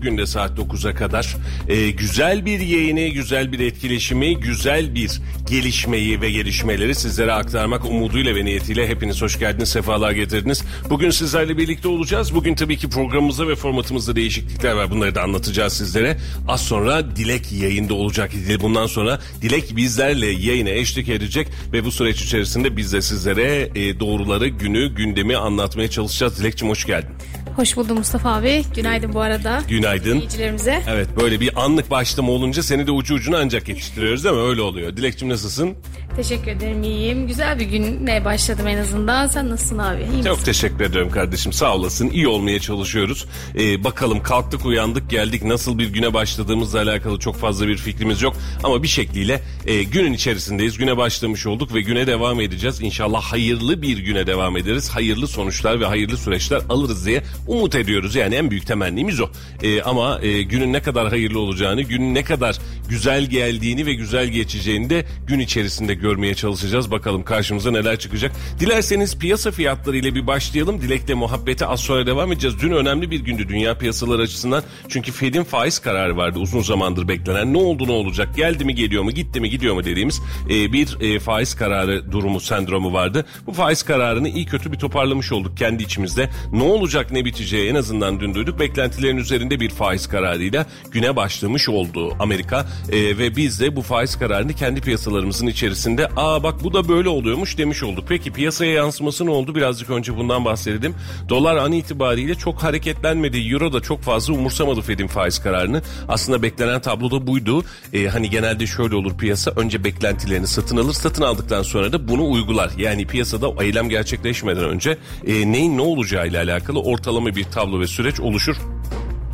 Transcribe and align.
Bugün 0.00 0.18
de 0.18 0.26
saat 0.26 0.58
9'a 0.58 0.94
kadar 0.94 1.36
e, 1.68 1.90
güzel 1.90 2.46
bir 2.46 2.60
yayını, 2.60 3.08
güzel 3.08 3.52
bir 3.52 3.60
etkileşimi, 3.60 4.40
güzel 4.40 4.94
bir 4.94 5.20
gelişmeyi 5.50 6.20
ve 6.20 6.30
gelişmeleri 6.30 6.94
sizlere 6.94 7.32
aktarmak 7.32 7.84
umuduyla 7.84 8.34
ve 8.34 8.44
niyetiyle 8.44 8.88
hepiniz 8.88 9.22
hoş 9.22 9.38
geldiniz, 9.38 9.68
sefalar 9.68 10.12
getirdiniz. 10.12 10.64
Bugün 10.90 11.10
sizlerle 11.10 11.58
birlikte 11.58 11.88
olacağız. 11.88 12.34
Bugün 12.34 12.54
tabii 12.54 12.76
ki 12.76 12.88
programımızda 12.90 13.48
ve 13.48 13.54
formatımızda 13.54 14.16
değişiklikler 14.16 14.72
var. 14.72 14.90
Bunları 14.90 15.14
da 15.14 15.22
anlatacağız 15.22 15.72
sizlere. 15.72 16.16
Az 16.48 16.60
sonra 16.60 17.16
Dilek 17.16 17.52
yayında 17.52 17.94
olacak. 17.94 18.30
Bundan 18.60 18.86
sonra 18.86 19.20
Dilek 19.42 19.76
bizlerle 19.76 20.26
yayına 20.26 20.70
eşlik 20.70 21.08
edecek 21.08 21.48
ve 21.72 21.84
bu 21.84 21.92
süreç 21.92 22.22
içerisinde 22.22 22.76
biz 22.76 22.92
de 22.92 23.02
sizlere 23.02 23.70
e, 23.74 24.00
doğruları, 24.00 24.48
günü, 24.48 24.94
gündemi 24.94 25.36
anlatmaya 25.36 25.90
çalışacağız. 25.90 26.38
Dilekçim 26.38 26.68
hoş 26.68 26.84
geldin. 26.86 27.10
Hoş 27.56 27.76
buldum 27.76 27.98
Mustafa 27.98 28.34
abi. 28.34 28.62
Günaydın 28.74 29.12
bu 29.12 29.20
arada. 29.20 29.62
Günaydın. 29.68 29.89
İzleyicilerimize. 29.96 30.82
Evet 30.88 31.08
böyle 31.20 31.40
bir 31.40 31.64
anlık 31.64 31.90
başlama 31.90 32.32
olunca 32.32 32.62
seni 32.62 32.86
de 32.86 32.90
ucu 32.90 33.14
ucuna 33.14 33.38
ancak 33.38 33.68
yetiştiriyoruz 33.68 34.24
değil 34.24 34.34
mi? 34.36 34.42
Öyle 34.42 34.62
oluyor. 34.62 34.96
Dilekçim 34.96 35.28
nasılsın? 35.28 35.74
Teşekkür 36.20 36.50
ederim 36.50 36.82
iyiyim. 36.82 37.26
Güzel 37.26 37.58
bir 37.58 37.64
güne 37.64 38.24
başladım 38.24 38.66
en 38.66 38.78
azından. 38.78 39.26
Sen 39.26 39.50
nasılsın 39.50 39.78
abi? 39.78 40.02
İyi 40.02 40.24
Çok 40.24 40.32
misin? 40.32 40.44
teşekkür 40.44 40.84
ediyorum 40.84 41.10
kardeşim. 41.10 41.52
Sağ 41.52 41.74
olasın. 41.74 42.10
İyi 42.10 42.28
olmaya 42.28 42.60
çalışıyoruz. 42.60 43.26
Ee, 43.58 43.84
bakalım 43.84 44.22
kalktık 44.22 44.66
uyandık 44.66 45.10
geldik. 45.10 45.44
Nasıl 45.44 45.78
bir 45.78 45.88
güne 45.88 46.14
başladığımızla 46.14 46.78
alakalı 46.82 47.18
çok 47.18 47.36
fazla 47.36 47.68
bir 47.68 47.76
fikrimiz 47.76 48.22
yok. 48.22 48.36
Ama 48.62 48.82
bir 48.82 48.88
şekliyle 48.88 49.42
e, 49.66 49.82
günün 49.82 50.12
içerisindeyiz. 50.12 50.78
Güne 50.78 50.96
başlamış 50.96 51.46
olduk 51.46 51.74
ve 51.74 51.80
güne 51.80 52.06
devam 52.06 52.40
edeceğiz. 52.40 52.80
İnşallah 52.80 53.22
hayırlı 53.22 53.82
bir 53.82 53.98
güne 53.98 54.26
devam 54.26 54.56
ederiz. 54.56 54.88
Hayırlı 54.88 55.28
sonuçlar 55.28 55.80
ve 55.80 55.86
hayırlı 55.86 56.16
süreçler 56.16 56.60
alırız 56.68 57.06
diye 57.06 57.22
umut 57.46 57.74
ediyoruz. 57.74 58.14
Yani 58.14 58.34
en 58.34 58.50
büyük 58.50 58.66
temennimiz 58.66 59.20
o. 59.20 59.28
Ee, 59.62 59.82
ama 59.82 60.18
e, 60.22 60.42
günün 60.42 60.72
ne 60.72 60.82
kadar 60.82 61.08
hayırlı 61.08 61.38
olacağını, 61.40 61.82
günün 61.82 62.14
ne 62.14 62.24
kadar 62.24 62.58
güzel 62.88 63.24
geldiğini 63.26 63.86
ve 63.86 63.94
güzel 63.94 64.26
geçeceğini 64.26 64.90
de 64.90 65.04
gün 65.26 65.38
içerisinde 65.38 65.94
görmeye 66.10 66.34
çalışacağız. 66.34 66.90
Bakalım 66.90 67.22
karşımıza 67.22 67.70
neler 67.70 67.98
çıkacak. 67.98 68.32
Dilerseniz 68.60 69.18
piyasa 69.18 69.50
fiyatları 69.50 69.96
ile 69.96 70.14
bir 70.14 70.26
başlayalım. 70.26 70.80
Dilek'le 70.80 71.14
muhabbete 71.14 71.66
az 71.66 71.80
sonra 71.80 72.06
devam 72.06 72.32
edeceğiz. 72.32 72.56
Dün 72.60 72.70
önemli 72.70 73.10
bir 73.10 73.20
gündü 73.20 73.48
dünya 73.48 73.78
piyasaları 73.78 74.22
açısından. 74.22 74.62
Çünkü 74.88 75.12
Fed'in 75.12 75.44
faiz 75.44 75.78
kararı 75.78 76.16
vardı 76.16 76.38
uzun 76.38 76.60
zamandır 76.60 77.08
beklenen. 77.08 77.54
Ne 77.54 77.58
oldu 77.58 77.86
ne 77.86 77.92
olacak 77.92 78.36
geldi 78.36 78.64
mi 78.64 78.74
geliyor 78.74 79.02
mu 79.02 79.10
gitti 79.10 79.40
mi 79.40 79.50
gidiyor 79.50 79.74
mu 79.74 79.84
dediğimiz 79.84 80.20
e, 80.50 80.72
bir 80.72 81.00
e, 81.00 81.18
faiz 81.18 81.54
kararı 81.54 82.12
durumu 82.12 82.40
sendromu 82.40 82.92
vardı. 82.92 83.26
Bu 83.46 83.52
faiz 83.52 83.82
kararını 83.82 84.28
iyi 84.28 84.46
kötü 84.46 84.72
bir 84.72 84.78
toparlamış 84.78 85.32
olduk 85.32 85.56
kendi 85.56 85.82
içimizde. 85.82 86.30
Ne 86.52 86.62
olacak 86.62 87.12
ne 87.12 87.24
biteceği 87.24 87.70
en 87.70 87.74
azından 87.74 88.20
dün 88.20 88.34
duyduk. 88.34 88.60
Beklentilerin 88.60 89.16
üzerinde 89.16 89.60
bir 89.60 89.70
faiz 89.70 90.06
kararıyla 90.06 90.66
güne 90.90 91.16
başlamış 91.16 91.68
oldu 91.68 92.16
Amerika. 92.18 92.66
E, 92.92 93.18
ve 93.18 93.36
biz 93.36 93.60
de 93.60 93.76
bu 93.76 93.82
faiz 93.82 94.18
kararını 94.18 94.52
kendi 94.52 94.80
piyasalarımızın 94.80 95.46
içerisinde 95.46 95.89
aa 96.16 96.42
bak 96.42 96.64
bu 96.64 96.72
da 96.74 96.88
böyle 96.88 97.08
oluyormuş 97.08 97.58
demiş 97.58 97.82
olduk. 97.82 98.04
Peki 98.08 98.32
piyasaya 98.32 98.72
yansıması 98.72 99.26
ne 99.26 99.30
oldu? 99.30 99.54
Birazcık 99.54 99.90
önce 99.90 100.16
bundan 100.16 100.44
bahsedelim. 100.44 100.94
Dolar 101.28 101.56
an 101.56 101.72
itibariyle 101.72 102.34
çok 102.34 102.62
hareketlenmedi. 102.62 103.38
Euro 103.38 103.72
da 103.72 103.80
çok 103.80 104.00
fazla 104.00 104.34
umursamadı 104.34 104.80
Fed'in 104.80 105.06
faiz 105.06 105.38
kararını. 105.38 105.82
Aslında 106.08 106.42
beklenen 106.42 106.80
tablo 106.80 107.10
da 107.10 107.26
buydu. 107.26 107.64
E, 107.92 108.06
hani 108.06 108.30
genelde 108.30 108.66
şöyle 108.66 108.94
olur 108.94 109.18
piyasa 109.18 109.52
önce 109.56 109.84
beklentilerini 109.84 110.46
satın 110.46 110.76
alır. 110.76 110.92
Satın 110.92 111.22
aldıktan 111.22 111.62
sonra 111.62 111.92
da 111.92 112.08
bunu 112.08 112.30
uygular. 112.30 112.70
Yani 112.78 113.06
piyasada 113.06 113.64
eylem 113.64 113.88
gerçekleşmeden 113.88 114.64
önce 114.64 114.98
e, 115.26 115.52
neyin 115.52 115.78
ne 115.78 115.82
olacağıyla 115.82 116.42
alakalı 116.42 116.80
ortalama 116.80 117.36
bir 117.36 117.44
tablo 117.44 117.80
ve 117.80 117.86
süreç 117.86 118.20
oluşur. 118.20 118.56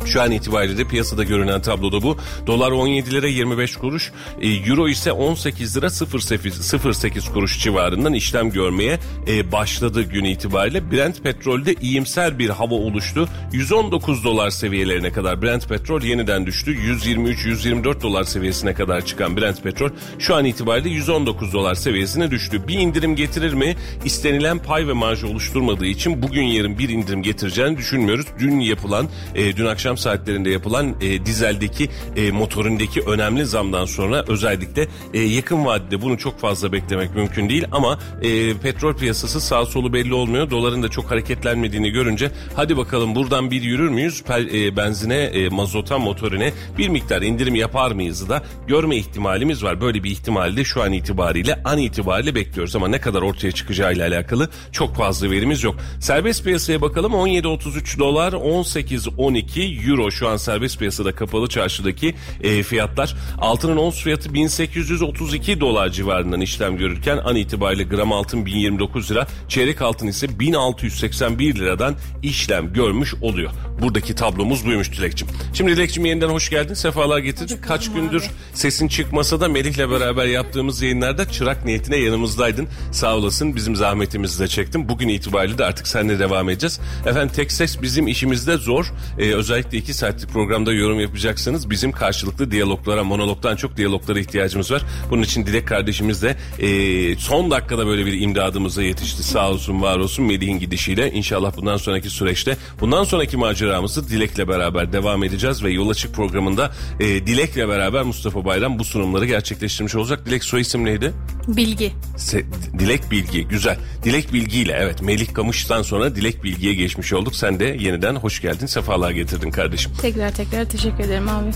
Şu 0.07 0.21
an 0.21 0.31
itibariyle 0.31 0.87
piyasada 0.87 1.23
görünen 1.23 1.61
tabloda 1.61 2.01
bu. 2.01 2.17
Dolar 2.47 2.71
17 2.71 3.11
lira 3.11 3.27
25 3.27 3.75
kuruş, 3.75 4.11
e, 4.41 4.47
euro 4.47 4.89
ise 4.89 5.11
18 5.11 5.77
lira 5.77 5.89
08, 5.89 6.75
08 6.95 7.29
kuruş 7.29 7.59
civarından 7.59 8.13
işlem 8.13 8.51
görmeye 8.51 8.99
e, 9.27 9.51
başladı 9.51 10.03
gün 10.03 10.23
itibariyle. 10.23 10.91
Brent 10.91 11.23
petrolde 11.23 11.73
iyimser 11.73 12.39
bir 12.39 12.49
hava 12.49 12.75
oluştu. 12.75 13.29
119 13.53 14.23
dolar 14.23 14.49
seviyelerine 14.49 15.11
kadar 15.11 15.41
Brent 15.41 15.69
petrol 15.69 16.01
yeniden 16.01 16.45
düştü. 16.45 16.75
123-124 16.75 18.01
dolar 18.01 18.23
seviyesine 18.23 18.73
kadar 18.73 19.05
çıkan 19.05 19.37
Brent 19.37 19.63
petrol 19.63 19.89
şu 20.19 20.35
an 20.35 20.45
itibariyle 20.45 20.89
119 20.89 21.53
dolar 21.53 21.75
seviyesine 21.75 22.31
düştü. 22.31 22.67
Bir 22.67 22.79
indirim 22.79 23.15
getirir 23.15 23.53
mi? 23.53 23.75
İstenilen 24.05 24.59
pay 24.59 24.87
ve 24.87 24.93
marj 24.93 25.23
oluşturmadığı 25.23 25.85
için 25.85 26.23
bugün 26.23 26.43
yarın 26.43 26.77
bir 26.79 26.89
indirim 26.89 27.23
getireceğini 27.23 27.77
düşünmüyoruz. 27.77 28.25
Dün 28.39 28.59
yapılan, 28.59 29.09
e, 29.35 29.57
dün 29.57 29.65
akşam 29.65 29.96
saatlerinde 29.97 30.49
yapılan 30.49 30.95
e, 31.01 31.25
dizeldeki 31.25 31.89
e, 32.15 32.31
motorundaki 32.31 33.01
önemli 33.01 33.45
zamdan 33.45 33.85
sonra 33.85 34.25
özellikle 34.27 34.87
e, 35.13 35.19
yakın 35.19 35.65
vadede 35.65 36.01
bunu 36.01 36.17
çok 36.17 36.39
fazla 36.39 36.71
beklemek 36.71 37.15
mümkün 37.15 37.49
değil 37.49 37.65
ama 37.71 37.99
e, 38.21 38.53
petrol 38.57 38.93
piyasası 38.93 39.41
sağ 39.41 39.65
solu 39.65 39.93
belli 39.93 40.13
olmuyor. 40.13 40.49
Doların 40.49 40.83
da 40.83 40.89
çok 40.89 41.11
hareketlenmediğini 41.11 41.89
görünce 41.89 42.31
hadi 42.55 42.77
bakalım 42.77 43.15
buradan 43.15 43.51
bir 43.51 43.61
yürür 43.61 43.89
müyüz? 43.89 44.23
Pel, 44.23 44.47
e, 44.53 44.77
benzine, 44.77 45.15
e, 45.15 45.49
mazota, 45.49 45.97
motorine 45.97 46.53
bir 46.77 46.89
miktar 46.89 47.21
indirim 47.21 47.55
yapar 47.55 47.91
mıyız 47.91 48.29
da 48.29 48.43
görme 48.67 48.95
ihtimalimiz 48.95 49.63
var. 49.63 49.81
Böyle 49.81 50.03
bir 50.03 50.11
ihtimali 50.11 50.57
de 50.57 50.63
şu 50.63 50.83
an 50.83 50.93
itibariyle 50.93 51.61
an 51.65 51.77
itibariyle 51.77 52.35
bekliyoruz 52.35 52.75
ama 52.75 52.87
ne 52.87 53.01
kadar 53.01 53.21
ortaya 53.21 53.51
çıkacağıyla 53.51 54.07
alakalı 54.07 54.49
çok 54.71 54.95
fazla 54.95 55.31
verimiz 55.31 55.63
yok. 55.63 55.75
Serbest 55.99 56.43
piyasaya 56.43 56.81
bakalım 56.81 57.11
17.33 57.11 57.99
dolar 57.99 58.33
18.12 58.33 59.59
euro 59.85 60.11
şu 60.11 60.27
an 60.27 60.37
serbest 60.37 60.79
piyasada 60.79 61.15
kapalı 61.15 61.49
çarşıdaki 61.49 62.15
e, 62.43 62.63
fiyatlar. 62.63 63.15
Altının 63.37 63.77
ons 63.77 64.03
fiyatı 64.03 64.33
1832 64.33 65.59
dolar 65.59 65.89
civarından 65.89 66.41
işlem 66.41 66.77
görürken 66.77 67.17
an 67.17 67.35
itibariyle 67.35 67.83
gram 67.83 68.11
altın 68.11 68.45
1029 68.45 69.11
lira, 69.11 69.27
çeyrek 69.47 69.81
altın 69.81 70.07
ise 70.07 70.39
1681 70.39 71.55
liradan 71.55 71.95
işlem 72.23 72.73
görmüş 72.73 73.13
oluyor. 73.21 73.51
Buradaki 73.81 74.15
tablomuz 74.15 74.65
buymuş 74.65 74.91
Dilekçim. 74.91 75.27
Şimdi 75.53 75.71
Dilekçim 75.71 76.05
yeniden 76.05 76.29
hoş 76.29 76.49
geldin. 76.49 76.73
Sefalar 76.73 77.19
getirdin. 77.19 77.57
Kaç 77.61 77.93
gündür 77.93 78.29
sesin 78.53 78.87
çıkmasa 78.87 79.41
da 79.41 79.47
Melih'le 79.47 79.91
beraber 79.91 80.25
yaptığımız 80.25 80.81
yayınlarda 80.81 81.31
çırak 81.31 81.65
niyetine 81.65 81.97
yanımızdaydın. 81.97 82.67
Sağ 82.91 83.15
olasın. 83.15 83.55
Bizim 83.55 83.75
zahmetimizi 83.75 84.39
de 84.39 84.47
çektin. 84.47 84.89
Bugün 84.89 85.07
itibariyle 85.07 85.57
de 85.57 85.65
artık 85.65 85.87
seninle 85.87 86.19
devam 86.19 86.49
edeceğiz. 86.49 86.79
Efendim 87.05 87.31
tek 87.35 87.51
ses 87.51 87.81
bizim 87.81 88.07
işimizde 88.07 88.57
zor. 88.57 88.93
Ee, 89.19 89.33
özellikle 89.33 89.66
iki 89.73 89.93
saatlik 89.93 90.29
programda 90.29 90.73
yorum 90.73 90.99
yapacaksanız 90.99 91.69
bizim 91.69 91.91
karşılıklı 91.91 92.51
diyaloglara, 92.51 93.03
monologdan 93.03 93.55
çok 93.55 93.77
diyaloglara 93.77 94.19
ihtiyacımız 94.19 94.71
var. 94.71 94.81
Bunun 95.09 95.21
için 95.23 95.45
Dilek 95.45 95.67
kardeşimiz 95.67 96.21
de 96.23 96.35
e, 96.59 97.15
son 97.15 97.51
dakikada 97.51 97.87
böyle 97.87 98.05
bir 98.05 98.21
imdadımıza 98.21 98.83
yetişti. 98.83 99.23
Sağ 99.23 99.49
olsun, 99.49 99.81
var 99.81 99.97
olsun 99.97 100.25
Melih'in 100.25 100.59
gidişiyle. 100.59 101.11
İnşallah 101.11 101.57
bundan 101.57 101.77
sonraki 101.77 102.09
süreçte, 102.09 102.57
bundan 102.79 103.03
sonraki 103.03 103.37
maceramızı 103.37 104.09
Dilek'le 104.09 104.47
beraber 104.47 104.93
devam 104.93 105.23
edeceğiz 105.23 105.63
ve 105.63 105.71
Yol 105.71 105.89
Açık 105.89 106.13
programında 106.13 106.71
e, 106.99 107.05
Dilek'le 107.05 107.57
beraber 107.57 108.03
Mustafa 108.03 108.45
Bayram 108.45 108.79
bu 108.79 108.83
sunumları 108.83 109.25
gerçekleştirmiş 109.25 109.95
olacak. 109.95 110.25
Dilek 110.25 110.43
soy 110.43 110.61
isim 110.61 110.85
neydi? 110.85 111.13
Bilgi. 111.47 111.91
Se- 112.17 112.45
Dilek 112.79 113.11
Bilgi 113.11 113.47
güzel. 113.47 113.77
Dilek 114.03 114.33
Bilgi 114.33 114.59
ile 114.59 114.77
evet 114.79 115.01
Melih 115.01 115.33
Kamış'tan 115.33 115.81
sonra 115.81 116.15
Dilek 116.15 116.43
Bilgi'ye 116.43 116.73
geçmiş 116.73 117.13
olduk. 117.13 117.35
Sen 117.35 117.59
de 117.59 117.77
yeniden 117.79 118.15
hoş 118.15 118.41
geldin. 118.41 118.65
Sefalar 118.65 119.11
getirdin 119.11 119.51
kardeşim. 119.57 119.91
Tekrar 120.01 120.31
tekrar 120.31 120.65
teşekkür 120.65 121.03
ederim 121.03 121.29
abi. 121.29 121.49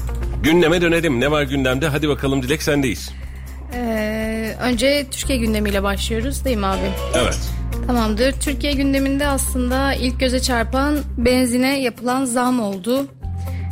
Gündeme 0.43 0.81
dönelim. 0.81 1.19
Ne 1.19 1.31
var 1.31 1.43
gündemde? 1.43 1.87
Hadi 1.87 2.09
bakalım 2.09 2.43
Dilek 2.43 2.63
sendeyiz. 2.63 3.11
Ee, 3.75 4.55
önce 4.61 5.05
Türkiye 5.11 5.37
gündemiyle 5.37 5.83
başlıyoruz 5.83 6.45
değil 6.45 6.57
mi 6.57 6.65
abi? 6.65 6.91
Evet. 7.15 7.39
Tamamdır. 7.87 8.31
Türkiye 8.31 8.73
gündeminde 8.73 9.27
aslında 9.27 9.93
ilk 9.93 10.19
göze 10.19 10.41
çarpan 10.41 10.97
benzine 11.17 11.81
yapılan 11.81 12.25
zam 12.25 12.59
oldu. 12.59 13.07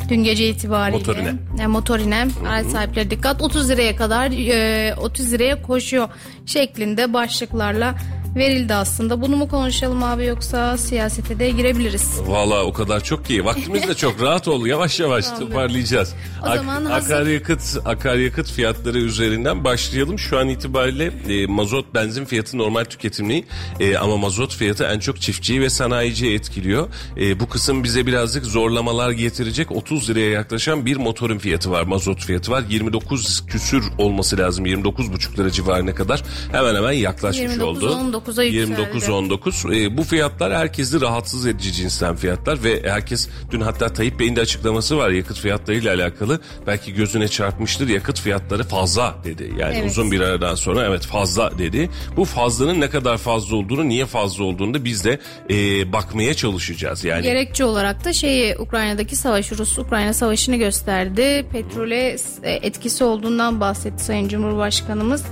Dün 0.09 0.23
gece 0.23 0.49
itibariyle. 0.49 0.97
Motorine. 0.97 1.33
Yani 1.59 1.67
motorine. 1.67 2.27
Araç 2.47 2.65
sahipleri 2.65 3.11
dikkat 3.11 3.41
30 3.41 3.69
liraya 3.69 3.95
kadar 3.95 4.31
e, 4.31 4.95
30 4.95 5.31
liraya 5.31 5.61
koşuyor 5.61 6.09
şeklinde 6.45 7.13
başlıklarla 7.13 7.95
verildi 8.35 8.73
aslında. 8.73 9.21
Bunu 9.21 9.35
mu 9.37 9.47
konuşalım 9.47 10.03
abi 10.03 10.25
yoksa 10.25 10.77
siyasete 10.77 11.39
de 11.39 11.49
girebiliriz. 11.49 12.19
Valla 12.27 12.63
o 12.63 12.73
kadar 12.73 13.03
çok 13.03 13.25
ki. 13.25 13.45
Vaktimiz 13.45 13.87
de 13.87 13.93
çok 13.93 14.21
rahat 14.21 14.47
ol. 14.47 14.65
Yavaş 14.65 14.99
yavaş 14.99 15.25
toparlayacağız. 15.39 16.13
O 16.43 16.55
zaman 16.55 16.85
hazır- 16.85 17.13
akaryakıt, 17.13 17.77
akaryakıt 17.85 18.51
fiyatları 18.51 18.99
üzerinden 18.99 19.63
başlayalım. 19.63 20.19
Şu 20.19 20.39
an 20.39 20.49
itibariyle 20.49 21.11
e, 21.29 21.45
mazot 21.45 21.93
benzin 21.93 22.25
fiyatı 22.25 22.57
normal 22.57 22.83
tüketimli 22.85 23.43
e, 23.79 23.97
ama 23.97 24.17
mazot 24.17 24.55
fiyatı 24.55 24.83
en 24.83 24.99
çok 24.99 25.21
çiftçiyi 25.21 25.61
ve 25.61 25.69
sanayiciyi 25.69 26.35
etkiliyor. 26.35 26.87
E, 27.17 27.39
bu 27.39 27.49
kısım 27.49 27.83
bize 27.83 28.05
birazcık 28.05 28.45
zorlamalar 28.45 29.11
getirecek. 29.11 29.71
30 29.71 30.09
liraya 30.09 30.29
yaklaşan 30.29 30.85
bir 30.85 30.97
motorun 30.97 31.37
fiyatı 31.37 31.71
var, 31.71 31.83
mazot 31.83 32.19
fiyatı 32.25 32.51
var. 32.51 32.63
29 32.69 33.45
küsür 33.47 33.83
olması 33.97 34.37
lazım. 34.37 34.65
29,5 34.65 35.37
lira 35.37 35.51
civarına 35.51 35.95
kadar 35.95 36.23
hemen 36.51 36.75
hemen 36.75 36.91
yaklaşmış 36.91 37.51
oldu. 37.63 37.89
29'a 38.27 38.43
yükseldi. 38.43 38.81
29-19. 38.81 39.75
E, 39.75 39.97
bu 39.97 40.03
fiyatlar 40.03 40.53
herkesi 40.53 41.01
rahatsız 41.01 41.45
edici 41.45 41.73
cinsten 41.73 42.15
fiyatlar 42.15 42.63
ve 42.63 42.83
herkes 42.89 43.29
dün 43.51 43.61
hatta 43.61 43.93
Tayyip 43.93 44.19
Bey'in 44.19 44.35
de 44.35 44.41
açıklaması 44.41 44.97
var 44.97 45.09
yakıt 45.09 45.39
fiyatlarıyla 45.39 45.95
alakalı. 45.95 46.39
Belki 46.67 46.93
gözüne 46.93 47.27
çarpmıştır 47.27 47.87
yakıt 47.87 48.19
fiyatları 48.21 48.63
fazla 48.63 49.15
dedi. 49.23 49.53
Yani 49.57 49.77
Evet. 49.77 49.91
uzun 49.91 50.11
bir 50.11 50.19
aradan 50.21 50.55
sonra 50.55 50.85
evet 50.85 51.05
fazla 51.05 51.57
dedi. 51.57 51.89
Bu 52.17 52.25
fazlanın 52.25 52.81
ne 52.81 52.89
kadar 52.89 53.17
fazla 53.17 53.55
olduğunu 53.55 53.87
niye 53.89 54.05
fazla 54.05 54.43
olduğunu 54.43 54.73
da 54.73 54.85
biz 54.85 55.05
de 55.05 55.19
e, 55.49 55.55
bakmaya 55.93 56.33
çalışacağız. 56.33 57.03
Yani 57.03 57.23
Gerekçe 57.23 57.65
olarak 57.65 58.05
da 58.05 58.13
şeyi 58.13 58.57
Ukrayna'daki 58.57 59.15
savaş, 59.15 59.51
Rus-Ukrayna 59.51 60.13
savaşını 60.13 60.55
gösterdi. 60.55 61.45
Petrole 61.51 62.15
e, 62.43 62.51
etkisi 62.51 63.03
olduğundan 63.03 63.59
bahsetti 63.59 64.03
Sayın 64.03 64.27
Cumhurbaşkanımız. 64.27 65.23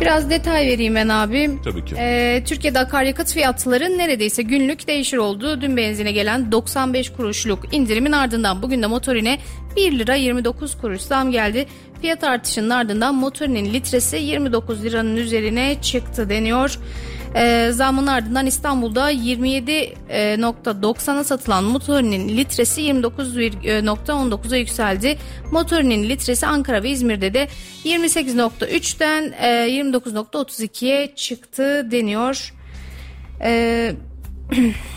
Biraz 0.00 0.30
detay 0.30 0.66
vereyim 0.66 0.94
ben 0.94 1.08
abi. 1.08 1.50
Tabii 1.64 1.84
ki. 1.84 1.94
Ee, 1.98 2.42
Türkiye'de 2.46 2.78
akaryakıt 2.78 3.32
fiyatları 3.32 3.98
neredeyse 3.98 4.42
günlük 4.42 4.86
değişir 4.86 5.16
oldu. 5.16 5.60
Dün 5.60 5.76
benzine 5.76 6.12
gelen 6.12 6.52
95 6.52 7.12
kuruşluk 7.12 7.74
indirimin 7.74 8.12
ardından 8.12 8.62
bugün 8.62 8.82
de 8.82 8.86
motorine 8.86 9.38
1 9.76 9.98
lira 9.98 10.14
29 10.14 10.78
kuruş 10.78 11.00
zam 11.00 11.30
geldi. 11.32 11.66
Fiyat 12.00 12.24
artışının 12.24 12.70
ardından 12.70 13.14
motorinin 13.14 13.72
litresi 13.74 14.16
29 14.16 14.84
liranın 14.84 15.16
üzerine 15.16 15.76
çıktı 15.82 16.28
deniyor. 16.28 16.78
Ee, 17.36 17.70
zamın 17.72 18.06
ardından 18.06 18.46
İstanbul'da 18.46 19.12
27.90'a 19.12 21.24
satılan 21.24 21.64
motorinin 21.64 22.36
litresi 22.36 22.82
29.19'a 22.82 24.56
yükseldi. 24.56 25.18
Motorinin 25.52 26.08
litresi 26.08 26.46
Ankara 26.46 26.82
ve 26.82 26.90
İzmir'de 26.90 27.34
de 27.34 27.48
28.3'ten 27.84 29.34
e, 29.40 29.48
29.32'ye 29.70 31.14
çıktı 31.14 31.88
deniyor. 31.90 32.54
Ee, 33.42 33.92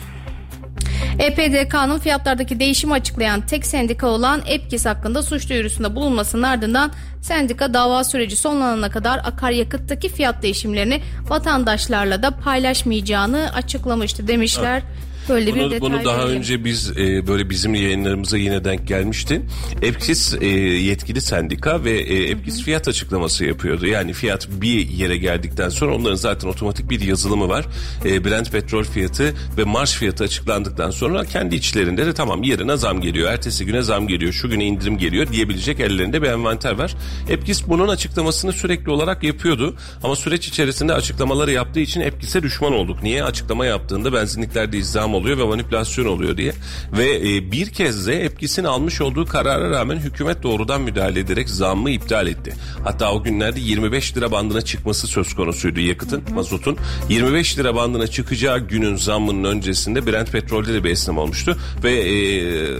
EPDK'nın 1.20 2.00
fiyatlardaki 2.00 2.60
değişimi 2.60 2.94
açıklayan 2.94 3.42
tek 3.42 3.66
sendika 3.66 4.08
olan 4.08 4.42
EPKİS 4.48 4.86
hakkında 4.86 5.24
suç 5.24 5.50
duyurusunda 5.50 5.96
bulunmasının 5.96 6.44
ardından 6.44 6.92
sendika 7.22 7.74
dava 7.74 8.04
süreci 8.04 8.36
sonlanana 8.36 8.90
kadar 8.90 9.18
akaryakıttaki 9.18 10.10
fiyat 10.10 10.44
değişimlerini 10.44 11.02
vatandaşlarla 11.30 12.24
da 12.24 12.32
paylaşmayacağını 12.32 13.50
açıklamıştı 13.54 14.28
demişler. 14.28 14.84
Böyle 15.30 15.56
bir 15.56 15.60
Bunu, 15.60 15.72
detay 15.72 15.82
bunu 15.82 16.06
daha 16.06 16.18
verelim. 16.20 16.38
önce 16.38 16.66
biz 16.66 16.92
e, 16.98 17.28
böyle 17.28 17.50
bizim 17.50 17.76
yayınlarımıza 17.76 18.38
yine 18.38 18.64
denk 18.64 18.88
gelmişti. 18.88 19.42
EPKİS 19.82 20.34
e, 20.42 20.48
yetkili 20.48 21.22
sendika 21.22 21.84
ve 21.84 21.92
e, 21.92 22.30
EPKİS 22.30 22.64
fiyat 22.64 22.88
açıklaması 22.88 23.46
yapıyordu. 23.46 23.88
Yani 23.88 24.14
fiyat 24.14 24.48
bir 24.52 24.90
yere 24.90 25.18
geldikten 25.18 25.70
sonra 25.70 25.96
onların 25.96 26.16
zaten 26.16 26.48
otomatik 26.48 26.90
bir 26.90 27.02
yazılımı 27.02 27.50
var. 27.50 27.66
E, 28.06 28.26
Brent 28.26 28.52
petrol 28.52 28.84
fiyatı 28.84 29.34
ve 29.58 29.64
marş 29.64 29.94
fiyatı 29.94 30.24
açıklandıktan 30.24 30.92
sonra 30.92 31.26
kendi 31.26 31.56
içlerinde 31.56 32.06
de 32.06 32.14
tamam 32.14 32.44
yarına 32.44 32.78
zam 32.78 33.02
geliyor, 33.02 33.32
ertesi 33.32 33.66
güne 33.66 33.82
zam 33.82 34.08
geliyor, 34.08 34.34
şu 34.34 34.50
güne 34.50 34.66
indirim 34.66 34.98
geliyor 34.98 35.28
diyebilecek 35.32 35.80
ellerinde 35.80 36.22
bir 36.22 36.28
envanter 36.28 36.72
var. 36.72 36.96
EPKİS 37.30 37.68
bunun 37.68 37.88
açıklamasını 37.88 38.54
sürekli 38.54 38.92
olarak 38.92 39.24
yapıyordu. 39.24 39.76
Ama 40.04 40.16
süreç 40.16 40.48
içerisinde 40.48 40.94
açıklamaları 40.94 41.52
yaptığı 41.52 41.80
için 41.80 42.02
EPKİS'e 42.02 42.44
düşman 42.44 42.74
olduk. 42.74 43.04
Niye? 43.04 43.24
Açıklama 43.24 43.66
yaptığında 43.66 44.14
benzinliklerde 44.14 44.78
izdiham 44.78 45.16
oluyor 45.18 45.38
ve 45.38 45.44
manipülasyon 45.44 46.06
oluyor 46.06 46.38
diye. 46.38 46.54
Ve 46.98 47.16
e, 47.16 47.52
bir 47.52 47.70
kez 47.70 48.08
de 48.08 48.24
EPKİS'in 48.26 48.64
almış 48.64 49.02
olduğu 49.02 49.26
karara 49.26 49.70
rağmen 49.70 49.98
hükümet 49.98 50.44
doğrudan 50.44 50.82
müdahale 50.82 51.20
ederek 51.20 51.50
zammı 51.50 51.90
iptal 51.90 52.28
etti. 52.28 52.54
Hatta 52.84 53.12
o 53.12 53.24
günlerde 53.24 53.60
25 53.60 54.18
lira 54.18 54.32
bandına 54.32 54.62
çıkması 54.62 55.08
söz 55.08 55.34
konusuydu 55.34 55.80
yakıtın, 55.80 56.24
mazotun. 56.34 56.78
25 57.10 57.58
lira 57.58 57.76
bandına 57.76 58.08
çıkacağı 58.08 58.60
günün 58.60 58.96
zammının 58.96 59.44
öncesinde 59.44 60.08
Brent 60.08 60.32
petrolde 60.32 60.74
de 60.74 60.84
bir 60.84 60.90
esnem 60.90 61.18
olmuştu. 61.18 61.58
Ve 61.84 61.92
e, 61.92 62.38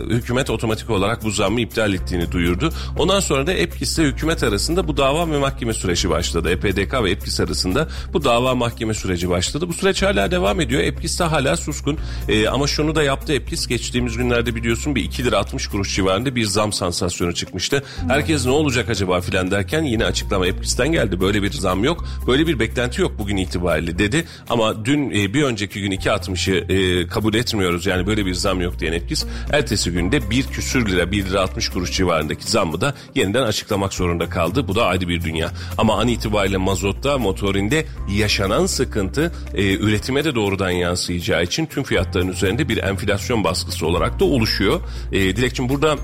hükümet 0.10 0.50
otomatik 0.50 0.90
olarak 0.90 1.24
bu 1.24 1.32
zammı 1.32 1.62
iptal 1.62 1.94
ettiğini 1.94 2.32
duyurdu. 2.32 2.74
Ondan 2.98 3.20
sonra 3.20 3.48
da 3.48 3.54
EPKİS 3.54 4.00
ile 4.00 4.08
hükümet 4.08 4.44
arasında 4.44 4.88
bu 4.88 4.98
dava 4.98 5.32
ve 5.32 5.38
mahkeme 5.38 5.74
süreci 5.74 6.10
başladı. 6.10 6.50
EPDK 6.50 7.04
ve 7.04 7.12
EPKİS 7.12 7.40
arasında 7.40 7.88
bu 8.14 8.24
dava 8.24 8.56
mahkeme 8.56 8.94
süreci 8.94 9.30
başladı. 9.30 9.70
Bu 9.70 9.74
süreç 9.74 10.04
hala 10.04 10.32
devam 10.32 10.62
ediyor. 10.62 10.82
EPKİS 10.82 11.20
de 11.20 11.24
hala 11.24 11.58
suskun. 11.58 11.98
E, 12.28 12.48
ama 12.48 12.68
şunu 12.68 12.96
da 12.96 13.04
yaptı 13.04 13.34
EPKİS. 13.34 13.68
Geçtiğimiz 13.68 14.18
günlerde 14.18 14.56
biliyorsun 14.56 14.96
bir 14.96 15.04
2 15.04 15.24
lira 15.24 15.38
60 15.38 15.68
kuruş 15.68 15.96
civarında 15.96 16.36
bir 16.36 16.46
zam 16.46 16.74
sansasyonu 16.74 17.34
çıkmıştı. 17.34 17.84
Herkes 18.08 18.46
ne 18.46 18.52
olacak 18.52 18.90
acaba 18.90 19.22
filan 19.22 19.52
derken 19.52 19.84
yine 19.84 20.06
açıklama 20.06 20.48
EPKİS'ten 20.48 20.92
geldi. 20.92 21.22
Böyle 21.22 21.44
bir 21.44 21.52
zam 21.52 21.84
yok. 21.84 22.06
Böyle 22.28 22.48
bir 22.48 22.60
beklenti 22.60 23.02
yok 23.02 23.12
bugün 23.20 23.38
itibariyle 23.38 24.00
dedi. 24.00 24.26
Ama 24.50 24.86
dün 24.86 25.12
e, 25.12 25.34
bir 25.34 25.44
önceki 25.44 25.82
gün 25.82 25.92
2.60'ı 25.92 26.74
e, 26.74 27.08
kabul 27.08 27.34
etmiyoruz. 27.34 27.86
Yani 27.86 28.08
böyle 28.08 28.26
bir 28.26 28.34
zam 28.34 28.62
yok 28.62 28.80
diyen 28.80 28.94
EPKİS. 28.94 29.26
Ertesi 29.54 29.92
günde 29.92 30.30
bir 30.30 30.44
küsür 30.48 30.90
lira 30.90 31.12
1 31.12 31.26
lira 31.26 31.42
60 31.42 31.70
kuruş 31.70 31.92
civarındaki 31.92 32.52
zammı 32.52 32.82
da 32.82 32.96
yeniden 33.16 33.44
açıklamak 33.44 33.94
zorunda 33.94 34.30
kaldı. 34.30 34.68
Bu 34.68 34.76
da 34.76 34.86
ayrı 34.86 35.08
bir 35.08 35.24
dünya. 35.24 35.52
Ama 35.78 36.00
an 36.00 36.08
itibariyle 36.08 36.58
mazotta 36.58 37.18
motorinde 37.18 37.86
yaşanan 38.10 38.66
sıkıntı 38.66 39.32
e, 39.54 39.74
üretime 39.74 40.24
de 40.24 40.36
doğrudan 40.36 40.70
yansıyacağı 40.70 41.44
için 41.44 41.66
tüm 41.66 41.84
fiyatların 42.18 42.28
üzerinde 42.28 42.70
bir 42.70 42.78
enflasyon 42.78 43.44
baskısı 43.44 43.88
olarak 43.88 44.20
da 44.20 44.26
oluşuyor. 44.26 44.82
E, 45.12 45.36
Dilekçim 45.36 45.70
burada 45.70 45.96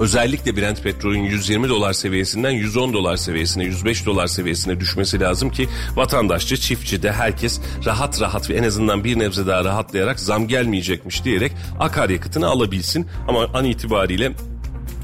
Özellikle 0.00 0.56
Brent 0.56 0.82
petrolün 0.82 1.22
120 1.22 1.68
dolar 1.68 1.92
seviyesinden 1.92 2.50
110 2.50 2.92
dolar 2.92 3.16
seviyesine 3.16 3.64
105 3.64 4.06
dolar 4.06 4.26
seviyesine 4.26 4.80
düşmesi 4.80 5.20
lazım 5.20 5.50
ki 5.50 5.68
vatandaşçı 5.96 6.56
çiftçi 6.56 7.02
de 7.02 7.12
herkes 7.12 7.60
rahat 7.86 8.20
rahat 8.20 8.50
ve 8.50 8.54
en 8.54 8.62
azından 8.62 9.04
bir 9.04 9.18
nebze 9.18 9.46
daha 9.46 9.64
rahatlayarak 9.64 10.20
zam 10.20 10.48
gelmeyecekmiş 10.48 11.24
diyerek 11.24 11.52
akaryakıtını 11.80 12.46
alabilsin. 12.46 13.06
Ama 13.28 13.46
an 13.54 13.64
itibariyle 13.64 14.32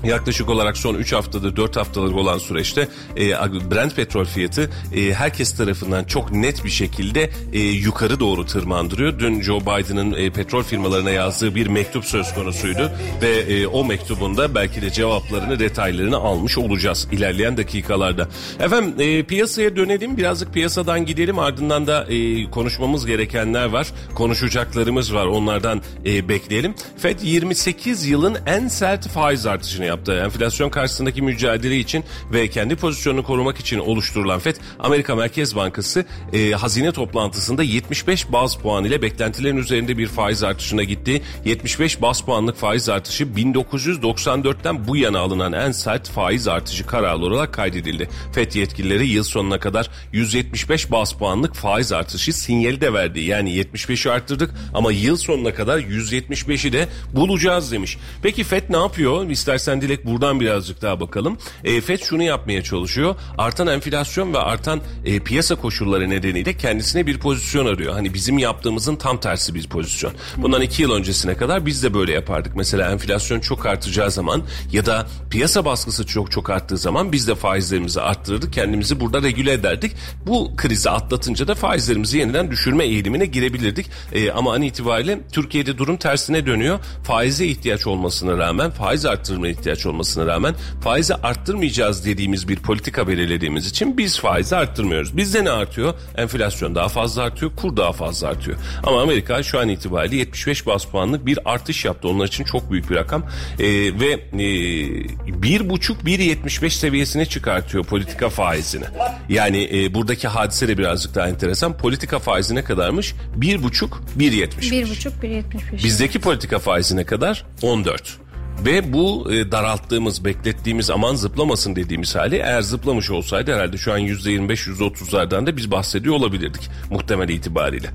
Yaklaşık 0.05 0.49
olarak 0.49 0.76
son 0.76 0.94
3 0.94 1.12
haftadır 1.12 1.56
4 1.56 1.76
haftalık 1.76 2.17
olan 2.17 2.38
süreçte 2.38 2.88
e, 3.17 3.31
Brent 3.70 3.97
petrol 3.97 4.25
fiyatı 4.25 4.70
e, 4.94 5.14
herkes 5.14 5.56
tarafından 5.56 6.05
çok 6.05 6.32
net 6.32 6.64
bir 6.64 6.70
şekilde 6.70 7.31
e, 7.52 7.58
yukarı 7.58 8.20
doğru 8.20 8.47
tırmandırıyor. 8.47 9.19
Dün 9.19 9.43
Joe 9.43 9.61
Biden'ın 9.61 10.12
e, 10.12 10.31
petrol 10.31 10.62
firmalarına 10.62 11.11
yazdığı 11.11 11.55
bir 11.55 11.67
mektup 11.67 12.05
söz 12.05 12.35
konusuydu 12.35 12.93
ve 13.23 13.29
e, 13.29 13.67
o 13.67 13.85
mektubunda 13.85 14.55
belki 14.55 14.82
de 14.82 14.91
cevaplarını 14.91 15.58
detaylarını 15.58 16.17
almış 16.17 16.58
olacağız 16.58 17.08
ilerleyen 17.12 17.56
dakikalarda. 17.56 18.29
Efendim 18.61 18.94
e, 18.99 19.23
piyasaya 19.23 19.76
dönelim 19.76 20.17
birazcık 20.17 20.55
piyasadan 20.55 21.06
gidelim 21.06 21.38
ardından 21.38 21.87
da 21.87 22.05
e, 22.05 22.50
konuşmamız 22.50 23.06
gerekenler 23.06 23.67
var 23.67 23.93
konuşacaklarımız 24.14 25.14
var 25.14 25.26
onlardan 25.26 25.82
e, 26.06 26.29
bekleyelim. 26.29 26.75
FED 26.99 27.20
28 27.23 28.06
yılın 28.06 28.37
en 28.47 28.69
sert 28.69 29.08
faiz 29.08 29.47
artışını 29.47 29.90
yaptı. 29.91 30.23
Enflasyon 30.25 30.71
karşısındaki 30.71 31.23
mücadele 31.23 31.79
için 31.79 32.05
ve 32.33 32.49
kendi 32.49 32.76
pozisyonunu 32.76 33.23
korumak 33.23 33.59
için 33.59 33.79
oluşturulan 33.79 34.38
FED, 34.38 34.57
Amerika 34.79 35.17
Merkez 35.17 35.57
Bankası 35.57 36.05
e, 36.33 36.50
hazine 36.50 36.93
toplantısında 36.93 37.62
75 37.62 38.33
baz 38.33 38.57
puan 38.57 38.85
ile 38.85 39.03
beklentilerin 39.03 39.57
üzerinde 39.57 39.99
bir 39.99 40.07
faiz 40.07 40.43
artışına 40.43 40.83
gitti. 40.83 41.23
75 41.45 42.03
baz 42.03 42.21
puanlık 42.21 42.57
faiz 42.57 42.88
artışı 42.88 43.25
1994'ten 43.25 44.88
bu 44.88 44.97
yana 44.97 45.19
alınan 45.19 45.53
en 45.53 45.73
sert 45.73 46.09
faiz 46.09 46.49
artışı 46.49 46.87
kararı 46.87 47.19
olarak 47.19 47.55
kaydedildi. 47.55 48.09
FED 48.33 48.53
yetkilileri 48.53 49.07
yıl 49.07 49.25
sonuna 49.25 49.61
kadar 49.61 49.91
175 50.12 50.91
baz 50.91 51.12
puanlık 51.12 51.55
faiz 51.55 51.93
artışı 51.93 52.33
sinyali 52.33 52.81
de 52.81 52.93
verdi. 52.93 53.21
Yani 53.21 53.50
75'i 53.50 54.11
arttırdık 54.11 54.55
ama 54.75 54.93
yıl 54.93 55.17
sonuna 55.17 55.55
kadar 55.55 55.79
175'i 55.79 56.73
de 56.73 56.88
bulacağız 57.12 57.73
demiş. 57.73 57.99
Peki 58.23 58.45
FED 58.45 58.62
ne 58.71 58.76
yapıyor? 58.76 59.31
İstersen 59.31 59.80
Dilek 59.81 60.07
buradan 60.07 60.41
birazcık 60.41 60.83
daha 60.83 61.01
bakalım. 61.01 61.39
E, 61.65 61.81
FED 61.81 62.01
şunu 62.01 62.23
yapmaya 62.23 62.63
çalışıyor. 62.63 63.15
Artan 63.39 63.67
enflasyon 63.67 64.35
ve 64.35 64.39
artan 64.39 64.81
e, 65.05 65.21
piyasa 65.21 65.55
koşulları 65.55 66.11
nedeniyle 66.11 66.57
kendisine 66.57 67.07
bir 67.07 67.19
pozisyon 67.19 67.67
arıyor. 67.67 67.93
Hani 67.93 68.15
bizim 68.15 68.39
yaptığımızın 68.39 68.97
tam 68.97 69.21
tersi 69.21 69.55
bir 69.55 69.69
pozisyon. 69.69 70.13
Bundan 70.37 70.63
iki 70.63 70.83
yıl 70.83 70.93
öncesine 70.93 71.37
kadar 71.37 71.67
biz 71.67 71.83
de 71.83 71.95
böyle 71.95 72.13
yapardık. 72.13 72.57
Mesela 72.57 72.93
enflasyon 72.93 73.41
çok 73.41 73.67
artacağı 73.67 74.11
zaman 74.11 74.43
ya 74.73 74.87
da 74.87 75.07
piyasa 75.31 75.65
baskısı 75.65 76.07
çok 76.07 76.31
çok 76.31 76.51
arttığı 76.51 76.77
zaman 76.77 77.13
biz 77.13 77.29
de 77.29 77.35
faizlerimizi 77.35 78.01
arttırırdık. 78.01 78.53
Kendimizi 78.53 79.01
burada 79.01 79.23
regüle 79.23 79.53
ederdik. 79.53 79.93
Bu 80.27 80.57
krizi 80.57 80.91
atlatınca 80.91 81.49
da 81.49 81.55
faizlerimizi 81.55 82.19
yeniden 82.19 82.51
düşürme 82.51 82.85
eğilimine 82.85 83.27
girebilirdik. 83.27 83.87
E, 84.13 84.31
ama 84.31 84.55
an 84.55 84.63
itibariyle 84.63 85.21
Türkiye'de 85.33 85.79
durum 85.79 85.97
tersine 85.97 86.47
dönüyor. 86.47 86.79
Faize 87.03 87.47
ihtiyaç 87.47 87.87
olmasına 87.87 88.39
rağmen 88.39 88.71
faiz 88.71 89.07
arttırma 89.07 89.49
ihtiyaç 89.49 89.70
ihtiyaç 89.71 89.87
olmasına 89.87 90.27
rağmen 90.27 90.55
faizi 90.81 91.15
arttırmayacağız 91.15 92.07
dediğimiz 92.07 92.49
bir 92.49 92.57
politika 92.57 93.09
belirlediğimiz 93.09 93.67
için 93.67 93.99
biz 93.99 94.19
faizi 94.19 94.57
arttırmıyoruz. 94.57 95.17
Bizde 95.17 95.45
ne 95.45 95.50
artıyor? 95.50 95.95
Enflasyon 96.17 96.75
daha 96.75 96.89
fazla 96.89 97.23
artıyor, 97.23 97.53
kur 97.57 97.77
daha 97.77 97.93
fazla 97.93 98.29
artıyor. 98.29 98.57
Ama 98.83 99.03
Amerika 99.03 99.43
şu 99.43 99.61
an 99.61 99.69
itibariyle 99.69 100.17
75 100.17 100.67
bas 100.67 100.85
puanlık 100.85 101.27
bir 101.27 101.39
artış 101.45 101.85
yaptı. 101.85 102.09
Onlar 102.09 102.27
için 102.27 102.45
çok 102.45 102.73
büyük 102.73 102.91
bir 102.91 102.95
rakam. 102.95 103.23
Ee, 103.59 103.65
ve 104.00 104.11
e, 104.33 104.37
1,5-1,75 104.41 106.71
seviyesine 106.71 107.27
çıkartıyor 107.27 107.85
politika 107.85 108.29
faizini. 108.29 108.85
Yani 109.29 109.69
e, 109.73 109.95
buradaki 109.95 110.29
hadise 110.29 110.69
de 110.69 110.79
birazcık 110.79 111.15
daha 111.15 111.29
enteresan. 111.29 111.77
Politika 111.77 112.19
faizi 112.19 112.55
ne 112.55 112.65
kadarmış? 112.65 113.15
1,5-1,75. 113.39 113.89
1,5-1,75. 114.19 115.85
Bizdeki 115.85 116.21
politika 116.21 116.59
faizi 116.59 116.97
ne 116.97 117.05
kadar? 117.05 117.45
14. 117.62 118.21
Ve 118.67 118.93
bu 118.93 119.33
e, 119.33 119.52
daralttığımız, 119.52 120.25
beklettiğimiz 120.25 120.90
aman 120.90 121.14
zıplamasın 121.14 121.76
dediğimiz 121.76 122.17
hali 122.17 122.37
eğer 122.37 122.62
zıplamış 122.62 123.11
olsaydı 123.11 123.55
herhalde 123.55 123.76
şu 123.76 123.93
an 123.93 124.00
%25-%30'lardan 124.00 125.47
da 125.47 125.57
biz 125.57 125.71
bahsediyor 125.71 126.14
olabilirdik 126.14 126.71
muhtemel 126.90 127.29
itibariyle. 127.29 127.90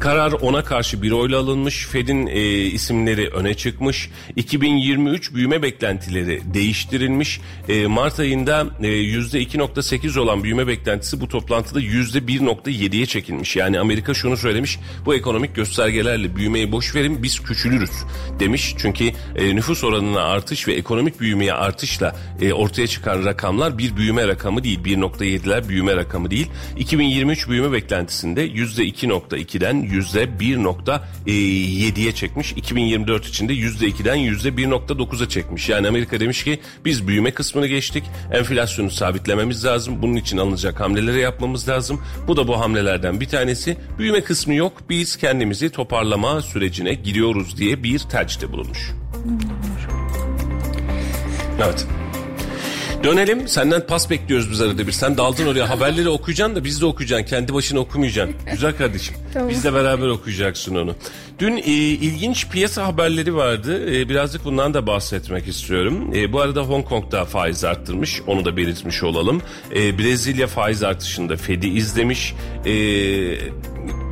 Karar 0.00 0.32
ona 0.32 0.64
karşı 0.64 1.02
bir 1.02 1.10
oyla 1.10 1.38
alınmış. 1.38 1.86
Fed'in 1.86 2.26
e, 2.26 2.40
isimleri 2.60 3.28
öne 3.28 3.54
çıkmış. 3.54 4.10
2023 4.36 5.34
büyüme 5.34 5.62
beklentileri 5.62 6.40
değiştirilmiş. 6.54 7.40
E, 7.68 7.86
Mart 7.86 8.20
ayında 8.20 8.66
e, 8.82 8.86
%2.8 8.86 10.20
olan 10.20 10.44
büyüme 10.44 10.66
beklentisi 10.66 11.20
bu 11.20 11.28
toplantıda 11.28 11.80
%1.7'ye 11.80 13.06
çekilmiş. 13.06 13.56
Yani 13.56 13.80
Amerika 13.80 14.14
şunu 14.14 14.36
söylemiş. 14.36 14.78
Bu 15.06 15.14
ekonomik 15.14 15.54
göstergelerle 15.54 16.36
büyümeyi 16.36 16.72
boş 16.72 16.94
verin 16.94 17.22
biz 17.22 17.40
küçülürüz 17.40 17.90
demiş. 18.40 18.74
Çünkü 18.78 19.04
e, 19.36 19.56
nüfus 19.56 19.84
oranı 19.84 20.05
oranına 20.06 20.22
artış 20.22 20.68
ve 20.68 20.74
ekonomik 20.74 21.20
büyümeye 21.20 21.52
artışla 21.52 22.16
e, 22.40 22.52
ortaya 22.52 22.86
çıkan 22.86 23.24
rakamlar 23.24 23.78
bir 23.78 23.96
büyüme 23.96 24.28
rakamı 24.28 24.64
değil. 24.64 24.80
1.7'ler 24.84 25.68
büyüme 25.68 25.96
rakamı 25.96 26.30
değil. 26.30 26.50
2023 26.76 27.48
büyüme 27.48 27.72
beklentisinde 27.72 28.48
%2.2'den 28.48 29.84
%1.7'ye 29.84 32.12
çekmiş. 32.12 32.52
2024 32.52 33.26
içinde 33.26 33.54
%2'den 33.54 34.16
%1.9'a 34.16 35.28
çekmiş. 35.28 35.68
Yani 35.68 35.88
Amerika 35.88 36.20
demiş 36.20 36.44
ki 36.44 36.60
biz 36.84 37.08
büyüme 37.08 37.30
kısmını 37.30 37.66
geçtik. 37.66 38.04
Enflasyonu 38.32 38.90
sabitlememiz 38.90 39.64
lazım. 39.64 40.02
Bunun 40.02 40.16
için 40.16 40.38
alınacak 40.38 40.80
hamleleri 40.80 41.20
yapmamız 41.20 41.68
lazım. 41.68 42.02
Bu 42.28 42.36
da 42.36 42.48
bu 42.48 42.60
hamlelerden 42.60 43.20
bir 43.20 43.28
tanesi. 43.28 43.76
Büyüme 43.98 44.20
kısmı 44.20 44.54
yok. 44.54 44.72
Biz 44.88 45.16
kendimizi 45.16 45.70
toparlama 45.70 46.42
sürecine 46.42 46.94
giriyoruz 46.94 47.58
diye 47.58 47.82
bir 47.82 47.98
tercihte 47.98 48.52
bulunmuş. 48.52 48.92
Evet. 51.64 51.86
Dönelim. 53.04 53.48
Senden 53.48 53.86
pas 53.86 54.10
bekliyoruz 54.10 54.50
biz 54.50 54.60
arada 54.60 54.86
bir. 54.86 54.92
Sen 54.92 55.16
daldın 55.16 55.46
oraya. 55.46 55.70
Haberleri 55.70 56.08
okuyacaksın 56.08 56.56
da 56.56 56.64
biz 56.64 56.80
de 56.80 56.86
okuyacaksın. 56.86 57.26
Kendi 57.26 57.54
başına 57.54 57.78
okumayacaksın. 57.78 58.36
Güzel 58.52 58.76
kardeşim. 58.76 59.16
Tamam. 59.32 59.48
Biz 59.48 59.64
de 59.64 59.74
beraber 59.74 60.06
okuyacaksın 60.06 60.74
onu. 60.74 60.94
Dün 61.38 61.56
e, 61.56 61.60
ilginç 61.60 62.48
piyasa 62.48 62.86
haberleri 62.86 63.34
vardı. 63.34 63.96
E, 63.96 64.08
birazcık 64.08 64.44
bundan 64.44 64.74
da 64.74 64.86
bahsetmek 64.86 65.48
istiyorum. 65.48 66.10
E, 66.14 66.32
bu 66.32 66.40
arada 66.40 66.62
Hong 66.62 66.88
Kong'da 66.88 67.24
faiz 67.24 67.64
arttırmış. 67.64 68.22
Onu 68.26 68.44
da 68.44 68.56
belirtmiş 68.56 69.02
olalım. 69.02 69.42
E, 69.74 69.98
Brezilya 69.98 70.46
faiz 70.46 70.82
artışında 70.82 71.36
Fed'i 71.36 71.68
izlemiş. 71.68 72.34
E, 72.64 72.72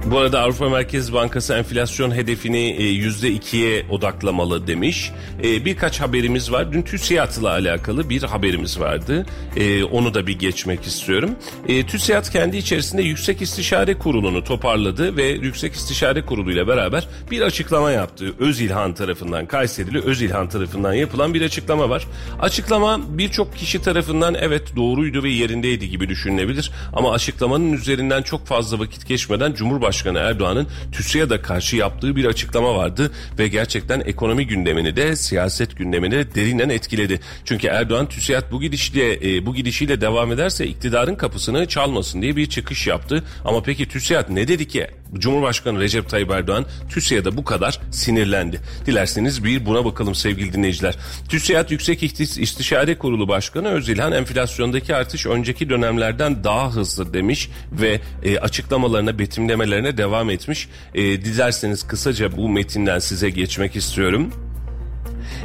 bu 0.06 0.18
arada 0.18 0.40
Avrupa 0.40 0.68
Merkez 0.68 1.12
Bankası 1.12 1.54
enflasyon 1.54 2.10
hedefini 2.10 2.82
yüzde 2.82 3.30
ikiye 3.30 3.86
odaklamalı 3.90 4.66
demiş. 4.66 5.12
E, 5.42 5.64
birkaç 5.64 6.00
haberimiz 6.00 6.52
var. 6.52 6.72
Dün 6.72 6.82
TÜSİAD'la 6.82 7.50
alakalı 7.50 8.10
bir 8.10 8.22
haberimiz 8.22 8.80
vardı. 8.80 9.26
E, 9.56 9.84
onu 9.84 10.14
da 10.14 10.26
bir 10.26 10.38
geçmek 10.38 10.86
istiyorum. 10.86 11.30
E, 11.68 11.86
TÜSİAD 11.86 12.32
kendi 12.32 12.56
içerisinde 12.56 13.02
Yüksek 13.02 13.42
İstişare 13.42 13.98
Kurulu'nu 13.98 14.44
toparladı 14.44 15.16
ve 15.16 15.24
Yüksek 15.24 15.74
İstişare 15.74 16.26
Kurulu 16.26 16.52
ile 16.52 16.68
beraber 16.68 17.08
bir 17.30 17.40
açıklama 17.40 17.90
yaptı. 17.90 18.34
Özilhan 18.38 18.94
tarafından, 18.94 19.46
Kayserili 19.46 20.00
Özilhan 20.00 20.48
tarafından 20.48 20.92
yapılan 20.92 21.34
bir 21.34 21.42
açıklama 21.42 21.88
var. 21.88 22.06
Açıklama 22.40 23.00
birçok 23.08 23.56
kişi 23.56 23.82
tarafından 23.82 24.34
evet 24.40 24.76
doğruydu 24.76 25.22
ve 25.22 25.30
yerindeydi 25.30 25.90
gibi 25.90 26.08
düşünülebilir. 26.08 26.70
Ama 26.92 27.12
açıklamanın 27.12 27.72
üzerinden 27.72 28.22
çok 28.22 28.46
fazla 28.46 28.78
vakit 28.78 29.08
geçmeden 29.08 29.52
Cumhurbaşkanı 29.52 29.93
Cumhurbaşkanı 29.94 30.18
Erdoğan'ın 30.18 30.66
TÜSİAD'a 30.92 31.42
karşı 31.42 31.76
yaptığı 31.76 32.16
bir 32.16 32.24
açıklama 32.24 32.74
vardı 32.74 33.10
ve 33.38 33.48
gerçekten 33.48 34.00
ekonomi 34.00 34.46
gündemini 34.46 34.96
de 34.96 35.16
siyaset 35.16 35.76
gündemini 35.76 36.12
de 36.12 36.34
derinden 36.34 36.68
etkiledi. 36.68 37.20
Çünkü 37.44 37.66
Erdoğan 37.66 38.08
TÜSİAD 38.08 38.52
bu 38.52 38.60
gidişle 38.60 39.36
e, 39.36 39.46
bu 39.46 39.54
gidişiyle 39.54 40.00
devam 40.00 40.32
ederse 40.32 40.66
iktidarın 40.66 41.14
kapısını 41.14 41.66
çalmasın 41.66 42.22
diye 42.22 42.36
bir 42.36 42.46
çıkış 42.46 42.86
yaptı. 42.86 43.24
Ama 43.44 43.62
peki 43.62 43.88
TÜSİAD 43.88 44.24
ne 44.28 44.48
dedi 44.48 44.68
ki? 44.68 44.86
Cumhurbaşkanı 45.18 45.80
Recep 45.80 46.08
Tayyip 46.08 46.30
Erdoğan 46.30 46.66
TÜSİAD'a 46.90 47.36
bu 47.36 47.44
kadar 47.44 47.80
sinirlendi. 47.90 48.60
Dilerseniz 48.86 49.44
bir 49.44 49.66
buna 49.66 49.84
bakalım 49.84 50.14
sevgili 50.14 50.52
dinleyiciler. 50.52 50.94
TÜSİAD 51.28 51.70
Yüksek 51.70 52.02
İstişare 52.20 52.98
Kurulu 52.98 53.28
Başkanı 53.28 53.68
Özilhan 53.68 54.12
enflasyondaki 54.12 54.94
artış 54.94 55.26
önceki 55.26 55.70
dönemlerden 55.70 56.44
daha 56.44 56.72
hızlı 56.72 57.14
demiş 57.14 57.50
ve 57.72 58.00
e, 58.22 58.38
açıklamalarına 58.38 59.18
betimlemelerine 59.18 59.96
devam 59.96 60.30
etmiş. 60.30 60.68
E, 60.94 61.02
dilerseniz 61.02 61.86
kısaca 61.86 62.36
bu 62.36 62.48
metinden 62.48 62.98
size 62.98 63.30
geçmek 63.30 63.76
istiyorum. 63.76 64.32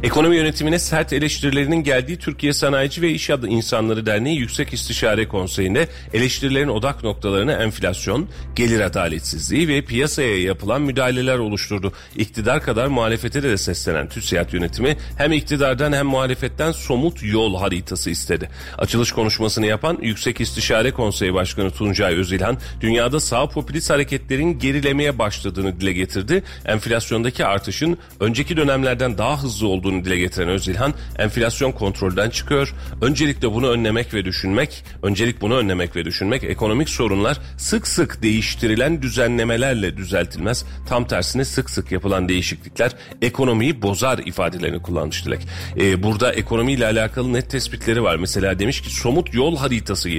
Ekonomi 0.04 0.36
yönetimine 0.36 0.80
sert 0.80 1.14
eleştirilerinin 1.14 1.84
geldiği 1.84 2.18
Türkiye 2.18 2.54
Sanayici 2.54 3.02
ve 3.02 3.12
İş 3.12 3.30
İnsanları 3.30 4.06
Derneği 4.06 4.40
Yüksek 4.40 4.74
İstişare 4.74 5.28
Konseyi'nde 5.28 5.88
eleştirilerin 6.14 6.68
odak 6.68 7.04
noktalarını 7.04 7.54
enflasyon, 7.54 8.30
gelir 8.56 8.80
adaletsizliği 8.80 9.68
ve 9.68 9.82
piyasaya 9.82 10.42
yapılan 10.42 10.82
müdahaleler 10.82 11.38
oluşturdu. 11.38 11.94
İktidar 12.16 12.64
kadar 12.64 12.88
muhalefete 12.88 13.44
de 13.44 13.58
seslenen 13.58 14.10
TÜSİAD 14.10 14.54
yönetimi 14.54 14.98
hem 15.18 15.32
iktidardan 15.32 15.94
hem 15.94 16.06
muhalefetten 16.06 16.72
somut 16.72 17.24
yol 17.24 17.60
haritası 17.60 18.10
istedi. 18.10 18.50
Açılış 18.78 19.12
konuşmasını 19.12 19.66
yapan 19.66 19.98
Yüksek 20.02 20.42
İstişare 20.42 20.92
Konseyi 20.92 21.34
Başkanı 21.34 21.72
Tuncay 21.72 22.16
Özilhan, 22.16 22.58
dünyada 22.82 23.20
sağ 23.20 23.50
popülist 23.50 23.90
hareketlerin 23.90 24.60
gerilemeye 24.60 25.20
başladığını 25.20 25.80
dile 25.80 25.94
getirdi. 25.94 26.44
Enflasyondaki 26.66 27.46
artışın 27.46 27.98
önceki 28.20 28.58
dönemlerden 28.58 29.18
daha 29.18 29.44
hızlı 29.44 29.68
olduğunu 29.70 30.06
dile 30.06 30.18
getiren 30.18 30.50
Özilhan 30.50 30.94
enflasyon 31.18 31.72
kontrolden 31.72 32.30
çıkıyor. 32.30 32.74
Öncelikle 33.02 33.52
bunu 33.54 33.70
önlemek 33.70 34.14
ve 34.14 34.26
düşünmek, 34.26 34.84
öncelik 35.04 35.42
bunu 35.42 35.58
önlemek 35.58 35.96
ve 35.96 36.06
düşünmek 36.06 36.44
ekonomik 36.44 36.90
sorunlar 36.90 37.38
sık 37.58 37.88
sık 37.88 38.24
değiştirilen 38.24 39.02
düzenlemelerle 39.02 39.98
düzeltilmez. 39.98 40.66
Tam 40.90 41.08
tersine 41.08 41.46
sık 41.46 41.70
sık 41.70 41.92
yapılan 41.92 42.30
değişiklikler 42.30 42.92
ekonomiyi 43.22 43.82
bozar 43.82 44.18
ifadelerini 44.18 44.82
kullanmış 44.82 45.26
Dilek. 45.26 45.48
Ee, 45.80 46.04
burada 46.04 46.34
ekonomiyle 46.34 46.86
alakalı 46.86 47.34
net 47.34 47.50
tespitleri 47.50 48.04
var. 48.04 48.16
Mesela 48.16 48.60
demiş 48.60 48.82
ki 48.82 48.90
somut 48.96 49.34
yol 49.34 49.58
haritası 49.58 50.10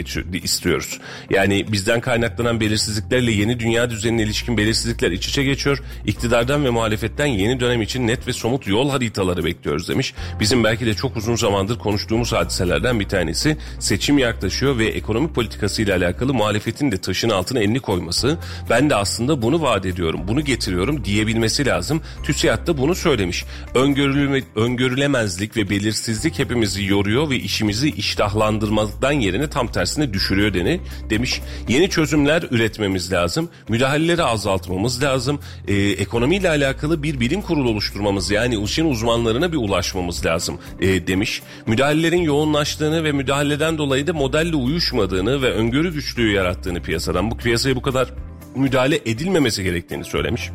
istiyoruz. 0.43 0.99
Yani 1.31 1.73
bizden 1.73 2.01
kaynaklanan 2.01 2.61
belirsizliklerle 2.61 3.33
yeni 3.33 3.61
dünya 3.61 3.91
düzenine 3.91 4.23
ilişkin 4.23 4.57
belirsizlikler 4.57 5.11
iç 5.11 5.29
içe 5.29 5.45
geçiyor. 5.45 5.83
İktidardan 6.07 6.65
ve 6.65 6.71
muhalefetten 6.71 7.27
yeni 7.27 7.61
dönem 7.61 7.83
için 7.83 8.07
net 8.07 8.27
ve 8.27 8.33
somut 8.33 8.67
yol 8.67 8.91
haritaları 8.91 9.40
bekliyoruz 9.45 9.89
demiş. 9.89 10.15
Bizim 10.41 10.65
belki 10.65 10.87
de 10.87 10.95
çok 10.95 11.17
uzun 11.17 11.37
zamandır 11.37 11.79
konuştuğumuz 11.79 12.33
hadiselerden 12.33 13.01
bir 13.01 13.09
tanesi 13.09 13.57
seçim 13.79 14.19
yaklaşıyor 14.19 14.79
ve 14.79 14.87
ekonomik 14.87 15.35
politikasıyla 15.35 15.97
alakalı 15.97 16.35
muhalefetin 16.35 16.93
de 16.93 16.99
taşın 16.99 17.31
altına 17.31 17.61
elini 17.61 17.81
koyması. 17.81 18.39
Ben 18.71 18.91
de 18.91 18.95
aslında 18.95 19.43
bunu 19.43 19.63
vaat 19.63 19.87
ediyorum, 19.87 20.21
bunu 20.29 20.41
getiriyorum 20.41 21.05
diyebilmesi 21.05 21.67
lazım. 21.67 22.03
TÜSİAD 22.23 22.67
da 22.67 22.79
bunu 22.79 22.95
söylemiş. 22.95 23.45
Öngörülme, 23.75 24.43
öngörülemezlik 24.57 25.57
ve 25.57 25.71
belirsizlik 25.71 26.39
hepimizi 26.39 26.85
yoruyor 26.85 27.31
ve 27.31 27.37
işimizi 27.37 27.91
iştahlandırmaktan 27.91 29.13
yerine 29.13 29.51
tam 29.51 29.73
tersine 29.73 30.13
düşürüyor 30.13 30.55
deni 30.55 30.81
demiş. 31.11 31.41
Yeni 31.69 31.91
çözümler 31.91 32.45
üretmemiz 32.51 33.13
lazım. 33.13 33.51
Müdahaleleri 33.69 34.23
azaltmamız 34.23 35.03
lazım. 35.03 35.41
Ee, 35.69 35.75
ekonomiyle 35.75 36.49
alakalı 36.49 37.03
bir 37.03 37.21
bilim 37.21 37.43
kurulu 37.43 37.71
oluşturmamız 37.71 38.31
yani 38.31 38.65
işin 38.65 38.91
uzmanları 38.91 39.30
noktalarına 39.31 39.53
bir 39.53 39.57
ulaşmamız 39.57 40.27
lazım 40.27 40.59
e, 40.81 41.07
demiş. 41.07 41.43
Müdahalelerin 41.67 42.23
yoğunlaştığını 42.23 43.05
ve 43.05 43.13
müdahaleden 43.13 43.79
dolayı 43.79 44.07
da 44.07 44.13
modelle 44.13 44.57
uyuşmadığını 44.57 45.43
ve 45.43 45.53
öngörü 45.53 45.93
güçlüğü 45.93 46.33
yarattığını 46.33 46.83
piyasadan 46.83 47.31
bu 47.31 47.37
piyasaya 47.37 47.77
bu 47.77 47.83
kadar 47.83 48.09
müdahale 48.55 48.97
edilmemesi 48.97 49.63
gerektiğini 49.63 50.05
söylemiş. 50.05 50.51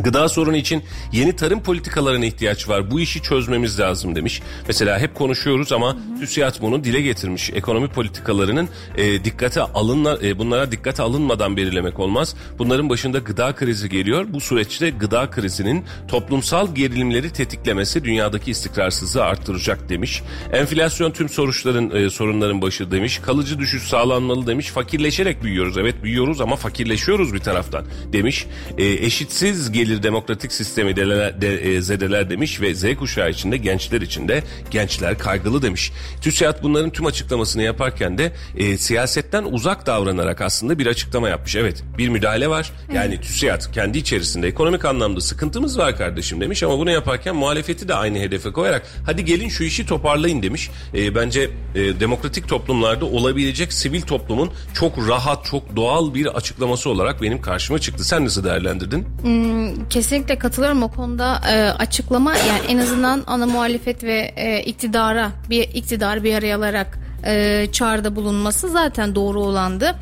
Gıda 0.00 0.28
sorunu 0.28 0.56
için 0.56 0.82
yeni 1.12 1.36
tarım 1.36 1.62
politikalarına 1.62 2.24
ihtiyaç 2.24 2.68
var. 2.68 2.90
Bu 2.90 3.00
işi 3.00 3.22
çözmemiz 3.22 3.80
lazım 3.80 4.14
demiş. 4.14 4.42
Mesela 4.66 4.98
hep 4.98 5.14
konuşuyoruz 5.14 5.72
ama 5.72 5.96
TÜSİAD 6.20 6.54
bunu 6.60 6.84
dile 6.84 7.00
getirmiş. 7.00 7.50
Ekonomi 7.50 7.88
politikalarının 7.88 8.68
e, 8.96 9.24
dikkate 9.24 9.60
alınma, 9.60 10.18
e, 10.22 10.38
bunlara 10.38 10.72
dikkate 10.72 11.02
alınmadan 11.02 11.56
belirlemek 11.56 12.00
olmaz. 12.00 12.36
Bunların 12.58 12.88
başında 12.88 13.18
gıda 13.18 13.54
krizi 13.54 13.88
geliyor. 13.88 14.26
Bu 14.28 14.40
süreçte 14.40 14.90
gıda 14.90 15.30
krizinin 15.30 15.84
toplumsal 16.08 16.74
gerilimleri 16.74 17.30
tetiklemesi 17.30 18.04
dünyadaki 18.04 18.50
istikrarsızlığı 18.50 19.24
arttıracak 19.24 19.88
demiş. 19.88 20.22
Enflasyon 20.52 21.10
tüm 21.10 21.28
soruşların 21.28 21.90
e, 21.90 22.10
sorunların 22.10 22.62
başı 22.62 22.90
demiş. 22.90 23.18
Kalıcı 23.18 23.58
düşüş 23.58 23.82
sağlanmalı 23.82 24.46
demiş. 24.46 24.66
Fakirleşerek 24.66 25.42
büyüyoruz. 25.42 25.78
Evet 25.78 26.02
büyüyoruz 26.02 26.40
ama 26.40 26.56
fakirleşiyoruz 26.56 27.34
bir 27.34 27.38
taraftan 27.38 27.84
demiş. 28.12 28.46
E, 28.78 28.84
eşitsiz 28.84 29.72
gelir 29.84 30.02
demokratik 30.02 30.52
sistemi 30.52 30.96
de, 30.96 31.34
de, 31.40 31.60
e, 31.60 31.82
zedeler 31.82 32.30
demiş 32.30 32.60
ve 32.60 32.74
Z 32.74 32.84
kuşağı 32.98 33.30
içinde 33.30 33.56
gençler 33.56 34.00
içinde 34.00 34.42
gençler 34.70 35.18
kaygılı 35.18 35.62
demiş. 35.62 35.92
TÜSİAD 36.20 36.62
bunların 36.62 36.90
tüm 36.90 37.06
açıklamasını 37.06 37.62
yaparken 37.62 38.18
de 38.18 38.32
e, 38.56 38.78
siyasetten 38.78 39.44
uzak 39.44 39.86
davranarak 39.86 40.40
aslında 40.40 40.78
bir 40.78 40.86
açıklama 40.86 41.28
yapmış. 41.28 41.56
Evet 41.56 41.84
bir 41.98 42.08
müdahale 42.08 42.48
var. 42.48 42.72
Yani 42.94 43.20
TÜSİAD 43.20 43.72
kendi 43.74 43.98
içerisinde 43.98 44.48
ekonomik 44.48 44.84
anlamda 44.84 45.20
sıkıntımız 45.20 45.78
var 45.78 45.96
kardeşim 45.96 46.40
demiş 46.40 46.62
ama 46.62 46.78
bunu 46.78 46.90
yaparken 46.90 47.36
muhalefeti 47.36 47.88
de 47.88 47.94
aynı 47.94 48.18
hedefe 48.18 48.52
koyarak 48.52 48.86
hadi 49.06 49.24
gelin 49.24 49.48
şu 49.48 49.64
işi 49.64 49.86
toparlayın 49.86 50.42
demiş. 50.42 50.70
E, 50.94 51.14
bence 51.14 51.50
e, 51.74 52.00
demokratik 52.00 52.48
toplumlarda 52.48 53.04
olabilecek 53.04 53.72
sivil 53.72 54.02
toplumun 54.02 54.50
çok 54.74 55.08
rahat, 55.08 55.44
çok 55.44 55.76
doğal 55.76 56.14
bir 56.14 56.26
açıklaması 56.26 56.90
olarak 56.90 57.22
benim 57.22 57.40
karşıma 57.40 57.78
çıktı. 57.78 58.04
Sen 58.04 58.24
nasıl 58.24 58.44
değerlendirdin? 58.44 59.06
Hmm, 59.22 59.73
kesinlikle 59.90 60.38
katılıyorum 60.38 60.82
o 60.82 60.88
konuda 60.88 61.40
e, 61.48 61.70
açıklama 61.70 62.34
yani 62.34 62.60
en 62.68 62.78
azından 62.78 63.22
ana 63.26 63.46
muhalefet 63.46 64.04
ve 64.04 64.32
e, 64.36 64.62
iktidara 64.62 65.30
bir 65.50 65.62
iktidar 65.62 66.24
bir 66.24 66.34
araya 66.34 66.56
alarak 66.56 66.98
e, 67.26 67.66
çağrıda 67.72 68.16
bulunması 68.16 68.68
zaten 68.68 69.14
doğru 69.14 69.40
olandı. 69.40 69.96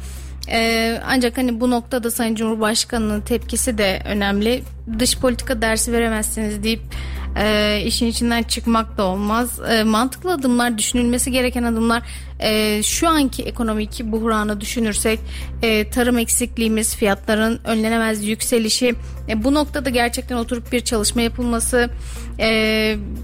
Ee, 0.49 1.01
ancak 1.07 1.39
hani 1.39 1.61
bu 1.61 1.71
noktada 1.71 2.11
Sayın 2.11 2.35
Cumhurbaşkanı'nın 2.35 3.21
tepkisi 3.21 3.79
de 3.79 4.03
önemli. 4.05 4.63
Dış 4.99 5.19
politika 5.19 5.63
dersi 5.63 5.93
veremezsiniz 5.93 6.63
deyip 6.63 6.81
e, 7.37 7.81
işin 7.87 8.07
içinden 8.07 8.43
çıkmak 8.43 8.99
da 8.99 9.03
olmaz. 9.03 9.61
E, 9.71 9.85
mantıklı 9.85 10.33
adımlar, 10.33 10.79
düşünülmesi 10.79 11.33
gereken 11.33 11.63
adımlar. 11.63 12.03
E, 12.43 12.83
şu 12.83 13.09
anki 13.09 13.43
ekonomik 13.43 14.01
buhranı 14.05 14.61
düşünürsek 14.61 15.21
e, 15.63 15.91
tarım 15.91 16.19
eksikliğimiz, 16.19 16.97
fiyatların 16.97 17.61
önlenemez 17.65 18.25
yükselişi. 18.25 18.95
E, 19.29 19.45
bu 19.45 19.55
noktada 19.55 19.91
gerçekten 19.91 20.37
oturup 20.37 20.73
bir 20.73 20.81
çalışma 20.81 21.23
yapılması. 21.23 21.91
E, 22.41 22.49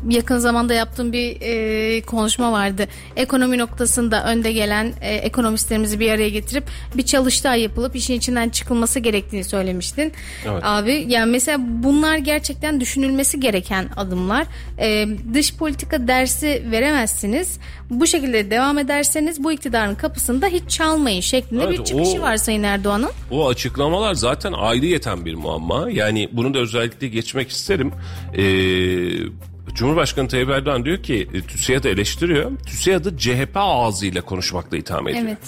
yakın 0.08 0.38
zamanda 0.38 0.74
yaptığım 0.74 1.12
bir 1.12 1.36
e, 1.40 2.00
konuşma 2.02 2.52
vardı. 2.52 2.88
Ekonomi 3.16 3.58
noktasında 3.58 4.24
önde 4.24 4.52
gelen 4.52 4.92
e, 5.00 5.14
ekonomistlerimizi 5.14 6.00
bir 6.00 6.10
araya 6.10 6.28
getirip 6.28 6.64
bir 6.94 7.02
çalıştay 7.02 7.60
yapılıp 7.60 7.96
işin 7.96 8.14
içinden 8.14 8.48
çıkılması 8.48 9.00
gerektiğini 9.00 9.44
söylemiştin. 9.44 10.12
Evet. 10.46 10.62
Abi 10.64 11.04
yani 11.08 11.30
mesela 11.30 11.58
bunlar 11.60 12.16
gerçekten 12.16 12.80
düşünülmesi 12.80 13.40
gereken 13.40 13.88
adımlar. 13.96 14.46
E, 14.78 15.08
dış 15.34 15.56
politika 15.56 16.08
dersi 16.08 16.62
veremezsiniz. 16.70 17.58
Bu 17.90 18.06
şekilde 18.06 18.50
devam 18.50 18.78
ederseniz 18.78 19.07
bu 19.38 19.52
iktidarın 19.52 19.94
kapısında 19.94 20.46
hiç 20.46 20.70
çalmayın 20.70 21.20
şeklinde 21.20 21.64
evet, 21.64 21.78
bir 21.78 21.84
çıkışı 21.84 22.18
o, 22.18 22.22
var 22.22 22.36
Sayın 22.36 22.62
Erdoğan'ın. 22.62 23.10
O 23.30 23.48
açıklamalar 23.48 24.14
zaten 24.14 24.52
ayrı 24.52 24.86
yeten 24.86 25.24
bir 25.24 25.34
muamma. 25.34 25.90
Yani 25.90 26.28
bunu 26.32 26.54
da 26.54 26.58
özellikle 26.58 27.08
geçmek 27.08 27.50
isterim. 27.50 27.92
Eee 28.34 29.28
Cumhurbaşkanı 29.74 30.28
Tayyip 30.28 30.50
Erdoğan 30.50 30.84
diyor 30.84 31.02
ki 31.02 31.28
e, 31.34 31.40
TÜSİAD'ı 31.40 31.88
eleştiriyor. 31.88 32.58
TÜSİAD'ı 32.58 33.16
CHP 33.18 33.50
ağzıyla 33.54 34.22
konuşmakla 34.22 34.76
itham 34.76 35.08
ediyor. 35.08 35.24
Evet. 35.26 35.38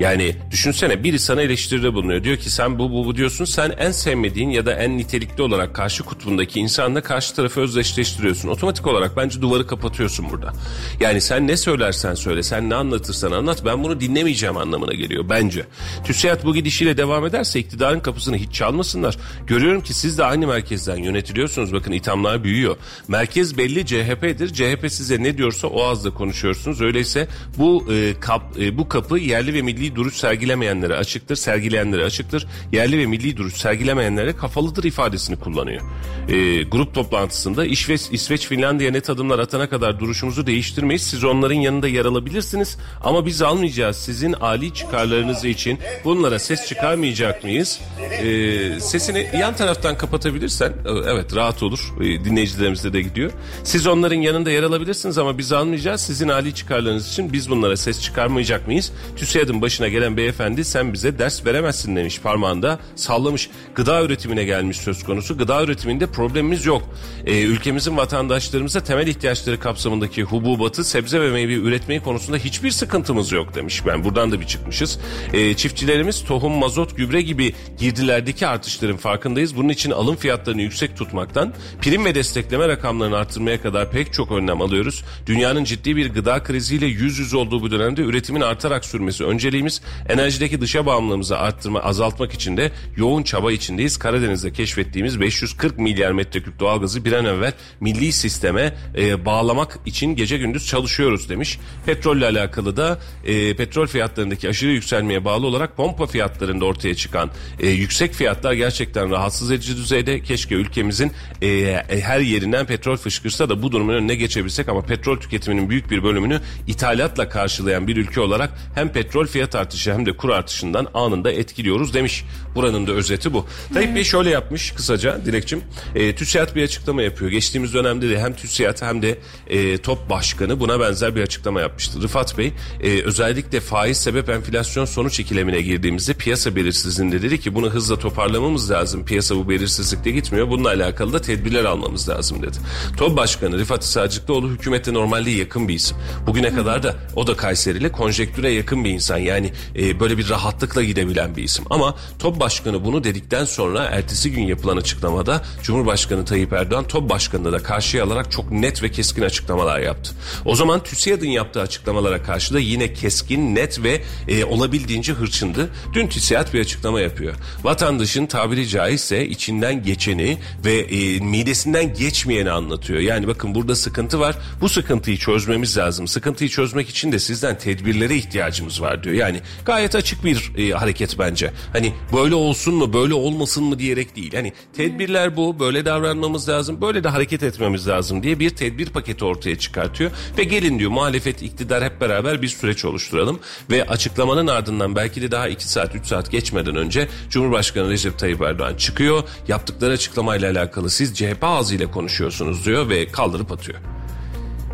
Yani 0.00 0.36
düşünsene 0.50 1.04
biri 1.04 1.18
sana 1.18 1.42
eleştiride 1.42 1.94
bulunuyor. 1.94 2.24
Diyor 2.24 2.36
ki 2.36 2.50
sen 2.50 2.78
bu 2.78 2.90
bu 2.90 3.06
bu 3.06 3.16
diyorsun. 3.16 3.44
Sen 3.44 3.70
en 3.78 3.90
sevmediğin 3.90 4.50
ya 4.50 4.66
da 4.66 4.72
en 4.72 4.98
nitelikli 4.98 5.42
olarak 5.42 5.74
karşı 5.74 6.02
kutbundaki 6.02 6.60
insanla 6.60 7.00
karşı 7.00 7.34
tarafı 7.34 7.60
özdeşleştiriyorsun. 7.60 8.48
Otomatik 8.48 8.86
olarak 8.86 9.16
bence 9.16 9.42
duvarı 9.42 9.66
kapatıyorsun 9.66 10.30
burada. 10.30 10.52
Yani 11.00 11.20
sen 11.20 11.46
ne 11.46 11.56
söylersen 11.56 12.14
söyle, 12.14 12.42
sen 12.42 12.70
ne 12.70 12.74
anlatırsan 12.74 13.32
anlat 13.32 13.64
ben 13.64 13.84
bunu 13.84 14.00
dinlemeyeceğim 14.00 14.56
anlamına 14.56 14.92
geliyor 14.92 15.24
bence. 15.28 15.66
TÜSİAD 16.04 16.44
bu 16.44 16.54
gidişiyle 16.54 16.96
devam 16.96 17.26
ederse 17.26 17.60
iktidarın 17.60 18.00
kapısını 18.00 18.36
hiç 18.36 18.54
çalmasınlar. 18.54 19.16
Görüyorum 19.46 19.80
ki 19.80 19.94
siz 19.94 20.18
de 20.18 20.24
aynı 20.24 20.46
merkezden 20.46 20.96
yönetiliyorsunuz. 20.96 21.72
Bakın 21.72 21.92
ithamlar 21.92 22.44
büyüyor. 22.44 22.76
Merkez 23.08 23.58
belli 23.58 23.86
CHP'dir. 23.86 24.52
CHP 24.52 24.92
size 24.92 25.22
ne 25.22 25.38
diyorsa 25.38 25.68
o 25.68 25.82
ağızda 25.82 26.10
konuşuyorsunuz. 26.10 26.80
Öyleyse 26.80 27.28
bu 27.58 27.92
e, 27.92 28.14
kap, 28.20 28.42
e, 28.60 28.78
bu 28.78 28.88
kapı 28.88 29.18
yerli 29.18 29.54
ve 29.54 29.62
milli 29.62 29.89
duruş 29.94 30.14
sergilemeyenlere 30.14 30.94
açıktır, 30.94 31.36
sergileyenlere 31.36 32.04
açıktır. 32.04 32.46
Yerli 32.72 32.98
ve 32.98 33.06
milli 33.06 33.36
duruş 33.36 33.54
sergilemeyenlere 33.54 34.36
kafalıdır 34.36 34.84
ifadesini 34.84 35.36
kullanıyor. 35.36 35.82
E, 36.28 36.62
grup 36.62 36.94
toplantısında 36.94 37.64
İsveç, 37.64 38.00
İsveç 38.12 38.46
Finlandiya 38.46 38.90
net 38.90 39.10
adımlar 39.10 39.38
atana 39.38 39.68
kadar 39.68 40.00
duruşumuzu 40.00 40.46
değiştirmeyiz. 40.46 41.02
Siz 41.02 41.24
onların 41.24 41.54
yanında 41.54 41.88
yer 41.88 42.04
alabilirsiniz 42.04 42.78
ama 43.04 43.26
biz 43.26 43.42
almayacağız. 43.42 43.96
Sizin 43.96 44.32
ali 44.32 44.74
çıkarlarınız 44.74 45.44
için 45.44 45.78
bunlara 46.04 46.38
ses 46.38 46.66
çıkarmayacak 46.66 47.44
mıyız? 47.44 47.80
E, 48.00 48.80
sesini 48.80 49.30
yan 49.40 49.56
taraftan 49.56 49.98
kapatabilirsen 49.98 50.70
e, 50.70 50.90
evet 51.12 51.36
rahat 51.36 51.62
olur. 51.62 51.94
E, 52.00 52.24
dinleyicilerimize 52.24 52.92
de 52.92 53.02
gidiyor. 53.02 53.30
Siz 53.64 53.86
onların 53.86 54.20
yanında 54.20 54.50
yer 54.50 54.62
alabilirsiniz 54.62 55.18
ama 55.18 55.38
biz 55.38 55.52
almayacağız. 55.52 56.00
Sizin 56.00 56.28
hali 56.28 56.54
çıkarlarınız 56.54 57.08
için 57.08 57.32
biz 57.32 57.50
bunlara 57.50 57.76
ses 57.76 58.02
çıkarmayacak 58.02 58.66
mıyız? 58.66 58.92
TÜSİAD'ın 59.16 59.62
başına 59.62 59.79
gelen 59.88 60.16
beyefendi 60.16 60.64
sen 60.64 60.92
bize 60.92 61.18
ders 61.18 61.46
veremezsin 61.46 61.96
demiş 61.96 62.20
parmağında 62.20 62.78
sallamış. 62.96 63.50
Gıda 63.74 64.02
üretimine 64.02 64.44
gelmiş 64.44 64.76
söz 64.76 65.04
konusu. 65.04 65.38
Gıda 65.38 65.62
üretiminde 65.64 66.06
problemimiz 66.06 66.66
yok. 66.66 66.82
Ee, 67.26 67.42
ülkemizin 67.42 67.96
vatandaşlarımıza 67.96 68.80
temel 68.80 69.06
ihtiyaçları 69.06 69.60
kapsamındaki 69.60 70.22
hububatı, 70.22 70.84
sebze 70.84 71.20
ve 71.20 71.30
meyve 71.30 71.54
üretmeyi 71.54 72.00
konusunda 72.00 72.36
hiçbir 72.36 72.70
sıkıntımız 72.70 73.32
yok 73.32 73.54
demiş. 73.54 73.86
Ben 73.86 74.04
buradan 74.04 74.32
da 74.32 74.40
bir 74.40 74.46
çıkmışız. 74.46 74.98
Ee, 75.32 75.54
çiftçilerimiz 75.54 76.24
tohum, 76.24 76.52
mazot, 76.52 76.96
gübre 76.96 77.22
gibi 77.22 77.54
girdilerdeki 77.78 78.46
artışların 78.46 78.96
farkındayız. 78.96 79.56
Bunun 79.56 79.68
için 79.68 79.90
alım 79.90 80.16
fiyatlarını 80.16 80.62
yüksek 80.62 80.96
tutmaktan, 80.96 81.54
prim 81.82 82.04
ve 82.04 82.14
destekleme 82.14 82.68
rakamlarını 82.68 83.16
artırmaya 83.16 83.62
kadar 83.62 83.90
pek 83.90 84.12
çok 84.12 84.32
önlem 84.32 84.62
alıyoruz. 84.62 85.04
Dünyanın 85.26 85.64
ciddi 85.64 85.96
bir 85.96 86.10
gıda 86.10 86.42
kriziyle 86.42 86.86
yüz 86.86 87.18
yüz 87.18 87.34
olduğu 87.34 87.62
bu 87.62 87.70
dönemde 87.70 88.02
üretimin 88.02 88.40
artarak 88.40 88.84
sürmesi 88.84 89.24
önceliğimiz. 89.24 89.69
Enerjideki 90.08 90.60
dışa 90.60 90.86
bağımlılığımızı 90.86 91.38
arttırma, 91.38 91.80
azaltmak 91.80 92.32
için 92.32 92.56
de 92.56 92.72
yoğun 92.96 93.22
çaba 93.22 93.52
içindeyiz. 93.52 93.98
Karadeniz'de 93.98 94.52
keşfettiğimiz 94.52 95.20
540 95.20 95.78
milyar 95.78 96.12
metreküp 96.12 96.60
doğalgazı 96.60 97.04
bir 97.04 97.12
an 97.12 97.24
evvel 97.24 97.52
milli 97.80 98.12
sisteme 98.12 98.74
e, 98.96 99.24
bağlamak 99.24 99.78
için 99.86 100.16
gece 100.16 100.38
gündüz 100.38 100.66
çalışıyoruz 100.66 101.28
demiş. 101.28 101.58
Petrolle 101.86 102.26
alakalı 102.26 102.76
da 102.76 102.98
e, 103.24 103.56
petrol 103.56 103.86
fiyatlarındaki 103.86 104.48
aşırı 104.48 104.70
yükselmeye 104.70 105.24
bağlı 105.24 105.46
olarak 105.46 105.76
pompa 105.76 106.06
fiyatlarında 106.06 106.64
ortaya 106.64 106.94
çıkan 106.94 107.30
e, 107.60 107.68
yüksek 107.68 108.14
fiyatlar 108.14 108.52
gerçekten 108.52 109.10
rahatsız 109.10 109.50
edici 109.50 109.76
düzeyde. 109.76 110.22
Keşke 110.22 110.54
ülkemizin 110.54 111.12
e, 111.42 111.48
e 111.48 112.00
her 112.00 112.20
yerinden 112.20 112.66
petrol 112.66 112.96
fışkırsa 112.96 113.48
da 113.48 113.62
bu 113.62 113.72
durumun 113.72 113.94
önüne 113.94 114.14
geçebilsek 114.14 114.68
ama 114.68 114.82
petrol 114.82 115.16
tüketiminin 115.16 115.70
büyük 115.70 115.90
bir 115.90 116.02
bölümünü 116.02 116.40
ithalatla 116.66 117.28
karşılayan 117.28 117.88
bir 117.88 117.96
ülke 117.96 118.20
olarak 118.20 118.50
hem 118.74 118.92
petrol 118.92 119.26
fiyat 119.50 119.54
artışı 119.54 119.92
hem 119.92 120.06
de 120.06 120.12
kur 120.12 120.30
artışından 120.30 120.86
anında 120.94 121.32
etkiliyoruz 121.32 121.94
demiş. 121.94 122.24
Buranın 122.54 122.86
da 122.86 122.92
özeti 122.92 123.32
bu. 123.32 123.46
Tayyip 123.74 123.94
Bey 123.94 124.04
şöyle 124.04 124.30
yapmış 124.30 124.70
kısaca 124.70 125.24
Dilekçim. 125.24 125.62
E, 125.94 126.14
TÜSİAD 126.14 126.54
bir 126.54 126.62
açıklama 126.62 127.02
yapıyor. 127.02 127.30
Geçtiğimiz 127.30 127.74
dönemde 127.74 128.10
de 128.10 128.20
hem 128.20 128.34
TÜSİAD 128.34 128.82
hem 128.82 129.02
de 129.02 129.18
e, 129.46 129.78
TOP 129.78 130.10
Başkanı 130.10 130.60
buna 130.60 130.80
benzer 130.80 131.16
bir 131.16 131.22
açıklama 131.22 131.60
yapmıştı. 131.60 132.02
Rıfat 132.02 132.38
Bey 132.38 132.52
e, 132.82 133.02
özellikle 133.02 133.60
faiz 133.60 133.96
sebep 133.96 134.28
enflasyon 134.28 134.84
sonuç 134.84 135.20
ikilemine 135.20 135.60
girdiğimizde 135.60 136.14
piyasa 136.14 136.56
belirsizliğinde 136.56 137.22
dedi 137.22 137.40
ki 137.40 137.54
bunu 137.54 137.70
hızla 137.70 137.98
toparlamamız 137.98 138.70
lazım. 138.70 139.04
Piyasa 139.04 139.36
bu 139.36 139.48
belirsizlikte 139.48 140.10
gitmiyor. 140.10 140.50
Bununla 140.50 140.68
alakalı 140.68 141.12
da 141.12 141.20
tedbirler 141.20 141.64
almamız 141.64 142.08
lazım 142.08 142.42
dedi. 142.42 142.56
TOP 142.96 143.16
Başkanı 143.16 143.58
Rifat 143.58 143.84
Sacıklıoğlu 143.84 144.48
hükümete 144.48 144.94
normalde 144.94 145.30
yakın 145.30 145.68
bir 145.68 145.74
isim. 145.74 145.96
Bugüne 146.26 146.54
kadar 146.54 146.82
da 146.82 146.94
o 147.16 147.26
da 147.26 147.36
Kayseri'yle 147.36 147.92
konjektüre 147.92 148.50
yakın 148.50 148.84
bir 148.84 148.90
insan. 148.90 149.18
Yani 149.18 149.39
e, 149.76 150.00
böyle 150.00 150.18
bir 150.18 150.28
rahatlıkla 150.28 150.82
gidebilen 150.82 151.36
bir 151.36 151.42
isim. 151.42 151.64
Ama 151.70 151.94
TOP 152.18 152.40
Başkanı 152.40 152.84
bunu 152.84 153.04
dedikten 153.04 153.44
sonra 153.44 153.84
ertesi 153.84 154.32
gün 154.32 154.42
yapılan 154.42 154.76
açıklamada 154.76 155.42
Cumhurbaşkanı 155.62 156.24
Tayyip 156.24 156.52
Erdoğan 156.52 156.84
TOP 156.84 157.10
Başkanı'nı 157.10 157.52
da 157.52 157.58
karşıya 157.58 158.04
alarak 158.04 158.32
çok 158.32 158.50
net 158.50 158.82
ve 158.82 158.90
keskin 158.90 159.22
açıklamalar 159.22 159.80
yaptı. 159.80 160.14
O 160.44 160.54
zaman 160.54 160.82
TÜSİAD'ın 160.82 161.26
yaptığı 161.26 161.60
açıklamalara 161.60 162.22
karşı 162.22 162.54
da 162.54 162.60
yine 162.60 162.92
keskin, 162.92 163.54
net 163.54 163.82
ve 163.82 164.02
e, 164.28 164.44
olabildiğince 164.44 165.12
hırçındı. 165.12 165.70
Dün 165.92 166.06
TÜSİAD 166.06 166.54
bir 166.54 166.60
açıklama 166.60 167.00
yapıyor. 167.00 167.34
Vatandaşın 167.64 168.26
tabiri 168.26 168.68
caizse 168.68 169.26
içinden 169.26 169.82
geçeni 169.82 170.38
ve 170.64 170.78
e, 170.78 171.20
midesinden 171.20 171.94
geçmeyeni 171.94 172.50
anlatıyor. 172.50 173.00
Yani 173.00 173.26
bakın 173.26 173.54
burada 173.54 173.76
sıkıntı 173.76 174.20
var. 174.20 174.36
Bu 174.60 174.68
sıkıntıyı 174.68 175.16
çözmemiz 175.16 175.78
lazım. 175.78 176.08
Sıkıntıyı 176.08 176.50
çözmek 176.50 176.88
için 176.88 177.12
de 177.12 177.18
sizden 177.18 177.58
tedbirlere 177.58 178.16
ihtiyacımız 178.16 178.82
var 178.82 179.04
diyor. 179.04 179.14
Yani 179.14 179.29
gayet 179.64 179.94
açık 179.94 180.24
bir 180.24 180.52
e, 180.56 180.70
hareket 180.70 181.18
bence. 181.18 181.52
Hani 181.72 181.92
böyle 182.12 182.34
olsun 182.34 182.74
mu 182.74 182.92
böyle 182.92 183.14
olmasın 183.14 183.64
mı 183.64 183.78
diyerek 183.78 184.16
değil. 184.16 184.34
Hani 184.34 184.52
tedbirler 184.76 185.36
bu 185.36 185.60
böyle 185.60 185.84
davranmamız 185.84 186.48
lazım 186.48 186.80
böyle 186.80 187.04
de 187.04 187.08
hareket 187.08 187.42
etmemiz 187.42 187.88
lazım 187.88 188.22
diye 188.22 188.38
bir 188.38 188.50
tedbir 188.50 188.86
paketi 188.86 189.24
ortaya 189.24 189.58
çıkartıyor. 189.58 190.10
Ve 190.38 190.44
gelin 190.44 190.78
diyor 190.78 190.90
muhalefet 190.90 191.42
iktidar 191.42 191.84
hep 191.84 192.00
beraber 192.00 192.42
bir 192.42 192.48
süreç 192.48 192.84
oluşturalım. 192.84 193.40
Ve 193.70 193.86
açıklamanın 193.86 194.46
ardından 194.46 194.96
belki 194.96 195.22
de 195.22 195.30
daha 195.30 195.48
2 195.48 195.68
saat 195.68 195.94
3 195.94 196.06
saat 196.06 196.30
geçmeden 196.30 196.76
önce 196.76 197.08
Cumhurbaşkanı 197.30 197.90
Recep 197.90 198.18
Tayyip 198.18 198.42
Erdoğan 198.42 198.74
çıkıyor. 198.74 199.22
Yaptıkları 199.48 199.92
açıklamayla 199.92 200.50
alakalı 200.50 200.90
siz 200.90 201.14
CHP 201.14 201.44
ağzıyla 201.44 201.90
konuşuyorsunuz 201.90 202.66
diyor 202.66 202.88
ve 202.88 203.06
kaldırıp 203.06 203.52
atıyor. 203.52 203.78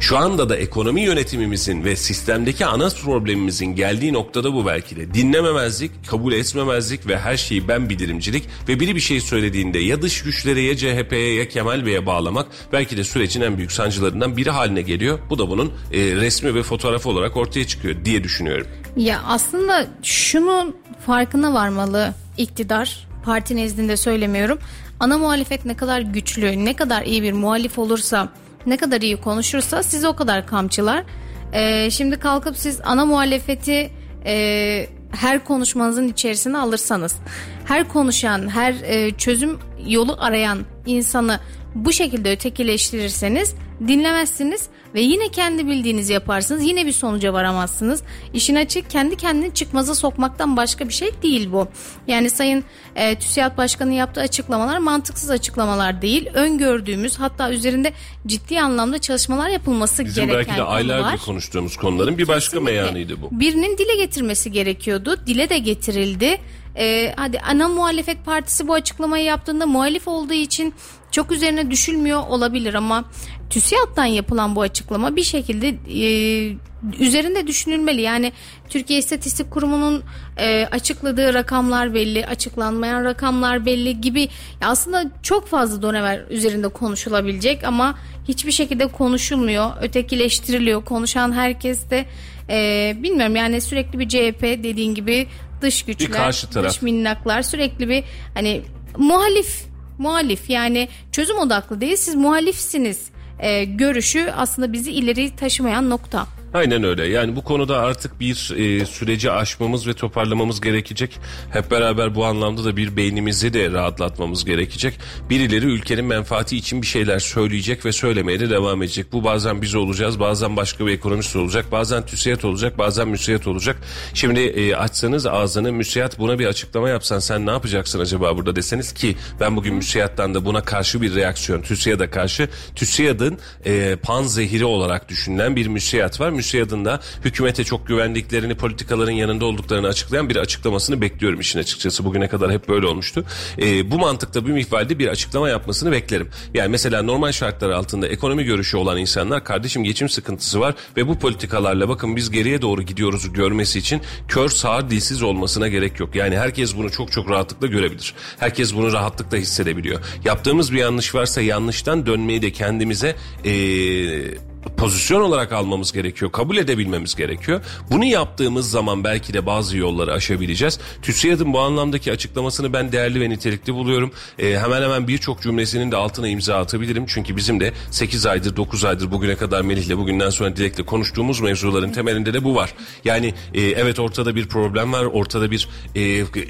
Şu 0.01 0.19
anda 0.19 0.49
da 0.49 0.57
ekonomi 0.57 1.01
yönetimimizin 1.01 1.85
ve 1.85 1.97
sistemdeki 1.97 2.67
ana 2.67 2.89
problemimizin 2.89 3.67
geldiği 3.67 4.13
noktada 4.13 4.55
bu 4.55 4.67
belki 4.67 4.97
de. 4.97 5.15
Dinlememezlik, 5.15 5.91
kabul 6.07 6.33
etmemezlik 6.33 7.07
ve 7.07 7.19
her 7.19 7.37
şeyi 7.37 7.69
ben 7.69 7.89
bilirimcilik 7.91 8.45
ve 8.69 8.81
biri 8.81 8.95
bir 8.95 9.01
şey 9.01 9.21
söylediğinde 9.21 9.79
ya 9.79 10.03
dış 10.03 10.23
güçlere 10.23 10.61
ya 10.61 10.77
CHP'ye 10.77 11.35
ya 11.35 11.49
Kemal 11.49 11.87
Bey'e 11.87 12.07
bağlamak 12.07 12.47
belki 12.73 12.97
de 12.97 13.05
sürecin 13.05 13.41
en 13.41 13.57
büyük 13.57 13.73
sancılarından 13.73 14.37
biri 14.37 14.51
haline 14.51 14.83
geliyor. 14.83 15.19
Bu 15.31 15.39
da 15.39 15.51
bunun 15.51 15.73
e, 15.93 15.99
resmi 16.17 16.55
ve 16.55 16.63
fotoğrafı 16.63 17.09
olarak 17.09 17.37
ortaya 17.37 17.67
çıkıyor 17.67 18.05
diye 18.05 18.25
düşünüyorum. 18.25 18.67
Ya 18.97 19.23
aslında 19.27 19.87
şunun 20.03 20.77
farkına 21.07 21.55
varmalı 21.55 22.15
iktidar, 22.37 23.09
parti 23.25 23.57
nezdinde 23.57 23.97
söylemiyorum. 23.97 24.59
Ana 25.01 25.19
muhalefet 25.19 25.65
ne 25.65 25.77
kadar 25.77 26.01
güçlü, 26.01 26.65
ne 26.65 26.77
kadar 26.77 27.03
iyi 27.03 27.23
bir 27.23 27.33
muhalif 27.33 27.79
olursa 27.79 28.29
ne 28.67 28.77
kadar 28.77 29.01
iyi 29.01 29.17
konuşursa 29.17 29.83
sizi 29.83 30.09
o 30.09 30.17
kadar 30.17 30.47
kamçılar. 30.47 31.05
Ee, 31.53 31.91
şimdi 31.91 32.19
kalkıp 32.19 32.57
siz 32.57 32.81
ana 32.85 33.05
muhalefeti 33.05 33.91
e, 34.27 34.87
her 35.11 35.45
konuşmanızın 35.45 36.09
içerisine 36.09 36.59
alırsanız, 36.59 37.17
her 37.65 37.89
konuşan, 37.89 38.49
her 38.49 38.73
e, 38.73 39.11
çözüm 39.11 39.59
yolu 39.87 40.17
arayan 40.21 40.59
insanı 40.87 41.41
bu 41.85 41.93
şekilde 41.93 42.33
ötekileştirirseniz 42.33 43.55
dinlemezsiniz 43.89 44.69
ve 44.95 45.01
yine 45.01 45.29
kendi 45.29 45.67
bildiğinizi 45.67 46.13
yaparsınız. 46.13 46.65
Yine 46.65 46.87
bir 46.87 46.93
sonuca 46.93 47.33
varamazsınız. 47.33 48.03
İşin 48.35 48.55
açık 48.55 48.91
kendi 48.91 49.17
kendini 49.17 49.55
çıkmaza 49.55 49.95
sokmaktan 49.95 50.57
başka 50.57 50.89
bir 50.89 50.93
şey 50.93 51.11
değil 51.23 51.53
bu. 51.53 51.69
Yani 52.07 52.31
Sayın 52.31 52.65
e, 52.97 53.19
TÜSİAD 53.19 53.57
Başkanı 53.57 53.93
yaptığı 53.93 54.21
açıklamalar 54.21 54.79
mantıksız 54.79 55.31
açıklamalar 55.31 56.03
değil. 56.03 56.29
Öngördüğümüz 56.35 57.19
hatta 57.19 57.51
üzerinde 57.53 57.93
ciddi 58.27 58.61
anlamda 58.61 58.99
çalışmalar 58.99 59.49
yapılması 59.49 60.05
Bizim 60.05 60.27
gereken 60.27 60.47
belki 60.47 60.59
de 60.61 60.63
aylardır 60.65 61.19
konuştuğumuz 61.19 61.77
konuların 61.77 62.19
bir 62.19 62.29
başka 62.29 62.51
Kesinlikle. 62.51 62.73
meyanıydı 62.73 63.23
bu. 63.23 63.29
Birinin 63.41 63.79
dile 63.79 63.97
getirmesi 63.97 64.53
gerekiyordu. 64.53 65.17
Dile 65.27 65.49
de 65.49 65.59
getirildi. 65.59 66.39
Ee, 66.79 67.15
hadi 67.17 67.41
ana 67.41 67.69
muhalefet 67.69 68.25
partisi 68.25 68.69
bu 68.69 68.75
açıklamayı 68.75 69.25
yaptığında 69.25 69.67
muhalif 69.67 70.09
olduğu 70.09 70.33
için 70.35 70.75
çok 71.11 71.33
üzerine 71.33 71.71
düşülmüyor 71.71 72.23
olabilir 72.29 72.75
ama 72.75 73.05
TÜSİAD'dan 73.51 74.05
yapılan 74.05 74.57
bu 74.57 74.61
açıklama 74.61 75.17
bir 75.17 75.23
şekilde 75.23 75.69
e, 75.69 76.57
üzerinde 76.99 77.47
düşünülmeli. 77.47 78.01
Yani 78.01 78.33
Türkiye 78.69 78.99
İstatistik 78.99 79.51
Kurumu'nun 79.51 80.03
e, 80.37 80.67
açıkladığı 80.71 81.35
rakamlar 81.35 81.95
belli, 81.95 82.27
açıklanmayan 82.27 83.05
rakamlar 83.05 83.67
belli 83.67 84.01
gibi 84.01 84.29
aslında 84.63 85.05
çok 85.23 85.47
fazla 85.47 85.83
donever 85.83 86.25
üzerinde 86.31 86.69
konuşulabilecek 86.69 87.65
ama 87.65 87.99
hiçbir 88.29 88.53
şekilde 88.53 88.87
konuşulmuyor, 88.87 89.71
ötekileştiriliyor. 89.81 90.85
Konuşan 90.85 91.33
herkes 91.33 91.91
de 91.91 92.07
e, 92.51 92.93
bilmiyorum 93.03 93.37
yani 93.37 93.61
sürekli 93.61 93.99
bir 93.99 94.09
CHP 94.09 94.43
dediğin 94.43 94.95
gibi 94.95 95.27
dış 95.63 95.83
güçler, 95.83 96.11
karşı 96.11 96.51
taraf. 96.51 96.71
dış 96.71 96.83
minnaklar 96.83 97.43
sürekli 97.43 97.89
bir 97.89 98.05
hani 98.35 98.63
muhalif 98.97 99.67
muhalif 99.99 100.51
yani 100.51 100.89
çözüm 101.13 101.39
odaklı 101.39 101.81
değil 101.81 101.97
siz 101.97 102.15
muhalifsiniz 102.15 103.11
e, 103.39 103.65
görüşü 103.65 104.33
aslında 104.37 104.73
bizi 104.73 104.93
ileri 104.93 105.37
taşımayan 105.37 105.91
nokta. 105.91 106.27
Aynen 106.55 106.85
öyle. 106.85 107.07
Yani 107.07 107.37
bu 107.37 107.45
konuda 107.45 107.79
artık 107.79 108.21
bir 108.21 108.55
e, 108.57 108.87
süreci 108.87 109.31
aşmamız 109.31 109.87
ve 109.87 109.93
toparlamamız 109.93 110.61
gerekecek. 110.61 111.19
Hep 111.53 111.71
beraber 111.71 112.15
bu 112.15 112.25
anlamda 112.25 112.65
da 112.65 112.77
bir 112.77 112.97
beynimizi 112.97 113.53
de 113.53 113.71
rahatlatmamız 113.71 114.45
gerekecek. 114.45 114.99
Birileri 115.31 115.67
ülkenin 115.67 116.05
menfaati 116.05 116.57
için 116.57 116.83
bir 116.83 116.87
şeyler 116.87 117.19
söyleyecek 117.19 117.85
ve 117.85 117.93
söylemeye 117.93 118.41
de 118.41 118.51
devam 118.51 118.83
edecek. 118.83 119.13
Bu 119.13 119.25
bazen 119.25 119.63
biz 119.63 119.75
olacağız, 119.75 120.21
bazen 120.21 120.57
başka 120.57 120.87
bir 120.87 120.93
ekonomist 120.93 121.37
olacak, 121.37 121.67
bazen 121.73 122.07
TÜSİAD 122.07 122.43
olacak, 122.43 122.79
bazen 122.79 123.09
müsiyat 123.09 123.47
olacak. 123.47 123.77
Şimdi 124.15 124.41
e, 124.41 124.75
açsanız 124.75 125.27
ağzını 125.27 125.73
müsiyat 125.73 126.19
buna 126.19 126.39
bir 126.39 126.47
açıklama 126.47 126.89
yapsan 126.89 127.19
sen 127.19 127.47
ne 127.47 127.51
yapacaksın 127.51 128.01
acaba 128.01 128.37
burada 128.37 128.57
deseniz 128.57 128.93
ki 128.93 129.17
ben 129.41 129.57
bugün 129.57 129.75
müsiyattan 129.75 130.35
da 130.35 130.45
buna 130.45 130.63
karşı 130.63 131.03
bir 131.03 131.15
reaksiyon 131.15 131.63
TÜSİAD'a 131.63 132.11
karşı 132.11 132.49
TÜSİAD'ın 132.75 133.39
e, 133.65 133.97
pan 134.03 134.23
zehiri 134.23 134.65
olarak 134.65 135.09
düşünülen 135.09 135.57
bir 135.57 135.67
müsiyat 135.67 136.21
var. 136.21 136.36
Müsiyad'ın 136.37 136.85
da 136.85 137.01
hükümete 137.25 137.65
çok 137.65 137.87
güvendiklerini, 137.87 138.55
politikaların 138.55 139.13
yanında 139.13 139.45
olduklarını 139.45 139.87
açıklayan 139.87 140.29
bir 140.29 140.37
açıklamasını 140.37 141.01
bekliyorum 141.01 141.41
işin 141.41 141.59
açıkçası. 141.59 142.05
Bugüne 142.05 142.29
kadar 142.29 142.53
hep 142.53 142.69
böyle 142.69 142.87
olmuştu. 142.87 143.25
E, 143.59 143.91
bu 143.91 143.99
mantıkta 143.99 144.47
bir 144.47 144.53
mihvalde 144.53 144.99
bir 144.99 145.09
açıklama 145.09 145.49
yapmasını 145.49 145.93
beklerim. 145.93 146.29
Yani 146.55 146.69
mesela 146.69 147.03
normal 147.03 147.33
şartlar 147.33 147.71
altında 147.71 148.09
ekonomi 148.09 148.45
görüşü 148.45 148.77
olan 148.77 148.99
insanlar 148.99 149.45
kardeşim 149.45 149.85
geçim 149.85 150.09
sıkıntısı 150.09 150.61
var 150.61 150.75
ve 150.97 151.09
bu 151.09 151.19
politikalarla 151.19 151.89
bakın 151.89 152.17
biz 152.17 152.31
geriye 152.31 152.63
doğru 152.63 152.83
gidiyoruz 152.83 153.33
görmesi 153.33 153.79
için 153.79 154.03
kör 154.29 154.49
sağır 154.49 154.91
dilsiz 154.91 155.23
olmasına 155.23 155.69
gerek 155.69 156.01
yok. 156.01 156.15
Yani 156.15 156.39
herkes 156.39 156.77
bunu 156.77 156.91
çok 156.91 157.13
çok 157.13 157.31
rahatlıkla 157.31 157.67
görebilir. 157.67 158.15
Herkes 158.39 158.75
bunu 158.75 158.93
rahatlıkla 158.93 159.37
hissedebiliyor. 159.39 160.01
Yaptığımız 160.25 160.73
bir 160.73 160.79
yanlış 160.79 161.15
varsa 161.15 161.41
yanlıştan 161.41 162.07
dönmeyi 162.07 162.43
de 162.43 162.51
kendimize 162.53 163.17
eee 163.45 164.39
pozisyon 164.77 165.21
olarak 165.21 165.53
almamız 165.53 165.93
gerekiyor. 165.93 166.33
Kabul 166.33 166.57
edebilmemiz 166.57 167.15
gerekiyor. 167.15 167.61
Bunu 167.91 168.05
yaptığımız 168.05 168.71
zaman 168.71 169.05
belki 169.05 169.35
de 169.35 169.47
bazı 169.47 169.77
yolları 169.77 170.13
aşabileceğiz. 170.13 170.79
TÜSİAD'ın 171.03 171.53
bu 171.53 171.61
anlamdaki 171.61 172.13
açıklamasını 172.13 172.73
ben 172.73 172.93
değerli 172.93 173.21
ve 173.21 173.31
nitelikli 173.31 173.75
buluyorum. 173.75 174.11
Ee, 174.39 174.59
hemen 174.59 174.83
hemen 174.83 175.09
birçok 175.09 175.43
cümlesinin 175.43 175.93
de 175.93 175.97
altına 175.97 176.29
imza 176.29 176.57
atabilirim. 176.57 177.05
Çünkü 177.09 177.37
bizim 177.37 177.61
de 177.61 177.73
8 177.91 178.27
aydır 178.27 178.57
9 178.57 178.85
aydır 178.85 179.11
bugüne 179.11 179.37
kadar 179.37 179.63
Melih'le 179.63 179.99
bugünden 179.99 180.31
sonra 180.31 180.57
Dilek'le 180.57 180.87
konuştuğumuz 180.87 181.41
mevzuların 181.41 181.93
temelinde 181.93 182.35
de 182.35 182.45
bu 182.45 182.55
var. 182.55 182.75
Yani 183.05 183.35
e, 183.55 183.61
evet 183.61 183.99
ortada 183.99 184.35
bir 184.35 184.49
problem 184.49 184.93
var. 184.93 185.05
Ortada 185.05 185.51
bir 185.51 185.69
e, 185.95 186.01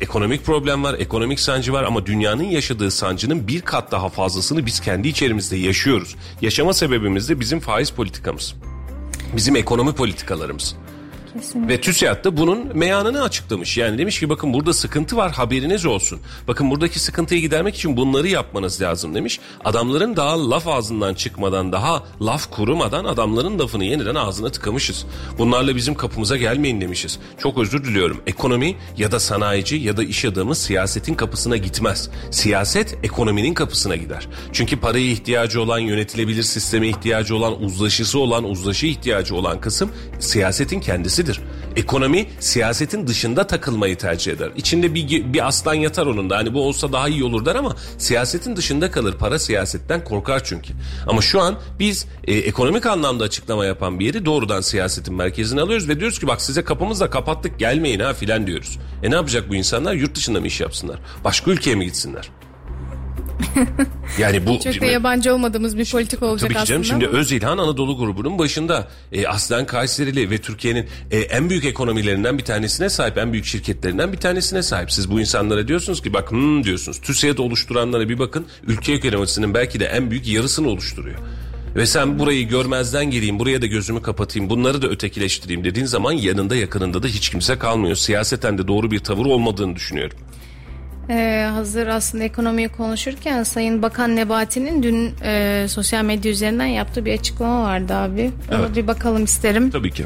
ekonomik 0.00 0.44
problem 0.44 0.84
var. 0.84 0.96
Ekonomik 0.98 1.40
sancı 1.40 1.72
var 1.72 1.84
ama 1.84 2.06
dünyanın 2.06 2.42
yaşadığı 2.42 2.90
sancının 2.90 3.48
bir 3.48 3.60
kat 3.60 3.92
daha 3.92 4.08
fazlasını 4.08 4.66
biz 4.66 4.80
kendi 4.80 5.08
içerimizde 5.08 5.56
yaşıyoruz. 5.56 6.16
Yaşama 6.42 6.72
sebebimiz 6.72 7.28
de 7.28 7.40
bizim 7.40 7.60
faiz 7.60 7.92
politikamız. 8.06 8.54
Bizim 9.36 9.56
ekonomi 9.56 9.92
politikalarımız. 9.92 10.76
Kesinlikle. 11.36 11.74
Ve 11.74 11.80
TÜSİAD 11.80 12.24
da 12.24 12.36
bunun 12.36 12.76
meyanını 12.76 13.22
açıklamış. 13.22 13.76
Yani 13.76 13.98
demiş 13.98 14.20
ki 14.20 14.28
bakın 14.28 14.54
burada 14.54 14.72
sıkıntı 14.72 15.16
var 15.16 15.32
haberiniz 15.32 15.86
olsun. 15.86 16.20
Bakın 16.48 16.70
buradaki 16.70 16.98
sıkıntıyı 16.98 17.40
gidermek 17.40 17.74
için 17.76 17.96
bunları 17.96 18.28
yapmanız 18.28 18.82
lazım 18.82 19.14
demiş. 19.14 19.40
Adamların 19.64 20.16
daha 20.16 20.50
laf 20.50 20.68
ağzından 20.68 21.14
çıkmadan 21.14 21.72
daha 21.72 22.02
laf 22.22 22.50
kurumadan 22.50 23.04
adamların 23.04 23.58
lafını 23.58 23.84
yeniden 23.84 24.14
ağzına 24.14 24.48
tıkamışız. 24.48 25.06
Bunlarla 25.38 25.76
bizim 25.76 25.94
kapımıza 25.94 26.36
gelmeyin 26.36 26.80
demişiz. 26.80 27.18
Çok 27.38 27.58
özür 27.58 27.84
diliyorum. 27.84 28.22
Ekonomi 28.26 28.76
ya 28.96 29.12
da 29.12 29.20
sanayici 29.20 29.76
ya 29.76 29.96
da 29.96 30.04
iş 30.04 30.24
adamı 30.24 30.54
siyasetin 30.54 31.14
kapısına 31.14 31.56
gitmez. 31.56 32.10
Siyaset 32.30 32.98
ekonominin 33.02 33.54
kapısına 33.54 33.96
gider. 33.96 34.28
Çünkü 34.52 34.80
paraya 34.80 35.06
ihtiyacı 35.06 35.62
olan, 35.62 35.78
yönetilebilir 35.78 36.42
sisteme 36.42 36.88
ihtiyacı 36.88 37.36
olan, 37.36 37.62
uzlaşısı 37.62 38.18
olan, 38.18 38.44
uzlaşı 38.44 38.86
ihtiyacı 38.86 39.34
olan 39.34 39.60
kısım 39.60 39.90
siyasetin 40.18 40.80
kendisidir. 41.26 41.40
Ekonomi 41.76 42.26
siyasetin 42.40 43.06
dışında 43.06 43.46
takılmayı 43.46 43.98
tercih 43.98 44.32
eder. 44.32 44.50
İçinde 44.56 44.94
bir, 44.94 45.32
bir 45.32 45.46
aslan 45.46 45.74
yatar 45.74 46.06
onun 46.06 46.30
da. 46.30 46.36
Hani 46.36 46.54
bu 46.54 46.62
olsa 46.62 46.92
daha 46.92 47.08
iyi 47.08 47.24
olur 47.24 47.44
der 47.44 47.54
ama 47.54 47.76
siyasetin 47.98 48.56
dışında 48.56 48.90
kalır. 48.90 49.14
Para 49.18 49.38
siyasetten 49.38 50.04
korkar 50.04 50.44
çünkü. 50.44 50.72
Ama 51.06 51.22
şu 51.22 51.40
an 51.40 51.58
biz 51.78 52.06
e, 52.24 52.34
ekonomik 52.34 52.86
anlamda 52.86 53.24
açıklama 53.24 53.64
yapan 53.64 54.00
bir 54.00 54.06
yeri 54.06 54.24
doğrudan 54.24 54.60
siyasetin 54.60 55.14
merkezine 55.14 55.60
alıyoruz 55.60 55.88
ve 55.88 56.00
diyoruz 56.00 56.18
ki 56.18 56.26
bak 56.26 56.42
size 56.42 56.64
kapımızı 56.64 57.04
da 57.04 57.10
kapattık 57.10 57.58
gelmeyin 57.58 58.00
ha 58.00 58.14
filan 58.14 58.46
diyoruz. 58.46 58.78
E 59.02 59.10
ne 59.10 59.14
yapacak 59.14 59.50
bu 59.50 59.54
insanlar? 59.54 59.94
Yurt 59.94 60.14
dışında 60.14 60.40
mı 60.40 60.46
iş 60.46 60.60
yapsınlar? 60.60 60.98
Başka 61.24 61.50
ülkeye 61.50 61.76
mi 61.76 61.84
gitsinler? 61.84 62.30
Yani 64.18 64.46
bu 64.46 64.60
çok 64.60 64.80
da 64.80 64.86
yabancı 64.86 65.34
olmadığımız 65.34 65.78
bir 65.78 65.90
politik 65.90 66.22
olacak 66.22 66.50
tabii 66.50 66.64
ki 66.64 66.68
canım, 66.68 66.82
aslında. 66.82 67.00
Şimdi 67.00 67.16
Özilhan 67.16 67.58
Anadolu 67.58 67.96
grubunun 67.98 68.38
başında 68.38 68.88
e, 69.12 69.26
aslen 69.26 69.66
Kayserili 69.66 70.30
ve 70.30 70.38
Türkiye'nin 70.38 70.86
e, 71.10 71.18
en 71.18 71.50
büyük 71.50 71.64
ekonomilerinden 71.64 72.38
bir 72.38 72.44
tanesine 72.44 72.88
sahip, 72.88 73.18
en 73.18 73.32
büyük 73.32 73.44
şirketlerinden 73.44 74.12
bir 74.12 74.18
tanesine 74.18 74.62
sahip. 74.62 74.92
Siz 74.92 75.10
bu 75.10 75.20
insanlara 75.20 75.68
diyorsunuz 75.68 76.02
ki 76.02 76.12
bak 76.14 76.30
hmm 76.30 76.64
diyorsunuz. 76.64 77.00
TÜSİAD 77.00 77.38
oluşturanlara 77.38 78.08
bir 78.08 78.18
bakın. 78.18 78.46
Ülke 78.66 78.92
ekonomisinin 78.92 79.54
belki 79.54 79.80
de 79.80 79.84
en 79.84 80.10
büyük 80.10 80.26
yarısını 80.26 80.68
oluşturuyor. 80.68 81.18
Ve 81.76 81.86
sen 81.86 82.18
burayı 82.18 82.48
görmezden 82.48 83.10
geleyim, 83.10 83.38
buraya 83.38 83.62
da 83.62 83.66
gözümü 83.66 84.02
kapatayım, 84.02 84.50
bunları 84.50 84.82
da 84.82 84.88
ötekileştireyim 84.88 85.64
dediğin 85.64 85.86
zaman 85.86 86.12
yanında 86.12 86.56
yakınında 86.56 87.02
da 87.02 87.06
hiç 87.06 87.28
kimse 87.28 87.58
kalmıyor. 87.58 87.96
Siyaseten 87.96 88.58
de 88.58 88.68
doğru 88.68 88.90
bir 88.90 88.98
tavır 88.98 89.26
olmadığını 89.26 89.76
düşünüyorum. 89.76 90.18
Ee, 91.10 91.48
hazır 91.52 91.86
aslında 91.86 92.24
ekonomiyi 92.24 92.68
konuşurken 92.68 93.42
Sayın 93.42 93.82
Bakan 93.82 94.16
Nebati'nin 94.16 94.82
dün 94.82 95.14
e, 95.24 95.66
sosyal 95.68 96.04
medya 96.04 96.32
üzerinden 96.32 96.66
yaptığı 96.66 97.04
bir 97.04 97.18
açıklama 97.18 97.62
vardı 97.62 97.94
abi. 97.94 98.30
Ona 98.50 98.58
evet. 98.58 98.76
bir 98.76 98.86
bakalım 98.86 99.24
isterim. 99.24 99.70
Tabii 99.70 99.90
ki. 99.90 100.04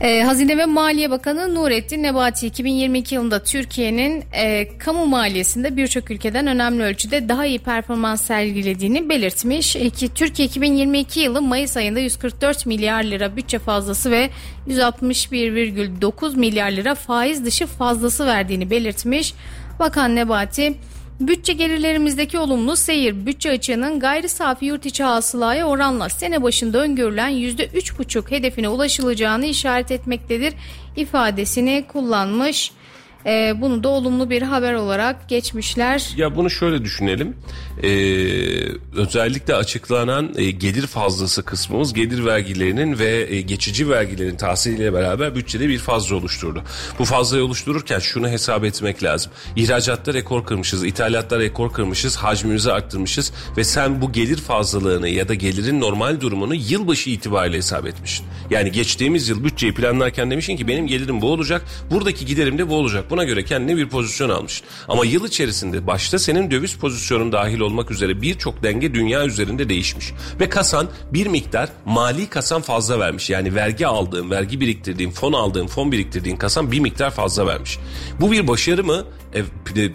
Ee, 0.00 0.22
Hazine 0.22 0.58
ve 0.58 0.66
Maliye 0.66 1.10
Bakanı 1.10 1.54
Nurettin 1.54 2.02
Nebati 2.02 2.46
2022 2.46 3.14
yılında 3.14 3.42
Türkiye'nin 3.42 4.24
e, 4.32 4.78
kamu 4.78 5.06
maliyesinde 5.06 5.76
birçok 5.76 6.10
ülkeden 6.10 6.46
önemli 6.46 6.82
ölçüde 6.82 7.28
daha 7.28 7.46
iyi 7.46 7.58
performans 7.58 8.22
sergilediğini 8.22 9.08
belirtmiş. 9.08 9.76
E, 9.76 9.90
ki 9.90 10.14
Türkiye 10.14 10.48
2022 10.48 11.20
yılı 11.20 11.42
Mayıs 11.42 11.76
ayında 11.76 12.00
144 12.00 12.66
milyar 12.66 13.04
lira 13.04 13.36
bütçe 13.36 13.58
fazlası 13.58 14.10
ve 14.10 14.30
161,9 14.68 16.36
milyar 16.36 16.70
lira 16.70 16.94
faiz 16.94 17.44
dışı 17.44 17.66
fazlası 17.66 18.26
verdiğini 18.26 18.70
belirtmiş. 18.70 19.34
Bakan 19.78 20.16
Nebati 20.16 20.74
Bütçe 21.20 21.52
gelirlerimizdeki 21.52 22.38
olumlu 22.38 22.76
seyir 22.76 23.26
bütçe 23.26 23.50
açığının 23.50 24.00
gayri 24.00 24.28
safi 24.28 24.66
yurt 24.66 24.86
içi 24.86 25.04
hasılaya 25.04 25.66
oranla 25.66 26.08
sene 26.08 26.42
başında 26.42 26.78
öngörülen 26.78 27.32
%3,5 27.32 28.30
hedefine 28.30 28.68
ulaşılacağını 28.68 29.46
işaret 29.46 29.90
etmektedir 29.90 30.54
ifadesini 30.96 31.84
kullanmış. 31.88 32.72
E, 33.26 33.54
bunu 33.60 33.82
da 33.82 33.88
olumlu 33.88 34.30
bir 34.30 34.42
haber 34.42 34.74
olarak 34.74 35.28
geçmişler. 35.28 36.08
Ya 36.16 36.36
bunu 36.36 36.50
şöyle 36.50 36.84
düşünelim. 36.84 37.36
E, 37.82 37.88
özellikle 38.96 39.54
açıklanan 39.54 40.32
e, 40.36 40.50
gelir 40.50 40.86
fazlası 40.86 41.42
kısmımız 41.42 41.94
gelir 41.94 42.24
vergilerinin 42.24 42.98
ve 42.98 43.26
e, 43.30 43.40
geçici 43.40 43.90
vergilerin 43.90 44.36
tahsiliyle 44.36 44.92
beraber 44.92 45.34
bütçede 45.34 45.68
bir 45.68 45.78
fazla 45.78 46.16
oluşturdu. 46.16 46.62
Bu 46.98 47.04
fazlayı 47.04 47.44
oluştururken 47.44 47.98
şunu 47.98 48.28
hesap 48.28 48.64
etmek 48.64 49.02
lazım. 49.02 49.32
İhracatta 49.56 50.14
rekor 50.14 50.44
kırmışız, 50.46 50.84
ithalatta 50.84 51.38
rekor 51.38 51.72
kırmışız, 51.72 52.16
hacmimizi 52.16 52.72
arttırmışız 52.72 53.32
ve 53.56 53.64
sen 53.64 54.02
bu 54.02 54.12
gelir 54.12 54.36
fazlalığını 54.36 55.08
ya 55.08 55.28
da 55.28 55.34
gelirin 55.34 55.80
normal 55.80 56.20
durumunu 56.20 56.54
yılbaşı 56.54 57.10
itibariyle 57.10 57.56
hesap 57.56 57.86
etmişsin. 57.86 58.26
Yani 58.50 58.72
geçtiğimiz 58.72 59.28
yıl 59.28 59.44
bütçeyi 59.44 59.74
planlarken 59.74 60.30
demişsin 60.30 60.56
ki 60.56 60.68
benim 60.68 60.86
gelirim 60.86 61.20
bu 61.20 61.32
olacak, 61.32 61.64
buradaki 61.90 62.26
giderim 62.26 62.58
de 62.58 62.68
bu 62.68 62.74
olacak. 62.74 63.04
Buna 63.14 63.24
göre 63.24 63.44
kendine 63.44 63.76
bir 63.76 63.88
pozisyon 63.88 64.28
almış. 64.28 64.62
Ama 64.88 65.04
yıl 65.04 65.26
içerisinde 65.26 65.86
başta 65.86 66.18
senin 66.18 66.50
döviz 66.50 66.74
pozisyonun 66.74 67.32
dahil 67.32 67.60
olmak 67.60 67.90
üzere 67.90 68.22
birçok 68.22 68.62
denge 68.62 68.94
dünya 68.94 69.26
üzerinde 69.26 69.68
değişmiş. 69.68 70.12
Ve 70.40 70.48
kasan 70.48 70.88
bir 71.12 71.26
miktar 71.26 71.68
mali 71.84 72.26
kasan 72.26 72.62
fazla 72.62 72.98
vermiş. 72.98 73.30
Yani 73.30 73.54
vergi 73.54 73.86
aldığın, 73.86 74.30
vergi 74.30 74.60
biriktirdiğin, 74.60 75.10
fon 75.10 75.32
aldığın, 75.32 75.66
fon 75.66 75.92
biriktirdiğin 75.92 76.36
kasan 76.36 76.72
bir 76.72 76.80
miktar 76.80 77.10
fazla 77.10 77.46
vermiş. 77.46 77.78
Bu 78.20 78.32
bir 78.32 78.48
başarı 78.48 78.84
mı? 78.84 79.04
E, 79.34 79.42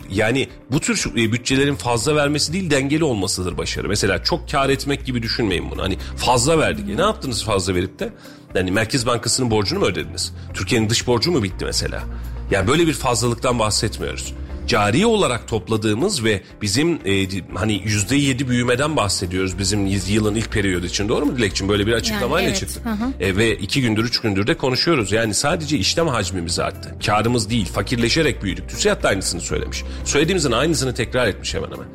yani 0.10 0.50
bu 0.72 0.80
tür 0.80 1.06
e, 1.16 1.32
bütçelerin 1.32 1.76
fazla 1.76 2.16
vermesi 2.16 2.54
değil 2.54 2.72
dengeli 2.72 3.04
olmasıdır 3.04 3.58
başarı. 3.58 3.88
Mesela 3.88 4.24
çok 4.24 4.50
kar 4.50 4.70
etmek 4.70 5.06
gibi 5.06 5.24
düşünmeyin 5.24 5.72
bunu. 5.72 5.82
Hani 5.82 5.98
fazla 6.18 6.60
verdik. 6.60 6.90
E 6.90 6.98
ne 6.98 7.02
yaptınız 7.02 7.44
fazla 7.44 7.76
verip 7.76 8.00
de? 8.00 8.14
Yani 8.56 8.72
Merkez 8.72 9.06
Bankası'nın 9.06 9.52
borcunu 9.52 9.80
mu 9.80 9.86
ödediniz? 9.86 10.34
Türkiye'nin 10.54 10.90
dış 10.90 11.08
borcu 11.08 11.32
mu 11.32 11.44
bitti 11.44 11.66
mesela? 11.66 12.04
Yani 12.52 12.68
böyle 12.68 12.88
bir 12.88 12.94
fazlalıktan 12.94 13.60
bahsetmiyoruz. 13.60 14.34
Cari 14.68 15.06
olarak 15.06 15.48
topladığımız 15.48 16.24
ve 16.24 16.42
bizim 16.62 17.00
e, 17.06 17.28
hani 17.56 17.82
yüzde 17.86 18.16
yedi 18.16 18.50
büyümeden 18.50 18.96
bahsediyoruz 18.96 19.60
bizim 19.60 19.86
yılın 19.86 20.36
ilk 20.36 20.52
periyodu 20.52 20.86
için 20.86 21.10
doğru 21.10 21.26
mu 21.26 21.38
Dilekçin? 21.38 21.70
Böyle 21.70 21.88
bir 21.88 21.94
açıklamayla 21.94 22.42
yani 22.42 22.50
evet. 22.50 22.60
çıktı. 22.60 22.82
Hı 22.84 22.90
hı. 22.90 23.24
E, 23.24 23.38
ve 23.38 23.56
iki 23.56 23.82
gündür 23.82 24.06
üç 24.06 24.22
gündür 24.22 24.48
de 24.48 24.58
konuşuyoruz. 24.58 25.12
Yani 25.12 25.34
sadece 25.34 25.78
işlem 25.78 26.08
hacmimiz 26.08 26.60
arttı. 26.60 26.96
Karımız 27.06 27.50
değil 27.50 27.66
fakirleşerek 27.66 28.44
büyüdük. 28.44 28.70
TÜSİAD 28.70 29.04
da 29.04 29.08
aynısını 29.08 29.42
söylemiş. 29.42 29.84
Söylediğimizin 30.06 30.52
aynısını 30.52 30.94
tekrar 30.94 31.28
etmiş 31.28 31.54
hemen 31.54 31.72
hemen. 31.72 31.88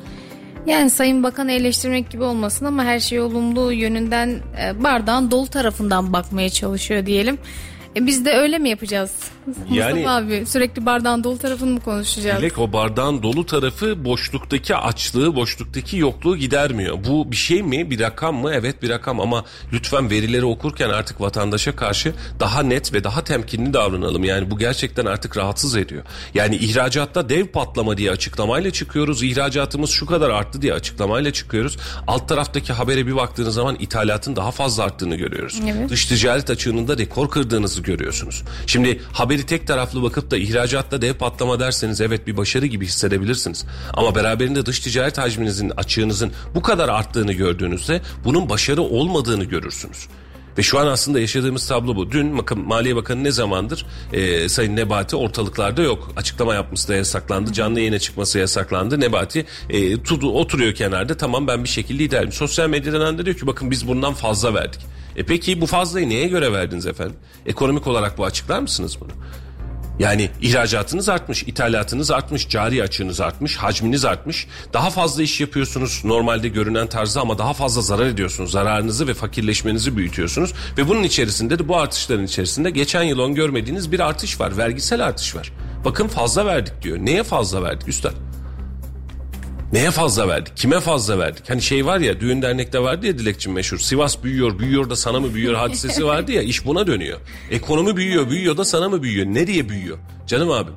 Yani 0.67 0.89
Sayın 0.89 1.23
Bakan'ı 1.23 1.51
eleştirmek 1.51 2.09
gibi 2.09 2.23
olmasın 2.23 2.65
ama 2.65 2.83
her 2.83 2.99
şey 2.99 3.19
olumlu 3.19 3.71
yönünden 3.71 4.29
e, 4.61 4.83
bardağın 4.83 5.31
dolu 5.31 5.47
tarafından 5.47 6.13
bakmaya 6.13 6.49
çalışıyor 6.49 7.05
diyelim. 7.05 7.37
E 7.95 8.05
biz 8.05 8.25
de 8.25 8.31
öyle 8.31 8.57
mi 8.57 8.69
yapacağız? 8.69 9.11
Yani, 9.71 9.93
Mustafa 9.93 10.15
abi 10.15 10.45
sürekli 10.45 10.85
bardağın 10.85 11.23
dolu 11.23 11.37
tarafını 11.37 11.71
mı 11.71 11.79
konuşacağız? 11.79 12.41
Dilek 12.41 12.59
o 12.59 12.73
bardağın 12.73 13.23
dolu 13.23 13.45
tarafı 13.45 14.05
boşluktaki 14.05 14.75
açlığı, 14.75 15.35
boşluktaki 15.35 15.97
yokluğu 15.97 16.37
gidermiyor. 16.37 16.97
Bu 17.07 17.31
bir 17.31 17.35
şey 17.35 17.63
mi? 17.63 17.89
Bir 17.89 17.99
rakam 17.99 18.35
mı? 18.35 18.51
Evet 18.53 18.81
bir 18.81 18.89
rakam 18.89 19.19
ama 19.19 19.45
lütfen 19.73 20.09
verileri 20.09 20.45
okurken 20.45 20.89
artık 20.89 21.21
vatandaşa 21.21 21.75
karşı 21.75 22.13
daha 22.39 22.63
net 22.63 22.93
ve 22.93 23.03
daha 23.03 23.23
temkinli 23.23 23.73
davranalım. 23.73 24.23
Yani 24.23 24.51
bu 24.51 24.57
gerçekten 24.57 25.05
artık 25.05 25.37
rahatsız 25.37 25.75
ediyor. 25.75 26.03
Yani 26.33 26.55
ihracatta 26.55 27.29
dev 27.29 27.47
patlama 27.47 27.97
diye 27.97 28.11
açıklamayla 28.11 28.71
çıkıyoruz. 28.71 29.23
İhracatımız 29.23 29.89
şu 29.89 30.05
kadar 30.05 30.29
arttı 30.29 30.61
diye 30.61 30.73
açıklamayla 30.73 31.33
çıkıyoruz. 31.33 31.77
Alt 32.07 32.29
taraftaki 32.29 32.73
habere 32.73 33.07
bir 33.07 33.15
baktığınız 33.15 33.55
zaman 33.55 33.75
ithalatın 33.79 34.35
daha 34.35 34.51
fazla 34.51 34.83
arttığını 34.83 35.15
görüyoruz. 35.15 35.61
Evet. 35.63 35.89
Dış 35.89 36.05
ticaret 36.05 36.49
açığının 36.49 36.87
da 36.87 36.97
rekor 36.97 37.29
kırdığınızı 37.29 37.81
görüyorsunuz. 37.81 38.43
Şimdi 38.67 39.01
haberi 39.35 39.45
tek 39.45 39.67
taraflı 39.67 40.03
bakıp 40.03 40.31
da 40.31 40.37
ihracatta 40.37 41.01
dev 41.01 41.13
patlama 41.13 41.59
derseniz 41.59 42.01
evet 42.01 42.27
bir 42.27 42.37
başarı 42.37 42.65
gibi 42.65 42.85
hissedebilirsiniz. 42.85 43.65
Ama 43.93 44.15
beraberinde 44.15 44.65
dış 44.65 44.79
ticaret 44.79 45.17
hacminizin 45.17 45.71
açığınızın 45.77 46.31
bu 46.55 46.61
kadar 46.61 46.89
arttığını 46.89 47.33
gördüğünüzde 47.33 48.01
bunun 48.23 48.49
başarı 48.49 48.81
olmadığını 48.81 49.43
görürsünüz. 49.43 50.07
Ve 50.57 50.63
şu 50.63 50.79
an 50.79 50.87
aslında 50.87 51.19
yaşadığımız 51.19 51.67
tablo 51.67 51.95
bu. 51.95 52.11
Dün 52.11 52.41
Maliye 52.55 52.95
Bakanı 52.95 53.23
ne 53.23 53.31
zamandır 53.31 53.85
e, 54.13 54.49
Sayın 54.49 54.75
Nebati 54.75 55.15
ortalıklarda 55.15 55.81
yok. 55.81 56.11
Açıklama 56.15 56.53
yapması 56.53 56.87
da 56.87 56.95
yasaklandı. 56.95 57.53
Canlı 57.53 57.79
yayına 57.79 57.99
çıkması 57.99 58.39
yasaklandı. 58.39 58.99
Nebati 58.99 59.45
e, 59.69 60.03
tudu, 60.03 60.31
oturuyor 60.31 60.73
kenarda. 60.73 61.17
Tamam 61.17 61.47
ben 61.47 61.63
bir 61.63 61.69
şekilde 61.69 62.03
liderim. 62.03 62.31
Sosyal 62.31 62.69
medyadan 62.69 63.17
da 63.17 63.25
diyor 63.25 63.37
ki 63.37 63.47
bakın 63.47 63.71
biz 63.71 63.87
bundan 63.87 64.13
fazla 64.13 64.53
verdik. 64.53 64.81
E 65.15 65.25
peki 65.25 65.61
bu 65.61 65.65
fazlayı 65.65 66.09
neye 66.09 66.27
göre 66.27 66.53
verdiniz 66.53 66.87
efendim? 66.87 67.15
Ekonomik 67.45 67.87
olarak 67.87 68.17
bu 68.17 68.25
açıklar 68.25 68.59
mısınız 68.59 68.97
bunu? 69.01 69.11
Yani 69.99 70.29
ihracatınız 70.41 71.09
artmış, 71.09 71.43
ithalatınız 71.43 72.11
artmış, 72.11 72.49
cari 72.49 72.83
açığınız 72.83 73.21
artmış, 73.21 73.57
hacminiz 73.57 74.05
artmış. 74.05 74.47
Daha 74.73 74.89
fazla 74.89 75.23
iş 75.23 75.41
yapıyorsunuz 75.41 76.01
normalde 76.03 76.47
görünen 76.47 76.87
tarzda 76.87 77.21
ama 77.21 77.37
daha 77.37 77.53
fazla 77.53 77.81
zarar 77.81 78.05
ediyorsunuz. 78.05 78.51
Zararınızı 78.51 79.07
ve 79.07 79.13
fakirleşmenizi 79.13 79.97
büyütüyorsunuz. 79.97 80.53
Ve 80.77 80.87
bunun 80.87 81.03
içerisinde 81.03 81.59
de 81.59 81.67
bu 81.67 81.77
artışların 81.77 82.25
içerisinde 82.25 82.69
geçen 82.69 83.03
yıl 83.03 83.19
on 83.19 83.35
görmediğiniz 83.35 83.91
bir 83.91 83.99
artış 83.99 84.39
var. 84.39 84.57
Vergisel 84.57 85.05
artış 85.05 85.35
var. 85.35 85.51
Bakın 85.85 86.07
fazla 86.07 86.45
verdik 86.45 86.81
diyor. 86.81 86.97
Neye 86.97 87.23
fazla 87.23 87.63
verdik 87.63 87.87
üstad? 87.87 88.13
Neye 89.75 89.91
fazla 89.91 90.27
verdik? 90.27 90.57
Kime 90.57 90.79
fazla 90.79 91.19
verdik? 91.19 91.49
Hani 91.49 91.61
şey 91.61 91.85
var 91.85 91.99
ya 91.99 92.19
düğün 92.19 92.41
dernekte 92.41 92.79
vardı 92.79 93.07
ya 93.07 93.17
Dilekçin 93.17 93.53
meşhur. 93.53 93.77
Sivas 93.77 94.23
büyüyor, 94.23 94.59
büyüyor 94.59 94.89
da 94.89 94.95
sana 94.95 95.19
mı 95.19 95.33
büyüyor 95.33 95.53
hadisesi 95.53 96.05
vardı 96.05 96.31
ya. 96.31 96.41
iş 96.41 96.65
buna 96.65 96.87
dönüyor. 96.87 97.19
Ekonomi 97.51 97.95
büyüyor, 97.95 98.29
büyüyor 98.29 98.57
da 98.57 98.65
sana 98.65 98.89
mı 98.89 99.03
büyüyor? 99.03 99.25
Ne 99.25 99.47
diye 99.47 99.69
büyüyor? 99.69 99.97
Canım 100.27 100.51
abim. 100.51 100.73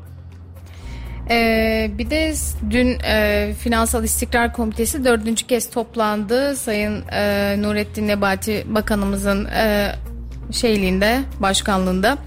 Ee, 1.30 1.90
bir 1.98 2.11
de 2.11 2.34
dün 2.70 2.98
e, 3.04 3.54
Finansal 3.61 4.04
İstikrar 4.04 4.52
Komitesi 4.52 5.04
dördüncü 5.04 5.46
kez 5.46 5.70
toplandı. 5.70 6.56
Sayın 6.56 7.04
e, 7.12 7.54
Nurettin 7.62 8.08
Nebati 8.08 8.66
Bakanımızın 8.68 9.44
e, 9.44 9.92
şeyliğinde, 10.52 11.20
başkanlığında. 11.40 12.18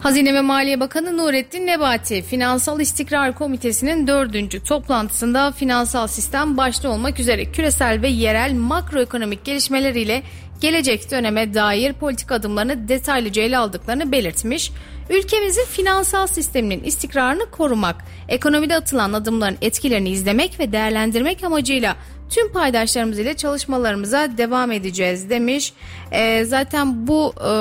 Hazine 0.00 0.34
ve 0.34 0.40
Maliye 0.40 0.80
Bakanı 0.80 1.16
Nurettin 1.16 1.66
Nebati, 1.66 2.22
Finansal 2.22 2.80
İstikrar 2.80 3.34
Komitesi'nin 3.34 4.06
dördüncü 4.06 4.62
toplantısında 4.62 5.52
finansal 5.52 6.06
sistem 6.06 6.56
başta 6.56 6.88
olmak 6.88 7.20
üzere 7.20 7.52
küresel 7.52 8.02
ve 8.02 8.08
yerel 8.08 8.54
makroekonomik 8.54 9.44
gelişmeleriyle 9.44 10.22
gelecek 10.60 11.10
döneme 11.10 11.54
dair 11.54 11.92
politik 11.92 12.32
adımlarını 12.32 12.88
detaylıca 12.88 13.42
ele 13.42 13.58
aldıklarını 13.58 14.12
belirtmiş. 14.12 14.72
Ülkemizin 15.10 15.64
finansal 15.64 16.26
sisteminin 16.26 16.84
istikrarını 16.84 17.50
korumak, 17.50 18.04
ekonomide 18.28 18.76
atılan 18.76 19.12
adımların 19.12 19.58
etkilerini 19.62 20.10
izlemek 20.10 20.60
ve 20.60 20.72
değerlendirmek 20.72 21.44
amacıyla 21.44 21.96
tüm 22.30 22.52
paydaşlarımız 22.52 23.18
ile 23.18 23.34
çalışmalarımıza 23.34 24.38
devam 24.38 24.72
edeceğiz 24.72 25.30
demiş. 25.30 25.72
E, 26.12 26.44
zaten 26.44 27.06
bu 27.06 27.34
e, 27.48 27.52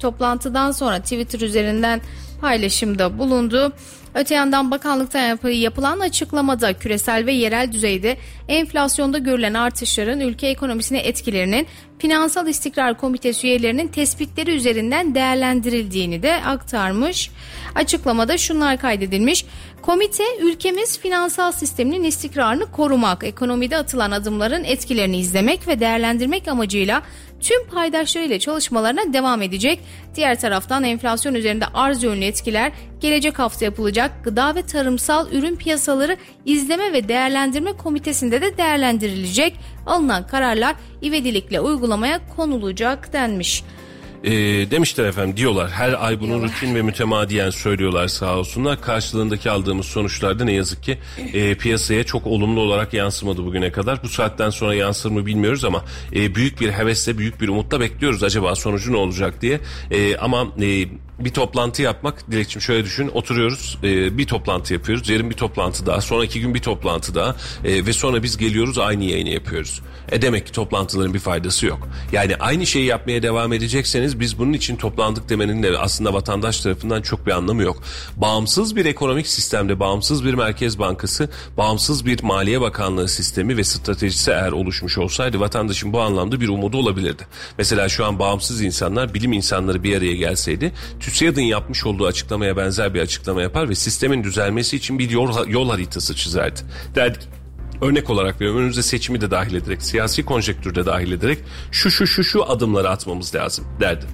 toplantıdan 0.00 0.72
sonra 0.72 1.00
Twitter 1.00 1.40
üzerinden 1.40 2.00
paylaşımda 2.40 3.18
bulundu. 3.18 3.72
Öte 4.14 4.34
yandan 4.34 4.70
bakanlıktan 4.70 5.22
yap- 5.22 5.44
yapılan 5.54 6.00
açıklamada 6.00 6.72
küresel 6.72 7.26
ve 7.26 7.32
yerel 7.32 7.72
düzeyde 7.72 8.16
enflasyonda 8.48 9.18
görülen 9.18 9.54
artışların 9.54 10.20
ülke 10.20 10.46
ekonomisine 10.46 10.98
etkilerinin 10.98 11.66
Finansal 11.98 12.46
İstikrar 12.48 12.98
Komitesi 12.98 13.46
üyelerinin 13.46 13.88
tespitleri 13.88 14.50
üzerinden 14.56 15.14
değerlendirildiğini 15.14 16.22
de 16.22 16.34
aktarmış. 16.34 17.30
Açıklamada 17.74 18.38
şunlar 18.38 18.78
kaydedilmiş. 18.78 19.44
Komite 19.82 20.24
ülkemiz 20.40 20.98
finansal 20.98 21.52
sisteminin 21.52 22.04
istikrarını 22.04 22.70
korumak, 22.70 23.24
ekonomide 23.24 23.76
atılan 23.76 24.10
adımların 24.10 24.64
etkilerini 24.64 25.18
izlemek 25.18 25.68
ve 25.68 25.80
değerlendirmek 25.80 26.48
amacıyla 26.48 27.02
tüm 27.40 27.66
paydaşlarıyla 27.66 28.38
çalışmalarına 28.38 29.12
devam 29.12 29.42
edecek. 29.42 29.80
Diğer 30.14 30.40
taraftan 30.40 30.84
enflasyon 30.84 31.34
üzerinde 31.34 31.64
arz 31.74 32.02
yönlü 32.02 32.24
etkiler 32.24 32.72
gelecek 33.00 33.38
hafta 33.38 33.64
yapılacak 33.64 34.24
gıda 34.24 34.54
ve 34.54 34.62
tarımsal 34.62 35.32
ürün 35.32 35.56
piyasaları 35.56 36.16
izleme 36.44 36.92
ve 36.92 37.08
değerlendirme 37.08 37.72
komitesinde 37.72 38.42
de 38.42 38.56
değerlendirilecek. 38.56 39.56
Alınan 39.86 40.26
kararlar 40.26 40.76
ivedilikle 41.02 41.60
uygulamaya 41.60 42.20
konulacak 42.36 43.12
denmiş. 43.12 43.64
E, 44.24 44.30
demişler 44.70 45.04
efendim 45.04 45.36
diyorlar 45.36 45.70
her 45.70 46.06
ay 46.06 46.20
bunu 46.20 46.42
rutin 46.42 46.74
ve 46.74 46.82
mütemadiyen 46.82 47.50
söylüyorlar 47.50 48.08
sağ 48.08 48.38
olsunlar. 48.38 48.80
Karşılığındaki 48.80 49.50
aldığımız 49.50 49.86
sonuçlarda 49.86 50.44
ne 50.44 50.52
yazık 50.52 50.82
ki 50.82 50.98
e, 51.34 51.54
piyasaya 51.54 52.04
çok 52.04 52.26
olumlu 52.26 52.60
olarak 52.60 52.94
yansımadı 52.94 53.44
bugüne 53.44 53.72
kadar. 53.72 54.02
Bu 54.02 54.08
saatten 54.08 54.50
sonra 54.50 54.74
yansır 54.74 55.10
mı 55.10 55.26
bilmiyoruz 55.26 55.64
ama 55.64 55.84
e, 56.14 56.34
büyük 56.34 56.60
bir 56.60 56.70
hevesle 56.70 57.18
büyük 57.18 57.40
bir 57.40 57.48
umutla 57.48 57.80
bekliyoruz 57.80 58.22
acaba 58.22 58.54
sonucu 58.54 58.92
ne 58.92 58.96
olacak 58.96 59.42
diye. 59.42 59.60
E, 59.90 60.16
ama 60.16 60.46
e, 60.62 60.86
bir 61.24 61.30
toplantı 61.30 61.82
yapmak 61.82 62.30
Dilekçim 62.30 62.62
şöyle 62.62 62.84
düşün 62.84 63.08
oturuyoruz 63.08 63.78
e, 63.82 64.18
bir 64.18 64.26
toplantı 64.26 64.72
yapıyoruz 64.72 65.08
yarın 65.08 65.30
bir 65.30 65.36
toplantı 65.36 65.86
daha 65.86 66.00
sonraki 66.00 66.40
gün 66.40 66.54
bir 66.54 66.62
toplantı 66.62 67.14
daha 67.14 67.36
e, 67.64 67.86
ve 67.86 67.92
sonra 67.92 68.22
biz 68.22 68.36
geliyoruz 68.36 68.78
aynı 68.78 69.04
yayını 69.04 69.28
yapıyoruz. 69.28 69.82
E 70.12 70.22
demek 70.22 70.46
ki 70.46 70.52
toplantıların 70.52 71.14
bir 71.14 71.18
faydası 71.18 71.66
yok. 71.66 71.88
Yani 72.12 72.36
aynı 72.36 72.66
şeyi 72.66 72.84
yapmaya 72.84 73.22
devam 73.22 73.52
edecekseniz 73.52 74.20
biz 74.20 74.38
bunun 74.38 74.52
için 74.52 74.76
toplandık 74.76 75.28
demenin 75.28 75.62
de 75.62 75.78
aslında 75.78 76.14
vatandaş 76.14 76.60
tarafından 76.60 77.02
çok 77.02 77.26
bir 77.26 77.32
anlamı 77.32 77.62
yok. 77.62 77.82
Bağımsız 78.16 78.76
bir 78.76 78.84
ekonomik 78.84 79.26
sistemde 79.26 79.80
bağımsız 79.80 80.24
bir 80.24 80.34
merkez 80.34 80.78
bankası, 80.78 81.30
bağımsız 81.56 82.06
bir 82.06 82.22
maliye 82.22 82.60
bakanlığı 82.60 83.08
sistemi 83.08 83.56
ve 83.56 83.64
stratejisi 83.64 84.30
eğer 84.30 84.52
oluşmuş 84.52 84.98
olsaydı 84.98 85.40
vatandaşın 85.40 85.92
bu 85.92 86.00
anlamda 86.00 86.40
bir 86.40 86.48
umudu 86.48 86.78
olabilirdi. 86.78 87.26
Mesela 87.58 87.88
şu 87.88 88.06
an 88.06 88.18
bağımsız 88.18 88.62
insanlar, 88.62 89.14
bilim 89.14 89.32
insanları 89.32 89.82
bir 89.82 89.96
araya 89.96 90.14
gelseydi 90.14 90.72
TÜSİAD'ın 91.10 91.40
yapmış 91.40 91.86
olduğu 91.86 92.06
açıklamaya 92.06 92.56
benzer 92.56 92.94
bir 92.94 93.00
açıklama 93.00 93.42
yapar 93.42 93.68
ve 93.68 93.74
sistemin 93.74 94.24
düzelmesi 94.24 94.76
için 94.76 94.98
bir 94.98 95.10
yol, 95.10 95.48
yol 95.48 95.70
haritası 95.70 96.14
çizerdi. 96.14 96.60
Derdik 96.94 97.22
örnek 97.80 98.10
olarak 98.10 98.40
veriyorum 98.40 98.60
önümüze 98.60 98.82
seçimi 98.82 99.20
de 99.20 99.30
dahil 99.30 99.54
ederek 99.54 99.82
siyasi 99.82 100.24
konjektürde 100.24 100.86
dahil 100.86 101.12
ederek 101.12 101.38
şu 101.70 101.90
şu 101.90 102.06
şu 102.06 102.24
şu 102.24 102.50
adımları 102.50 102.88
atmamız 102.88 103.34
lazım 103.34 103.64
derdi. 103.80 104.06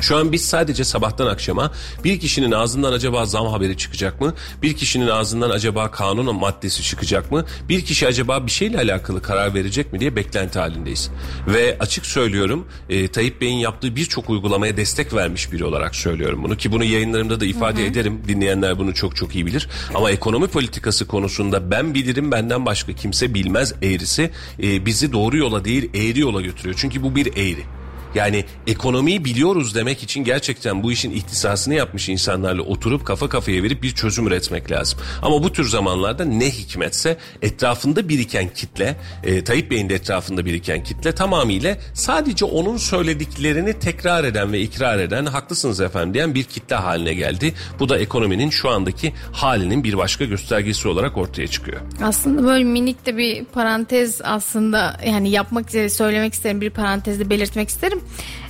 Şu 0.00 0.16
an 0.16 0.32
biz 0.32 0.44
sadece 0.44 0.84
sabahtan 0.84 1.26
akşama 1.26 1.72
bir 2.04 2.20
kişinin 2.20 2.52
ağzından 2.52 2.92
acaba 2.92 3.26
zam 3.26 3.46
haberi 3.46 3.76
çıkacak 3.76 4.20
mı? 4.20 4.34
Bir 4.62 4.76
kişinin 4.76 5.08
ağzından 5.08 5.50
acaba 5.50 5.90
kanun 5.90 6.36
maddesi 6.36 6.82
çıkacak 6.82 7.32
mı? 7.32 7.44
Bir 7.68 7.84
kişi 7.84 8.06
acaba 8.06 8.46
bir 8.46 8.50
şeyle 8.50 8.78
alakalı 8.78 9.22
karar 9.22 9.54
verecek 9.54 9.92
mi 9.92 10.00
diye 10.00 10.16
beklenti 10.16 10.58
halindeyiz. 10.58 11.10
Ve 11.46 11.76
açık 11.80 12.06
söylüyorum 12.06 12.66
e, 12.88 13.08
Tayyip 13.08 13.40
Bey'in 13.40 13.56
yaptığı 13.56 13.96
birçok 13.96 14.30
uygulamaya 14.30 14.76
destek 14.76 15.14
vermiş 15.14 15.52
biri 15.52 15.64
olarak 15.64 15.96
söylüyorum 15.96 16.42
bunu. 16.42 16.56
Ki 16.56 16.72
bunu 16.72 16.84
yayınlarımda 16.84 17.40
da 17.40 17.44
ifade 17.44 17.80
hı 17.80 17.84
hı. 17.84 17.86
ederim. 17.86 18.22
Dinleyenler 18.28 18.78
bunu 18.78 18.94
çok 18.94 19.16
çok 19.16 19.34
iyi 19.34 19.46
bilir. 19.46 19.68
Ama 19.94 20.10
ekonomi 20.10 20.46
politikası 20.46 21.06
konusunda 21.06 21.70
ben 21.70 21.94
bilirim 21.94 22.30
benden 22.30 22.66
başka 22.66 22.92
kimse 22.92 23.34
bilmez 23.34 23.74
eğrisi 23.82 24.30
e, 24.62 24.86
bizi 24.86 25.12
doğru 25.12 25.36
yola 25.36 25.64
değil 25.64 25.90
eğri 25.94 26.20
yola 26.20 26.40
götürüyor. 26.40 26.76
Çünkü 26.78 27.02
bu 27.02 27.16
bir 27.16 27.26
eğri. 27.26 27.75
Yani 28.16 28.44
ekonomiyi 28.66 29.24
biliyoruz 29.24 29.74
demek 29.74 30.02
için 30.02 30.24
gerçekten 30.24 30.82
bu 30.82 30.92
işin 30.92 31.10
ihtisasını 31.10 31.74
yapmış 31.74 32.08
insanlarla 32.08 32.62
oturup 32.62 33.06
kafa 33.06 33.28
kafaya 33.28 33.62
verip 33.62 33.82
bir 33.82 33.90
çözüm 33.90 34.26
üretmek 34.26 34.70
lazım. 34.70 34.98
Ama 35.22 35.42
bu 35.42 35.52
tür 35.52 35.68
zamanlarda 35.68 36.24
ne 36.24 36.50
hikmetse 36.50 37.16
etrafında 37.42 38.08
biriken 38.08 38.48
kitle, 38.54 38.96
e, 39.24 39.44
Tayyip 39.44 39.70
Bey'in 39.70 39.88
de 39.88 39.94
etrafında 39.94 40.44
biriken 40.44 40.84
kitle 40.84 41.12
tamamıyla 41.12 41.76
sadece 41.94 42.44
onun 42.44 42.76
söylediklerini 42.76 43.78
tekrar 43.78 44.24
eden 44.24 44.52
ve 44.52 44.60
ikrar 44.60 44.98
eden 44.98 45.26
haklısınız 45.26 45.80
efendim 45.80 46.14
diyen 46.14 46.34
bir 46.34 46.44
kitle 46.44 46.76
haline 46.76 47.14
geldi. 47.14 47.54
Bu 47.78 47.88
da 47.88 47.98
ekonominin 47.98 48.50
şu 48.50 48.68
andaki 48.68 49.12
halinin 49.32 49.84
bir 49.84 49.96
başka 49.96 50.24
göstergesi 50.24 50.88
olarak 50.88 51.16
ortaya 51.16 51.46
çıkıyor. 51.46 51.80
Aslında 52.02 52.42
böyle 52.42 52.64
minik 52.64 53.06
de 53.06 53.16
bir 53.16 53.44
parantez 53.44 54.20
aslında 54.24 55.00
yani 55.06 55.30
yapmak 55.30 55.70
söylemek 55.70 56.34
isterim 56.34 56.60
bir 56.60 56.70
parantezde 56.70 57.30
belirtmek 57.30 57.68
isterim. 57.68 58.00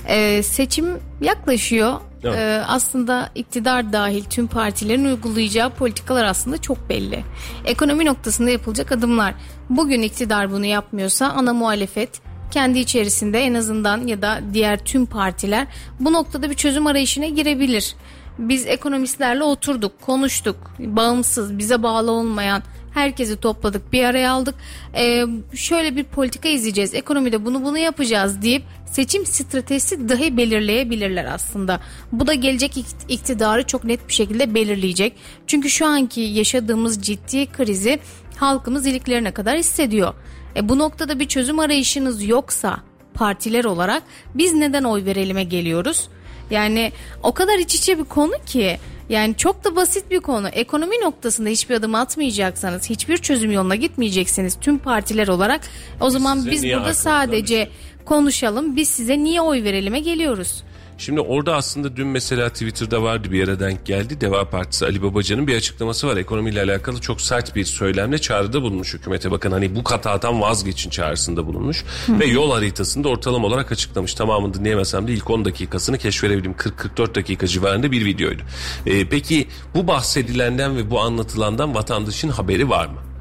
Ee, 0.07 0.43
seçim 0.43 0.99
yaklaşıyor. 1.21 1.93
Evet. 2.23 2.35
Ee, 2.37 2.63
aslında 2.67 3.29
iktidar 3.35 3.93
dahil 3.93 4.23
tüm 4.23 4.47
partilerin 4.47 5.05
uygulayacağı 5.05 5.69
politikalar 5.69 6.25
aslında 6.25 6.57
çok 6.57 6.89
belli. 6.89 7.23
Ekonomi 7.65 8.05
noktasında 8.05 8.49
yapılacak 8.49 8.91
adımlar. 8.91 9.33
Bugün 9.69 10.01
iktidar 10.01 10.51
bunu 10.51 10.65
yapmıyorsa 10.65 11.27
ana 11.27 11.53
muhalefet 11.53 12.09
kendi 12.51 12.79
içerisinde 12.79 13.39
en 13.39 13.53
azından 13.53 14.07
ya 14.07 14.21
da 14.21 14.39
diğer 14.53 14.85
tüm 14.85 15.05
partiler 15.05 15.67
bu 15.99 16.13
noktada 16.13 16.49
bir 16.49 16.55
çözüm 16.55 16.87
arayışına 16.87 17.25
girebilir. 17.25 17.95
Biz 18.39 18.67
ekonomistlerle 18.67 19.43
oturduk, 19.43 20.01
konuştuk. 20.01 20.55
Bağımsız, 20.79 21.57
bize 21.57 21.83
bağlı 21.83 22.11
olmayan 22.11 22.63
herkesi 22.97 23.39
topladık, 23.39 23.93
bir 23.93 24.03
araya 24.03 24.31
aldık. 24.31 24.55
Ee, 24.95 25.25
şöyle 25.53 25.95
bir 25.95 26.03
politika 26.03 26.49
izleyeceğiz. 26.49 26.93
Ekonomide 26.93 27.45
bunu 27.45 27.63
bunu 27.63 27.77
yapacağız 27.77 28.41
deyip 28.41 28.63
seçim 28.91 29.25
stratejisi 29.25 30.09
dahi 30.09 30.37
belirleyebilirler 30.37 31.25
aslında. 31.25 31.79
Bu 32.11 32.27
da 32.27 32.33
gelecek 32.33 32.77
iktidarı 33.09 33.67
çok 33.67 33.83
net 33.83 34.07
bir 34.07 34.13
şekilde 34.13 34.53
belirleyecek. 34.53 35.13
Çünkü 35.47 35.69
şu 35.69 35.85
anki 35.85 36.21
yaşadığımız 36.21 37.01
ciddi 37.01 37.45
krizi 37.45 37.99
halkımız 38.35 38.87
iliklerine 38.87 39.31
kadar 39.31 39.57
hissediyor. 39.57 40.13
E 40.55 40.69
bu 40.69 40.79
noktada 40.79 41.19
bir 41.19 41.27
çözüm 41.27 41.59
arayışınız 41.59 42.23
yoksa 42.23 42.77
partiler 43.13 43.63
olarak 43.63 44.03
biz 44.35 44.53
neden 44.53 44.83
oy 44.83 45.05
verelim'e 45.05 45.43
geliyoruz? 45.43 46.09
Yani 46.51 46.91
o 47.23 47.33
kadar 47.33 47.59
iç 47.59 47.75
içe 47.75 47.99
bir 47.99 48.03
konu 48.03 48.33
ki 48.45 48.79
yani 49.09 49.37
çok 49.37 49.63
da 49.63 49.75
basit 49.75 50.11
bir 50.11 50.19
konu. 50.19 50.47
Ekonomi 50.47 50.95
noktasında 51.01 51.49
hiçbir 51.49 51.75
adım 51.75 51.95
atmayacaksanız, 51.95 52.89
hiçbir 52.89 53.17
çözüm 53.17 53.51
yoluna 53.51 53.75
gitmeyeceksiniz 53.75 54.57
tüm 54.61 54.77
partiler 54.77 55.27
olarak. 55.27 55.61
O 56.01 56.09
zaman 56.09 56.37
Size 56.37 56.51
biz 56.51 56.63
burada 56.63 56.93
sadece 56.93 57.69
konuşalım. 58.05 58.75
Biz 58.75 58.89
size 58.89 59.17
niye 59.19 59.41
oy 59.41 59.63
verelim'e 59.63 59.99
geliyoruz. 59.99 60.63
Şimdi 60.97 61.21
orada 61.21 61.55
aslında 61.55 61.95
dün 61.95 62.07
mesela 62.07 62.49
Twitter'da 62.49 63.03
vardı 63.03 63.31
bir 63.31 63.39
yere 63.39 63.59
denk 63.59 63.85
geldi. 63.85 64.21
Deva 64.21 64.49
Partisi 64.49 64.85
Ali 64.85 65.03
Babacan'ın 65.03 65.47
bir 65.47 65.55
açıklaması 65.55 66.07
var. 66.07 66.17
Ekonomiyle 66.17 66.61
alakalı 66.61 67.01
çok 67.01 67.21
sert 67.21 67.55
bir 67.55 67.65
söylemle 67.65 68.17
çağrıda 68.17 68.61
bulunmuş 68.61 68.93
hükümete. 68.93 69.31
Bakın 69.31 69.51
hani 69.51 69.75
bu 69.75 69.83
katadan 69.83 70.41
vazgeçin 70.41 70.89
çağrısında 70.89 71.47
bulunmuş. 71.47 71.83
Hı. 72.05 72.19
Ve 72.19 72.25
yol 72.25 72.51
haritasını 72.51 73.03
da 73.03 73.09
ortalama 73.09 73.47
olarak 73.47 73.71
açıklamış. 73.71 74.13
Tamamını 74.13 74.53
dinleyemesem 74.53 75.07
de 75.07 75.13
ilk 75.13 75.29
10 75.29 75.45
dakikasını 75.45 75.97
keşfedebildim. 75.97 76.51
40-44 76.51 77.15
dakika 77.15 77.47
civarında 77.47 77.91
bir 77.91 78.05
videoydu. 78.05 78.41
Ee, 78.85 79.09
peki 79.09 79.47
bu 79.75 79.87
bahsedilenden 79.87 80.77
ve 80.77 80.89
bu 80.89 80.99
anlatılandan 80.99 81.75
vatandaşın 81.75 82.29
haberi 82.29 82.69
var 82.69 82.85
mı? 82.85 83.16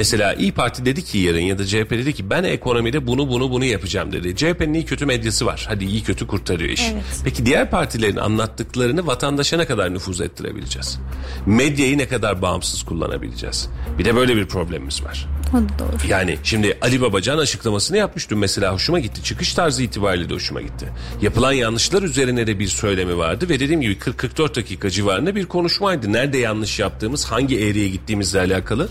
Mesela 0.00 0.34
İyi 0.34 0.52
Parti 0.52 0.84
dedi 0.84 1.04
ki 1.04 1.18
yarın 1.18 1.40
ya 1.40 1.58
da 1.58 1.66
CHP 1.66 1.90
dedi 1.90 2.12
ki 2.12 2.30
ben 2.30 2.44
ekonomide 2.44 3.06
bunu 3.06 3.28
bunu 3.28 3.50
bunu 3.50 3.64
yapacağım 3.64 4.12
dedi. 4.12 4.36
CHP'nin 4.36 4.74
iyi 4.74 4.84
kötü 4.84 5.06
medyası 5.06 5.46
var. 5.46 5.64
Hadi 5.68 5.84
iyi 5.84 6.02
kötü 6.02 6.26
kurtarıyor 6.26 6.70
iş. 6.70 6.90
Evet. 6.92 7.02
Peki 7.24 7.46
diğer 7.46 7.70
partilerin 7.70 8.16
anlattıklarını 8.16 9.06
vatandaşa 9.06 9.56
ne 9.56 9.64
kadar 9.66 9.94
nüfuz 9.94 10.20
ettirebileceğiz? 10.20 10.98
Medyayı 11.46 11.98
ne 11.98 12.08
kadar 12.08 12.42
bağımsız 12.42 12.82
kullanabileceğiz? 12.82 13.68
Bir 13.98 14.04
de 14.04 14.14
böyle 14.14 14.36
bir 14.36 14.46
problemimiz 14.46 15.04
var. 15.04 15.28
O 15.54 15.56
da 15.56 15.78
doğru. 15.78 16.08
Yani 16.08 16.38
şimdi 16.42 16.78
Ali 16.82 17.00
Babacan 17.00 17.38
açıklamasını 17.38 17.96
yapmıştım 17.96 18.38
mesela 18.38 18.72
hoşuma 18.72 18.98
gitti. 18.98 19.22
Çıkış 19.24 19.54
tarzı 19.54 19.82
itibariyle 19.82 20.28
de 20.28 20.34
hoşuma 20.34 20.60
gitti. 20.60 20.88
Yapılan 21.22 21.52
yanlışlar 21.52 22.02
üzerine 22.02 22.46
de 22.46 22.58
bir 22.58 22.68
söylemi 22.68 23.18
vardı 23.18 23.48
ve 23.48 23.60
dediğim 23.60 23.80
gibi 23.80 23.94
40-44 23.94 24.54
dakika 24.54 24.90
civarında 24.90 25.36
bir 25.36 25.46
konuşmaydı. 25.46 26.12
Nerede 26.12 26.38
yanlış 26.38 26.78
yaptığımız, 26.78 27.24
hangi 27.24 27.60
eğriye 27.60 27.88
gittiğimizle 27.88 28.40
alakalı. 28.40 28.88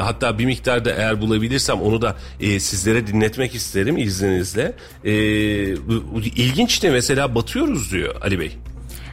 Hatta 0.00 0.38
bir 0.38 0.44
miktarda 0.44 0.90
eğer 0.90 1.20
bulabilirsem 1.20 1.80
onu 1.80 2.02
da 2.02 2.16
e, 2.40 2.60
sizlere 2.60 3.06
dinletmek 3.06 3.54
isterim 3.54 3.98
izninizle. 3.98 4.74
E, 5.04 5.12
ilginç 6.36 6.82
de 6.82 6.90
mesela 6.90 7.34
batıyoruz 7.34 7.92
diyor 7.92 8.14
Ali 8.22 8.40
Bey. 8.40 8.56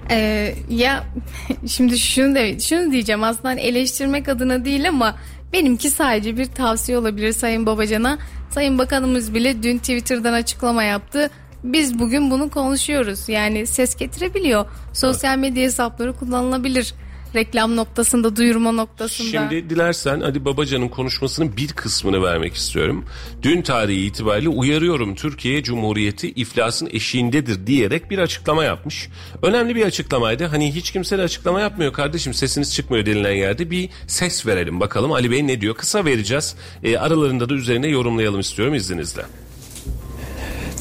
Ee, 0.10 0.56
ya 0.70 1.04
şimdi 1.68 2.00
şunu 2.00 2.36
da 2.36 2.60
şunu 2.60 2.92
diyeceğim 2.92 3.24
aslında 3.24 3.50
hani 3.50 3.62
eleştirmek 3.62 4.30
adına 4.30 4.66
değil 4.66 4.90
ama 4.90 5.16
benimki 5.54 5.90
sadece 5.90 6.38
bir 6.38 6.46
tavsiye 6.46 6.98
olabilir 6.98 7.34
Sayın 7.34 7.66
Babacan'a. 7.66 8.18
Sayın 8.50 8.78
Bakanımız 8.78 9.34
bile 9.34 9.64
dün 9.64 9.78
Twitter'dan 9.78 10.34
açıklama 10.34 10.84
yaptı. 10.84 11.30
Biz 11.64 12.00
bugün 12.00 12.32
bunu 12.32 12.50
konuşuyoruz. 12.50 13.30
Yani 13.30 13.68
ses 13.68 13.96
getirebiliyor. 13.96 14.66
Sosyal 14.94 15.38
medya 15.38 15.64
hesapları 15.64 16.14
kullanılabilir 16.14 16.94
reklam 17.36 17.76
noktasında, 17.76 18.36
duyurma 18.36 18.72
noktasında. 18.72 19.28
Şimdi 19.28 19.70
dilersen 19.70 20.22
Ali 20.22 20.46
Babacan'ın 20.46 20.89
konuşmasının 20.89 21.58
bir 21.58 21.67
kısmını 21.67 22.24
vermek 22.24 22.54
istiyorum. 22.54 23.06
Dün 23.41 23.62
tarihi 23.62 24.06
itibariyle 24.06 24.50
uyarıyorum 24.50 25.15
Türkiye 25.15 25.63
Cumhuriyeti 25.63 26.32
iflasın 26.32 26.89
eşiğindedir 26.91 27.67
diyerek 27.67 28.12
bir 28.12 28.17
açıklama 28.17 28.63
yapmış. 28.63 29.10
Önemli 29.41 29.76
bir 29.76 29.86
açıklamaydı. 29.86 30.46
Hani 30.46 30.76
hiç 30.76 30.91
kimse 30.91 31.17
de 31.17 31.22
açıklama 31.22 31.62
yapmıyor 31.62 31.94
kardeşim 31.94 32.34
sesiniz 32.34 32.74
çıkmıyor 32.74 33.06
denilen 33.06 33.32
yerde 33.32 33.72
bir 33.72 33.89
ses 34.08 34.46
verelim 34.46 34.80
bakalım 34.80 35.12
Ali 35.12 35.32
Bey 35.32 35.48
ne 35.48 35.62
diyor. 35.62 35.76
Kısa 35.76 36.06
vereceğiz. 36.06 36.56
E, 36.84 36.98
aralarında 36.98 37.49
da 37.49 37.53
üzerine 37.53 37.88
yorumlayalım 37.88 38.39
istiyorum 38.39 38.74
izninizle. 38.74 39.26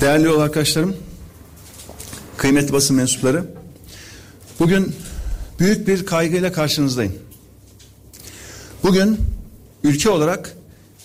Değerli 0.00 0.26
yol 0.26 0.40
arkadaşlarım, 0.40 0.96
kıymetli 2.36 2.72
basın 2.72 2.96
mensupları, 2.96 3.44
bugün 4.60 4.94
büyük 5.60 5.88
bir 5.88 6.06
kaygıyla 6.06 6.52
karşınızdayım. 6.52 7.12
Bugün 8.82 9.18
ülke 9.84 10.10
olarak 10.10 10.56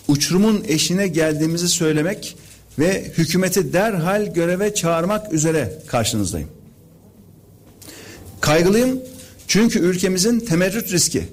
uçurumun 0.08 0.64
eşine 0.68 1.08
geldiğimizi 1.08 1.68
söylemek 1.68 2.36
ve 2.78 3.12
hükümeti 3.18 3.72
derhal 3.72 4.34
göreve 4.34 4.74
çağırmak 4.74 5.32
üzere 5.32 5.82
karşınızdayım. 5.86 6.48
Kaygılıyım 8.40 9.00
çünkü 9.46 9.78
ülkemizin 9.78 10.40
temerrüt 10.40 10.92
riski 10.92 11.24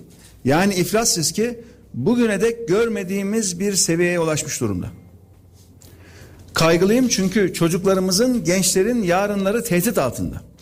yani 0.45 0.75
iflas 0.75 1.17
riski 1.17 1.59
bugüne 1.93 2.41
dek 2.41 2.67
görmediğimiz 2.67 3.59
bir 3.59 3.75
seviyeye 3.75 4.19
ulaşmış 4.19 4.61
durumda. 4.61 4.87
Kaygılıyım 6.53 7.07
çünkü 7.07 7.53
çocuklarımızın, 7.53 8.43
gençlerin 8.43 9.03
yarınları 9.03 9.63
tehdit 9.63 9.97
altında. 9.97 10.52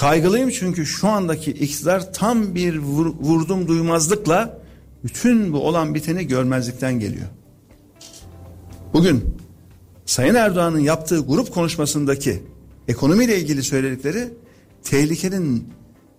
Kaygılıyım 0.00 0.50
çünkü 0.50 0.86
şu 0.86 1.08
andaki 1.08 1.50
iktidar 1.50 2.12
tam 2.12 2.54
bir 2.54 2.78
vur, 2.78 3.06
vurdum 3.06 3.68
duymazlıkla 3.68 4.60
bütün 5.04 5.52
bu 5.52 5.66
olan 5.66 5.94
biteni 5.94 6.26
görmezlikten 6.26 7.00
geliyor. 7.00 7.26
Bugün 8.92 9.24
Sayın 10.06 10.34
Erdoğan'ın 10.34 10.78
yaptığı 10.78 11.18
grup 11.18 11.54
konuşmasındaki 11.54 12.42
ekonomiyle 12.88 13.38
ilgili 13.38 13.62
söyledikleri 13.62 14.28
tehlikenin 14.84 15.68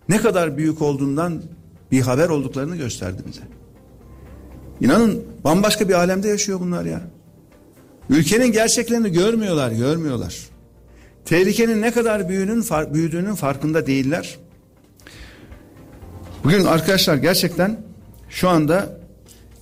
ne 0.09 0.17
kadar 0.17 0.57
büyük 0.57 0.81
olduğundan 0.81 1.43
bir 1.91 2.01
haber 2.01 2.29
olduklarını 2.29 2.75
gösterdi 2.75 3.21
bize. 3.27 3.43
İnanın 4.81 5.23
bambaşka 5.43 5.89
bir 5.89 5.93
alemde 5.93 6.27
yaşıyor 6.27 6.59
bunlar 6.59 6.85
ya. 6.85 7.01
Ülkenin 8.09 8.51
gerçeklerini 8.51 9.11
görmüyorlar, 9.11 9.71
görmüyorlar. 9.71 10.50
Tehlikenin 11.25 11.81
ne 11.81 11.91
kadar 11.91 12.29
büyüğünün, 12.29 12.65
büyüdüğünün 12.93 13.35
farkında 13.35 13.87
değiller. 13.87 14.37
Bugün 16.43 16.65
arkadaşlar 16.65 17.15
gerçekten 17.15 17.79
şu 18.29 18.49
anda 18.49 18.99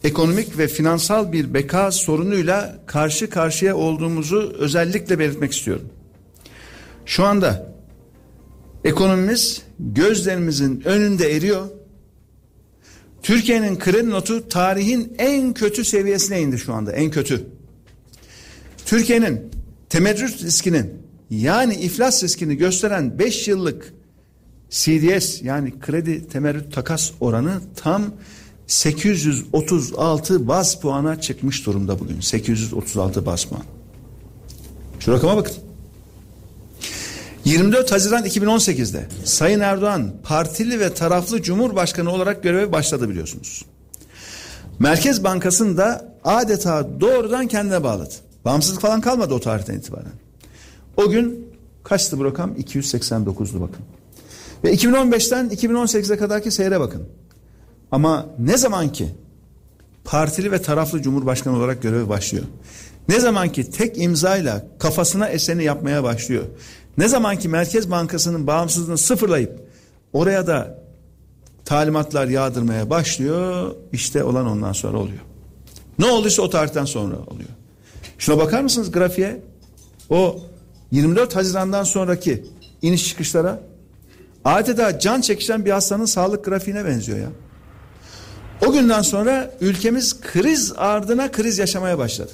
ekonomik 0.03 0.57
ve 0.57 0.67
finansal 0.67 1.31
bir 1.31 1.53
beka 1.53 1.91
sorunuyla 1.91 2.79
karşı 2.85 3.29
karşıya 3.29 3.75
olduğumuzu 3.75 4.55
özellikle 4.59 5.19
belirtmek 5.19 5.53
istiyorum. 5.53 5.89
Şu 7.05 7.25
anda 7.25 7.73
ekonomimiz 8.83 9.61
gözlerimizin 9.79 10.81
önünde 10.85 11.35
eriyor. 11.35 11.67
Türkiye'nin 13.23 13.79
kredi 13.79 14.09
notu 14.09 14.49
tarihin 14.49 15.15
en 15.17 15.53
kötü 15.53 15.85
seviyesine 15.85 16.41
indi 16.41 16.57
şu 16.57 16.73
anda 16.73 16.91
en 16.91 17.11
kötü. 17.11 17.45
Türkiye'nin 18.85 19.51
temerrüt 19.89 20.43
riskinin 20.43 21.08
yani 21.29 21.75
iflas 21.75 22.23
riskini 22.23 22.55
gösteren 22.57 23.19
5 23.19 23.47
yıllık 23.47 23.93
CDS 24.69 25.41
yani 25.41 25.79
kredi 25.79 26.27
temerrüt 26.27 26.73
takas 26.73 27.11
oranı 27.19 27.61
tam 27.75 28.13
836 28.67 30.47
bas 30.47 30.79
puana 30.79 31.21
çıkmış 31.21 31.65
durumda 31.65 31.99
bugün. 31.99 32.19
836 32.19 33.25
bas 33.25 33.45
puan. 33.45 33.63
Şu 34.99 35.11
rakama 35.11 35.37
bakın. 35.37 35.55
24 37.45 37.91
Haziran 37.91 38.25
2018'de 38.25 39.07
Sayın 39.23 39.59
Erdoğan 39.59 40.11
partili 40.23 40.79
ve 40.79 40.93
taraflı 40.93 41.41
Cumhurbaşkanı 41.41 42.11
olarak 42.11 42.43
göreve 42.43 42.71
başladı 42.71 43.09
biliyorsunuz. 43.09 43.65
Merkez 44.79 45.23
Bankası'nı 45.23 45.77
da 45.77 46.15
adeta 46.23 46.87
doğrudan 47.01 47.47
kendine 47.47 47.83
bağladı. 47.83 48.13
Bağımsızlık 48.45 48.81
falan 48.81 49.01
kalmadı 49.01 49.33
o 49.33 49.39
tarihten 49.39 49.77
itibaren. 49.77 50.11
O 50.99 51.09
gün 51.09 51.47
kaçtı 51.83 52.19
bu 52.19 52.25
rakam? 52.25 52.53
289'du 52.53 53.61
bakın. 53.61 53.85
Ve 54.63 54.73
2015'ten 54.73 55.49
2018'e 55.49 56.17
kadarki 56.17 56.51
seyre 56.51 56.79
bakın. 56.79 57.03
Ama 57.91 58.25
ne 58.39 58.57
zaman 58.57 58.91
ki 58.91 59.07
partili 60.03 60.51
ve 60.51 60.61
taraflı 60.61 61.01
cumhurbaşkanı 61.01 61.57
olarak 61.57 61.81
görevi 61.81 62.09
başlıyor. 62.09 62.45
Ne 63.09 63.19
zaman 63.19 63.49
ki 63.49 63.69
tek 63.69 63.97
imzayla 63.97 64.65
kafasına 64.79 65.27
eseni 65.27 65.63
yapmaya 65.63 66.03
başlıyor. 66.03 66.43
Ne 66.97 67.07
zaman 67.07 67.39
ki 67.39 67.49
Merkez 67.49 67.91
Bankası'nın 67.91 68.47
bağımsızlığını 68.47 68.97
sıfırlayıp 68.97 69.59
oraya 70.13 70.47
da 70.47 70.83
talimatlar 71.65 72.27
yağdırmaya 72.27 72.89
başlıyor. 72.89 73.75
İşte 73.91 74.23
olan 74.23 74.47
ondan 74.47 74.73
sonra 74.73 74.97
oluyor. 74.97 75.21
Ne 75.99 76.05
olduysa 76.05 76.41
o 76.41 76.49
tarihten 76.49 76.85
sonra 76.85 77.15
oluyor. 77.15 77.49
Şuna 78.17 78.37
bakar 78.37 78.61
mısınız 78.61 78.91
grafiğe? 78.91 79.41
O 80.09 80.39
24 80.91 81.35
Haziran'dan 81.35 81.83
sonraki 81.83 82.45
iniş 82.81 83.09
çıkışlara 83.09 83.59
adeta 84.45 84.99
can 84.99 85.21
çekişen 85.21 85.65
bir 85.65 85.71
hastanın 85.71 86.05
sağlık 86.05 86.45
grafiğine 86.45 86.85
benziyor 86.85 87.17
ya. 87.17 87.29
O 88.67 88.71
günden 88.71 89.01
sonra 89.01 89.51
ülkemiz 89.61 90.21
kriz 90.21 90.73
ardına 90.77 91.31
kriz 91.31 91.57
yaşamaya 91.57 91.97
başladı. 91.97 92.31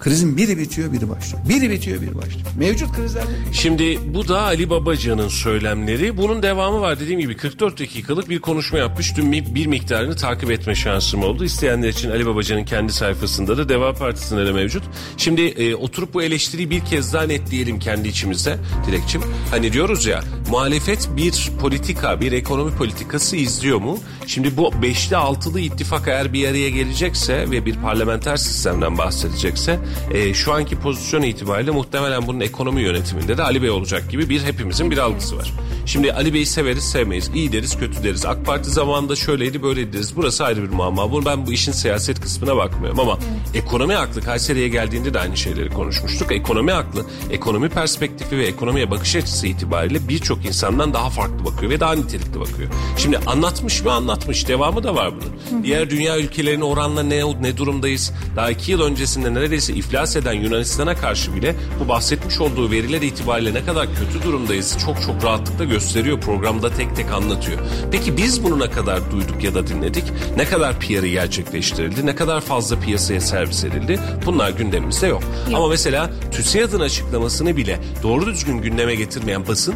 Krizin 0.00 0.36
biri 0.36 0.58
bitiyor 0.58 0.92
biri 0.92 1.08
başlıyor. 1.08 1.48
Biri 1.48 1.70
bitiyor 1.70 2.02
biri 2.02 2.14
başlıyor. 2.14 2.46
Mevcut 2.58 2.92
krizler. 2.92 3.24
Şimdi 3.52 4.14
bu 4.14 4.28
da 4.28 4.42
Ali 4.42 4.70
Babacan'ın 4.70 5.28
söylemleri. 5.28 6.16
Bunun 6.16 6.42
devamı 6.42 6.80
var 6.80 7.00
dediğim 7.00 7.20
gibi 7.20 7.36
44 7.36 7.80
dakikalık 7.80 8.28
bir 8.28 8.38
konuşma 8.38 8.78
yapmış. 8.78 9.16
Dün 9.16 9.32
bir 9.32 9.66
miktarını 9.66 10.16
takip 10.16 10.50
etme 10.50 10.74
şansım 10.74 11.22
oldu. 11.22 11.44
İsteyenler 11.44 11.88
için 11.88 12.10
Ali 12.10 12.26
Babacan'ın 12.26 12.64
kendi 12.64 12.92
sayfasında 12.92 13.58
da 13.58 13.68
Deva 13.68 13.92
Partisi'nde 13.92 14.46
de 14.46 14.52
mevcut. 14.52 14.82
Şimdi 15.16 15.42
e, 15.42 15.74
oturup 15.74 16.14
bu 16.14 16.22
eleştiriyi 16.22 16.70
bir 16.70 16.80
kez 16.80 17.12
daha 17.12 17.22
netleyelim 17.22 17.78
kendi 17.78 18.08
içimizde 18.08 18.56
Dilekçim. 18.86 19.22
Hani 19.50 19.72
diyoruz 19.72 20.06
ya 20.06 20.20
muhalefet 20.50 21.08
bir 21.16 21.50
politika 21.60 22.20
bir 22.20 22.32
ekonomi 22.32 22.76
politikası 22.76 23.36
izliyor 23.36 23.78
mu? 23.78 23.98
Şimdi 24.26 24.56
bu 24.56 24.82
beşli 24.82 25.16
altılı 25.16 25.60
ittifak 25.60 26.08
eğer 26.08 26.32
bir 26.32 26.48
araya 26.48 26.70
gelecekse 26.70 27.50
ve 27.50 27.66
bir 27.66 27.74
parlamenter 27.74 28.36
sistemden 28.36 28.98
bahsedecekse 28.98 29.78
e, 30.14 30.34
şu 30.34 30.52
anki 30.52 30.80
pozisyon 30.80 31.22
itibariyle 31.22 31.70
muhtemelen 31.70 32.26
bunun 32.26 32.40
ekonomi 32.40 32.82
yönetiminde 32.82 33.38
de 33.38 33.42
Ali 33.42 33.62
Bey 33.62 33.70
olacak 33.70 34.10
gibi 34.10 34.28
bir 34.28 34.42
hepimizin 34.42 34.90
bir 34.90 34.98
algısı 34.98 35.36
var. 35.36 35.52
Şimdi 35.86 36.12
Ali 36.12 36.34
Bey'i 36.34 36.46
severiz 36.46 36.84
sevmeyiz. 36.84 37.30
iyi 37.34 37.52
deriz 37.52 37.78
kötü 37.78 38.02
deriz. 38.02 38.26
AK 38.26 38.46
Parti 38.46 38.70
zamanında 38.70 39.16
şöyleydi 39.16 39.62
böyleydi 39.62 39.92
deriz. 39.92 40.16
Burası 40.16 40.44
ayrı 40.44 40.62
bir 40.62 40.68
muamma. 40.68 41.12
Bunu 41.12 41.24
ben 41.24 41.46
bu 41.46 41.52
işin 41.52 41.72
siyaset 41.72 42.20
kısmına 42.20 42.56
bakmıyorum 42.56 43.00
ama 43.00 43.18
ekonomi 43.54 43.96
aklı 43.96 44.20
Kayseri'ye 44.20 44.68
geldiğinde 44.68 45.14
de 45.14 45.20
aynı 45.20 45.36
şeyleri 45.36 45.70
konuşmuştuk. 45.70 46.32
Ekonomi 46.32 46.72
aklı, 46.72 47.06
ekonomi 47.30 47.68
perspektifi 47.68 48.38
ve 48.38 48.46
ekonomiye 48.46 48.90
bakış 48.90 49.16
açısı 49.16 49.46
itibariyle 49.46 50.08
birçok 50.08 50.46
insandan 50.46 50.94
daha 50.94 51.10
farklı 51.10 51.44
bakıyor 51.44 51.70
ve 51.70 51.80
daha 51.80 51.92
nitelikli 51.94 52.40
bakıyor. 52.40 52.70
Şimdi 52.96 53.18
anlatmış 53.18 53.84
mı 53.84 53.92
anlatmış. 53.92 54.48
Devamı 54.48 54.84
da 54.84 54.94
var 54.94 55.12
bunun. 55.16 55.64
Diğer 55.64 55.90
dünya 55.90 56.18
ülkelerine 56.18 56.64
oranla 56.64 57.02
ne 57.02 57.18
ne 57.40 57.56
durumdayız? 57.56 58.12
Daha 58.36 58.50
iki 58.50 58.72
yıl 58.72 58.80
öncesinde 58.80 59.34
neredeyse 59.34 59.74
iflas 59.78 60.16
eden 60.16 60.32
Yunanistan'a 60.32 60.96
karşı 60.96 61.34
bile 61.34 61.54
bu 61.84 61.88
bahsetmiş 61.88 62.40
olduğu 62.40 62.70
veriler 62.70 63.02
itibariyle 63.02 63.54
ne 63.54 63.64
kadar 63.64 63.86
kötü 63.86 64.26
durumdayız 64.26 64.76
çok 64.86 65.02
çok 65.02 65.24
rahatlıkla 65.24 65.64
gösteriyor. 65.64 66.20
Programda 66.20 66.70
tek 66.74 66.96
tek 66.96 67.12
anlatıyor. 67.12 67.58
Peki 67.90 68.16
biz 68.16 68.44
bunu 68.44 68.58
ne 68.58 68.70
kadar 68.70 69.12
duyduk 69.12 69.44
ya 69.44 69.54
da 69.54 69.66
dinledik? 69.66 70.04
Ne 70.36 70.44
kadar 70.44 70.80
PR'ı 70.80 71.06
gerçekleştirildi? 71.08 72.06
Ne 72.06 72.14
kadar 72.14 72.40
fazla 72.40 72.80
piyasaya 72.80 73.20
servis 73.20 73.64
edildi? 73.64 74.00
Bunlar 74.26 74.50
gündemimizde 74.50 75.06
yok. 75.06 75.22
yok. 75.22 75.56
Ama 75.56 75.68
mesela 75.68 76.10
TÜSİAD'ın 76.32 76.80
açıklamasını 76.80 77.56
bile 77.56 77.78
doğru 78.02 78.26
düzgün 78.26 78.58
gündeme 78.58 78.94
getirmeyen 78.94 79.46
basın 79.46 79.74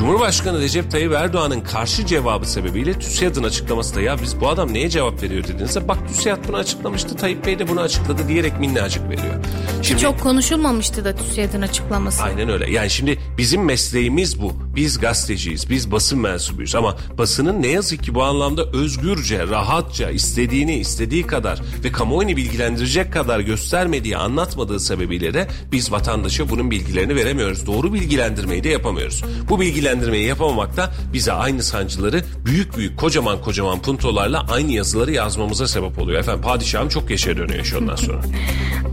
Cumhurbaşkanı 0.00 0.60
Recep 0.60 0.90
Tayyip 0.90 1.12
Erdoğan'ın 1.12 1.60
karşı 1.60 2.06
cevabı 2.06 2.46
sebebiyle 2.46 2.98
TÜSİAD'ın 2.98 3.42
açıklaması 3.42 3.94
da 3.94 4.00
ya 4.00 4.16
biz 4.22 4.40
bu 4.40 4.48
adam 4.48 4.74
neye 4.74 4.90
cevap 4.90 5.22
veriyor 5.22 5.44
dediğinizde 5.44 5.88
bak 5.88 6.08
TÜSİAD 6.08 6.48
bunu 6.48 6.56
açıklamıştı 6.56 7.16
Tayyip 7.16 7.46
Bey 7.46 7.58
de 7.58 7.68
bunu 7.68 7.80
açıkladı 7.80 8.28
diyerek 8.28 8.60
minnacık 8.60 9.08
veriyor. 9.08 9.34
Şimdi, 9.82 10.00
Çok 10.00 10.20
konuşulmamıştı 10.20 11.04
da 11.04 11.16
TÜSİAD'ın 11.16 11.62
açıklaması. 11.62 12.22
Aynen 12.22 12.48
öyle 12.48 12.70
yani 12.70 12.90
şimdi 12.90 13.18
bizim 13.38 13.64
mesleğimiz 13.64 14.42
bu. 14.42 14.52
Biz 14.76 14.98
gazeteciyiz, 14.98 15.70
biz 15.70 15.90
basın 15.92 16.18
mensubuyuz 16.18 16.74
ama 16.74 16.96
basının 17.18 17.62
ne 17.62 17.66
yazık 17.66 18.02
ki 18.02 18.14
bu 18.14 18.22
anlamda 18.22 18.64
özgürce, 18.64 19.46
rahatça, 19.48 20.10
istediğini 20.10 20.74
istediği 20.76 21.26
kadar 21.26 21.60
ve 21.84 21.92
kamuoyunu 21.92 22.36
bilgilendirecek 22.36 23.12
kadar 23.12 23.40
göstermediği, 23.40 24.16
anlatmadığı 24.16 24.80
sebebiyle 24.80 25.34
de 25.34 25.48
biz 25.72 25.92
vatandaşa 25.92 26.48
bunun 26.48 26.70
bilgilerini 26.70 27.16
veremiyoruz. 27.16 27.66
Doğru 27.66 27.94
bilgilendirmeyi 27.94 28.64
de 28.64 28.68
yapamıyoruz. 28.68 29.24
Bu 29.48 29.60
bilgilendirmeyi 29.60 30.26
yapamamak 30.26 30.76
da 30.76 30.90
bize 31.12 31.32
aynı 31.32 31.62
sancıları 31.62 32.24
büyük 32.44 32.76
büyük 32.76 32.98
kocaman 32.98 33.40
kocaman 33.40 33.82
puntolarla 33.82 34.46
aynı 34.50 34.72
yazıları 34.72 35.12
yazmamıza 35.12 35.68
sebep 35.68 35.98
oluyor. 35.98 36.20
Efendim 36.20 36.42
padişahım 36.42 36.88
çok 36.88 37.10
yaşa 37.10 37.36
dönüyor 37.36 37.64
şu 37.64 37.78
ondan 37.78 37.96
sonra. 37.96 38.20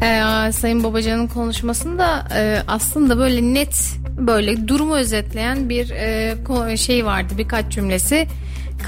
ee, 0.47 0.51
Sayın 0.51 0.76
Babacan'ın 0.83 1.27
konuşmasında 1.27 2.27
e, 2.35 2.61
aslında 2.67 3.17
böyle 3.17 3.53
net 3.53 3.97
böyle 4.17 4.67
durumu 4.67 4.95
özetleyen 4.95 5.69
bir 5.69 5.89
e, 5.89 6.77
şey 6.77 7.05
vardı 7.05 7.33
birkaç 7.37 7.71
cümlesi. 7.71 8.27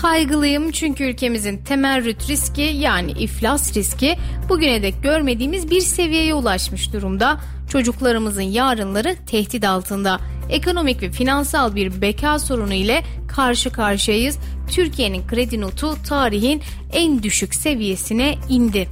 Kaygılıyım 0.02 0.72
çünkü 0.72 1.04
ülkemizin 1.04 1.58
temerrüt 1.58 2.30
riski 2.30 2.62
yani 2.62 3.12
iflas 3.12 3.76
riski 3.76 4.18
bugüne 4.50 4.84
dek 4.84 5.04
görmediğimiz 5.04 5.70
bir 5.70 5.82
seviyeye 5.82 6.34
ulaşmış 6.34 6.94
durumda. 6.94 7.40
Çocuklarımızın 7.70 8.42
yarınları 8.42 9.16
tehdit 9.28 9.64
altında 9.64 10.20
ekonomik 10.50 11.02
ve 11.02 11.12
finansal 11.12 11.76
bir 11.76 12.02
beka 12.02 12.40
sorunu 12.40 12.74
ile 12.74 13.04
karşı 13.28 13.70
karşıyayız. 13.72 14.38
Türkiye'nin 14.72 15.28
kredi 15.28 15.62
notu 15.62 15.96
tarihin 16.08 16.62
en 16.94 17.24
düşük 17.24 17.56
seviyesine 17.56 18.36
indi. 18.50 18.88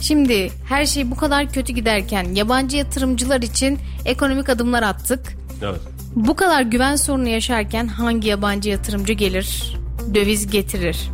Şimdi 0.00 0.50
her 0.68 0.86
şey 0.86 1.10
bu 1.10 1.16
kadar 1.16 1.48
kötü 1.48 1.72
giderken 1.72 2.34
yabancı 2.34 2.76
yatırımcılar 2.76 3.42
için 3.42 3.78
ekonomik 4.04 4.48
adımlar 4.48 4.82
attık. 4.82 5.36
Evet. 5.62 5.80
Bu 6.16 6.36
kadar 6.36 6.62
güven 6.62 6.96
sorunu 6.96 7.28
yaşarken 7.28 7.86
hangi 7.86 8.28
yabancı 8.28 8.68
yatırımcı 8.68 9.12
gelir, 9.12 9.76
döviz 10.14 10.50
getirir? 10.50 11.10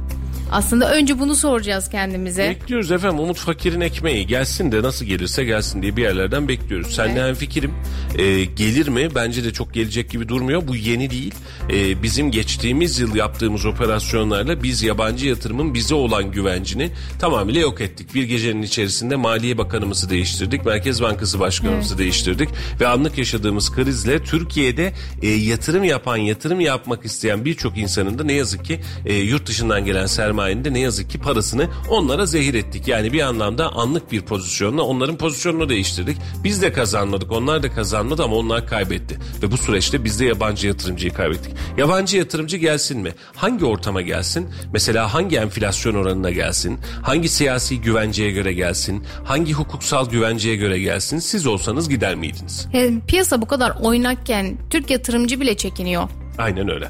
Aslında 0.53 0.94
önce 0.94 1.18
bunu 1.18 1.34
soracağız 1.34 1.90
kendimize. 1.90 2.48
Bekliyoruz 2.48 2.92
efendim 2.92 3.18
Umut 3.18 3.38
Fakir'in 3.38 3.80
ekmeği 3.80 4.26
gelsin 4.26 4.72
de 4.72 4.82
nasıl 4.82 5.05
gelirse 5.05 5.44
gelsin 5.44 5.82
diye 5.82 5.96
bir 5.96 6.03
yerlerden 6.03 6.48
bekliyoruz. 6.48 6.98
Evet. 6.98 7.16
hem 7.16 7.34
fikrim 7.34 7.74
e, 8.18 8.44
gelir 8.44 8.88
mi? 8.88 9.09
Bence 9.14 9.44
de 9.44 9.53
çok 9.53 9.74
gelecek 9.74 10.11
gibi 10.11 10.28
durmuyor. 10.28 10.68
Bu 10.68 10.76
yeni 10.76 11.11
değil. 11.11 11.34
E, 11.70 12.03
bizim 12.03 12.30
geçtiğimiz 12.30 12.98
yıl 12.98 13.14
yaptığımız 13.14 13.66
operasyonlarla 13.66 14.62
biz 14.62 14.82
yabancı 14.82 15.28
yatırımın 15.28 15.74
bize 15.74 15.94
olan 15.94 16.30
güvencini 16.30 16.90
tamamıyla 17.18 17.61
yok 17.61 17.80
ettik. 17.80 18.14
Bir 18.14 18.22
gecenin 18.22 18.62
içerisinde 18.62 19.16
Maliye 19.16 19.59
Bakanımızı 19.59 20.11
değiştirdik. 20.11 20.66
Merkez 20.66 21.03
Bankası 21.03 21.40
Başkanımızı 21.40 21.94
evet. 21.94 21.98
değiştirdik. 21.98 22.48
Ve 22.80 22.86
anlık 22.86 23.18
yaşadığımız 23.18 23.72
krizle 23.72 24.24
Türkiye'de 24.24 24.92
e, 25.22 25.28
yatırım 25.28 25.84
yapan, 25.84 26.16
yatırım 26.16 26.61
yapmak 26.61 27.05
isteyen 27.05 27.44
birçok 27.44 27.78
insanın 27.78 28.18
da 28.18 28.24
ne 28.24 28.32
yazık 28.32 28.64
ki 28.64 28.80
e, 29.07 29.14
yurt 29.14 29.46
dışından 29.46 29.84
gelen 29.84 30.07
sermaye 30.07 30.41
sermayende 30.43 30.74
ne 30.74 30.78
yazık 30.78 31.11
ki 31.11 31.18
parasını 31.18 31.68
onlara 31.88 32.26
zehir 32.26 32.55
ettik. 32.55 32.88
Yani 32.88 33.12
bir 33.12 33.20
anlamda 33.20 33.72
anlık 33.72 34.12
bir 34.12 34.22
pozisyonla 34.22 34.82
onların 34.82 35.16
pozisyonunu 35.16 35.68
değiştirdik. 35.68 36.16
Biz 36.45 36.62
de 36.62 36.72
kazanmadık 36.72 37.32
onlar 37.32 37.62
da 37.62 37.70
kazanmadı 37.70 38.22
ama 38.22 38.36
onlar 38.36 38.66
kaybetti. 38.66 39.18
Ve 39.43 39.51
bu 39.53 39.57
süreçte 39.57 40.05
biz 40.05 40.20
de 40.20 40.24
yabancı 40.24 40.66
yatırımcıyı 40.66 41.12
kaybettik. 41.12 41.53
Yabancı 41.78 42.16
yatırımcı 42.16 42.57
gelsin 42.57 43.01
mi? 43.01 43.12
Hangi 43.36 43.64
ortama 43.64 44.03
gelsin? 44.03 44.49
Mesela 44.72 45.14
hangi 45.14 45.36
enflasyon 45.36 45.95
oranına 45.95 46.30
gelsin? 46.30 46.78
Hangi 47.03 47.28
siyasi 47.28 47.80
güvenceye 47.80 48.30
göre 48.30 48.53
gelsin? 48.53 49.05
Hangi 49.24 49.53
hukuksal 49.53 50.11
güvenceye 50.11 50.57
göre 50.57 50.78
gelsin? 50.78 51.18
Siz 51.18 51.47
olsanız 51.47 51.88
gider 51.88 52.14
miydiniz? 52.14 52.68
Piyasa 53.07 53.43
bu 53.43 53.47
kadar 53.47 53.72
oynakken 53.82 54.57
Türk 54.70 54.90
yatırımcı 54.90 55.40
bile 55.40 55.57
çekiniyor. 55.57 56.21
Aynen 56.39 56.68
öyle. 56.68 56.89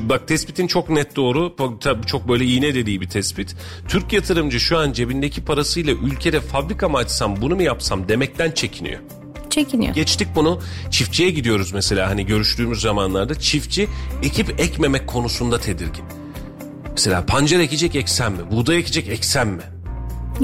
Bak 0.00 0.28
tespitin 0.28 0.66
çok 0.66 0.90
net 0.90 1.16
doğru. 1.16 1.56
Çok 2.06 2.28
böyle 2.28 2.44
iğne 2.44 2.74
dediği 2.74 3.00
bir 3.00 3.08
tespit. 3.08 3.56
Türk 3.88 4.12
yatırımcı 4.12 4.60
şu 4.60 4.78
an 4.78 4.92
cebindeki 4.92 5.44
parasıyla 5.44 5.92
ülkede 5.92 6.40
fabrika 6.40 6.88
mı 6.88 6.96
açsam 6.96 7.40
bunu 7.40 7.54
mu 7.54 7.62
yapsam 7.62 8.08
demekten 8.08 8.50
çekiniyor. 8.50 9.00
Çekiniyor. 9.50 9.94
Geçtik 9.94 10.28
bunu. 10.34 10.60
Çiftçiye 10.90 11.30
gidiyoruz 11.30 11.72
mesela 11.72 12.10
hani 12.10 12.26
görüştüğümüz 12.26 12.80
zamanlarda. 12.80 13.34
Çiftçi 13.34 13.88
ekip 14.22 14.60
ekmemek 14.60 15.06
konusunda 15.06 15.60
tedirgin. 15.60 16.04
Mesela 16.90 17.26
pancar 17.26 17.60
ekecek 17.60 17.94
eksen 17.96 18.32
mi? 18.32 18.38
Buğday 18.50 18.78
ekecek 18.78 19.08
eksen 19.08 19.48
mi? 19.48 19.62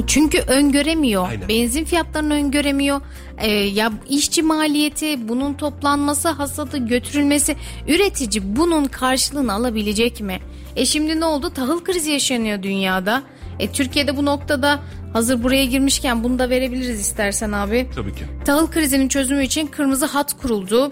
Çünkü 0.07 0.39
öngöremiyor. 0.39 1.29
Aynen. 1.29 1.49
Benzin 1.49 1.85
fiyatlarını 1.85 2.35
öngöremiyor. 2.35 3.01
Ee, 3.39 3.51
ya 3.51 3.93
işçi 4.09 4.43
maliyeti, 4.43 5.29
bunun 5.29 5.55
toplanması, 5.55 6.29
hasadı 6.29 6.87
götürülmesi, 6.87 7.57
üretici 7.89 8.57
bunun 8.57 8.85
karşılığını 8.85 9.53
alabilecek 9.53 10.21
mi? 10.21 10.39
E 10.77 10.87
şimdi 10.87 11.21
ne 11.21 11.25
oldu? 11.25 11.51
Tahıl 11.51 11.85
krizi 11.85 12.11
yaşanıyor 12.11 12.63
dünyada. 12.63 13.23
E 13.59 13.73
Türkiye'de 13.73 14.17
bu 14.17 14.25
noktada 14.25 14.81
hazır 15.13 15.43
buraya 15.43 15.65
girmişken 15.65 16.25
bunu 16.25 16.39
da 16.39 16.51
verebiliriz 16.51 17.01
istersen 17.01 17.53
abi. 17.53 17.89
Tabii 17.95 18.15
ki. 18.15 18.25
Tahıl 18.45 18.71
krizinin 18.71 19.09
çözümü 19.09 19.45
için 19.45 19.67
kırmızı 19.67 20.07
hat 20.07 20.33
kuruldu. 20.33 20.91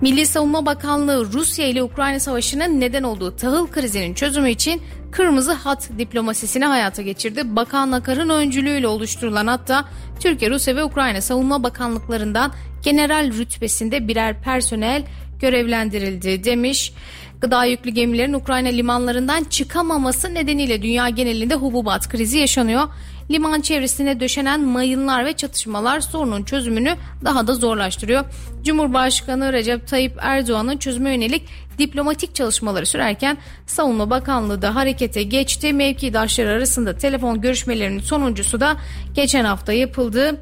Milli 0.00 0.26
Savunma 0.26 0.66
Bakanlığı 0.66 1.32
Rusya 1.32 1.66
ile 1.66 1.82
Ukrayna 1.82 2.20
Savaşı'nın 2.20 2.80
neden 2.80 3.02
olduğu 3.02 3.36
tahıl 3.36 3.66
krizinin 3.66 4.14
çözümü 4.14 4.50
için 4.50 4.82
kırmızı 5.10 5.52
hat 5.52 5.90
diplomasisini 5.98 6.64
hayata 6.64 7.02
geçirdi. 7.02 7.56
Bakan 7.56 7.90
Nakar'ın 7.90 8.28
öncülüğüyle 8.28 8.88
oluşturulan 8.88 9.46
hatta 9.46 9.84
Türkiye, 10.20 10.50
Rusya 10.50 10.76
ve 10.76 10.84
Ukrayna 10.84 11.20
Savunma 11.20 11.62
Bakanlıklarından 11.62 12.52
general 12.82 13.32
rütbesinde 13.32 14.08
birer 14.08 14.42
personel 14.42 15.02
görevlendirildi 15.40 16.44
demiş. 16.44 16.92
Gıda 17.40 17.64
yüklü 17.64 17.90
gemilerin 17.90 18.32
Ukrayna 18.32 18.68
limanlarından 18.68 19.44
çıkamaması 19.44 20.34
nedeniyle 20.34 20.82
dünya 20.82 21.08
genelinde 21.08 21.54
hububat 21.54 22.08
krizi 22.08 22.38
yaşanıyor 22.38 22.88
liman 23.30 23.60
çevresine 23.60 24.20
döşenen 24.20 24.60
mayınlar 24.60 25.24
ve 25.24 25.32
çatışmalar 25.32 26.00
sorunun 26.00 26.44
çözümünü 26.44 26.96
daha 27.24 27.46
da 27.46 27.54
zorlaştırıyor. 27.54 28.24
Cumhurbaşkanı 28.64 29.52
Recep 29.52 29.88
Tayyip 29.88 30.18
Erdoğan'ın 30.20 30.76
çözüme 30.76 31.10
yönelik 31.10 31.42
diplomatik 31.78 32.34
çalışmaları 32.34 32.86
sürerken 32.86 33.38
Savunma 33.66 34.10
Bakanlığı 34.10 34.62
da 34.62 34.74
harekete 34.74 35.22
geçti. 35.22 35.72
Mevkidaşları 35.72 36.50
arasında 36.50 36.96
telefon 36.96 37.40
görüşmelerinin 37.40 38.00
sonuncusu 38.00 38.60
da 38.60 38.76
geçen 39.14 39.44
hafta 39.44 39.72
yapıldı 39.72 40.40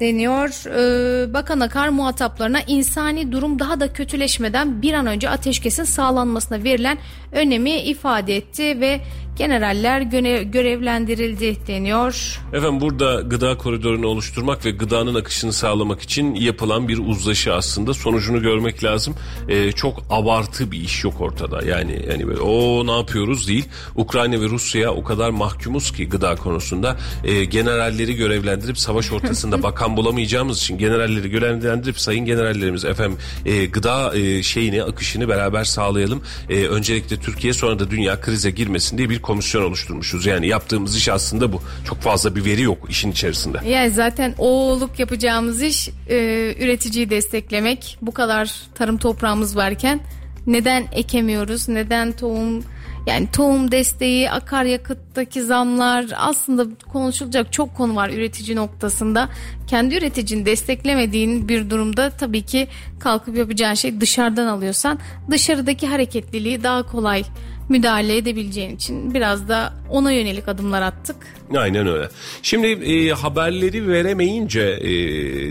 deniyor. 0.00 0.66
Ee, 0.66 1.34
Bakan 1.34 1.60
Akar 1.60 1.88
muhataplarına 1.88 2.60
insani 2.60 3.32
durum 3.32 3.58
daha 3.58 3.80
da 3.80 3.92
kötüleşmeden 3.92 4.82
bir 4.82 4.92
an 4.92 5.06
önce 5.06 5.30
ateşkesin 5.30 5.84
sağlanmasına 5.84 6.64
verilen 6.64 6.98
önemi 7.32 7.70
ifade 7.70 8.36
etti 8.36 8.80
ve 8.80 9.00
generaller 9.36 10.00
görevlendirildi 10.42 11.66
deniyor. 11.66 12.40
Efendim 12.52 12.80
burada 12.80 13.20
gıda 13.20 13.56
koridorunu 13.56 14.06
oluşturmak 14.06 14.64
ve 14.64 14.70
gıdanın 14.70 15.14
akışını 15.14 15.52
sağlamak 15.52 16.02
için 16.02 16.34
yapılan 16.34 16.88
bir 16.88 16.98
uzlaşı 16.98 17.54
aslında 17.54 17.94
sonucunu 17.94 18.42
görmek 18.42 18.84
lazım. 18.84 19.14
Ee, 19.48 19.72
çok 19.72 20.02
abartı 20.10 20.72
bir 20.72 20.80
iş 20.80 21.04
yok 21.04 21.20
ortada. 21.20 21.64
Yani 21.66 22.04
yani 22.10 22.28
böyle 22.28 22.40
o 22.40 22.86
ne 22.86 22.96
yapıyoruz 22.98 23.48
değil. 23.48 23.68
Ukrayna 23.96 24.40
ve 24.40 24.44
Rusya 24.44 24.90
o 24.90 25.04
kadar 25.04 25.30
mahkumuz 25.30 25.92
ki 25.92 26.08
gıda 26.08 26.36
konusunda. 26.36 26.96
Ee, 27.24 27.44
generalleri 27.44 28.14
görevlendirip 28.14 28.78
savaş 28.78 29.12
ortasında 29.12 29.62
bakan 29.62 29.96
bulamayacağımız 29.96 30.58
için 30.58 30.78
generalleri 30.78 31.30
görevlendirip 31.30 32.00
sayın 32.00 32.24
generallerimiz 32.24 32.84
efendim 32.84 33.18
e, 33.46 33.66
gıda 33.66 34.16
e, 34.16 34.42
şeyini 34.42 34.82
akışını 34.82 35.28
beraber 35.28 35.64
sağlayalım. 35.64 36.22
E, 36.50 36.66
öncelikle 36.66 37.16
Türkiye 37.16 37.52
sonra 37.52 37.78
da 37.78 37.90
dünya 37.90 38.20
krize 38.20 38.50
girmesin 38.50 38.98
diye 38.98 39.10
bir 39.10 39.23
komisyon 39.24 39.62
oluşturmuşuz. 39.62 40.26
Yani 40.26 40.46
yaptığımız 40.46 40.96
iş 40.96 41.08
aslında 41.08 41.52
bu. 41.52 41.62
Çok 41.88 42.00
fazla 42.00 42.36
bir 42.36 42.44
veri 42.44 42.62
yok 42.62 42.86
işin 42.88 43.12
içerisinde. 43.12 43.58
Yani 43.68 43.90
zaten 43.90 44.34
oğulluk 44.38 44.98
yapacağımız 44.98 45.62
iş 45.62 45.88
e, 46.08 46.16
üreticiyi 46.60 47.10
desteklemek. 47.10 47.98
Bu 48.02 48.12
kadar 48.12 48.54
tarım 48.74 48.98
toprağımız 48.98 49.56
varken 49.56 50.00
neden 50.46 50.86
ekemiyoruz? 50.92 51.68
Neden 51.68 52.12
tohum 52.12 52.64
yani 53.06 53.28
tohum 53.32 53.70
desteği, 53.70 54.30
akaryakıttaki 54.30 55.42
zamlar 55.42 56.06
aslında 56.16 56.66
konuşulacak 56.92 57.52
çok 57.52 57.74
konu 57.76 57.96
var 57.96 58.10
üretici 58.10 58.56
noktasında. 58.56 59.28
Kendi 59.66 59.96
üreticini 59.96 60.46
desteklemediğin 60.46 61.48
bir 61.48 61.70
durumda 61.70 62.10
tabii 62.10 62.42
ki 62.42 62.68
kalkıp 63.00 63.36
yapacağın 63.36 63.74
şey 63.74 64.00
dışarıdan 64.00 64.46
alıyorsan 64.46 64.98
dışarıdaki 65.30 65.86
hareketliliği 65.86 66.62
daha 66.62 66.82
kolay 66.82 67.24
müdahale 67.68 68.16
edebileceğin 68.16 68.76
için 68.76 69.14
biraz 69.14 69.48
da 69.48 69.72
ona 69.90 70.12
yönelik 70.12 70.48
adımlar 70.48 70.82
attık. 70.82 71.16
Aynen 71.56 71.86
öyle. 71.86 72.08
Şimdi 72.42 72.66
e, 72.66 73.10
haberleri 73.10 73.88
veremeyince 73.88 74.60
e, 74.60 74.88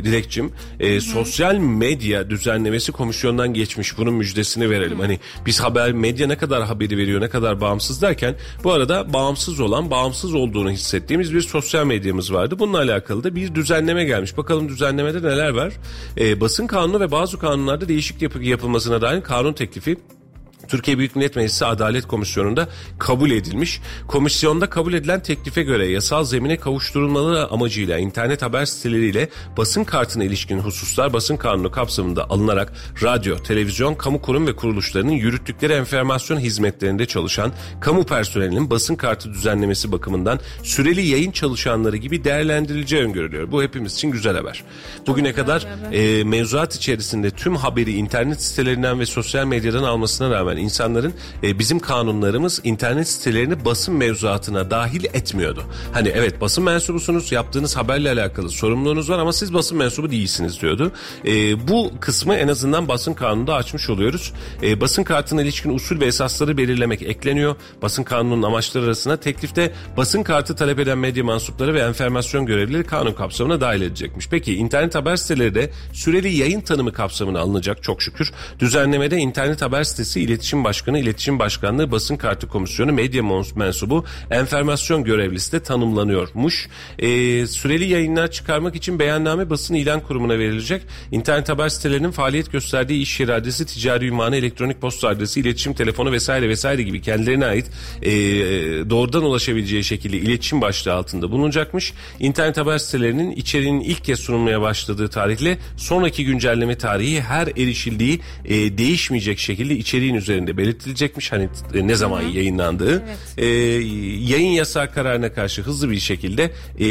Dilekçim 0.04 0.52
e, 0.80 1.00
sosyal 1.00 1.56
medya 1.56 2.30
düzenlemesi 2.30 2.92
komisyondan 2.92 3.54
geçmiş. 3.54 3.98
Bunun 3.98 4.14
müjdesini 4.14 4.70
verelim. 4.70 5.00
Hani 5.00 5.20
biz 5.46 5.60
haber 5.60 5.92
medya 5.92 6.28
ne 6.28 6.38
kadar 6.38 6.64
haberi 6.64 6.98
veriyor 6.98 7.22
ne 7.22 7.30
kadar 7.30 7.62
bağımsız 7.62 8.02
derken 8.02 8.36
bu 8.64 8.72
arada 8.72 9.14
bağımsız 9.14 9.60
olan 9.60 9.92
bağımsız 9.92 10.34
olduğunu 10.34 10.72
hissettiğimiz 10.72 11.34
bir 11.34 11.42
sosyal 11.42 11.86
medyamız 11.86 12.34
vardı. 12.34 12.60
Bununla 12.60 12.78
alakalı 12.78 13.24
da 13.24 13.36
bir 13.36 13.56
düzenleme 13.56 14.04
gelmiş. 14.04 14.38
Bakalım 14.38 14.70
düzenlemede 14.70 15.18
neler 15.18 15.50
var? 15.50 15.74
E, 16.18 16.42
basın 16.42 16.68
kanunu 16.68 17.00
ve 17.00 17.12
bazı 17.12 17.40
kanunlarda 17.40 17.88
değişik 17.88 18.22
yapı, 18.22 18.44
yapılmasına 18.44 19.02
dair 19.02 19.22
kanun 19.22 19.54
teklifi 19.54 19.98
Türkiye 20.68 20.98
Büyük 20.98 21.16
Millet 21.16 21.36
Meclisi 21.36 21.66
Adalet 21.66 22.08
Komisyonu'nda 22.08 22.68
kabul 23.00 23.32
edilmiş. 23.32 23.82
Komisyonda 24.08 24.70
kabul 24.70 24.94
edilen 24.94 25.24
teklife 25.24 25.64
göre 25.64 25.88
yasal 25.88 26.24
zemine 26.24 26.58
kavuşturulmaları 26.58 27.48
amacıyla 27.52 27.98
internet 27.98 28.42
haber 28.42 28.66
siteleriyle 28.66 29.30
basın 29.58 29.84
kartına 29.84 30.24
ilişkin 30.24 30.60
hususlar 30.60 31.14
basın 31.14 31.38
kanunu 31.38 31.72
kapsamında 31.72 32.30
alınarak 32.30 32.74
radyo, 33.04 33.38
televizyon, 33.38 33.96
kamu 33.96 34.22
kurum 34.22 34.48
ve 34.48 34.56
kuruluşlarının 34.56 35.12
yürüttükleri 35.12 35.74
enformasyon 35.74 36.40
hizmetlerinde 36.40 37.06
çalışan 37.06 37.52
kamu 37.82 38.06
personelinin 38.06 38.70
basın 38.70 38.96
kartı 38.96 39.34
düzenlemesi 39.34 39.92
bakımından 39.92 40.40
süreli 40.64 41.02
yayın 41.02 41.32
çalışanları 41.32 41.98
gibi 41.98 42.24
değerlendirileceği 42.24 43.04
öngörülüyor. 43.04 43.52
Bu 43.52 43.64
hepimiz 43.64 43.94
için 43.94 44.12
güzel 44.12 44.38
haber. 44.38 44.64
Bugüne 45.08 45.34
kadar 45.34 45.68
e, 45.92 46.24
mevzuat 46.24 46.76
içerisinde 46.76 47.32
tüm 47.32 47.56
haberi 47.56 47.92
internet 47.92 48.42
sitelerinden 48.42 49.00
ve 49.00 49.06
sosyal 49.06 49.46
medyadan 49.46 49.84
almasına 49.84 50.30
rağmen 50.30 50.53
insanların 50.58 51.14
e, 51.44 51.60
bizim 51.60 51.80
kanunlarımız 51.80 52.62
internet 52.64 53.08
sitelerini 53.08 53.66
basın 53.66 53.96
mevzuatına 53.96 54.72
dahil 54.72 55.04
etmiyordu. 55.04 55.64
Hani 55.94 56.08
evet 56.08 56.42
basın 56.42 56.64
mensubusunuz 56.64 57.32
yaptığınız 57.32 57.78
haberle 57.78 58.12
alakalı 58.12 58.50
sorumluluğunuz 58.50 59.10
var 59.10 59.20
ama 59.20 59.34
siz 59.34 59.54
basın 59.54 59.78
mensubu 59.78 60.12
değilsiniz 60.12 60.62
diyordu. 60.62 60.92
E, 61.26 61.68
bu 61.68 61.92
kısmı 62.00 62.36
en 62.36 62.48
azından 62.48 62.88
basın 62.88 63.14
kanununda 63.14 63.56
açmış 63.56 63.90
oluyoruz. 63.90 64.34
E, 64.64 64.82
basın 64.82 65.04
kartına 65.04 65.42
ilişkin 65.42 65.76
usul 65.76 66.00
ve 66.00 66.06
esasları 66.06 66.58
belirlemek 66.58 67.02
ekleniyor. 67.02 67.56
Basın 67.82 68.04
kanununun 68.04 68.44
amaçları 68.44 68.86
arasında 68.86 69.18
teklifte 69.18 69.74
basın 69.98 70.24
kartı 70.24 70.56
talep 70.56 70.80
eden 70.80 70.98
medya 70.98 71.24
mensupları 71.24 71.74
ve 71.74 71.80
enformasyon 71.80 72.46
görevlileri 72.46 72.84
kanun 72.84 73.14
kapsamına 73.14 73.62
dahil 73.62 73.82
edecekmiş. 73.82 74.30
Peki 74.30 74.56
internet 74.56 74.96
haber 74.96 75.16
siteleri 75.16 75.56
de 75.56 75.72
süreli 75.94 76.36
yayın 76.36 76.62
tanımı 76.62 76.94
kapsamına 76.94 77.40
alınacak 77.40 77.84
çok 77.84 78.02
şükür. 78.02 78.32
Düzenlemede 78.60 79.18
internet 79.18 79.62
haber 79.62 79.84
sitesi 79.84 80.22
iletişim 80.22 80.43
başkanı, 80.64 81.00
iletişim 81.00 81.40
başkanlığı, 81.40 81.92
basın 81.92 82.18
kartı 82.18 82.48
komisyonu, 82.48 82.94
medya 82.94 83.24
mensubu, 83.56 84.06
enformasyon 84.32 85.04
görevlisi 85.04 85.52
de 85.52 85.60
tanımlanıyormuş. 85.60 86.70
E, 87.00 87.08
süreli 87.48 87.90
yayınlar 87.90 88.32
çıkarmak 88.32 88.76
için 88.76 89.00
beyanname 89.00 89.50
basın 89.50 89.76
ilan 89.76 90.00
kurumuna 90.00 90.40
verilecek. 90.40 90.82
İnternet 91.12 91.50
haber 91.50 91.70
sitelerinin 91.70 92.12
faaliyet 92.12 92.52
gösterdiği 92.52 93.02
iş 93.02 93.20
yeri 93.20 93.34
adresi, 93.34 93.66
ticari 93.66 94.08
ünvanı, 94.08 94.36
elektronik 94.36 94.82
posta 94.82 95.08
adresi, 95.08 95.40
iletişim 95.40 95.74
telefonu 95.74 96.12
vesaire 96.12 96.50
vesaire 96.50 96.84
gibi 96.84 97.02
kendilerine 97.02 97.46
ait 97.46 97.66
e, 98.02 98.12
doğrudan 98.90 99.24
ulaşabileceği 99.24 99.84
şekilde 99.84 100.18
iletişim 100.18 100.62
başlığı 100.62 100.94
altında 100.94 101.32
bulunacakmış. 101.32 101.94
İnternet 102.20 102.58
haber 102.58 102.78
sitelerinin 102.78 103.32
içeriğinin 103.32 103.80
ilk 103.80 104.04
kez 104.04 104.20
sunulmaya 104.20 104.62
başladığı 104.62 105.08
tarihle 105.08 105.58
sonraki 105.78 106.26
güncelleme 106.26 106.78
tarihi 106.78 107.22
her 107.22 107.48
erişildiği 107.48 108.20
e, 108.46 108.78
değişmeyecek 108.78 109.40
şekilde 109.40 109.76
içeriğin 109.76 110.16
üzerinde 110.16 110.33
belirtilecekmiş. 110.42 111.32
Hani 111.32 111.50
e, 111.74 111.88
ne 111.88 111.96
zaman 111.96 112.22
Hı-hı. 112.22 112.30
yayınlandığı. 112.30 112.94
Evet. 112.94 113.18
E, 113.38 113.46
yayın 114.34 114.52
yasağı 114.52 114.92
kararına 114.92 115.34
karşı 115.34 115.62
hızlı 115.62 115.90
bir 115.90 116.00
şekilde 116.00 116.52
e, 116.80 116.86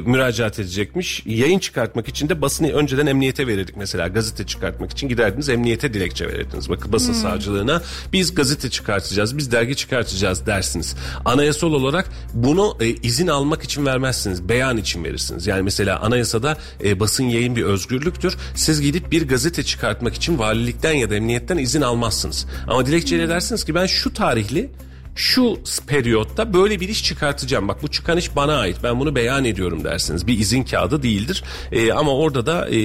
müracaat 0.00 0.58
edecekmiş. 0.58 1.22
Yayın 1.26 1.58
çıkartmak 1.58 2.08
için 2.08 2.28
de 2.28 2.42
basını 2.42 2.72
önceden 2.72 3.06
emniyete 3.06 3.46
verirdik 3.46 3.76
mesela. 3.76 4.08
Gazete 4.08 4.46
çıkartmak 4.46 4.90
için 4.90 5.08
giderdiniz 5.08 5.48
emniyete 5.48 5.94
dilekçe 5.94 6.28
verirdiniz. 6.28 6.70
Bakın 6.70 6.92
basın 6.92 7.12
hmm. 7.12 7.20
savcılığına 7.20 7.82
biz 8.12 8.34
gazete 8.34 8.70
çıkartacağız, 8.70 9.38
biz 9.38 9.52
dergi 9.52 9.76
çıkartacağız 9.76 10.46
dersiniz. 10.46 10.96
Anayasal 11.24 11.72
olarak 11.72 12.10
bunu 12.34 12.76
e, 12.80 12.88
izin 12.88 13.26
almak 13.26 13.62
için 13.62 13.86
vermezsiniz. 13.86 14.48
Beyan 14.48 14.76
için 14.76 15.04
verirsiniz. 15.04 15.46
Yani 15.46 15.62
mesela 15.62 16.00
anayasada 16.00 16.56
e, 16.84 17.00
basın 17.00 17.24
yayın 17.24 17.56
bir 17.56 17.62
özgürlüktür. 17.62 18.36
Siz 18.54 18.80
gidip 18.80 19.12
bir 19.12 19.28
gazete 19.28 19.62
çıkartmak 19.62 20.14
için 20.14 20.38
valilikten 20.38 20.92
ya 20.92 21.10
da 21.10 21.14
emniyetten 21.14 21.58
izin 21.58 21.80
almazsınız. 21.80 22.46
Ama 22.66 22.86
dilekçeyle 22.88 23.28
dersiniz 23.28 23.64
ki 23.64 23.74
ben 23.74 23.86
şu 23.86 24.14
tarihli 24.14 24.70
şu 25.18 25.58
periyotta 25.86 26.54
böyle 26.54 26.80
bir 26.80 26.88
iş 26.88 27.04
çıkartacağım. 27.04 27.68
Bak 27.68 27.82
bu 27.82 27.88
çıkan 27.88 28.18
iş 28.18 28.36
bana 28.36 28.58
ait. 28.58 28.76
Ben 28.82 29.00
bunu 29.00 29.14
beyan 29.14 29.44
ediyorum 29.44 29.84
dersiniz. 29.84 30.26
Bir 30.26 30.38
izin 30.38 30.62
kağıdı 30.62 31.02
değildir. 31.02 31.44
E, 31.72 31.92
ama 31.92 32.16
orada 32.16 32.46
da 32.46 32.68
e, 32.68 32.78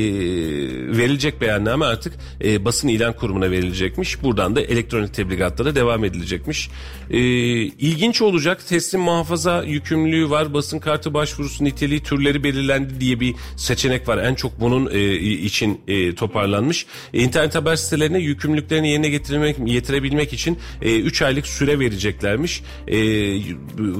verilecek 0.97 1.41
beyanname 1.41 1.85
artık 1.85 2.13
e, 2.43 2.65
basın 2.65 2.87
ilan 2.87 3.13
kurumuna 3.13 3.51
verilecekmiş. 3.51 4.23
Buradan 4.23 4.55
da 4.55 4.61
elektronik 4.61 5.13
tebligatlara 5.13 5.75
devam 5.75 6.03
edilecekmiş. 6.03 6.69
E, 7.09 7.19
ilginç 7.19 8.21
olacak. 8.21 8.67
Teslim 8.67 9.01
muhafaza 9.01 9.63
yükümlülüğü 9.63 10.29
var. 10.29 10.53
Basın 10.53 10.79
kartı 10.79 11.13
başvurusu 11.13 11.63
niteliği 11.63 12.03
türleri 12.03 12.43
belirlendi 12.43 12.99
diye 12.99 13.19
bir 13.19 13.35
seçenek 13.57 14.07
var. 14.07 14.17
En 14.17 14.35
çok 14.35 14.59
bunun 14.59 14.89
e, 14.91 15.13
için 15.19 15.81
e, 15.87 16.15
toparlanmış. 16.15 16.85
E, 17.13 17.19
internet 17.19 17.55
haber 17.55 17.75
sitelerine 17.75 18.19
yükümlülüklerini 18.19 18.89
yerine 18.89 19.09
getirmek, 19.09 19.65
getirebilmek 19.65 20.33
için 20.33 20.59
3 20.81 21.21
e, 21.21 21.25
aylık 21.25 21.47
süre 21.47 21.79
verecek 21.79 22.22
edeceklermiş. 22.23 22.63
E, 22.87 22.97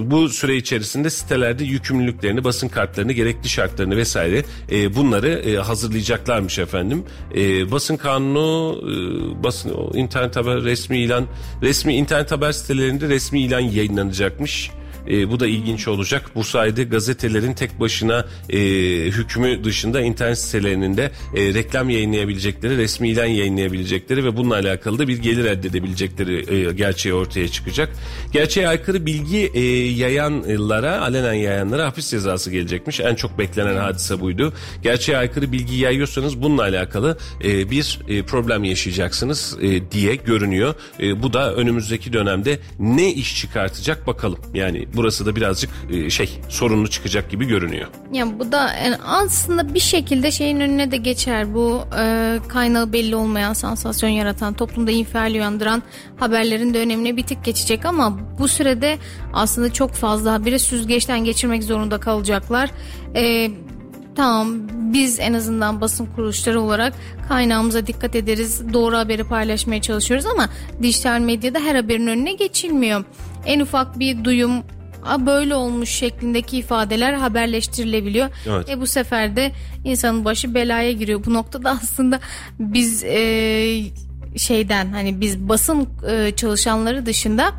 bu 0.09 0.29
süre 0.29 0.55
içerisinde 0.55 1.09
sitelerde 1.09 1.63
yükümlülüklerini, 1.63 2.43
basın 2.43 2.67
kartlarını, 2.67 3.11
gerekli 3.11 3.49
şartlarını 3.49 3.97
vesaire 3.97 4.43
e, 4.71 4.95
bunları 4.95 5.29
e, 5.29 5.55
hazırlayacaklarmış 5.55 6.59
efendim. 6.59 7.03
E, 7.35 7.71
basın 7.71 7.97
kanunu, 7.97 8.81
e, 8.81 9.43
basın 9.43 9.73
internet 9.93 10.35
haber 10.35 10.63
resmi 10.63 10.97
ilan, 10.97 11.25
resmi 11.61 11.95
internet 11.95 12.31
haber 12.31 12.51
sitelerinde 12.51 13.09
resmi 13.09 13.41
ilan 13.41 13.59
yayınlanacakmış. 13.59 14.71
E, 15.09 15.31
bu 15.31 15.39
da 15.39 15.47
ilginç 15.47 15.87
olacak. 15.87 16.31
Bu 16.35 16.43
sayede 16.43 16.83
gazetelerin 16.83 17.53
tek 17.53 17.79
başına 17.79 18.25
e, 18.49 18.59
hükmü 19.05 19.63
dışında 19.63 20.01
internet 20.01 20.37
sitelerinin 20.37 20.97
de 20.97 21.11
e, 21.35 21.53
reklam 21.53 21.89
yayınlayabilecekleri, 21.89 22.77
resmi 22.77 23.09
ilan 23.09 23.25
yayınlayabilecekleri 23.25 24.25
ve 24.25 24.37
bununla 24.37 24.55
alakalı 24.55 24.99
da 24.99 25.07
bir 25.07 25.17
gelir 25.17 25.45
elde 25.45 25.67
edebilecekleri 25.67 26.55
e, 26.55 26.73
gerçeği 26.73 27.15
ortaya 27.15 27.47
çıkacak. 27.47 27.89
Gerçeğe 28.31 28.67
aykırı 28.67 29.05
bilgi 29.05 29.51
e, 29.53 29.59
yayanlara, 29.89 31.01
alenen 31.01 31.33
yayanlara 31.33 31.85
hapis 31.85 32.09
cezası 32.09 32.51
gelecekmiş. 32.51 32.99
En 32.99 33.15
çok 33.15 33.39
beklenen 33.39 33.75
hadise 33.75 34.19
buydu. 34.19 34.53
Gerçeğe 34.83 35.17
aykırı 35.17 35.51
bilgi 35.51 35.75
yayıyorsanız 35.75 36.41
bununla 36.41 36.61
alakalı 36.61 37.17
e, 37.43 37.71
bir 37.71 37.99
e, 38.07 38.23
problem 38.23 38.63
yaşayacaksınız 38.63 39.57
e, 39.61 39.91
diye 39.91 40.15
görünüyor. 40.15 40.75
E, 40.99 41.23
bu 41.23 41.33
da 41.33 41.53
önümüzdeki 41.55 42.13
dönemde 42.13 42.59
ne 42.79 43.13
iş 43.13 43.37
çıkartacak 43.41 44.07
bakalım. 44.07 44.39
Yani 44.53 44.87
burası 44.93 45.25
da 45.25 45.35
birazcık 45.35 45.69
e, 45.89 46.09
şey 46.09 46.39
sorunlu 46.49 46.89
çıkacak 46.89 47.31
gibi 47.31 47.45
görünüyor. 47.45 47.87
Ya 48.11 48.39
bu 48.39 48.51
da 48.51 48.73
yani 48.83 48.95
aslında 49.05 49.73
bir 49.73 49.79
şekilde 49.79 50.31
şeyin 50.31 50.59
önüne 50.59 50.91
de 50.91 50.97
geçer 50.97 51.53
bu 51.53 51.81
e, 51.99 52.39
kaynağı 52.47 52.93
belli 52.93 53.15
olmayan 53.15 53.53
sansasyon 53.53 54.09
yaratan 54.09 54.53
toplumda 54.53 54.91
infial 54.91 55.33
uyandıran 55.33 55.83
haberlerin 56.17 56.73
de 56.73 56.79
önemine 56.79 57.17
bir 57.17 57.23
tık 57.23 57.45
geçecek 57.45 57.85
ama 57.85 58.19
bu 58.39 58.47
sürede 58.47 58.97
aslında 59.33 59.73
çok 59.73 59.91
fazla 59.91 60.33
haberi 60.33 60.59
süzgeçten 60.59 61.23
geçirmek 61.23 61.63
zorunda 61.63 61.99
kalacaklar. 61.99 62.69
E, 63.15 63.51
tamam 64.15 64.57
biz 64.93 65.19
en 65.19 65.33
azından 65.33 65.81
basın 65.81 66.05
kuruluşları 66.05 66.61
olarak 66.61 66.93
kaynağımıza 67.27 67.87
dikkat 67.87 68.15
ederiz. 68.15 68.73
Doğru 68.73 68.97
haberi 68.97 69.23
paylaşmaya 69.23 69.81
çalışıyoruz 69.81 70.25
ama 70.25 70.49
dijital 70.81 71.19
medyada 71.19 71.59
her 71.59 71.75
haberin 71.75 72.07
önüne 72.07 72.33
geçilmiyor. 72.33 73.03
En 73.45 73.59
ufak 73.59 73.99
bir 73.99 74.23
duyum 74.23 74.63
böyle 75.25 75.55
olmuş 75.55 75.89
şeklindeki 75.89 76.57
ifadeler 76.57 77.13
haberleştirilebiliyor. 77.13 78.29
Evet. 78.47 78.69
E 78.69 78.81
bu 78.81 78.87
sefer 78.87 79.35
de 79.35 79.51
insanın 79.83 80.25
başı 80.25 80.53
belaya 80.55 80.91
giriyor. 80.91 81.25
Bu 81.25 81.33
noktada 81.33 81.69
aslında 81.71 82.19
biz 82.59 83.03
e, 83.03 83.83
şeyden 84.37 84.91
hani 84.93 85.21
biz 85.21 85.39
basın 85.39 85.89
e, 86.09 86.31
çalışanları 86.35 87.05
dışında 87.05 87.51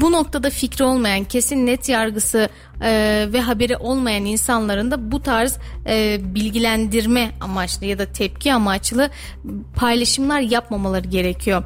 bu 0.00 0.12
noktada 0.12 0.50
fikri 0.50 0.84
olmayan 0.84 1.24
kesin 1.24 1.66
net 1.66 1.88
yargısı 1.88 2.48
e, 2.82 3.26
ve 3.32 3.40
haberi 3.40 3.76
olmayan 3.76 4.24
insanların 4.24 4.90
da 4.90 5.12
bu 5.12 5.22
tarz 5.22 5.58
e, 5.86 6.20
bilgilendirme 6.22 7.30
amaçlı 7.40 7.86
ya 7.86 7.98
da 7.98 8.12
tepki 8.12 8.54
amaçlı 8.54 9.10
paylaşımlar 9.76 10.40
yapmamaları 10.40 11.08
gerekiyor. 11.08 11.62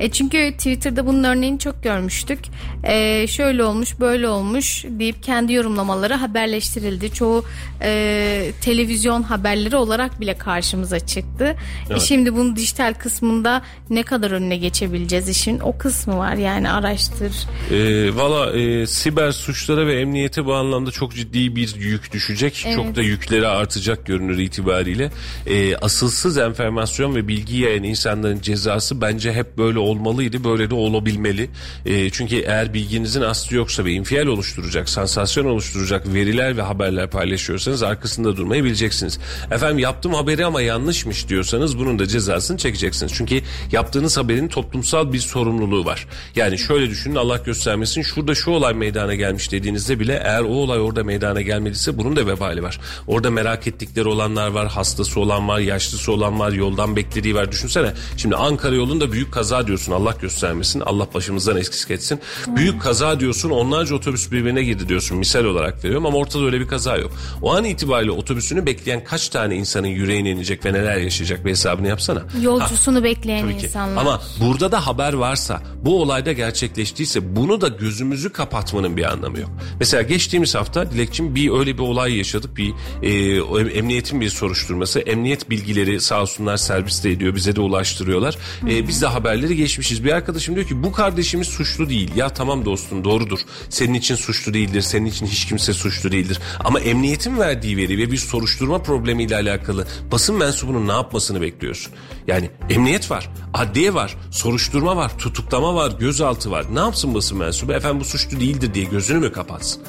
E 0.00 0.10
çünkü 0.10 0.52
Twitter'da 0.52 1.06
bunun 1.06 1.24
örneğini 1.24 1.58
çok 1.58 1.82
görmüştük. 1.82 2.38
E, 2.84 3.26
şöyle 3.26 3.64
olmuş, 3.64 4.00
böyle 4.00 4.28
olmuş 4.28 4.84
deyip 4.88 5.22
kendi 5.22 5.52
yorumlamaları 5.52 6.14
haberleştirildi. 6.14 7.12
Çoğu 7.12 7.44
e, 7.82 8.52
televizyon 8.60 9.22
haberleri 9.22 9.76
olarak 9.76 10.20
bile 10.20 10.34
karşımıza 10.34 11.00
çıktı. 11.00 11.44
E, 11.44 11.56
evet. 11.90 12.02
E 12.02 12.06
şimdi 12.06 12.34
bunun 12.34 12.56
dijital 12.56 12.94
kısmında 12.94 13.62
ne 13.90 14.02
kadar 14.02 14.30
önüne 14.30 14.56
geçebileceğiz 14.56 15.28
işin 15.28 15.60
o 15.60 15.78
kısmı 15.78 16.18
var 16.18 16.34
yani 16.34 16.70
araştır. 16.70 17.32
E, 17.72 18.10
Valla 18.16 18.52
e, 18.52 18.86
siber 18.86 19.32
suçlara 19.32 19.86
ve 19.86 20.00
emniyete 20.00 20.44
bu 20.44 20.54
anlamda 20.54 20.90
çok 20.90 21.14
ciddi 21.14 21.56
bir 21.56 21.74
yük 21.76 22.12
düşecek. 22.12 22.62
Evet. 22.66 22.76
Çok 22.76 22.96
da 22.96 23.02
yükleri 23.02 23.46
artacak 23.46 24.06
görünür 24.06 24.38
itibariyle. 24.38 25.10
E, 25.46 25.76
asılsız 25.76 26.38
enformasyon 26.38 27.14
ve 27.14 27.28
bilgi 27.28 27.56
yayan 27.56 27.82
insanların 27.82 28.40
cezası 28.40 29.00
bence 29.00 29.32
hep 29.32 29.58
böyle 29.58 29.78
olmalıydı. 29.78 30.44
Böyle 30.44 30.70
de 30.70 30.74
olabilmeli. 30.74 31.50
E, 31.86 32.10
çünkü 32.10 32.36
eğer 32.36 32.74
bilginizin 32.74 33.22
aslı 33.22 33.56
yoksa 33.56 33.84
ve 33.84 33.92
infial 33.92 34.26
oluşturacak, 34.26 34.88
sansasyon 34.88 35.44
oluşturacak 35.44 36.14
veriler 36.14 36.56
ve 36.56 36.62
haberler 36.62 37.10
paylaşıyorsanız 37.10 37.82
arkasında 37.82 38.36
durmayı 38.36 38.64
bileceksiniz. 38.64 39.18
Efendim 39.50 39.78
yaptım 39.78 40.14
haberi 40.14 40.44
ama 40.44 40.62
yanlışmış 40.62 41.28
diyorsanız 41.28 41.78
bunun 41.78 41.98
da 41.98 42.06
cezasını 42.06 42.58
çekeceksiniz. 42.58 43.12
Çünkü 43.14 43.40
yaptığınız 43.72 44.16
haberin 44.16 44.48
toplumsal 44.48 45.12
bir 45.12 45.18
sorumluluğu 45.18 45.84
var. 45.84 46.06
Yani 46.36 46.58
şöyle 46.58 46.90
düşünün 46.90 47.14
Allah 47.14 47.36
göstermesin 47.36 47.61
şurada 48.04 48.34
şu 48.34 48.50
olay 48.50 48.74
meydana 48.74 49.14
gelmiş 49.14 49.52
dediğinizde 49.52 50.00
bile 50.00 50.22
eğer 50.24 50.40
o 50.40 50.48
olay 50.48 50.80
orada 50.80 51.04
meydana 51.04 51.40
gelmediyse 51.40 51.98
bunun 51.98 52.16
da 52.16 52.26
vebali 52.26 52.62
var. 52.62 52.80
Orada 53.06 53.30
merak 53.30 53.66
ettikleri 53.66 54.08
olanlar 54.08 54.48
var, 54.48 54.68
hastası 54.68 55.20
olan 55.20 55.48
var, 55.48 55.58
yaşlısı 55.58 56.12
olan 56.12 56.40
var, 56.40 56.52
yoldan 56.52 56.96
beklediği 56.96 57.34
var. 57.34 57.52
Düşünsene 57.52 57.92
şimdi 58.16 58.36
Ankara 58.36 58.74
yolunda 58.74 59.12
büyük 59.12 59.32
kaza 59.32 59.66
diyorsun 59.66 59.92
Allah 59.92 60.14
göstermesin. 60.20 60.80
Allah 60.80 61.06
başımızdan 61.14 61.56
eskisi 61.56 61.92
etsin. 61.92 62.20
Hmm. 62.44 62.56
Büyük 62.56 62.82
kaza 62.82 63.20
diyorsun 63.20 63.50
onlarca 63.50 63.94
otobüs 63.94 64.32
birbirine 64.32 64.62
girdi 64.62 64.88
diyorsun. 64.88 65.18
Misal 65.18 65.44
olarak 65.44 65.84
veriyorum 65.84 66.06
ama 66.06 66.18
ortada 66.18 66.44
öyle 66.44 66.60
bir 66.60 66.68
kaza 66.68 66.96
yok. 66.96 67.12
O 67.42 67.54
an 67.54 67.64
itibariyle 67.64 68.10
otobüsünü 68.10 68.66
bekleyen 68.66 69.04
kaç 69.04 69.28
tane 69.28 69.56
insanın 69.56 69.86
yüreğine 69.86 70.30
inecek 70.30 70.64
ve 70.64 70.72
neler 70.72 70.96
yaşayacak 70.96 71.44
bir 71.44 71.50
hesabını 71.50 71.88
yapsana. 71.88 72.22
Yolcusunu 72.42 72.98
ha, 72.98 73.04
bekleyen 73.04 73.46
insanlar. 73.46 74.00
Ama 74.00 74.20
burada 74.40 74.72
da 74.72 74.86
haber 74.86 75.12
varsa 75.12 75.62
bu 75.84 76.02
olayda 76.02 76.32
gerçekleştiyse 76.32 77.36
bunu 77.36 77.51
da 77.60 77.68
gözümüzü 77.68 78.32
kapatmanın 78.32 78.96
bir 78.96 79.12
anlamı 79.12 79.40
yok. 79.40 79.50
Mesela 79.80 80.02
geçtiğimiz 80.02 80.54
hafta 80.54 80.90
Dilekçim 80.90 81.34
bir 81.34 81.50
öyle 81.50 81.74
bir 81.74 81.82
olay 81.82 82.16
yaşadık. 82.16 82.56
Bir 82.56 82.72
e, 83.02 83.78
emniyetin 83.78 84.20
bir 84.20 84.28
soruşturması. 84.28 85.00
Emniyet 85.00 85.50
bilgileri 85.50 86.00
sağ 86.00 86.22
olsunlar 86.22 86.56
serviste 86.56 87.10
ediyor. 87.10 87.34
Bize 87.34 87.56
de 87.56 87.60
ulaştırıyorlar. 87.60 88.38
E, 88.68 88.88
biz 88.88 89.02
de 89.02 89.06
haberleri 89.06 89.56
geçmişiz. 89.56 90.04
Bir 90.04 90.12
arkadaşım 90.12 90.54
diyor 90.54 90.66
ki 90.66 90.82
bu 90.82 90.92
kardeşimiz 90.92 91.48
suçlu 91.48 91.88
değil. 91.88 92.16
Ya 92.16 92.28
tamam 92.28 92.64
dostum 92.64 93.04
doğrudur. 93.04 93.38
Senin 93.68 93.94
için 93.94 94.14
suçlu 94.14 94.54
değildir. 94.54 94.80
Senin 94.80 95.06
için 95.06 95.26
hiç 95.26 95.46
kimse 95.46 95.72
suçlu 95.72 96.12
değildir. 96.12 96.38
Ama 96.60 96.80
emniyetin 96.80 97.38
verdiği 97.38 97.76
veri 97.76 97.98
ve 97.98 98.10
bir 98.10 98.16
soruşturma 98.16 98.82
problemiyle 98.82 99.36
alakalı 99.36 99.86
basın 100.12 100.36
mensubunun 100.36 100.88
ne 100.88 100.92
yapmasını 100.92 101.40
bekliyorsun? 101.40 101.92
Yani 102.26 102.50
emniyet 102.70 103.10
var, 103.10 103.30
adliye 103.54 103.94
var, 103.94 104.16
soruşturma 104.30 104.96
var, 104.96 105.18
tutuklama 105.18 105.74
var, 105.74 105.92
gözaltı 106.00 106.50
var. 106.50 106.66
Ne 106.74 106.78
yapsın 106.78 107.14
basın 107.14 107.40
mensubu? 107.44 107.72
Efendim 107.72 108.00
bu 108.00 108.04
suçlu 108.04 108.40
değildir 108.40 108.74
diye 108.74 108.84
gözünü 108.84 109.18
mü 109.18 109.32
kapatsın? 109.32 109.82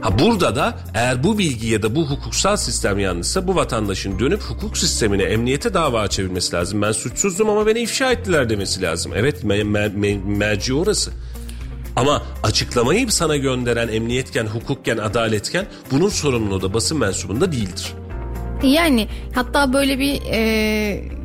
Ha 0.00 0.18
burada 0.18 0.56
da 0.56 0.78
eğer 0.94 1.24
bu 1.24 1.38
bilgi 1.38 1.66
ya 1.66 1.82
da 1.82 1.94
bu 1.94 2.10
hukuksal 2.10 2.56
sistem 2.56 2.98
yanlışsa 2.98 3.46
bu 3.46 3.54
vatandaşın 3.54 4.18
dönüp 4.18 4.42
hukuk 4.42 4.78
sistemine, 4.78 5.22
emniyete 5.22 5.74
dava 5.74 6.00
açabilmesi 6.00 6.52
lazım. 6.54 6.82
Ben 6.82 6.92
suçsuzdum 6.92 7.50
ama 7.50 7.66
beni 7.66 7.80
ifşa 7.80 8.12
ettiler 8.12 8.50
demesi 8.50 8.82
lazım. 8.82 9.12
Evet 9.14 9.44
me- 9.44 9.62
me- 9.62 9.94
me- 9.94 10.24
merci 10.24 10.74
orası. 10.74 11.10
Ama 11.96 12.22
açıklamayı 12.42 13.12
sana 13.12 13.36
gönderen 13.36 13.88
emniyetken, 13.88 14.46
hukukken, 14.46 14.98
adaletken 14.98 15.66
bunun 15.90 16.08
sorumluluğu 16.08 16.62
da 16.62 16.74
basın 16.74 16.98
mensubunda 16.98 17.52
değildir. 17.52 17.92
Yani 18.62 19.08
hatta 19.34 19.72
böyle 19.72 19.98
bir 19.98 20.22
e, 20.30 20.38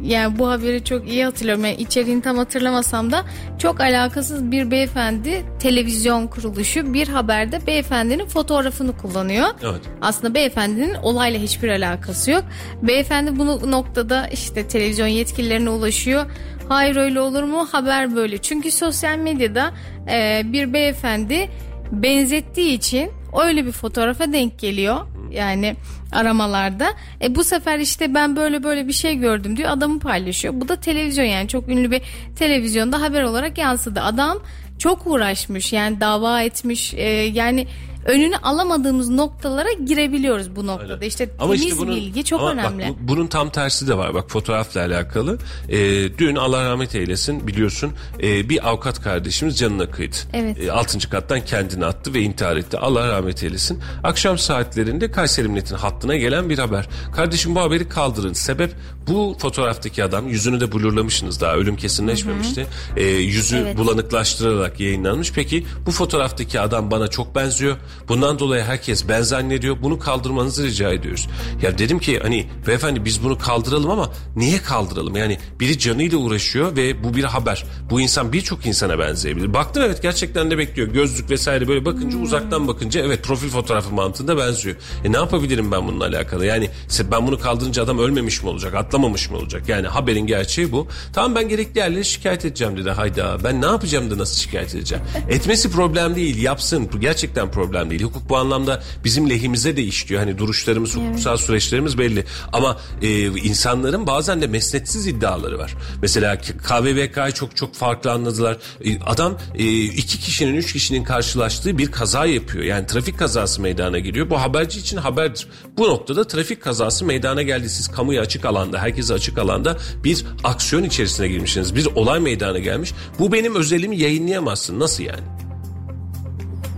yani 0.03 0.39
bu 0.39 0.49
haberi 0.49 0.83
çok 0.83 1.09
iyi 1.09 1.25
hatırlıyorum. 1.25 1.65
Yani 1.65 1.75
içeriğini 1.75 2.21
tam 2.21 2.37
hatırlamasam 2.37 3.11
da 3.11 3.25
çok 3.57 3.81
alakasız 3.81 4.51
bir 4.51 4.71
beyefendi 4.71 5.45
televizyon 5.59 6.27
kuruluşu 6.27 6.93
bir 6.93 7.07
haberde 7.07 7.67
beyefendinin 7.67 8.25
fotoğrafını 8.25 8.97
kullanıyor. 8.97 9.47
Evet. 9.63 9.81
Aslında 10.01 10.33
beyefendinin 10.33 10.93
olayla 10.93 11.39
hiçbir 11.39 11.69
alakası 11.69 12.31
yok. 12.31 12.43
Beyefendi 12.81 13.39
bunu 13.39 13.71
noktada 13.71 14.27
işte 14.27 14.67
televizyon 14.67 15.07
yetkililerine 15.07 15.69
ulaşıyor. 15.69 16.25
Hayır 16.69 16.95
öyle 16.95 17.19
olur 17.21 17.43
mu? 17.43 17.67
Haber 17.71 18.15
böyle. 18.15 18.37
Çünkü 18.37 18.71
sosyal 18.71 19.17
medyada 19.17 19.73
e, 20.09 20.41
bir 20.45 20.73
beyefendi 20.73 21.49
benzettiği 21.91 22.73
için 22.73 23.11
öyle 23.45 23.65
bir 23.65 23.71
fotoğrafa 23.71 24.33
denk 24.33 24.59
geliyor. 24.59 24.97
Yani 25.31 25.75
aramalarda. 26.11 26.93
E 27.21 27.35
bu 27.35 27.43
sefer 27.43 27.79
işte 27.79 28.13
ben 28.13 28.35
böyle 28.35 28.63
böyle 28.63 28.87
bir 28.87 28.93
şey 28.93 29.15
gördüm 29.15 29.57
diyor. 29.57 29.69
Adamı 29.69 29.99
paylaşıyor. 29.99 30.53
Bu 30.57 30.67
da 30.67 30.75
televizyon 30.75 31.25
yani 31.25 31.47
çok 31.47 31.69
ünlü 31.69 31.91
bir 31.91 32.01
televizyonda 32.35 33.01
haber 33.01 33.23
olarak 33.23 33.57
yansıdı. 33.57 34.01
Adam 34.01 34.39
çok 34.79 35.07
uğraşmış 35.07 35.73
yani 35.73 36.01
dava 36.01 36.41
etmiş 36.41 36.93
e, 36.93 37.03
yani 37.33 37.67
önünü 38.07 38.35
alamadığımız 38.37 39.09
noktalara 39.09 39.71
girebiliyoruz 39.71 40.55
bu 40.55 40.67
noktada. 40.67 40.93
Aynen. 40.93 41.07
İşte 41.07 41.29
ama 41.39 41.53
temiz 41.53 41.65
işte 41.65 41.77
bunun, 41.77 41.95
bilgi 41.95 42.23
çok 42.23 42.41
ama 42.41 42.51
önemli. 42.51 42.89
Bak, 42.89 42.95
bunun 42.99 43.27
tam 43.27 43.49
tersi 43.49 43.87
de 43.87 43.97
var. 43.97 44.13
Bak 44.13 44.31
fotoğrafla 44.31 44.81
alakalı. 44.81 45.37
E, 45.69 45.77
dün 46.17 46.35
Allah 46.35 46.69
rahmet 46.69 46.95
eylesin 46.95 47.47
biliyorsun 47.47 47.91
e, 48.23 48.49
bir 48.49 48.67
avukat 48.69 49.01
kardeşimiz 49.01 49.57
canına 49.57 49.91
kıydı. 49.91 50.15
Evet. 50.33 50.63
E, 50.63 50.71
6. 50.71 51.09
kattan 51.09 51.41
kendini 51.45 51.85
attı 51.85 52.13
ve 52.13 52.21
intihar 52.21 52.57
etti. 52.57 52.77
Allah 52.77 53.07
rahmet 53.07 53.43
eylesin. 53.43 53.79
Akşam 54.03 54.37
saatlerinde 54.37 55.11
Kayseri 55.11 55.47
Millet'in 55.47 55.75
hattına 55.75 56.15
gelen 56.15 56.49
bir 56.49 56.57
haber. 56.57 56.89
Kardeşim 57.15 57.55
bu 57.55 57.59
haberi 57.59 57.89
kaldırın. 57.89 58.33
Sebep 58.33 58.71
bu 59.07 59.35
fotoğraftaki 59.39 60.03
adam 60.03 60.27
yüzünü 60.27 60.59
de 60.59 60.71
blurlamışsınız 60.71 61.41
daha 61.41 61.53
ölüm 61.53 61.75
kesinleşmemişti. 61.75 62.61
Hı 62.61 62.65
hı. 62.95 62.99
E, 62.99 63.03
yüzü 63.03 63.57
evet. 63.57 63.77
bulanıklaştırılarak 63.77 64.79
yayınlanmış. 64.79 65.31
Peki 65.33 65.65
bu 65.85 65.91
fotoğraftaki 65.91 66.59
adam 66.59 66.91
bana 66.91 67.07
çok 67.07 67.35
benziyor. 67.35 67.77
Bundan 68.07 68.39
dolayı 68.39 68.63
herkes 68.63 69.07
ben 69.09 69.21
zannediyor. 69.21 69.77
Bunu 69.81 69.99
kaldırmanızı 69.99 70.63
rica 70.63 70.91
ediyoruz. 70.91 71.27
Ya 71.61 71.77
dedim 71.77 71.99
ki 71.99 72.19
hani 72.21 72.47
beyefendi 72.67 73.05
biz 73.05 73.23
bunu 73.23 73.37
kaldıralım 73.37 73.89
ama 73.89 74.11
niye 74.35 74.57
kaldıralım? 74.57 75.15
Yani 75.15 75.37
biri 75.59 75.79
canıyla 75.79 76.17
uğraşıyor 76.17 76.75
ve 76.75 77.03
bu 77.03 77.13
bir 77.13 77.23
haber. 77.23 77.65
Bu 77.89 78.01
insan 78.01 78.33
birçok 78.33 78.65
insana 78.65 78.99
benzeyebilir. 78.99 79.53
Baktım 79.53 79.83
evet 79.85 80.01
gerçekten 80.01 80.51
de 80.51 80.57
bekliyor. 80.57 80.87
Gözlük 80.87 81.29
vesaire 81.29 81.67
böyle 81.67 81.85
bakınca 81.85 82.17
hmm. 82.17 82.23
uzaktan 82.23 82.67
bakınca 82.67 83.01
evet 83.01 83.23
profil 83.23 83.49
fotoğrafı 83.49 83.93
mantığında 83.93 84.37
benziyor. 84.37 84.75
E 85.03 85.11
ne 85.11 85.17
yapabilirim 85.17 85.71
ben 85.71 85.87
bununla 85.87 86.05
alakalı? 86.05 86.45
Yani 86.45 86.69
ben 87.11 87.27
bunu 87.27 87.39
kaldırınca 87.39 87.83
adam 87.83 87.99
ölmemiş 87.99 88.43
mi 88.43 88.49
olacak? 88.49 88.73
Atlamamış 88.97 89.29
mı 89.29 89.37
olacak? 89.37 89.69
Yani 89.69 89.87
haberin 89.87 90.27
gerçeği 90.27 90.71
bu. 90.71 90.87
Tamam 91.13 91.35
ben 91.35 91.49
gerekli 91.49 91.79
yerlere 91.79 92.03
şikayet 92.03 92.45
edeceğim 92.45 92.77
dedi. 92.77 92.89
Hayda 92.89 93.43
ben 93.43 93.61
ne 93.61 93.65
yapacağım 93.65 94.11
da 94.11 94.17
nasıl 94.17 94.35
şikayet 94.35 94.75
edeceğim? 94.75 95.03
Etmesi 95.29 95.71
problem 95.71 96.15
değil 96.15 96.41
yapsın. 96.41 96.89
Bu 96.93 96.99
gerçekten 96.99 97.51
problem 97.51 97.89
değil. 97.89 98.03
Hukuk 98.03 98.29
bu 98.29 98.37
anlamda 98.37 98.83
bizim 99.03 99.29
lehimize 99.29 99.77
de 99.77 99.83
işliyor. 99.83 100.21
Hani 100.21 100.37
duruşlarımız, 100.37 100.95
hukuksal 100.95 101.37
süreçlerimiz 101.37 101.97
belli. 101.97 102.25
Ama 102.53 102.77
e, 103.01 103.25
insanların 103.25 104.07
bazen 104.07 104.41
de 104.41 104.47
mesnetsiz 104.47 105.07
iddiaları 105.07 105.59
var. 105.59 105.75
Mesela 106.01 106.37
KVVK'yı 106.37 107.31
çok 107.31 107.55
çok 107.55 107.75
farklı 107.75 108.11
anladılar. 108.11 108.57
E, 108.85 108.99
adam 108.99 109.37
e, 109.55 109.83
iki 109.83 110.19
kişinin, 110.19 110.55
üç 110.55 110.73
kişinin 110.73 111.03
karşılaştığı 111.03 111.77
bir 111.77 111.91
kaza 111.91 112.25
yapıyor. 112.25 112.63
Yani 112.63 112.87
trafik 112.87 113.19
kazası 113.19 113.61
meydana 113.61 113.99
geliyor. 113.99 114.29
Bu 114.29 114.41
haberci 114.41 114.79
için 114.79 114.97
haberdir. 114.97 115.47
Bu 115.77 115.87
noktada 115.87 116.27
trafik 116.27 116.61
kazası 116.61 117.05
meydana 117.05 117.41
geldi. 117.41 117.69
Siz 117.69 117.87
kamuya 117.87 118.21
açık 118.21 118.45
alanda, 118.45 118.81
herkese 118.87 119.13
açık 119.13 119.37
alanda 119.37 119.77
bir 120.03 120.25
aksiyon 120.43 120.83
içerisine 120.83 121.27
girmişsiniz. 121.27 121.75
Bir 121.75 121.85
olay 121.95 122.19
meydana 122.19 122.59
gelmiş. 122.59 122.93
Bu 123.19 123.31
benim 123.31 123.55
özelimi 123.55 123.97
yayınlayamazsın. 123.97 124.79
Nasıl 124.79 125.03
yani? 125.03 125.23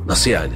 Nasıl 0.06 0.32
yani? 0.32 0.54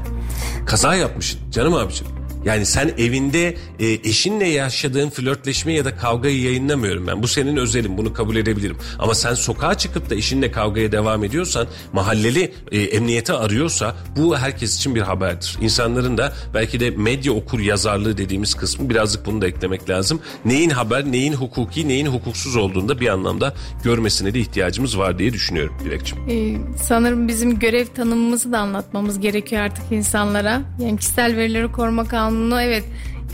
Kaza 0.66 0.96
yapmışsın 0.96 1.40
canım 1.52 1.74
abicim. 1.74 2.08
Yani 2.46 2.66
sen 2.66 2.92
evinde 2.98 3.58
e, 3.80 3.86
eşinle 3.88 4.48
yaşadığın 4.48 5.10
flörtleşme 5.10 5.74
ya 5.74 5.86
da 5.86 5.96
kavgayı 5.96 6.42
yayınlamıyorum 6.42 7.08
ben. 7.08 7.24
Bu 7.24 7.28
senin 7.28 7.58
özelin 7.58 7.98
bunu 7.98 8.14
kabul 8.14 8.36
edebilirim. 8.36 8.78
Ama 9.00 9.16
sen 9.16 9.34
sokağa 9.34 9.78
çıkıp 9.78 10.10
da 10.10 10.16
eşinle 10.16 10.52
kavgaya 10.52 10.92
devam 10.92 11.24
ediyorsan 11.24 11.68
mahalleli 11.94 12.54
e, 12.72 12.82
emniyete 12.82 13.34
arıyorsa 13.34 13.96
bu 14.18 14.38
herkes 14.38 14.76
için 14.78 14.96
bir 14.96 15.02
haberdir. 15.02 15.58
İnsanların 15.62 16.18
da 16.18 16.34
belki 16.54 16.80
de 16.80 16.90
medya 16.90 17.34
okur 17.34 17.60
yazarlığı 17.60 18.18
dediğimiz 18.18 18.54
kısmı 18.54 18.90
birazcık 18.90 19.26
bunu 19.26 19.42
da 19.42 19.48
eklemek 19.48 19.90
lazım. 19.90 20.20
Neyin 20.46 20.70
haber, 20.70 21.12
neyin 21.12 21.34
hukuki, 21.34 21.88
neyin 21.88 22.06
hukuksuz 22.06 22.56
olduğunda 22.56 23.00
bir 23.00 23.08
anlamda 23.08 23.54
görmesine 23.84 24.34
de 24.34 24.40
ihtiyacımız 24.40 24.98
var 24.98 25.20
diye 25.20 25.34
düşünüyorum 25.34 25.76
Dilekçim. 25.86 26.18
Ee, 26.30 26.56
sanırım 26.84 27.28
bizim 27.28 27.60
görev 27.60 27.86
tanımımızı 27.86 28.52
da 28.52 28.60
anlatmamız 28.60 29.20
gerekiyor 29.20 29.62
artık 29.62 29.92
insanlara. 29.92 30.62
Yani 30.80 30.98
kişisel 30.98 31.38
verileri 31.38 31.72
koruma 31.72 32.08
kanunu 32.08 32.33
evet 32.62 32.84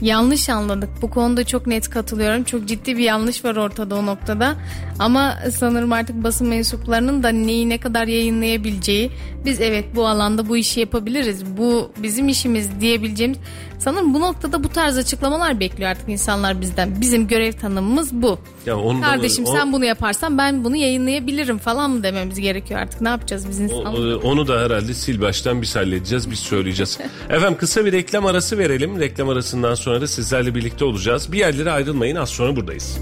Yanlış 0.01 0.49
anladık. 0.49 0.89
Bu 1.01 1.09
konuda 1.09 1.43
çok 1.43 1.67
net 1.67 1.89
katılıyorum. 1.89 2.43
Çok 2.43 2.65
ciddi 2.65 2.97
bir 2.97 3.03
yanlış 3.03 3.45
var 3.45 3.55
ortada 3.55 3.95
o 3.95 4.05
noktada. 4.05 4.55
Ama 4.99 5.37
sanırım 5.57 5.93
artık 5.93 6.23
basın 6.23 6.47
mensuplarının 6.47 7.23
da 7.23 7.29
neyi 7.29 7.69
ne 7.69 7.77
kadar 7.77 8.07
yayınlayabileceği, 8.07 9.11
biz 9.45 9.61
evet 9.61 9.85
bu 9.95 10.07
alanda 10.07 10.49
bu 10.49 10.57
işi 10.57 10.79
yapabiliriz, 10.79 11.45
bu 11.57 11.91
bizim 12.03 12.27
işimiz 12.27 12.81
diyebileceğimiz 12.81 13.37
sanırım 13.79 14.13
bu 14.13 14.19
noktada 14.19 14.63
bu 14.63 14.69
tarz 14.69 14.97
açıklamalar 14.97 15.59
bekliyor 15.59 15.89
artık 15.89 16.09
insanlar 16.09 16.61
bizden. 16.61 17.01
Bizim 17.01 17.27
görev 17.27 17.51
tanımımız 17.53 18.13
bu. 18.13 18.39
Ya 18.65 18.77
ondan, 18.77 19.01
Kardeşim 19.01 19.45
o, 19.45 19.51
sen 19.51 19.73
bunu 19.73 19.85
yaparsan 19.85 20.37
ben 20.37 20.63
bunu 20.63 20.75
yayınlayabilirim 20.75 21.57
falan 21.57 21.91
mı 21.91 22.03
dememiz 22.03 22.39
gerekiyor 22.39 22.79
artık. 22.79 23.01
Ne 23.01 23.09
yapacağız 23.09 23.49
biz 23.49 23.59
insanlar? 23.59 24.23
Onu 24.23 24.47
da 24.47 24.59
herhalde 24.59 24.93
sil 25.01 25.17
baştan 25.21 25.61
biz 25.61 25.75
halledeceğiz, 25.75 26.31
biz 26.31 26.39
söyleyeceğiz. 26.39 26.99
Efendim 27.29 27.57
kısa 27.59 27.85
bir 27.85 27.91
reklam 27.91 28.25
arası 28.25 28.57
verelim. 28.57 28.99
Reklam 28.99 29.29
arasından 29.29 29.75
sonra 29.75 29.88
da 30.01 30.07
sizlerle 30.07 30.55
birlikte 30.55 30.85
olacağız. 30.85 31.31
Bir 31.31 31.37
yerlere 31.37 31.71
ayrılmayın 31.71 32.15
az 32.15 32.29
sonra 32.29 32.55
buradayız. 32.55 32.97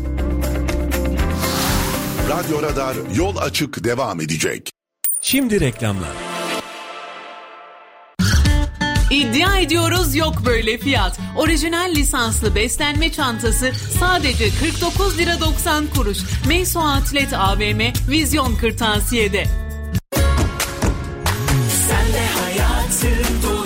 Radyo 2.30 2.62
Radar 2.62 2.96
yol 3.16 3.38
açık 3.38 3.84
devam 3.84 4.22
edecek. 4.22 4.72
Şimdi 5.22 5.60
reklamlar. 5.60 6.10
İddia 9.12 9.58
ediyoruz 9.58 10.16
yok 10.16 10.36
böyle 10.46 10.78
fiyat. 10.78 11.20
Orijinal 11.38 11.92
lisanslı 11.96 12.56
beslenme 12.56 13.12
çantası 13.12 13.72
sadece 14.00 14.50
49 14.50 15.18
lira 15.18 15.40
90 15.40 15.88
kuruş. 15.88 16.18
Meyso 16.48 16.80
Atlet 16.80 17.34
AVM 17.34 17.80
Vizyon 18.10 18.56
Kırtasiye'de. 18.56 19.44
Sen 21.88 22.14
de 22.14 22.26
hayatı 22.42 23.57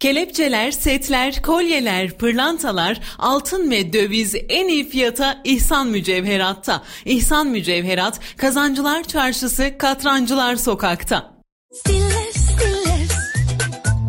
Kelepçeler, 0.00 0.70
setler, 0.70 1.42
kolyeler, 1.42 2.10
pırlantalar, 2.10 3.00
altın 3.18 3.70
ve 3.70 3.92
döviz 3.92 4.34
en 4.48 4.68
iyi 4.68 4.88
fiyata 4.88 5.40
İhsan 5.44 5.86
Mücevherat'ta. 5.86 6.82
İhsan 7.04 7.46
Mücevherat, 7.46 8.20
Kazancılar 8.36 9.04
Çarşısı, 9.04 9.78
Katrancılar 9.78 10.56
Sokak'ta. 10.56 11.32
Stiller, 11.74 12.32
Stiller. 12.32 13.08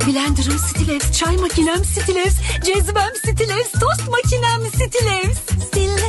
Blender'ım 0.08 0.60
Stilevs, 0.60 1.20
çay 1.20 1.38
makinem 1.38 1.86
Stilevs, 1.86 2.36
cezvem 2.66 3.16
Stilevs, 3.16 3.72
tost 3.72 4.10
makinem 4.10 4.68
Stilevs. 4.68 5.38
Stiller, 5.68 6.09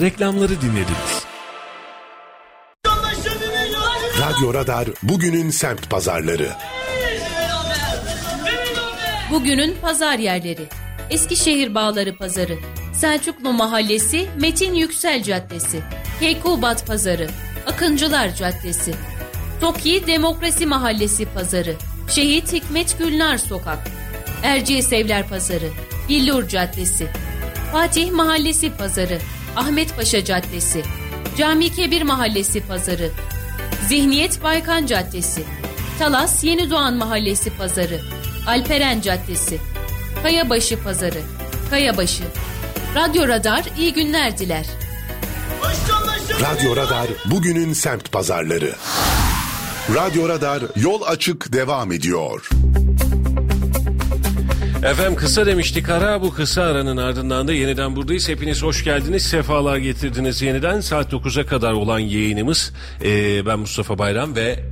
Reklamları 0.00 0.60
dinlediniz. 0.60 1.26
Radyo 4.20 4.54
Radar 4.54 4.88
bugünün 5.02 5.50
semt 5.50 5.90
pazarları. 5.90 6.50
Bugünün 9.30 9.76
pazar 9.82 10.18
yerleri. 10.18 10.68
Eskişehir 11.10 11.74
Bağları 11.74 12.16
Pazarı, 12.16 12.58
Selçuklu 13.00 13.52
Mahallesi 13.52 14.28
Metin 14.40 14.74
Yüksel 14.74 15.22
Caddesi, 15.22 15.82
Keykubat 16.20 16.86
Pazarı, 16.86 17.28
Akıncılar 17.66 18.34
Caddesi, 18.34 18.94
Toki 19.60 20.06
Demokrasi 20.06 20.66
Mahallesi 20.66 21.26
Pazarı, 21.26 21.74
Şehit 22.10 22.52
Hikmet 22.52 22.98
Gülnar 22.98 23.38
Sokak, 23.38 23.78
Erciyes 24.42 24.92
Evler 24.92 25.28
Pazarı, 25.28 25.68
Billur 26.08 26.48
Caddesi, 26.48 27.08
Fatih 27.72 28.10
Mahallesi 28.12 28.72
Pazarı, 28.72 29.18
Ahmet 29.56 29.96
Paşa 29.96 30.24
Caddesi, 30.24 30.82
Cami 31.38 31.72
Kebir 31.74 32.02
Mahallesi 32.02 32.60
Pazarı, 32.60 33.10
Zihniyet 33.88 34.42
Baykan 34.42 34.86
Caddesi, 34.86 35.42
Talas 35.98 36.44
Yeni 36.44 36.70
Doğan 36.70 36.94
Mahallesi 36.94 37.50
Pazarı, 37.50 38.00
Alperen 38.46 39.00
Caddesi, 39.00 39.58
Kayabaşı 40.22 40.82
Pazarı, 40.82 41.20
Kayabaşı. 41.70 42.24
Radyo 42.96 43.28
Radar 43.28 43.64
iyi 43.78 43.92
günler 43.92 44.38
diler. 44.38 44.66
Radyo 46.40 46.76
Radar 46.76 47.06
bugünün 47.30 47.72
semt 47.72 48.12
pazarları. 48.12 48.72
Radyo 49.94 50.28
Radar 50.28 50.62
yol 50.76 51.02
açık 51.02 51.52
devam 51.52 51.92
ediyor. 51.92 52.48
Efendim 54.84 55.16
kısa 55.16 55.46
demiştik 55.46 55.88
ara 55.88 56.22
bu 56.22 56.34
kısa 56.34 56.62
aranın 56.62 56.96
ardından 56.96 57.48
da 57.48 57.52
yeniden 57.52 57.96
buradayız. 57.96 58.28
Hepiniz 58.28 58.62
hoş 58.62 58.84
geldiniz. 58.84 59.22
Sefalar 59.22 59.76
getirdiniz 59.76 60.42
yeniden. 60.42 60.80
Saat 60.80 61.12
9'a 61.12 61.46
kadar 61.46 61.72
olan 61.72 61.98
yayınımız. 61.98 62.72
Ee, 63.04 63.46
ben 63.46 63.58
Mustafa 63.58 63.98
Bayram 63.98 64.36
ve 64.36 64.64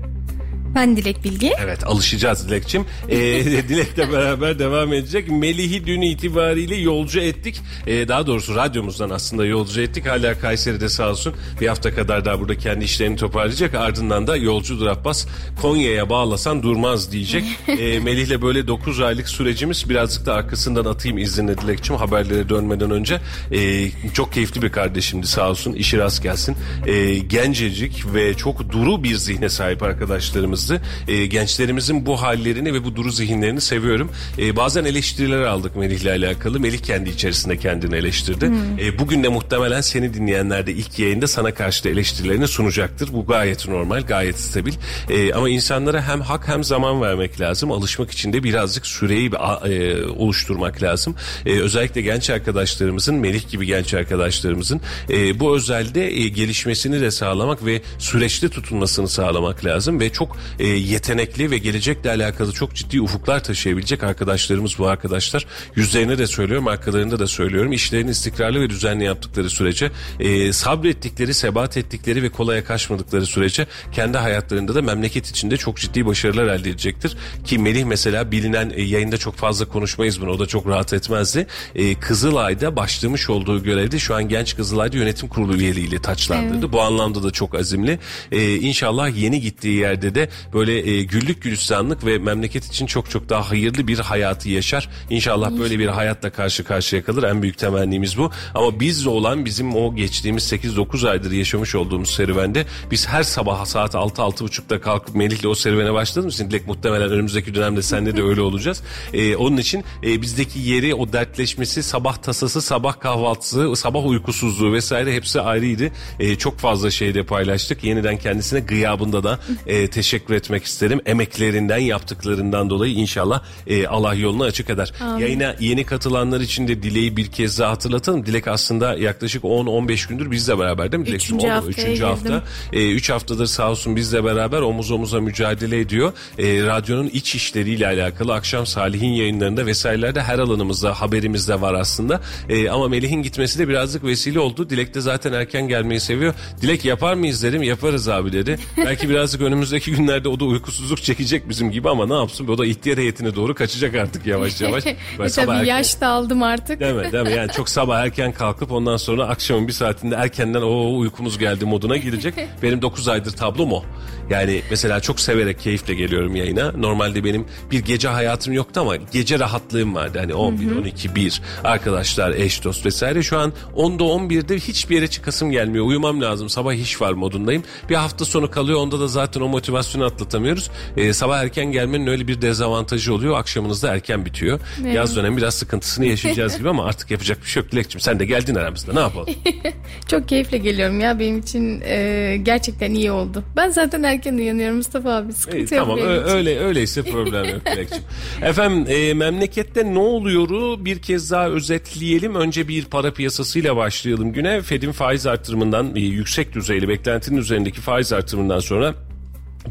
ben 0.74 0.96
Dilek 0.96 1.24
Bilgi. 1.24 1.52
Evet 1.60 1.86
alışacağız 1.86 2.48
Dilekçim. 2.48 2.84
Ee, 3.08 3.18
Dilek'le 3.68 4.12
beraber 4.12 4.58
devam 4.58 4.92
edecek. 4.92 5.30
Melih'i 5.30 5.86
dün 5.86 6.00
itibariyle 6.00 6.76
yolcu 6.76 7.20
ettik. 7.20 7.60
Ee, 7.86 8.08
daha 8.08 8.26
doğrusu 8.26 8.54
radyomuzdan 8.54 9.10
aslında 9.10 9.46
yolcu 9.46 9.80
ettik. 9.80 10.06
Hala 10.06 10.38
Kayseri'de 10.38 10.88
sağ 10.88 11.10
olsun 11.10 11.34
bir 11.60 11.68
hafta 11.68 11.94
kadar 11.94 12.24
daha 12.24 12.40
burada 12.40 12.58
kendi 12.58 12.84
işlerini 12.84 13.16
toparlayacak. 13.16 13.74
Ardından 13.74 14.26
da 14.26 14.36
yolcudur 14.36 14.86
Abbas 14.86 15.26
Konya'ya 15.62 16.10
bağlasan 16.10 16.62
durmaz 16.62 17.12
diyecek. 17.12 17.44
Ee, 17.74 18.00
Melih'le 18.00 18.42
böyle 18.42 18.68
9 18.68 19.00
aylık 19.00 19.28
sürecimiz 19.28 19.88
birazcık 19.88 20.26
da 20.26 20.34
arkasından 20.34 20.84
atayım 20.84 21.18
izinle 21.18 21.58
Dilekçim 21.58 21.96
haberlere 21.96 22.48
dönmeden 22.48 22.90
önce. 22.90 23.20
Ee, 23.52 23.90
çok 24.14 24.32
keyifli 24.32 24.62
bir 24.62 24.72
kardeşimdi 24.72 25.26
sağ 25.26 25.50
olsun. 25.50 25.72
İşi 25.72 25.98
rast 25.98 26.22
gelsin. 26.22 26.56
Ee, 26.86 27.18
gencecik 27.18 28.14
ve 28.14 28.34
çok 28.34 28.72
duru 28.72 29.04
bir 29.04 29.14
zihne 29.16 29.48
sahip 29.48 29.82
arkadaşlarımız 29.82 30.63
hızlı. 30.64 30.80
E, 31.08 31.26
gençlerimizin 31.26 32.06
bu 32.06 32.22
hallerini 32.22 32.74
ve 32.74 32.84
bu 32.84 32.96
duru 32.96 33.10
zihinlerini 33.10 33.60
seviyorum. 33.60 34.10
E, 34.38 34.56
bazen 34.56 34.84
eleştiriler 34.84 35.42
aldık 35.42 35.76
Melih'le 35.76 36.06
alakalı. 36.06 36.60
Melih 36.60 36.78
kendi 36.78 37.10
içerisinde 37.10 37.56
kendini 37.56 37.96
eleştirdi. 37.96 38.46
Hmm. 38.46 38.78
E, 38.78 38.98
bugün 38.98 39.24
de 39.24 39.28
muhtemelen 39.28 39.80
seni 39.80 40.14
dinleyenler 40.14 40.66
de 40.66 40.72
ilk 40.72 40.98
yayında 40.98 41.26
sana 41.26 41.54
karşı 41.54 41.84
da 41.84 41.88
eleştirilerini 41.88 42.48
sunacaktır. 42.48 43.12
Bu 43.12 43.26
gayet 43.26 43.68
normal, 43.68 44.02
gayet 44.02 44.40
stabil. 44.40 44.72
E, 45.10 45.32
ama 45.32 45.48
insanlara 45.48 46.08
hem 46.08 46.20
hak 46.20 46.48
hem 46.48 46.64
zaman 46.64 47.02
vermek 47.02 47.40
lazım. 47.40 47.72
Alışmak 47.72 48.10
için 48.10 48.32
de 48.32 48.42
birazcık 48.42 48.86
süreyi 48.86 49.30
e, 49.64 50.04
oluşturmak 50.04 50.82
lazım. 50.82 51.14
E, 51.46 51.60
özellikle 51.60 52.00
genç 52.00 52.30
arkadaşlarımızın, 52.30 53.14
Melih 53.14 53.50
gibi 53.50 53.66
genç 53.66 53.94
arkadaşlarımızın 53.94 54.80
e, 55.10 55.40
bu 55.40 55.56
özelde 55.56 56.10
e, 56.16 56.28
gelişmesini 56.28 57.00
de 57.00 57.10
sağlamak 57.10 57.64
ve 57.66 57.82
süreçte 57.98 58.48
tutulmasını 58.48 59.08
sağlamak 59.08 59.64
lazım 59.64 60.00
ve 60.00 60.12
çok 60.12 60.36
e, 60.58 60.66
yetenekli 60.66 61.50
ve 61.50 61.58
gelecekle 61.58 62.10
alakalı 62.10 62.52
çok 62.52 62.74
ciddi 62.74 63.00
ufuklar 63.00 63.44
taşıyabilecek 63.44 64.02
arkadaşlarımız 64.02 64.78
bu 64.78 64.86
arkadaşlar. 64.86 65.46
Yüzlerine 65.76 66.18
de 66.18 66.26
söylüyorum, 66.26 66.68
arkalarında 66.68 67.18
da 67.18 67.26
söylüyorum. 67.26 67.72
İşlerini 67.72 68.10
istikrarlı 68.10 68.60
ve 68.60 68.70
düzenli 68.70 69.04
yaptıkları 69.04 69.50
sürece, 69.50 69.90
e, 70.20 70.52
sabrettikleri, 70.52 71.34
sebat 71.34 71.76
ettikleri 71.76 72.22
ve 72.22 72.28
kolaya 72.28 72.64
kaçmadıkları 72.64 73.26
sürece 73.26 73.66
kendi 73.92 74.18
hayatlarında 74.18 74.74
da 74.74 74.82
memleket 74.82 75.26
içinde 75.26 75.56
çok 75.56 75.76
ciddi 75.76 76.06
başarılar 76.06 76.46
elde 76.46 76.70
edecektir. 76.70 77.16
Ki 77.44 77.58
Melih 77.58 77.84
mesela 77.84 78.30
bilinen 78.32 78.72
e, 78.74 78.82
yayında 78.82 79.16
çok 79.16 79.36
fazla 79.36 79.68
konuşmayız 79.68 80.20
bunu. 80.20 80.30
O 80.30 80.38
da 80.38 80.46
çok 80.46 80.66
rahat 80.66 80.92
etmezdi. 80.92 81.46
E, 81.74 81.94
Kızılay'da 81.94 82.76
başlamış 82.76 83.30
olduğu 83.30 83.62
görevde 83.62 83.98
şu 83.98 84.14
an 84.14 84.28
Genç 84.28 84.56
Kızılay'da 84.56 84.96
yönetim 84.96 85.28
kurulu 85.28 85.56
üyeliğiyle 85.56 85.98
taçlandırdı. 85.98 86.58
Evet. 86.60 86.72
Bu 86.72 86.80
anlamda 86.80 87.22
da 87.22 87.30
çok 87.30 87.54
azimli. 87.54 87.98
E, 88.32 88.54
inşallah 88.54 89.16
yeni 89.16 89.40
gittiği 89.40 89.74
yerde 89.78 90.14
de 90.14 90.28
böyle 90.54 90.90
e, 90.90 91.02
güllük 91.02 91.42
gülistanlık 91.42 92.06
ve 92.06 92.18
memleket 92.18 92.66
için 92.66 92.86
çok 92.86 93.10
çok 93.10 93.28
daha 93.28 93.50
hayırlı 93.50 93.88
bir 93.88 93.98
hayatı 93.98 94.48
yaşar. 94.48 94.88
İnşallah 95.10 95.58
böyle 95.58 95.78
bir 95.78 95.86
hayatla 95.86 96.30
karşı 96.30 96.64
karşıya 96.64 97.04
kalır. 97.04 97.22
En 97.22 97.42
büyük 97.42 97.58
temennimiz 97.58 98.18
bu. 98.18 98.30
Ama 98.54 98.80
biz 98.80 99.06
olan 99.06 99.44
bizim 99.44 99.76
o 99.76 99.94
geçtiğimiz 99.94 100.52
8-9 100.52 101.10
aydır 101.10 101.30
yaşamış 101.30 101.74
olduğumuz 101.74 102.10
serüvende 102.10 102.66
biz 102.90 103.08
her 103.08 103.22
sabah 103.22 103.64
saat 103.64 103.94
6-6.30'da 103.94 104.80
kalkıp 104.80 105.14
Melih'le 105.14 105.46
o 105.46 105.54
serüvene 105.54 105.92
başladığımız 105.92 106.34
için 106.34 106.50
Dilek 106.50 106.66
muhtemelen 106.66 107.10
önümüzdeki 107.10 107.54
dönemde 107.54 107.82
sende 107.82 108.16
de 108.16 108.22
öyle 108.22 108.40
olacağız. 108.40 108.82
E, 109.12 109.36
onun 109.36 109.56
için 109.56 109.84
e, 110.02 110.22
bizdeki 110.22 110.58
yeri 110.58 110.94
o 110.94 111.12
dertleşmesi 111.12 111.82
sabah 111.82 112.16
tasası 112.16 112.62
sabah 112.62 113.00
kahvaltısı 113.00 113.76
sabah 113.76 114.06
uykusuzluğu 114.06 114.72
vesaire 114.72 115.14
hepsi 115.14 115.40
ayrıydı. 115.40 115.90
E, 116.20 116.36
çok 116.36 116.58
fazla 116.58 116.90
şeyde 116.90 117.22
paylaştık. 117.22 117.84
Yeniden 117.84 118.16
kendisine 118.16 118.60
gıyabında 118.60 119.24
da 119.24 119.38
e, 119.66 119.90
teşekkür 119.90 120.23
etmek 120.32 120.64
isterim. 120.64 121.00
Emeklerinden 121.06 121.78
yaptıklarından 121.78 122.70
dolayı 122.70 122.94
inşallah 122.94 123.42
e, 123.66 123.86
Allah 123.86 124.14
yolunu 124.14 124.42
açık 124.42 124.70
eder. 124.70 124.92
Amin. 125.00 125.20
Yayına 125.20 125.56
yeni 125.60 125.84
katılanlar 125.84 126.40
için 126.40 126.68
de 126.68 126.82
Dilek'i 126.82 127.16
bir 127.16 127.26
kez 127.26 127.58
daha 127.58 127.70
hatırlatalım. 127.70 128.26
Dilek 128.26 128.48
aslında 128.48 128.94
yaklaşık 128.94 129.44
10-15 129.44 130.08
gündür 130.08 130.30
bizle 130.30 130.58
beraber 130.58 130.92
değil 130.92 131.00
mi? 131.00 131.06
Dilek? 131.06 131.20
Üçüncü, 131.20 131.46
hafta. 131.46 131.70
Üçüncü 131.70 132.04
hafta. 132.04 132.42
E, 132.72 132.90
üç 132.90 133.10
haftadır 133.10 133.46
sağ 133.46 133.70
olsun 133.70 133.96
bizle 133.96 134.24
beraber 134.24 134.60
omuz 134.60 134.90
omuza 134.90 135.20
mücadele 135.20 135.80
ediyor. 135.80 136.12
E, 136.38 136.66
radyonun 136.66 137.08
iç 137.08 137.34
işleriyle 137.34 137.86
alakalı 137.86 138.34
akşam 138.34 138.66
Salih'in 138.66 139.12
yayınlarında 139.12 139.66
vesairelerde 139.66 140.22
her 140.22 140.38
alanımızda 140.38 141.00
haberimizde 141.00 141.60
var 141.60 141.74
aslında. 141.74 142.20
E, 142.48 142.70
ama 142.70 142.88
Melih'in 142.88 143.22
gitmesi 143.22 143.58
de 143.58 143.68
birazcık 143.68 144.04
vesile 144.04 144.40
oldu. 144.40 144.70
Dilek 144.70 144.94
de 144.94 145.00
zaten 145.00 145.32
erken 145.32 145.68
gelmeyi 145.68 146.00
seviyor. 146.00 146.34
Dilek 146.62 146.84
yapar 146.84 147.14
mıyız 147.14 147.42
dedim. 147.42 147.62
Yaparız 147.62 148.08
abi 148.08 148.32
dedi. 148.32 148.58
Belki 148.76 149.08
birazcık 149.08 149.40
önümüzdeki 149.40 149.90
günlerde 150.14 150.28
o 150.28 150.40
da 150.40 150.44
uykusuzluk 150.44 151.02
çekecek 151.02 151.48
bizim 151.48 151.70
gibi 151.70 151.90
ama 151.90 152.06
ne 152.06 152.14
yapsın? 152.14 152.48
O 152.48 152.58
da 152.58 152.66
ihtiyar 152.66 152.98
heyetine 152.98 153.34
doğru 153.34 153.54
kaçacak 153.54 153.94
artık 153.94 154.26
yavaş 154.26 154.60
yavaş. 154.60 154.84
Böyle 155.18 155.30
Tabii 155.30 155.50
erken... 155.50 155.64
yaş 155.64 156.00
da 156.00 156.08
aldım 156.08 156.42
artık. 156.42 156.80
Değil 156.80 156.94
mi? 156.94 157.12
Değil 157.12 157.24
mi? 157.24 157.32
Yani 157.32 157.52
çok 157.52 157.68
sabah 157.68 158.00
erken 158.00 158.32
kalkıp 158.32 158.72
ondan 158.72 158.96
sonra 158.96 159.28
akşamın 159.28 159.68
bir 159.68 159.72
saatinde 159.72 160.14
erkenden 160.14 160.62
o 160.62 160.98
uykumuz 160.98 161.38
geldi 161.38 161.64
moduna 161.64 161.96
girecek. 161.96 162.34
Benim 162.62 162.82
9 162.82 163.08
aydır 163.08 163.30
tablom 163.30 163.72
o. 163.72 163.82
Yani 164.30 164.62
mesela 164.70 165.00
çok 165.00 165.20
severek 165.20 165.60
keyifle 165.60 165.94
geliyorum 165.94 166.36
yayına. 166.36 166.72
Normalde 166.72 167.24
benim 167.24 167.46
bir 167.70 167.78
gece 167.78 168.08
hayatım 168.08 168.52
yoktu 168.52 168.80
ama 168.80 168.96
gece 168.96 169.38
rahatlığım 169.38 169.94
vardı. 169.94 170.18
Hani 170.18 170.34
11, 170.34 170.70
hı 170.70 170.74
hı. 170.74 170.78
12, 170.78 171.14
1 171.14 171.42
arkadaşlar, 171.64 172.30
eş 172.30 172.64
dost 172.64 172.86
vesaire. 172.86 173.22
Şu 173.22 173.38
an 173.38 173.52
10'da 173.76 174.04
11'de 174.04 174.56
hiçbir 174.56 174.94
yere 174.94 175.06
çıkasım 175.06 175.50
gelmiyor. 175.50 175.86
Uyumam 175.86 176.20
lazım. 176.22 176.48
Sabah 176.48 176.74
iş 176.74 177.00
var 177.00 177.12
modundayım. 177.12 177.62
Bir 177.90 177.94
hafta 177.94 178.24
sonu 178.24 178.50
kalıyor. 178.50 178.78
Onda 178.78 179.00
da 179.00 179.08
zaten 179.08 179.40
o 179.40 179.48
motivasyonu 179.48 180.03
atlatamıyoruz. 180.04 180.70
Ee, 180.96 181.12
sabah 181.12 181.38
erken 181.38 181.72
gelmenin 181.72 182.06
öyle 182.06 182.28
bir 182.28 182.42
dezavantajı 182.42 183.14
oluyor. 183.14 183.38
Akşamınız 183.38 183.82
da 183.82 183.94
erken 183.94 184.26
bitiyor. 184.26 184.60
Evet. 184.82 184.94
Yaz 184.94 185.16
dönemi 185.16 185.36
biraz 185.36 185.54
sıkıntısını 185.54 186.06
yaşayacağız 186.06 186.58
gibi 186.58 186.68
ama 186.68 186.84
artık 186.84 187.10
yapacak 187.10 187.42
bir 187.42 187.46
şey 187.48 187.62
yok. 187.62 187.72
Dilekçim 187.72 188.00
sen 188.00 188.18
de 188.18 188.24
geldin 188.24 188.54
aramızda. 188.54 188.92
Ne 188.92 189.00
yapalım? 189.00 189.34
Çok 190.08 190.28
keyifle 190.28 190.58
geliyorum 190.58 191.00
ya. 191.00 191.18
Benim 191.18 191.38
için 191.38 191.80
e, 191.80 192.36
gerçekten 192.42 192.94
iyi 192.94 193.10
oldu. 193.10 193.44
Ben 193.56 193.68
zaten 193.68 194.02
erken 194.02 194.34
uyanıyorum 194.34 194.76
Mustafa 194.76 195.16
abi. 195.16 195.32
Sıkıntı 195.32 195.58
İyi, 195.58 195.66
tamam 195.66 195.98
öyle 196.26 196.58
öyleyse 196.58 197.02
problem 197.02 197.44
yok 197.44 197.66
Dilekçim. 197.66 198.02
Efendim 198.42 198.86
e, 198.88 199.14
memlekette 199.14 199.94
ne 199.94 199.98
oluyoru 199.98 200.84
bir 200.84 201.02
kez 201.02 201.30
daha 201.30 201.48
özetleyelim. 201.48 202.34
Önce 202.34 202.68
bir 202.68 202.84
para 202.84 203.12
piyasasıyla 203.12 203.76
başlayalım 203.76 204.32
güne. 204.32 204.62
Fed'in 204.62 204.92
faiz 204.92 205.26
artırımından 205.26 205.96
e, 205.96 206.00
yüksek 206.00 206.54
düzeyli 206.54 206.88
beklentinin 206.88 207.36
üzerindeki 207.36 207.80
faiz 207.80 208.12
artırımından 208.12 208.60
sonra 208.60 208.94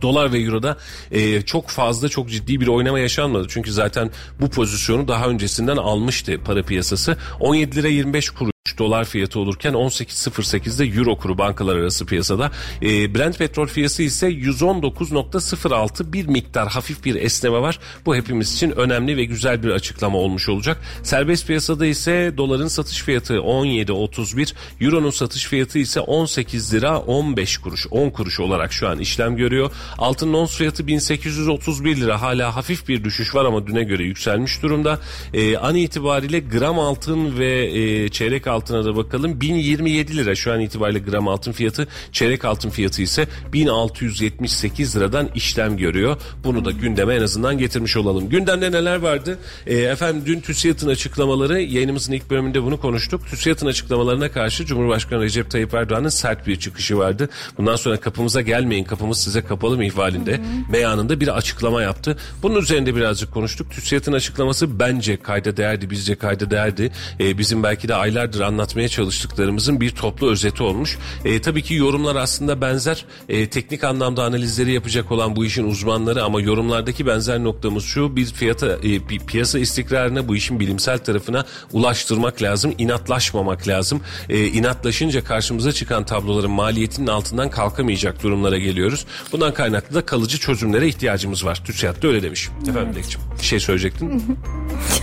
Dolar 0.02 0.34
ve 0.34 0.39
Euro'da 0.39 0.78
e, 1.12 1.41
çok 1.41 1.70
fazla 1.70 2.10
çok 2.10 2.30
ciddi 2.30 2.62
bir 2.62 2.68
oynama 2.68 3.00
yaşanmadı. 3.00 3.46
Çünkü 3.50 3.72
zaten 3.72 4.12
bu 4.41 4.50
pozisyonu 4.50 5.08
daha 5.08 5.28
öncesinden 5.28 5.78
almıştı 5.78 6.39
para 6.46 6.64
piyasası. 6.64 7.18
17 7.39 7.76
lira 7.76 7.88
25 7.88 8.30
kuruş 8.30 8.53
dolar 8.78 9.05
fiyatı 9.05 9.39
olurken 9.39 9.74
18.08'de 9.74 10.86
euro 10.86 11.18
kuru 11.18 11.38
bankalar 11.38 11.76
arası 11.76 12.05
piyasada. 12.05 12.51
E, 12.82 13.16
Brent 13.16 13.38
petrol 13.38 13.68
fiyatı 13.68 14.03
ise 14.03 14.28
119.06 14.28 16.14
bir 16.14 16.28
miktar 16.28 16.68
hafif 16.68 17.05
bir 17.05 17.16
esneme 17.16 17.61
var. 17.61 17.80
Bu 18.05 18.16
hepimiz 18.16 18.53
için 18.53 18.72
önemli 18.72 19.18
ve 19.18 19.26
güzel 19.26 19.64
bir 19.64 19.70
açıklama 19.70 20.18
olmuş 20.18 20.49
olacak. 20.49 20.82
Serbest 21.03 21.47
piyasada 21.47 21.86
ise 21.86 22.34
doların 22.38 22.68
satış 22.68 23.01
fiyatı 23.01 23.34
17.31, 23.34 24.53
euronun 24.82 25.09
satış 25.09 25.45
fiyatı 25.45 25.80
ise 25.80 25.99
18 25.99 26.74
lira 26.74 26.99
15 26.99 27.57
kuruş, 27.57 27.88
10 27.91 28.09
kuruş 28.09 28.39
olarak 28.39 28.74
şu 28.74 28.88
an 28.89 28.99
işlem 28.99 29.36
görüyor. 29.36 29.72
Altın 29.97 30.34
ons 30.34 30.57
fiyatı 30.57 30.88
1831 30.88 31.97
lira 31.97 32.22
hala 32.22 32.55
hafif 32.55 32.88
bir 32.88 33.03
düşüş 33.03 33.36
var 33.36 33.45
ama 33.45 33.68
düne 33.68 33.84
göre 33.84 34.03
yükselmiş 34.03 34.64
durumda. 34.64 34.99
E, 35.34 35.57
an 35.57 35.76
itibariyle 35.76 36.39
gram 36.39 36.80
altın 36.80 37.38
ve 37.39 37.66
e, 37.66 38.09
çeyrek 38.09 38.47
altına 38.54 38.86
da 38.86 38.95
bakalım. 38.95 39.41
1027 39.41 40.18
lira 40.18 40.36
şu 40.36 40.54
an 40.54 40.60
itibariyle 40.60 40.99
gram 40.99 41.28
altın 41.28 41.51
fiyatı. 41.51 41.88
Çeyrek 42.12 42.45
altın 42.45 42.70
fiyatı 42.70 43.01
ise 43.01 43.28
1678 43.54 44.95
liradan 44.95 45.30
işlem 45.36 45.78
görüyor. 45.78 46.18
Bunu 46.43 46.66
da 46.66 46.72
gündeme 46.72 47.16
en 47.16 47.22
azından 47.22 47.58
getirmiş 47.58 47.97
olalım. 47.97 48.30
Gündemde 48.30 48.72
neler 48.72 48.95
vardı? 48.95 49.39
E, 49.68 49.76
efendim 49.76 50.24
dün 50.26 50.39
TÜSİAD'ın 50.39 50.89
açıklamaları 50.89 51.62
yayınımızın 51.62 52.14
ilk 52.14 52.30
bölümünde 52.30 52.64
bunu 52.64 52.80
konuştuk. 52.80 53.28
TÜSİAD'ın 53.28 53.68
açıklamalarına 53.68 54.32
karşı 54.32 54.66
Cumhurbaşkanı 54.66 55.22
Recep 55.22 55.51
Tayyip 55.51 55.74
Erdoğan'ın 55.74 56.10
sert 56.10 56.47
bir 56.47 56.56
çıkışı 56.56 56.97
vardı. 56.97 57.30
Bundan 57.58 57.76
sonra 57.76 57.99
kapımıza 57.99 58.41
gelmeyin 58.41 58.84
kapımız 58.84 59.18
size 59.18 59.41
kapalı 59.41 59.78
mı 59.78 59.86
ihvalinde 59.86 60.39
meyanında 60.70 61.20
bir 61.20 61.38
açıklama 61.38 61.82
yaptı. 61.82 62.18
Bunun 62.43 62.62
üzerinde 62.62 62.95
birazcık 62.95 63.32
konuştuk. 63.32 63.72
TÜSİAD'ın 63.72 64.14
açıklaması 64.14 64.80
bence 64.80 65.18
kayda 65.18 65.58
değerdi, 65.58 65.89
bizce 65.89 66.16
kayda 66.16 66.51
değerdi. 66.51 66.91
E, 67.20 67.38
bizim 67.38 67.64
belki 67.64 67.88
de 67.88 67.95
aylardır 67.95 68.41
anlatmaya 68.44 68.89
çalıştıklarımızın 68.89 69.82
bir 69.82 69.89
toplu 69.89 70.32
özeti 70.32 70.64
olmuş. 70.64 70.98
E, 71.26 71.41
tabii 71.41 71.62
ki 71.62 71.74
yorumlar 71.74 72.16
aslında 72.16 72.62
benzer. 72.62 73.06
E, 73.30 73.50
teknik 73.50 73.84
anlamda 73.84 74.24
analizleri 74.24 74.74
yapacak 74.74 75.12
olan 75.12 75.36
bu 75.36 75.46
işin 75.46 75.64
uzmanları 75.64 76.24
ama 76.24 76.41
yorumlardaki 76.41 77.08
benzer 77.08 77.44
noktamız 77.44 77.84
şu. 77.84 78.16
Bir 78.16 78.26
fiyata 78.26 78.68
e, 78.68 79.10
bir 79.10 79.20
piyasa 79.20 79.60
istikrarına 79.60 80.28
bu 80.28 80.36
işin 80.36 80.60
bilimsel 80.60 80.98
tarafına 80.98 81.46
ulaştırmak 81.72 82.41
lazım. 82.41 82.74
inatlaşmamak 82.78 83.68
lazım. 83.68 84.02
E, 84.30 84.46
inatlaşınca 84.46 85.24
karşımıza 85.24 85.72
çıkan 85.72 86.06
tabloların 86.06 86.52
maliyetinin 86.52 87.08
altından 87.08 87.50
kalkamayacak 87.50 88.24
durumlara 88.24 88.58
geliyoruz. 88.58 89.06
Bundan 89.32 89.54
kaynaklı 89.54 89.96
da 89.96 90.06
kalıcı 90.06 90.39
çözümlere 90.39 90.88
ihtiyacımız 90.88 91.46
var. 91.46 91.66
TÜSİAD 91.66 92.04
da 92.04 92.08
öyle 92.08 92.24
demiş. 92.24 92.50
Evet. 92.58 92.70
Efendim 92.70 92.94
Dilekçim 92.94 93.22
bir 93.39 93.46
şey 93.46 93.60
söyleyecektin. 93.60 94.38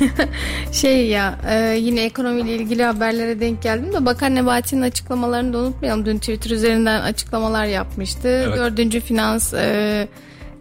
şey 0.72 1.06
ya 1.06 1.40
e, 1.50 1.78
yine 1.78 2.04
ekonomiyle 2.04 2.54
ilgili 2.54 2.82
haberlere 2.84 3.29
denk 3.40 3.62
geldim 3.62 3.92
de 3.92 4.06
Bakan 4.06 4.34
Nebati'nin 4.34 4.82
açıklamalarını 4.82 5.52
da 5.52 5.58
unutmayalım. 5.58 6.06
Dün 6.06 6.18
Twitter 6.18 6.50
üzerinden 6.50 7.00
açıklamalar 7.00 7.64
yapmıştı. 7.64 8.28
Evet. 8.28 8.58
Dördüncü 8.58 9.00
finans 9.00 9.54
e, 9.54 10.08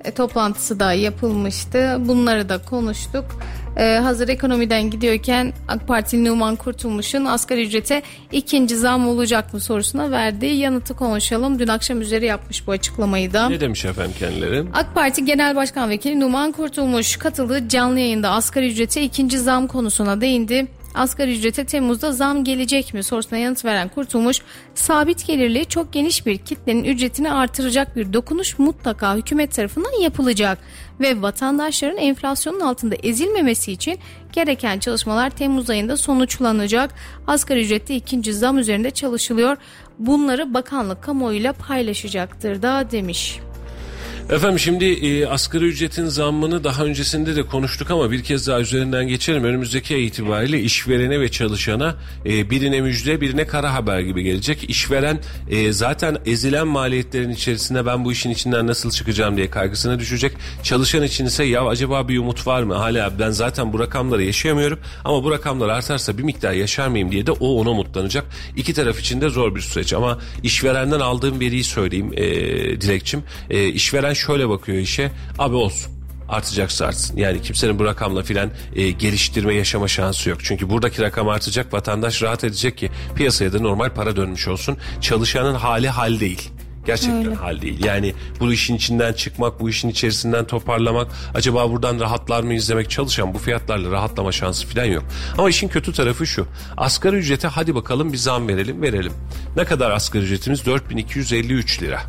e, 0.05 0.11
toplantısı 0.11 0.79
da 0.79 0.93
yapılmıştı. 0.93 1.97
Bunları 1.99 2.49
da 2.49 2.57
konuştuk. 2.57 3.25
Ee, 3.77 3.99
hazır 4.03 4.27
ekonomiden 4.27 4.89
gidiyorken 4.89 5.53
AK 5.67 5.87
Parti 5.87 6.25
Numan 6.25 6.55
Kurtulmuş'un 6.55 7.25
asgari 7.25 7.65
ücrete 7.65 8.01
ikinci 8.31 8.75
zam 8.77 9.07
olacak 9.07 9.53
mı 9.53 9.59
sorusuna 9.59 10.11
verdiği 10.11 10.57
yanıtı 10.57 10.93
konuşalım. 10.95 11.59
Dün 11.59 11.67
akşam 11.67 12.01
üzeri 12.01 12.25
yapmış 12.25 12.67
bu 12.67 12.71
açıklamayı 12.71 13.33
da. 13.33 13.49
Ne 13.49 13.59
demiş 13.59 13.85
efendim 13.85 14.13
kendileri? 14.19 14.63
AK 14.73 14.95
Parti 14.95 15.25
Genel 15.25 15.55
Başkan 15.55 15.89
Vekili 15.89 16.19
Numan 16.19 16.51
Kurtulmuş 16.51 17.17
katıldığı 17.17 17.67
canlı 17.67 17.99
yayında 17.99 18.29
asgari 18.29 18.71
ücrete 18.71 19.03
ikinci 19.03 19.39
zam 19.39 19.67
konusuna 19.67 20.21
değindi. 20.21 20.67
Asgari 20.99 21.37
ücrete 21.37 21.65
Temmuz'da 21.65 22.11
zam 22.11 22.43
gelecek 22.43 22.93
mi 22.93 23.03
sorusuna 23.03 23.39
yanıt 23.39 23.65
veren 23.65 23.87
Kurtulmuş, 23.87 24.41
sabit 24.75 25.27
gelirli 25.27 25.65
çok 25.65 25.93
geniş 25.93 26.25
bir 26.25 26.37
kitlenin 26.37 26.83
ücretini 26.83 27.31
artıracak 27.31 27.95
bir 27.95 28.13
dokunuş 28.13 28.59
mutlaka 28.59 29.15
hükümet 29.15 29.53
tarafından 29.53 30.01
yapılacak 30.01 30.57
ve 30.99 31.21
vatandaşların 31.21 31.97
enflasyonun 31.97 32.59
altında 32.59 32.95
ezilmemesi 32.95 33.71
için 33.71 33.99
gereken 34.33 34.79
çalışmalar 34.79 35.29
Temmuz 35.29 35.69
ayında 35.69 35.97
sonuçlanacak. 35.97 36.93
Asgari 37.27 37.61
ücrette 37.61 37.95
ikinci 37.95 38.33
zam 38.33 38.57
üzerinde 38.57 38.91
çalışılıyor. 38.91 39.57
Bunları 39.99 40.53
bakanlık 40.53 41.03
kamuoyuyla 41.03 41.53
paylaşacaktır 41.53 42.61
da 42.61 42.91
demiş. 42.91 43.39
Efendim 44.29 44.59
şimdi 44.59 44.85
e, 44.85 45.27
asgari 45.27 45.65
ücretin 45.65 46.05
zammını 46.05 46.63
daha 46.63 46.83
öncesinde 46.85 47.35
de 47.35 47.43
konuştuk 47.43 47.91
ama 47.91 48.11
bir 48.11 48.23
kez 48.23 48.47
daha 48.47 48.59
üzerinden 48.59 49.07
geçelim. 49.07 49.43
Önümüzdeki 49.43 49.95
ay 49.95 50.05
itibariyle 50.05 50.61
işverene 50.61 51.19
ve 51.19 51.31
çalışana 51.31 51.95
e, 52.25 52.49
birine 52.49 52.81
müjde 52.81 53.21
birine 53.21 53.47
kara 53.47 53.73
haber 53.73 53.99
gibi 53.99 54.23
gelecek. 54.23 54.69
İşveren 54.69 55.19
e, 55.49 55.71
zaten 55.71 56.17
ezilen 56.25 56.67
maliyetlerin 56.67 57.29
içerisinde 57.29 57.85
ben 57.85 58.05
bu 58.05 58.11
işin 58.11 58.29
içinden 58.29 58.67
nasıl 58.67 58.91
çıkacağım 58.91 59.37
diye 59.37 59.49
kaygısına 59.49 59.99
düşecek. 59.99 60.31
Çalışan 60.63 61.03
için 61.03 61.25
ise 61.25 61.43
ya 61.43 61.65
acaba 61.65 62.07
bir 62.07 62.17
umut 62.17 62.47
var 62.47 62.63
mı? 62.63 62.73
Hala 62.73 63.19
ben 63.19 63.31
zaten 63.31 63.73
bu 63.73 63.79
rakamları 63.79 64.23
yaşayamıyorum 64.23 64.79
ama 65.05 65.23
bu 65.23 65.31
rakamlar 65.31 65.69
artarsa 65.69 66.17
bir 66.17 66.23
miktar 66.23 66.51
yaşar 66.51 66.87
mıyım 66.87 67.11
diye 67.11 67.25
de 67.25 67.31
o 67.31 67.47
ona 67.47 67.69
umutlanacak. 67.69 68.25
İki 68.57 68.73
taraf 68.73 68.99
için 68.99 69.21
de 69.21 69.29
zor 69.29 69.55
bir 69.55 69.61
süreç 69.61 69.93
ama 69.93 70.19
işverenden 70.43 70.99
aldığım 70.99 71.39
veriyi 71.39 71.63
söyleyeyim 71.63 72.11
e, 72.13 72.25
Dilekçim. 72.81 73.23
E, 73.49 73.67
işveren 73.67 74.18
şöyle 74.19 74.49
bakıyor 74.49 74.77
işe. 74.77 75.11
Abi 75.39 75.55
olsun 75.55 75.99
artacaksa 76.29 76.85
artsın. 76.85 77.17
Yani 77.17 77.41
kimsenin 77.41 77.79
bu 77.79 77.85
rakamla 77.85 78.23
filan 78.23 78.51
e, 78.75 78.91
geliştirme 78.91 79.53
yaşama 79.53 79.87
şansı 79.87 80.29
yok. 80.29 80.39
Çünkü 80.43 80.69
buradaki 80.69 81.01
rakam 81.01 81.29
artacak 81.29 81.73
vatandaş 81.73 82.23
rahat 82.23 82.43
edecek 82.43 82.77
ki 82.77 82.89
piyasaya 83.15 83.53
da 83.53 83.59
normal 83.59 83.89
para 83.89 84.15
dönmüş 84.15 84.47
olsun. 84.47 84.77
Çalışanın 85.01 85.55
hali 85.55 85.89
hal 85.89 86.19
değil. 86.19 86.49
Gerçekten 86.85 87.25
Öyle. 87.25 87.35
hal 87.35 87.61
değil. 87.61 87.85
Yani 87.85 88.13
bu 88.39 88.53
işin 88.53 88.75
içinden 88.75 89.13
çıkmak, 89.13 89.59
bu 89.59 89.69
işin 89.69 89.89
içerisinden 89.89 90.47
toparlamak, 90.47 91.07
acaba 91.35 91.71
buradan 91.71 91.99
rahatlar 91.99 92.43
mı 92.43 92.53
izlemek 92.53 92.89
çalışan 92.89 93.33
bu 93.33 93.37
fiyatlarla 93.37 93.91
rahatlama 93.91 94.31
şansı 94.31 94.67
falan 94.67 94.85
yok. 94.85 95.03
Ama 95.37 95.49
işin 95.49 95.67
kötü 95.67 95.93
tarafı 95.93 96.27
şu. 96.27 96.47
Asgari 96.77 97.15
ücrete 97.15 97.47
hadi 97.47 97.75
bakalım 97.75 98.13
bir 98.13 98.17
zam 98.17 98.47
verelim, 98.47 98.81
verelim. 98.81 99.13
Ne 99.55 99.65
kadar 99.65 99.91
asgari 99.91 100.23
ücretimiz? 100.23 100.65
4253 100.65 101.81
lira. 101.81 102.01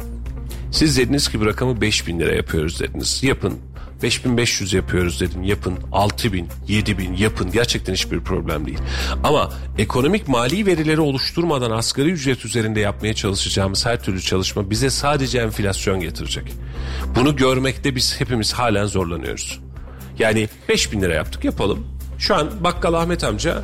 Siz 0.71 0.99
dediniz 0.99 1.29
ki 1.29 1.41
bu 1.41 1.47
rakamı 1.47 1.81
5000 1.81 2.21
lira 2.21 2.35
yapıyoruz 2.35 2.81
dediniz. 2.81 3.23
Yapın. 3.23 3.59
5500 4.03 4.73
yapıyoruz 4.73 5.21
dedim. 5.21 5.43
Yapın. 5.43 5.75
6000, 5.93 6.49
7000 6.68 7.16
yapın. 7.16 7.53
Gerçekten 7.53 7.93
hiçbir 7.93 8.21
problem 8.21 8.66
değil. 8.66 8.79
Ama 9.25 9.53
ekonomik 9.79 10.29
mali 10.29 10.66
verileri 10.66 11.01
oluşturmadan 11.01 11.71
asgari 11.71 12.11
ücret 12.11 12.45
üzerinde 12.45 12.81
yapmaya 12.81 13.14
çalışacağımız 13.14 13.87
her 13.87 14.03
türlü 14.03 14.21
çalışma 14.21 14.71
bize 14.71 14.91
sadece 14.91 15.39
enflasyon 15.39 16.01
getirecek. 16.01 16.53
Bunu 17.14 17.37
görmekte 17.37 17.97
biz 17.97 18.21
hepimiz 18.21 18.53
halen 18.53 18.87
zorlanıyoruz. 18.87 19.61
Yani 20.18 20.49
5000 20.68 21.03
lira 21.03 21.14
yaptık 21.14 21.45
yapalım. 21.45 21.87
Şu 22.18 22.35
an 22.35 22.51
bakkal 22.61 22.95
Ahmet 22.95 23.25
amca 23.25 23.62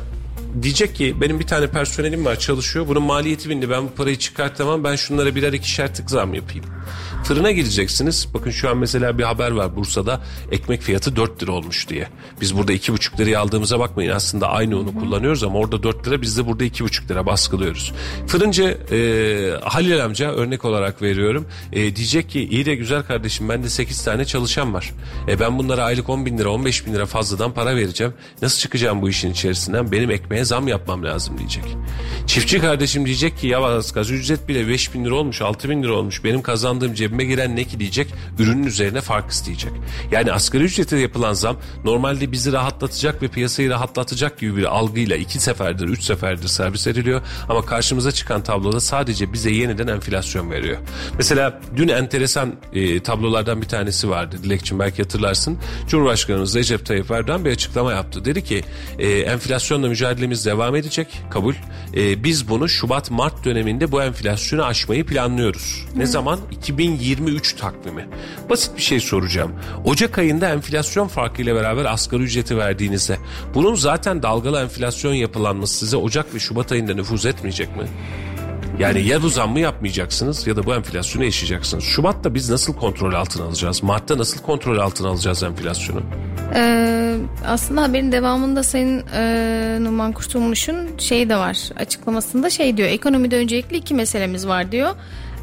diyecek 0.61 0.95
ki 0.95 1.15
benim 1.21 1.39
bir 1.39 1.47
tane 1.47 1.67
personelim 1.67 2.25
var 2.25 2.39
çalışıyor. 2.39 2.87
Bunun 2.87 3.03
maliyeti 3.03 3.49
bindi 3.49 3.69
ben 3.69 3.83
bu 3.83 3.89
parayı 3.89 4.15
çıkartamam 4.15 4.83
ben 4.83 4.95
şunlara 4.95 5.35
birer 5.35 5.53
ikişer 5.53 5.95
tık 5.95 6.09
zam 6.11 6.33
yapayım. 6.33 6.65
Fırına 7.23 7.51
gideceksiniz. 7.51 8.27
Bakın 8.33 8.51
şu 8.51 8.69
an 8.69 8.77
mesela 8.77 9.17
bir 9.17 9.23
haber 9.23 9.51
var 9.51 9.75
Bursa'da 9.75 10.21
ekmek 10.51 10.81
fiyatı 10.81 11.15
4 11.15 11.43
lira 11.43 11.51
olmuş 11.51 11.89
diye. 11.89 12.07
Biz 12.41 12.57
burada 12.57 12.73
2,5 12.73 13.19
liraya 13.19 13.39
aldığımıza 13.39 13.79
bakmayın 13.79 14.11
aslında 14.11 14.49
aynı 14.49 14.77
unu 14.77 14.99
kullanıyoruz 14.99 15.43
ama 15.43 15.59
orada 15.59 15.83
4 15.83 16.07
lira 16.07 16.21
biz 16.21 16.37
de 16.37 16.47
burada 16.47 16.65
2,5 16.65 17.09
lira 17.09 17.25
baskılıyoruz. 17.25 17.93
Fırıncı 18.27 18.77
e, 18.91 18.97
Halil 19.63 20.05
amca 20.05 20.31
örnek 20.31 20.65
olarak 20.65 21.01
veriyorum. 21.01 21.47
E, 21.73 21.95
diyecek 21.95 22.29
ki 22.29 22.47
iyi 22.49 22.65
de 22.65 22.75
güzel 22.75 23.03
kardeşim 23.03 23.49
bende 23.49 23.69
8 23.69 24.03
tane 24.03 24.25
çalışan 24.25 24.73
var. 24.73 24.93
E, 25.27 25.39
ben 25.39 25.57
bunlara 25.57 25.83
aylık 25.83 26.09
10 26.09 26.25
bin 26.25 26.37
lira 26.37 26.49
15 26.49 26.85
bin 26.85 26.93
lira 26.93 27.05
fazladan 27.05 27.53
para 27.53 27.75
vereceğim. 27.75 28.13
Nasıl 28.41 28.59
çıkacağım 28.59 29.01
bu 29.01 29.09
işin 29.09 29.31
içerisinden? 29.31 29.91
Benim 29.91 30.11
ekmeğe 30.11 30.36
zam 30.45 30.67
yapmam 30.67 31.03
lazım 31.03 31.37
diyecek. 31.37 31.63
Çiftçi 32.27 32.59
kardeşim 32.59 33.05
diyecek 33.05 33.37
ki 33.37 33.47
ya 33.47 33.63
asgari 33.63 34.13
ücret 34.13 34.47
bile 34.47 34.67
5 34.67 34.93
bin 34.93 35.05
lira 35.05 35.15
olmuş 35.15 35.41
6 35.41 35.69
bin 35.69 35.83
lira 35.83 35.93
olmuş. 35.93 36.23
Benim 36.23 36.41
kazandığım 36.41 36.93
cebime 36.93 37.23
giren 37.23 37.55
ne 37.55 37.63
ki 37.63 37.79
diyecek. 37.79 38.07
Ürünün 38.39 38.63
üzerine 38.63 39.01
fark 39.01 39.31
isteyecek. 39.31 39.71
Yani 40.11 40.31
asgari 40.31 40.63
ücrete 40.63 40.97
yapılan 40.97 41.33
zam 41.33 41.57
normalde 41.83 42.31
bizi 42.31 42.51
rahatlatacak 42.51 43.21
ve 43.21 43.27
piyasayı 43.27 43.69
rahatlatacak 43.69 44.39
gibi 44.39 44.57
bir 44.57 44.63
algıyla 44.63 45.15
iki 45.15 45.39
seferdir, 45.39 45.87
üç 45.87 46.03
seferdir 46.03 46.47
servis 46.47 46.87
ediliyor. 46.87 47.21
Ama 47.49 47.65
karşımıza 47.65 48.11
çıkan 48.11 48.43
tabloda 48.43 48.79
sadece 48.79 49.33
bize 49.33 49.51
yeniden 49.51 49.87
enflasyon 49.87 50.51
veriyor. 50.51 50.77
Mesela 51.17 51.59
dün 51.75 51.87
enteresan 51.87 52.55
e, 52.73 53.03
tablolardan 53.03 53.61
bir 53.61 53.67
tanesi 53.67 54.09
vardı. 54.09 54.35
Dilekçim 54.43 54.79
belki 54.79 55.01
hatırlarsın. 55.01 55.57
Cumhurbaşkanımız 55.87 56.55
Recep 56.55 56.85
Tayyip 56.85 57.11
Erdoğan 57.11 57.45
bir 57.45 57.51
açıklama 57.51 57.91
yaptı. 57.91 58.25
Dedi 58.25 58.43
ki 58.43 58.63
e, 58.99 59.09
enflasyonla 59.09 59.87
mücadelemiz 60.27 60.45
devam 60.45 60.75
edecek. 60.75 61.21
Kabul. 61.29 61.53
E, 61.95 62.23
biz 62.23 62.49
bunu 62.49 62.69
Şubat-Mart 62.69 63.45
döneminde 63.45 63.91
bu 63.91 64.03
enflasyonu 64.03 64.65
aşmayı 64.65 65.05
planlıyoruz. 65.05 65.85
Ne 65.95 66.05
zaman? 66.05 66.39
2023 66.51 67.53
takvimi. 67.53 68.07
Basit 68.49 68.77
bir 68.77 68.81
şey 68.81 68.99
soracağım. 68.99 69.51
Ocak 69.85 70.17
ayında 70.17 70.49
enflasyon 70.49 71.07
farkıyla 71.07 71.55
beraber 71.55 71.85
asgari 71.85 72.23
ücreti 72.23 72.57
verdiğinizde 72.57 73.17
bunun 73.53 73.75
zaten 73.75 74.23
dalgalı 74.23 74.61
enflasyon 74.61 75.13
yapılanması 75.13 75.77
size 75.77 75.97
Ocak 75.97 76.35
ve 76.35 76.39
Şubat 76.39 76.71
ayında 76.71 76.93
nüfuz 76.93 77.25
etmeyecek 77.25 77.75
mi? 77.77 77.83
Yani 78.79 79.07
ya 79.07 79.21
bu 79.21 79.29
zammı 79.29 79.59
yapmayacaksınız 79.59 80.47
ya 80.47 80.55
da 80.55 80.65
bu 80.65 80.75
enflasyonu 80.75 81.25
yaşayacaksınız. 81.25 81.83
Şubat'ta 81.83 82.33
biz 82.33 82.49
nasıl 82.49 82.73
kontrol 82.73 83.13
altına 83.13 83.45
alacağız? 83.45 83.83
Mart'ta 83.83 84.17
nasıl 84.17 84.41
kontrol 84.41 84.77
altına 84.77 85.07
alacağız 85.09 85.43
enflasyonu? 85.43 86.01
Ee, 86.55 87.15
aslında 87.47 87.81
haberin 87.81 88.11
devamında 88.11 88.63
Sayın 88.63 89.03
e, 89.13 89.77
Numan 89.81 90.11
Kurtulmuş'un 90.11 90.97
şeyi 90.97 91.29
de 91.29 91.37
var 91.37 91.57
açıklamasında 91.75 92.49
şey 92.49 92.77
diyor 92.77 92.89
ekonomide 92.89 93.37
öncelikli 93.37 93.77
iki 93.77 93.93
meselemiz 93.93 94.47
var 94.47 94.71
diyor. 94.71 94.95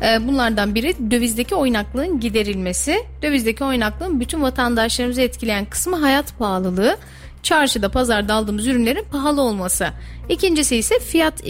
Ee, 0.03 0.29
bunlardan 0.29 0.75
biri 0.75 0.95
dövizdeki 1.11 1.55
oynaklığın 1.55 2.21
giderilmesi. 2.21 2.97
Dövizdeki 3.23 3.65
oynaklığın 3.65 4.21
bütün 4.21 4.43
vatandaşlarımızı 4.43 5.21
etkileyen 5.21 5.65
kısmı 5.65 5.97
hayat 5.97 6.39
pahalılığı. 6.39 6.97
Çarşıda 7.45 7.89
pazarda 7.89 8.35
aldığımız 8.35 8.67
ürünlerin 8.67 9.05
pahalı 9.13 9.41
olması. 9.41 9.89
İkincisi 10.29 10.77
ise 10.77 10.99
fiyat 10.99 11.49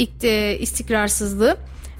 istikrarsızlığı. 0.60 1.56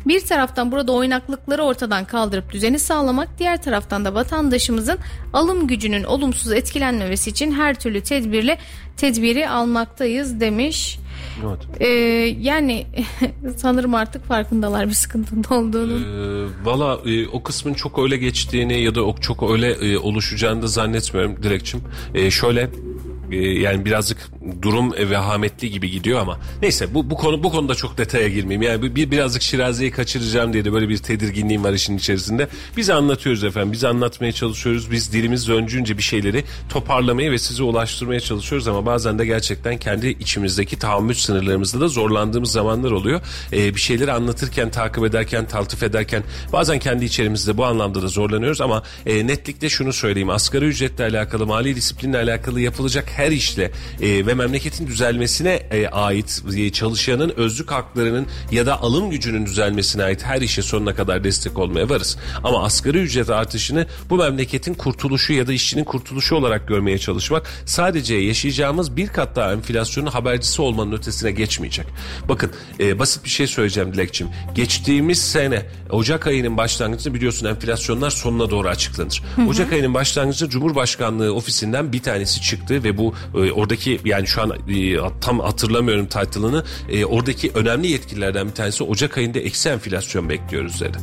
Bir 0.07 0.21
taraftan 0.21 0.73
burada 0.73 0.93
oynaklıkları 0.93 1.63
ortadan 1.63 2.05
kaldırıp 2.05 2.53
düzeni 2.53 2.79
sağlamak, 2.79 3.29
diğer 3.39 3.63
taraftan 3.63 4.05
da 4.05 4.15
vatandaşımızın 4.15 4.99
alım 5.33 5.67
gücünün 5.67 6.05
olumsuz 6.05 6.53
etkilenmemesi 6.53 7.31
için 7.31 7.53
her 7.53 7.75
türlü 7.75 8.01
tedbirle 8.01 8.59
tedbiri 8.97 9.49
almaktayız 9.49 10.41
demiş. 10.41 10.99
Evet. 11.47 11.81
Ee, 11.81 11.87
yani 12.41 12.87
sanırım 13.57 13.95
artık 13.95 14.25
farkındalar 14.25 14.89
bir 14.89 14.95
sıkıntının 14.95 15.45
olduğunu. 15.51 15.93
Ee, 15.93 16.67
Valla 16.67 16.99
e, 17.07 17.29
o 17.29 17.43
kısmın 17.43 17.75
çok 17.75 17.99
öyle 17.99 18.17
geçtiğini 18.17 18.83
ya 18.83 18.95
da 18.95 19.01
çok 19.21 19.51
öyle 19.51 19.71
e, 19.71 19.99
oluşacağını 19.99 20.63
da 20.63 20.67
zannetmiyorum 20.67 21.43
Dilekçim. 21.43 21.83
E, 22.15 22.31
şöyle 22.31 22.71
yani 23.31 23.85
birazcık 23.85 24.19
durum 24.63 24.95
e, 24.95 25.11
vehametli 25.11 25.71
gibi 25.71 25.91
gidiyor 25.91 26.21
ama 26.21 26.39
neyse 26.63 26.95
bu 26.95 27.11
bu 27.11 27.17
konu 27.17 27.43
bu 27.43 27.51
konuda 27.51 27.75
çok 27.75 27.99
detaya 27.99 28.29
girmeyeyim. 28.29 28.63
Yani 28.63 28.97
bir 28.97 29.11
birazcık 29.11 29.43
Şirazi'yi 29.43 29.91
kaçıracağım 29.91 30.53
diye 30.53 30.65
de 30.65 30.73
böyle 30.73 30.89
bir 30.89 30.99
tedirginliğim 30.99 31.65
var 31.65 31.73
işin 31.73 31.97
içerisinde. 31.97 32.49
Biz 32.77 32.91
anlatıyoruz 32.91 33.45
efendim. 33.45 33.73
Biz 33.73 33.85
anlatmaya 33.85 34.33
çalışıyoruz. 34.33 34.91
Biz 34.91 35.13
dilimiz 35.13 35.49
döncünce 35.49 35.99
bir 35.99 36.03
şeyleri 36.03 36.45
toparlamaya 36.69 37.31
ve 37.31 37.39
size 37.39 37.63
ulaştırmaya 37.63 38.21
çalışıyoruz 38.21 38.69
ama 38.69 38.87
bazen 38.87 39.19
de 39.19 39.27
gerçekten 39.27 39.79
kendi 39.79 40.09
içimizdeki 40.09 40.79
tahammül 40.79 41.15
sınırlarımızda 41.15 41.81
da 41.81 41.89
zorlandığımız 41.89 42.53
zamanlar 42.53 42.91
oluyor. 42.91 43.21
E, 43.53 43.75
bir 43.75 43.81
şeyleri 43.81 44.13
anlatırken, 44.13 44.71
takip 44.71 45.05
ederken, 45.05 45.47
taltif 45.49 45.83
ederken 45.83 46.23
bazen 46.53 46.79
kendi 46.79 47.05
içerimizde 47.05 47.57
bu 47.57 47.65
anlamda 47.65 48.03
da 48.03 48.09
zorlanıyoruz 48.09 48.61
ama 48.61 48.83
e, 49.07 49.27
netlikle 49.27 49.69
şunu 49.69 49.93
söyleyeyim. 49.93 50.31
Asgari 50.31 50.65
ücretle 50.65 51.05
alakalı, 51.05 51.47
mali 51.47 51.77
disiplinle 51.77 52.19
alakalı 52.19 52.61
yapılacak 52.61 53.11
her 53.11 53.31
işle 53.31 53.71
e, 54.03 54.27
ve 54.27 54.34
memleketin 54.35 54.87
düzelmesine 54.87 55.51
e, 55.71 55.89
ait 55.89 56.43
e, 56.57 56.71
çalışanın 56.71 57.33
özlük 57.37 57.73
haklarının 57.73 58.27
ya 58.51 58.67
da 58.67 58.83
alım 58.83 59.11
gücünün 59.11 59.47
düzelmesine 59.47 60.03
ait 60.05 60.25
her 60.25 60.41
işe 60.41 60.63
sonuna 60.63 60.95
kadar 60.95 61.25
destek 61.25 61.59
olmaya 61.59 61.89
varız. 61.89 62.19
Ama 62.45 62.65
asgari 62.65 62.99
ücret 62.99 63.31
artışını 63.31 63.87
bu 64.11 64.17
memleketin 64.17 64.75
kurtuluşu 64.75 65.33
ya 65.33 65.47
da 65.47 65.53
işçinin 65.53 65.85
kurtuluşu 65.85 66.37
olarak 66.37 66.69
görmeye 66.69 66.99
çalışmak 66.99 67.47
sadece 67.67 68.15
yaşayacağımız 68.15 68.97
bir 68.97 69.09
kat 69.09 69.37
daha 69.37 69.53
enflasyonun 69.53 70.11
habercisi 70.11 70.63
olmanın 70.63 70.93
ötesine 70.93 71.31
geçmeyecek. 71.31 71.87
Bakın 72.29 72.53
e, 72.81 72.99
basit 72.99 73.25
bir 73.25 73.31
şey 73.31 73.47
söyleyeceğim 73.47 73.93
Dilekçim. 73.93 74.29
Geçtiğimiz 74.55 75.23
sene 75.23 75.67
Ocak 75.91 76.27
ayının 76.27 76.57
başlangıcında 76.57 77.15
biliyorsun 77.15 77.47
enflasyonlar 77.47 78.11
sonuna 78.11 78.51
doğru 78.51 78.69
açıklanır. 78.69 79.23
Ocak 79.49 79.73
ayının 79.73 79.95
başlangıcında 79.95 80.51
Cumhurbaşkanlığı 80.51 81.35
ofisinden 81.35 81.93
bir 81.93 82.03
tanesi 82.03 82.43
çıktı 82.43 82.85
ve 82.85 82.99
bu 82.99 83.15
e, 83.35 83.53
oradaki 83.53 84.01
yani 84.05 84.24
şu 84.25 84.43
an 84.43 84.51
e, 84.51 84.97
tam 85.21 85.41
hatırlamıyorum 85.41 86.07
title'ını 86.07 86.65
e, 86.89 87.05
oradaki 87.05 87.51
önemli 87.55 87.87
yetkililerden 87.87 88.49
bir 88.49 88.55
tanesi 88.55 88.85
Ocak 88.85 89.19
ayında 89.19 89.39
eksi 89.39 89.69
enflasyon 89.69 90.29
bekliyoruz 90.29 90.81
dedi. 90.81 90.99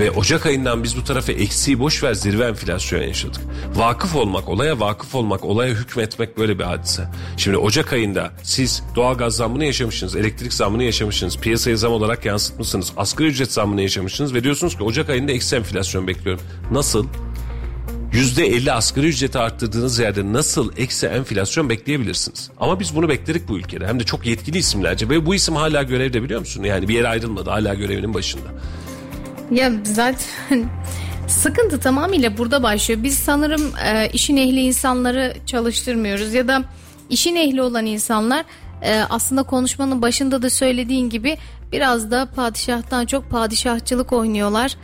Ve 0.00 0.10
Ocak 0.10 0.46
ayından 0.46 0.82
biz 0.82 0.96
bu 0.96 1.04
tarafa 1.04 1.32
eksiği 1.32 1.78
boş 1.78 2.02
ver 2.02 2.14
zirve 2.14 2.44
enflasyon 2.44 3.02
yaşadık. 3.02 3.42
Vakıf 3.74 4.16
olmak, 4.16 4.48
olaya 4.48 4.80
vakıf 4.80 5.14
olmak, 5.14 5.44
olaya 5.44 5.74
hükmetmek 5.74 6.38
böyle 6.38 6.58
bir 6.58 6.64
hadise. 6.64 7.08
Şimdi 7.36 7.56
Ocak 7.56 7.92
ayında 7.92 8.32
siz 8.42 8.82
doğalgaz 8.96 9.36
zammını 9.36 9.64
yaşamışsınız, 9.64 10.16
elektrik 10.16 10.52
zammını 10.52 10.84
yaşamışsınız, 10.84 11.38
piyasaya 11.38 11.76
zam 11.76 11.92
olarak 11.92 12.24
yansıtmışsınız, 12.24 12.92
asgari 12.96 13.28
ücret 13.28 13.52
zammını 13.52 13.82
yaşamışsınız 13.82 14.34
ve 14.34 14.44
diyorsunuz 14.44 14.76
ki 14.76 14.84
Ocak 14.84 15.10
ayında 15.10 15.32
eksi 15.32 15.56
enflasyon 15.56 16.06
bekliyorum. 16.06 16.42
Nasıl? 16.70 17.06
%50 18.14 18.72
asgari 18.72 19.06
ücreti 19.06 19.38
arttırdığınız 19.38 19.98
yerde 19.98 20.32
nasıl 20.32 20.72
eksi 20.76 21.06
enflasyon 21.06 21.68
bekleyebilirsiniz? 21.68 22.50
Ama 22.60 22.80
biz 22.80 22.96
bunu 22.96 23.08
bekledik 23.08 23.48
bu 23.48 23.58
ülkede. 23.58 23.86
Hem 23.86 24.00
de 24.00 24.04
çok 24.04 24.26
yetkili 24.26 24.58
isimlerce 24.58 25.08
ve 25.08 25.26
bu 25.26 25.34
isim 25.34 25.56
hala 25.56 25.82
görevde 25.82 26.22
biliyor 26.22 26.40
musun? 26.40 26.62
Yani 26.62 26.88
bir 26.88 26.94
yere 26.94 27.08
ayrılmadı 27.08 27.50
hala 27.50 27.74
görevinin 27.74 28.14
başında. 28.14 28.46
Ya 29.50 29.72
zaten 29.84 30.18
sıkıntı 31.28 31.80
tamamıyla 31.80 32.38
burada 32.38 32.62
başlıyor. 32.62 33.02
Biz 33.02 33.18
sanırım 33.18 33.72
e, 33.86 34.08
işin 34.08 34.36
ehli 34.36 34.60
insanları 34.60 35.34
çalıştırmıyoruz 35.46 36.34
ya 36.34 36.48
da 36.48 36.64
işin 37.10 37.36
ehli 37.36 37.62
olan 37.62 37.86
insanlar 37.86 38.44
e, 38.82 39.00
aslında 39.10 39.42
konuşmanın 39.42 40.02
başında 40.02 40.42
da 40.42 40.50
söylediğin 40.50 41.10
gibi 41.10 41.36
biraz 41.72 42.10
da 42.10 42.28
padişahtan 42.36 43.06
çok 43.06 43.30
padişahçılık 43.30 44.12
oynuyorlar. 44.12 44.76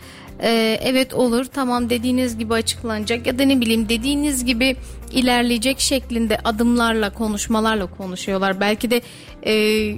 E, 0.42 0.78
evet 0.82 1.14
olur 1.14 1.44
tamam 1.44 1.90
dediğiniz 1.90 2.38
gibi 2.38 2.54
açıklanacak 2.54 3.26
ya 3.26 3.38
da 3.38 3.42
ne 3.42 3.60
bileyim 3.60 3.88
dediğiniz 3.88 4.44
gibi 4.44 4.76
ilerleyecek 5.12 5.80
şeklinde 5.80 6.38
adımlarla 6.44 7.10
konuşmalarla 7.10 7.86
konuşuyorlar. 7.86 8.60
Belki 8.60 8.90
de 8.90 9.00
e, 9.46 9.94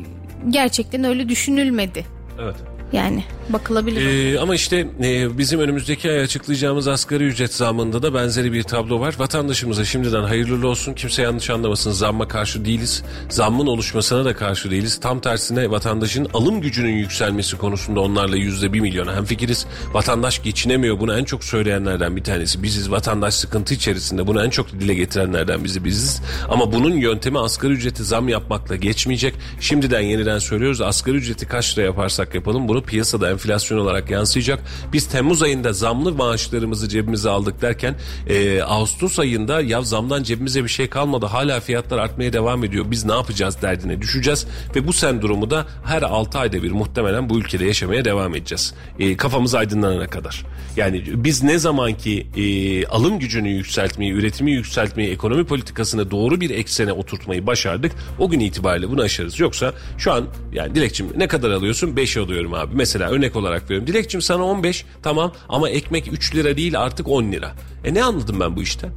gerçekten 0.48 1.04
öyle 1.04 1.28
düşünülmedi. 1.28 2.04
Evet. 2.42 2.56
Yani 2.92 3.24
bakılabilir. 3.48 4.34
Ee, 4.34 4.40
ama 4.40 4.54
işte 4.54 4.86
e, 5.04 5.38
bizim 5.38 5.60
önümüzdeki 5.60 6.10
ay 6.10 6.20
açıklayacağımız 6.20 6.88
asgari 6.88 7.24
ücret 7.24 7.54
zammında 7.54 8.02
da 8.02 8.14
benzeri 8.14 8.52
bir 8.52 8.62
tablo 8.62 9.00
var. 9.00 9.14
Vatandaşımıza 9.18 9.84
şimdiden 9.84 10.22
hayırlı 10.22 10.68
olsun. 10.68 10.94
Kimse 10.94 11.22
yanlış 11.22 11.50
anlamasın. 11.50 11.90
Zamma 11.90 12.28
karşı 12.28 12.64
değiliz. 12.64 13.02
Zammın 13.28 13.66
oluşmasına 13.66 14.24
da 14.24 14.36
karşı 14.36 14.70
değiliz. 14.70 15.00
Tam 15.00 15.20
tersine 15.20 15.70
vatandaşın 15.70 16.28
alım 16.34 16.60
gücünün 16.60 16.96
yükselmesi 16.96 17.58
konusunda 17.58 18.00
onlarla 18.00 18.36
yüzde 18.36 18.72
bir 18.72 18.80
milyona 18.80 19.16
hemfikiriz. 19.16 19.66
Vatandaş 19.92 20.42
geçinemiyor. 20.42 21.00
Bunu 21.00 21.18
en 21.18 21.24
çok 21.24 21.44
söyleyenlerden 21.44 22.16
bir 22.16 22.24
tanesi 22.24 22.62
biziz. 22.62 22.90
Vatandaş 22.90 23.34
sıkıntı 23.34 23.74
içerisinde. 23.74 24.26
Bunu 24.26 24.44
en 24.44 24.50
çok 24.50 24.72
dile 24.72 24.94
getirenlerden 24.94 25.64
bizi 25.64 25.84
biziz. 25.84 26.22
Ama 26.48 26.72
bunun 26.72 26.92
yöntemi 26.94 27.38
asgari 27.38 27.72
ücreti 27.72 28.04
zam 28.04 28.28
yapmakla 28.28 28.76
geçmeyecek. 28.76 29.34
Şimdiden 29.60 30.00
yeniden 30.00 30.38
söylüyoruz. 30.38 30.80
Asgari 30.80 31.16
ücreti 31.16 31.48
kaç 31.48 31.78
lira 31.78 31.86
yaparsak 31.86 32.34
yapalım 32.34 32.68
bunu 32.68 32.81
piyasada 32.82 33.30
enflasyon 33.30 33.78
olarak 33.78 34.10
yansıyacak. 34.10 34.60
Biz 34.92 35.08
Temmuz 35.08 35.42
ayında 35.42 35.72
zamlı 35.72 36.12
maaşlarımızı 36.14 36.88
cebimize 36.88 37.30
aldık 37.30 37.62
derken 37.62 37.94
e, 38.28 38.62
Ağustos 38.62 39.18
ayında 39.18 39.60
ya 39.60 39.82
zamdan 39.82 40.22
cebimize 40.22 40.64
bir 40.64 40.68
şey 40.68 40.88
kalmadı 40.88 41.26
hala 41.26 41.60
fiyatlar 41.60 41.98
artmaya 41.98 42.32
devam 42.32 42.64
ediyor. 42.64 42.84
Biz 42.90 43.04
ne 43.04 43.12
yapacağız 43.12 43.56
derdine 43.62 44.02
düşeceğiz 44.02 44.46
ve 44.76 44.86
bu 44.86 44.92
sendromu 44.92 45.50
da 45.50 45.66
her 45.84 46.02
6 46.02 46.38
ayda 46.38 46.62
bir 46.62 46.70
muhtemelen 46.70 47.28
bu 47.28 47.38
ülkede 47.38 47.64
yaşamaya 47.64 48.04
devam 48.04 48.34
edeceğiz. 48.34 48.74
E, 48.98 49.16
kafamız 49.16 49.54
aydınlanana 49.54 50.06
kadar. 50.06 50.44
Yani 50.76 51.04
biz 51.14 51.42
ne 51.42 51.58
zaman 51.58 51.94
ki 51.94 52.26
e, 52.36 52.86
alım 52.86 53.18
gücünü 53.18 53.48
yükseltmeyi, 53.48 54.12
üretimi 54.12 54.52
yükseltmeyi, 54.52 55.10
ekonomi 55.10 55.44
politikasını 55.44 56.10
doğru 56.10 56.40
bir 56.40 56.50
eksene 56.50 56.92
oturtmayı 56.92 57.46
başardık. 57.46 57.92
O 58.18 58.30
gün 58.30 58.40
itibariyle 58.40 58.90
bunu 58.90 59.02
aşarız. 59.02 59.40
Yoksa 59.40 59.72
şu 59.98 60.12
an 60.12 60.24
yani 60.52 60.74
Dilekçim 60.74 61.06
ne 61.16 61.28
kadar 61.28 61.50
alıyorsun? 61.50 61.96
5 61.96 62.16
alıyorum 62.16 62.54
abi. 62.54 62.71
Mesela 62.74 63.10
örnek 63.10 63.36
olarak 63.36 63.64
veriyorum. 63.64 63.86
Dilekçim 63.86 64.22
sana 64.22 64.44
15 64.44 64.84
tamam 65.02 65.32
ama 65.48 65.68
ekmek 65.68 66.12
3 66.12 66.34
lira 66.34 66.56
değil 66.56 66.80
artık 66.80 67.08
10 67.08 67.32
lira. 67.32 67.52
E 67.84 67.94
ne 67.94 68.04
anladım 68.04 68.40
ben 68.40 68.56
bu 68.56 68.62
işten? 68.62 68.90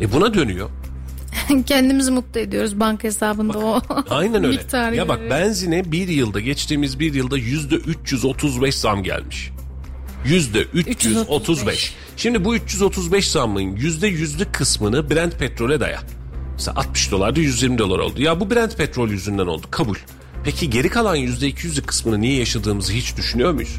E 0.00 0.12
buna 0.12 0.34
dönüyor. 0.34 0.70
Kendimizi 1.66 2.10
mutlu 2.10 2.40
ediyoruz 2.40 2.80
banka 2.80 3.08
hesabında 3.08 3.58
o. 3.58 3.80
Aynen 4.10 4.44
öyle. 4.44 4.56
miktar 4.56 4.92
ya 4.92 5.08
bak 5.08 5.20
benzine 5.30 5.92
bir 5.92 6.08
yılda 6.08 6.40
geçtiğimiz 6.40 6.98
bir 6.98 7.14
yılda 7.14 7.38
yüzde 7.38 7.74
335 7.74 8.74
zam 8.74 9.02
gelmiş. 9.02 9.50
Yüzde 10.24 10.62
335. 10.62 11.94
Şimdi 12.16 12.44
bu 12.44 12.54
335 12.54 13.30
zammın 13.30 13.60
yüzde 13.60 14.06
yüzlük 14.06 14.54
kısmını 14.54 15.10
Brent 15.10 15.38
petrole 15.38 15.80
daya. 15.80 16.00
Mesela 16.52 16.76
60 16.76 17.10
dolardı 17.10 17.40
120 17.40 17.78
dolar 17.78 17.98
oldu. 17.98 18.22
Ya 18.22 18.40
bu 18.40 18.50
Brent 18.50 18.76
petrol 18.76 19.08
yüzünden 19.08 19.46
oldu 19.46 19.66
kabul. 19.70 19.96
Peki 20.44 20.70
geri 20.70 20.88
kalan 20.88 21.16
yüzde 21.16 21.50
200'lük 21.50 21.86
kısmını 21.86 22.20
niye 22.20 22.38
yaşadığımızı 22.38 22.92
hiç 22.92 23.16
düşünüyor 23.16 23.52
muyuz? 23.52 23.76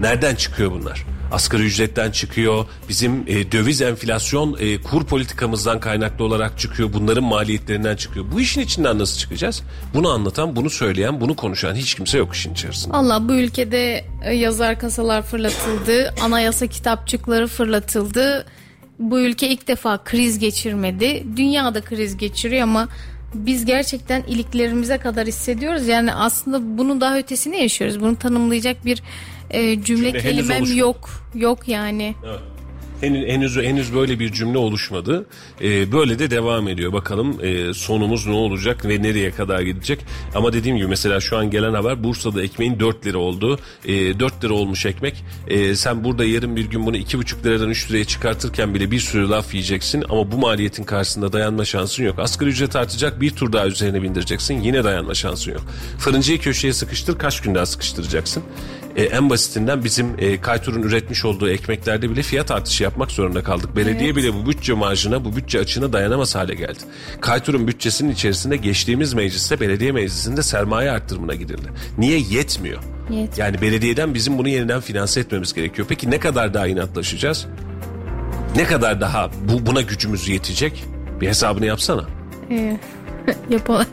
Nereden 0.00 0.34
çıkıyor 0.34 0.70
bunlar? 0.70 1.06
Asgari 1.32 1.62
ücretten 1.62 2.10
çıkıyor. 2.10 2.64
Bizim 2.88 3.24
e, 3.26 3.52
döviz 3.52 3.82
enflasyon 3.82 4.56
e, 4.60 4.82
kur 4.82 5.04
politikamızdan 5.04 5.80
kaynaklı 5.80 6.24
olarak 6.24 6.58
çıkıyor. 6.58 6.92
Bunların 6.92 7.24
maliyetlerinden 7.24 7.96
çıkıyor. 7.96 8.26
Bu 8.32 8.40
işin 8.40 8.60
içinden 8.60 8.98
nasıl 8.98 9.18
çıkacağız? 9.18 9.62
Bunu 9.94 10.08
anlatan, 10.08 10.56
bunu 10.56 10.70
söyleyen, 10.70 11.20
bunu 11.20 11.36
konuşan 11.36 11.74
hiç 11.74 11.94
kimse 11.94 12.18
yok 12.18 12.34
işin 12.34 12.52
içerisinde. 12.52 12.96
Allah 12.96 13.28
bu 13.28 13.34
ülkede 13.34 14.04
e, 14.24 14.34
yazar 14.34 14.78
kasalar 14.78 15.22
fırlatıldı, 15.22 16.14
anayasa 16.22 16.66
kitapçıkları 16.66 17.46
fırlatıldı. 17.46 18.46
Bu 18.98 19.20
ülke 19.20 19.48
ilk 19.48 19.68
defa 19.68 20.04
kriz 20.04 20.38
geçirmedi. 20.38 21.26
Dünyada 21.36 21.80
kriz 21.80 22.16
geçiriyor 22.16 22.62
ama 22.62 22.88
biz 23.46 23.64
gerçekten 23.64 24.22
iliklerimize 24.22 24.98
kadar 24.98 25.26
hissediyoruz. 25.26 25.86
Yani 25.86 26.12
aslında 26.12 26.78
bunun 26.78 27.00
daha 27.00 27.18
ötesini 27.18 27.62
yaşıyoruz. 27.62 28.00
Bunu 28.00 28.16
tanımlayacak 28.16 28.84
bir 28.84 29.02
e, 29.50 29.82
cümle, 29.82 30.08
henüz 30.08 30.22
kelimem 30.22 30.76
yok. 30.76 31.10
Yok 31.34 31.68
yani. 31.68 32.14
Henüz, 33.00 33.28
henüz, 33.28 33.56
henüz 33.56 33.94
böyle 33.94 34.18
bir 34.18 34.32
cümle 34.32 34.58
oluşmadı. 34.58 35.26
Ee, 35.62 35.92
böyle 35.92 36.18
de 36.18 36.30
devam 36.30 36.68
ediyor. 36.68 36.92
Bakalım 36.92 37.44
e, 37.44 37.74
sonumuz 37.74 38.26
ne 38.26 38.32
olacak 38.32 38.84
ve 38.84 39.02
nereye 39.02 39.30
kadar 39.30 39.60
gidecek. 39.60 40.00
Ama 40.34 40.52
dediğim 40.52 40.76
gibi 40.76 40.86
mesela 40.86 41.20
şu 41.20 41.36
an 41.36 41.50
gelen 41.50 41.74
haber 41.74 42.04
Bursa'da 42.04 42.42
ekmeğin 42.42 42.80
4 42.80 43.06
lira 43.06 43.18
olduğu. 43.18 43.58
E, 43.84 44.20
4 44.20 44.44
lira 44.44 44.52
olmuş 44.52 44.86
ekmek. 44.86 45.24
E, 45.48 45.74
sen 45.74 46.04
burada 46.04 46.24
yarın 46.24 46.56
bir 46.56 46.64
gün 46.64 46.86
bunu 46.86 46.96
2,5 46.96 47.44
liradan 47.44 47.70
3 47.70 47.90
liraya 47.90 48.04
çıkartırken 48.04 48.74
bile 48.74 48.90
bir 48.90 49.00
sürü 49.00 49.28
laf 49.28 49.54
yiyeceksin. 49.54 50.04
Ama 50.08 50.32
bu 50.32 50.38
maliyetin 50.38 50.84
karşısında 50.84 51.32
dayanma 51.32 51.64
şansın 51.64 52.04
yok. 52.04 52.18
Asgari 52.18 52.50
ücret 52.50 52.76
artacak 52.76 53.20
bir 53.20 53.30
tur 53.30 53.52
daha 53.52 53.66
üzerine 53.66 54.02
bindireceksin. 54.02 54.60
Yine 54.60 54.84
dayanma 54.84 55.14
şansın 55.14 55.52
yok. 55.52 55.62
Fırıncıyı 55.98 56.38
köşeye 56.38 56.72
sıkıştır 56.72 57.18
kaç 57.18 57.40
gün 57.40 57.54
daha 57.54 57.66
sıkıştıracaksın. 57.66 58.42
E, 58.96 59.02
en 59.02 59.30
basitinden 59.30 59.84
bizim 59.84 60.06
e, 60.18 60.40
Kaytur'un 60.40 60.82
üretmiş 60.82 61.24
olduğu 61.24 61.48
ekmeklerde 61.50 62.10
bile 62.10 62.22
fiyat 62.22 62.50
artışı 62.50 62.82
yapmak 62.82 63.10
zorunda 63.10 63.42
kaldık. 63.42 63.76
Belediye 63.76 64.16
bile 64.16 64.34
bu 64.34 64.48
bütçe 64.50 64.72
marjına, 64.72 65.24
bu 65.24 65.36
bütçe 65.36 65.58
açığına 65.60 65.92
dayanamaz 65.92 66.34
hale 66.34 66.54
geldi. 66.54 66.78
Kaytur'un 67.20 67.68
bütçesinin 67.68 68.10
içerisinde 68.12 68.56
geçtiğimiz 68.56 69.14
mecliste, 69.14 69.60
belediye 69.60 69.92
meclisinde 69.92 70.42
sermaye 70.42 70.90
arttırımına 70.90 71.34
gidildi. 71.34 71.68
Niye? 71.98 72.18
Yetmiyor. 72.18 72.82
Yetmiyor. 73.10 73.28
Yani 73.36 73.60
belediyeden 73.60 74.14
bizim 74.14 74.38
bunu 74.38 74.48
yeniden 74.48 74.80
finanse 74.80 75.20
etmemiz 75.20 75.52
gerekiyor. 75.52 75.86
Peki 75.90 76.10
ne 76.10 76.18
kadar 76.18 76.54
daha 76.54 76.66
inatlaşacağız? 76.66 77.46
Ne 78.56 78.64
kadar 78.64 79.00
daha 79.00 79.30
bu 79.48 79.66
buna 79.66 79.80
gücümüz 79.80 80.28
yetecek? 80.28 80.84
Bir 81.20 81.28
hesabını 81.28 81.66
yapsana. 81.66 82.04
Yap- 82.50 82.80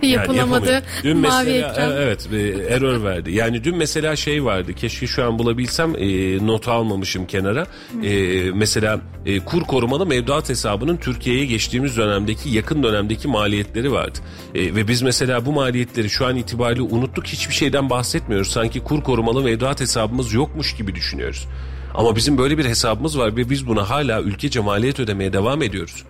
Yani 0.02 0.12
yapılamadı. 0.12 0.72
yapamıyor. 0.72 0.82
Dün 1.04 1.18
Mavi 1.18 1.46
mesela 1.46 1.72
ekran. 1.72 1.92
e, 1.92 1.94
evet 1.94 2.28
error 2.70 3.04
verdi. 3.04 3.32
Yani 3.32 3.64
dün 3.64 3.78
mesela 3.78 4.16
şey 4.16 4.46
vardı. 4.46 4.74
Keşke 4.74 5.08
şu 5.08 5.24
an 5.24 5.40
bulabilsem 5.40 5.96
e, 5.98 6.38
not 6.48 6.68
almamışım 6.68 7.28
kenara. 7.28 7.66
E, 8.04 8.16
mesela 8.54 9.02
e, 9.26 9.40
kur 9.40 9.62
korumalı 9.62 10.06
mevduat 10.06 10.50
hesabının 10.50 10.98
Türkiye'ye 10.98 11.46
geçtiğimiz 11.46 11.98
dönemdeki 11.98 12.50
yakın 12.50 12.84
dönemdeki 12.84 13.28
maliyetleri 13.28 13.92
vardı. 13.92 14.20
E, 14.56 14.76
ve 14.76 14.88
biz 14.88 15.02
mesela 15.02 15.46
bu 15.46 15.52
maliyetleri 15.52 16.10
şu 16.10 16.26
an 16.26 16.36
itibariyle 16.36 16.82
unuttuk. 16.82 17.28
Hiçbir 17.28 17.54
şeyden 17.54 17.90
bahsetmiyoruz. 17.90 18.52
Sanki 18.52 18.80
kur 18.80 19.04
korumalı 19.04 19.44
mevduat 19.44 19.82
hesabımız 19.82 20.34
yokmuş 20.34 20.76
gibi 20.76 20.96
düşünüyoruz. 20.96 21.48
Ama 21.94 22.16
bizim 22.16 22.38
böyle 22.38 22.58
bir 22.58 22.66
hesabımız 22.66 23.20
var 23.20 23.38
ve 23.38 23.50
biz 23.50 23.68
buna 23.68 23.90
hala 23.90 24.22
ülkece 24.22 24.60
maliyet 24.60 25.00
ödemeye 25.00 25.34
devam 25.34 25.62
ediyoruz. 25.62 26.04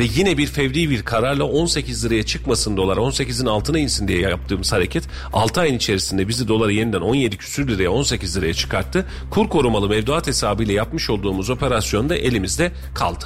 Ve 0.00 0.04
yine 0.14 0.38
bir 0.38 0.46
fevri 0.46 0.90
bir 0.90 1.02
kararla 1.02 1.44
18 1.44 2.04
liraya 2.04 2.22
çıkmasın 2.22 2.76
dolar 2.76 2.96
18'in 2.96 3.46
altına 3.46 3.78
insin 3.78 4.08
diye 4.08 4.20
yaptığımız 4.20 4.72
hareket 4.72 5.04
6 5.32 5.60
ayın 5.60 5.74
içerisinde 5.74 6.28
bizi 6.28 6.48
doları 6.48 6.72
yeniden 6.72 7.00
17 7.00 7.36
küsür 7.36 7.68
liraya 7.68 7.88
18 7.88 8.36
liraya 8.36 8.54
çıkarttı. 8.54 9.06
Kur 9.30 9.48
korumalı 9.48 9.88
mevduat 9.88 10.26
hesabıyla 10.26 10.74
yapmış 10.74 11.10
olduğumuz 11.10 11.50
operasyon 11.50 12.08
da 12.08 12.16
elimizde 12.16 12.72
kaldı. 12.94 13.24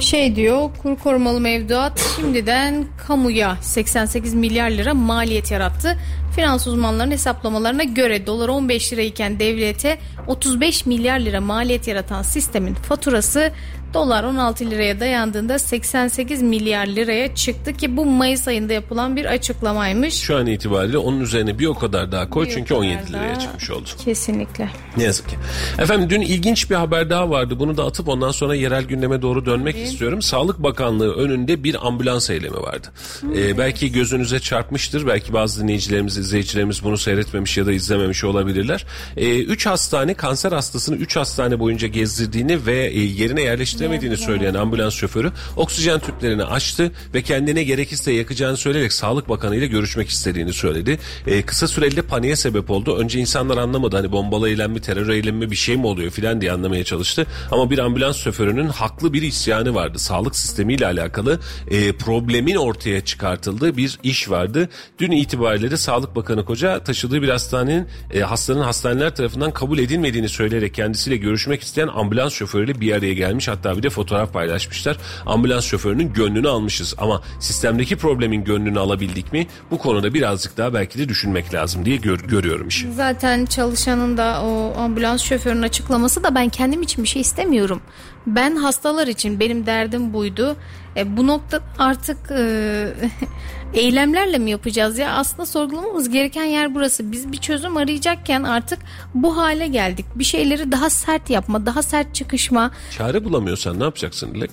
Şey 0.00 0.36
diyor 0.36 0.70
kur 0.82 0.96
korumalı 0.96 1.40
mevduat 1.40 2.12
şimdiden 2.16 2.86
kamuya 3.06 3.56
88 3.60 4.34
milyar 4.34 4.70
lira 4.70 4.94
maliyet 4.94 5.50
yarattı. 5.50 5.98
Finans 6.38 6.66
uzmanlarının 6.66 7.12
hesaplamalarına 7.12 7.84
göre 7.84 8.26
dolar 8.26 8.48
15 8.48 8.92
lirayken 8.92 9.38
devlete 9.38 9.98
35 10.26 10.86
milyar 10.86 11.20
lira 11.20 11.40
maliyet 11.40 11.88
yaratan 11.88 12.22
sistemin 12.22 12.74
faturası 12.74 13.52
dolar 13.94 14.24
16 14.24 14.70
liraya 14.70 15.00
dayandığında 15.00 15.58
88 15.58 16.42
milyar 16.42 16.86
liraya 16.86 17.34
çıktı 17.34 17.72
ki 17.72 17.96
bu 17.96 18.06
Mayıs 18.06 18.48
ayında 18.48 18.72
yapılan 18.72 19.16
bir 19.16 19.24
açıklamaymış. 19.24 20.14
Şu 20.14 20.36
an 20.36 20.46
itibariyle 20.46 20.98
onun 20.98 21.20
üzerine 21.20 21.58
bir 21.58 21.66
o 21.66 21.74
kadar 21.74 22.12
daha 22.12 22.30
koy 22.30 22.46
Bir 22.46 22.50
çünkü 22.50 22.68
kadar 22.68 22.80
17 22.80 23.12
liraya 23.12 23.30
daha. 23.34 23.38
çıkmış 23.40 23.70
oldu. 23.70 23.88
Kesinlikle. 24.04 24.68
Ne 24.96 25.02
yazık 25.04 25.28
ki. 25.28 25.36
Efendim 25.78 26.10
dün 26.10 26.20
ilginç 26.20 26.70
bir 26.70 26.74
haber 26.74 27.10
daha 27.10 27.30
vardı. 27.30 27.58
Bunu 27.58 27.76
da 27.76 27.84
atıp 27.84 28.08
ondan 28.08 28.30
sonra 28.30 28.54
yerel 28.54 28.84
gündeme 28.84 29.22
doğru 29.22 29.46
dönmek 29.46 29.76
istiyorum. 29.76 30.22
Sağlık 30.22 30.62
Bakanlığı 30.62 31.14
önünde 31.14 31.64
bir 31.64 31.86
ambulans 31.86 32.30
eylemi 32.30 32.56
vardı. 32.56 32.88
Ee, 33.36 33.58
belki 33.58 33.92
gözünüze 33.92 34.40
çarpmıştır. 34.40 35.06
Belki 35.06 35.32
bazı 35.32 35.62
dinleyicilerimiz 35.62 36.18
izleyicilerimiz 36.28 36.84
bunu 36.84 36.98
seyretmemiş 36.98 37.58
ya 37.58 37.66
da 37.66 37.72
izlememiş 37.72 38.24
olabilirler. 38.24 38.86
3 39.16 39.66
hastane 39.66 40.14
kanser 40.14 40.52
hastasını 40.52 40.96
3 40.96 41.16
hastane 41.16 41.58
boyunca 41.58 41.88
gezdirdiğini 41.88 42.66
ve 42.66 42.86
e, 42.86 43.00
yerine 43.00 43.42
yerleştiremediğini 43.42 44.16
söyleyen 44.16 44.54
ambulans 44.54 44.94
şoförü 44.94 45.32
oksijen 45.56 45.98
tüplerini 45.98 46.44
açtı 46.44 46.92
ve 47.14 47.22
kendine 47.22 47.64
gerekirse 47.64 48.12
yakacağını 48.12 48.56
söyleyerek 48.56 48.92
Sağlık 48.92 49.28
Bakanı 49.28 49.56
ile 49.56 49.66
görüşmek 49.66 50.08
istediğini 50.08 50.52
söyledi. 50.52 50.98
E, 51.26 51.42
kısa 51.42 51.68
süreli 51.68 51.96
de 51.96 52.02
paniğe 52.02 52.36
sebep 52.36 52.70
oldu. 52.70 52.96
Önce 52.96 53.20
insanlar 53.20 53.56
anlamadı 53.56 53.96
hani 53.96 54.12
bombalı 54.12 54.48
eylem 54.48 54.72
mi 54.72 54.80
terör 54.80 55.08
eylemi 55.08 55.38
mi 55.38 55.50
bir 55.50 55.56
şey 55.56 55.76
mi 55.76 55.86
oluyor 55.86 56.10
filan 56.10 56.40
diye 56.40 56.52
anlamaya 56.52 56.84
çalıştı. 56.84 57.26
Ama 57.50 57.70
bir 57.70 57.78
ambulans 57.78 58.16
şoförünün 58.16 58.68
haklı 58.68 59.12
bir 59.12 59.22
isyanı 59.22 59.74
vardı. 59.74 59.98
Sağlık 59.98 60.36
sistemiyle 60.36 60.86
alakalı 60.86 61.40
e, 61.70 61.92
problemin 61.92 62.56
ortaya 62.56 63.00
çıkartıldığı 63.00 63.76
bir 63.76 63.98
iş 64.02 64.30
vardı. 64.30 64.68
Dün 64.98 65.10
itibariyle 65.10 65.70
de 65.70 65.76
Sağlık 65.76 66.16
Bakanı 66.18 66.44
Koca 66.44 66.84
taşıdığı 66.84 67.22
bir 67.22 67.28
hastanenin 67.28 67.86
e, 68.10 68.20
hastanın 68.20 68.60
hastaneler 68.60 69.14
tarafından 69.14 69.50
kabul 69.50 69.78
edilmediğini 69.78 70.28
söyleyerek 70.28 70.74
kendisiyle 70.74 71.16
görüşmek 71.16 71.62
isteyen 71.62 71.88
ambulans 71.88 72.32
şoförüyle 72.32 72.80
bir 72.80 72.92
araya 72.92 73.14
gelmiş. 73.14 73.48
Hatta 73.48 73.76
bir 73.76 73.82
de 73.82 73.90
fotoğraf 73.90 74.32
paylaşmışlar. 74.32 74.96
Ambulans 75.26 75.64
şoförünün 75.64 76.12
gönlünü 76.12 76.48
almışız 76.48 76.94
ama 76.98 77.22
sistemdeki 77.40 77.96
problemin 77.96 78.44
gönlünü 78.44 78.78
alabildik 78.78 79.32
mi? 79.32 79.46
Bu 79.70 79.78
konuda 79.78 80.14
birazcık 80.14 80.56
daha 80.56 80.74
belki 80.74 80.98
de 80.98 81.08
düşünmek 81.08 81.54
lazım 81.54 81.84
diye 81.84 81.96
gör, 81.96 82.18
görüyorum 82.18 82.68
işi. 82.68 82.92
Zaten 82.92 83.46
çalışanın 83.46 84.16
da 84.16 84.42
o 84.44 84.78
ambulans 84.78 85.22
şoförünün 85.22 85.62
açıklaması 85.62 86.24
da 86.24 86.34
ben 86.34 86.48
kendim 86.48 86.82
için 86.82 87.04
bir 87.04 87.08
şey 87.08 87.22
istemiyorum. 87.22 87.80
Ben 88.26 88.56
hastalar 88.56 89.06
için 89.06 89.40
benim 89.40 89.66
derdim 89.66 90.12
buydu. 90.12 90.56
E, 90.96 91.16
bu 91.16 91.26
nokta 91.26 91.60
artık 91.78 92.30
e, 92.30 92.88
eylemlerle 93.74 94.38
mi 94.38 94.50
yapacağız 94.50 94.98
ya? 94.98 95.12
Aslında 95.12 95.46
sorgulamamız 95.46 96.08
gereken 96.08 96.44
yer 96.44 96.74
burası. 96.74 97.12
Biz 97.12 97.32
bir 97.32 97.36
çözüm 97.36 97.76
arayacakken 97.76 98.42
artık 98.42 98.78
bu 99.14 99.36
hale 99.36 99.66
geldik. 99.66 100.06
Bir 100.14 100.24
şeyleri 100.24 100.72
daha 100.72 100.90
sert 100.90 101.30
yapma, 101.30 101.66
daha 101.66 101.82
sert 101.82 102.14
çıkışma. 102.14 102.70
Çare 102.98 103.24
bulamıyorsan 103.24 103.80
ne 103.80 103.84
yapacaksın 103.84 104.34
Dilek? 104.34 104.50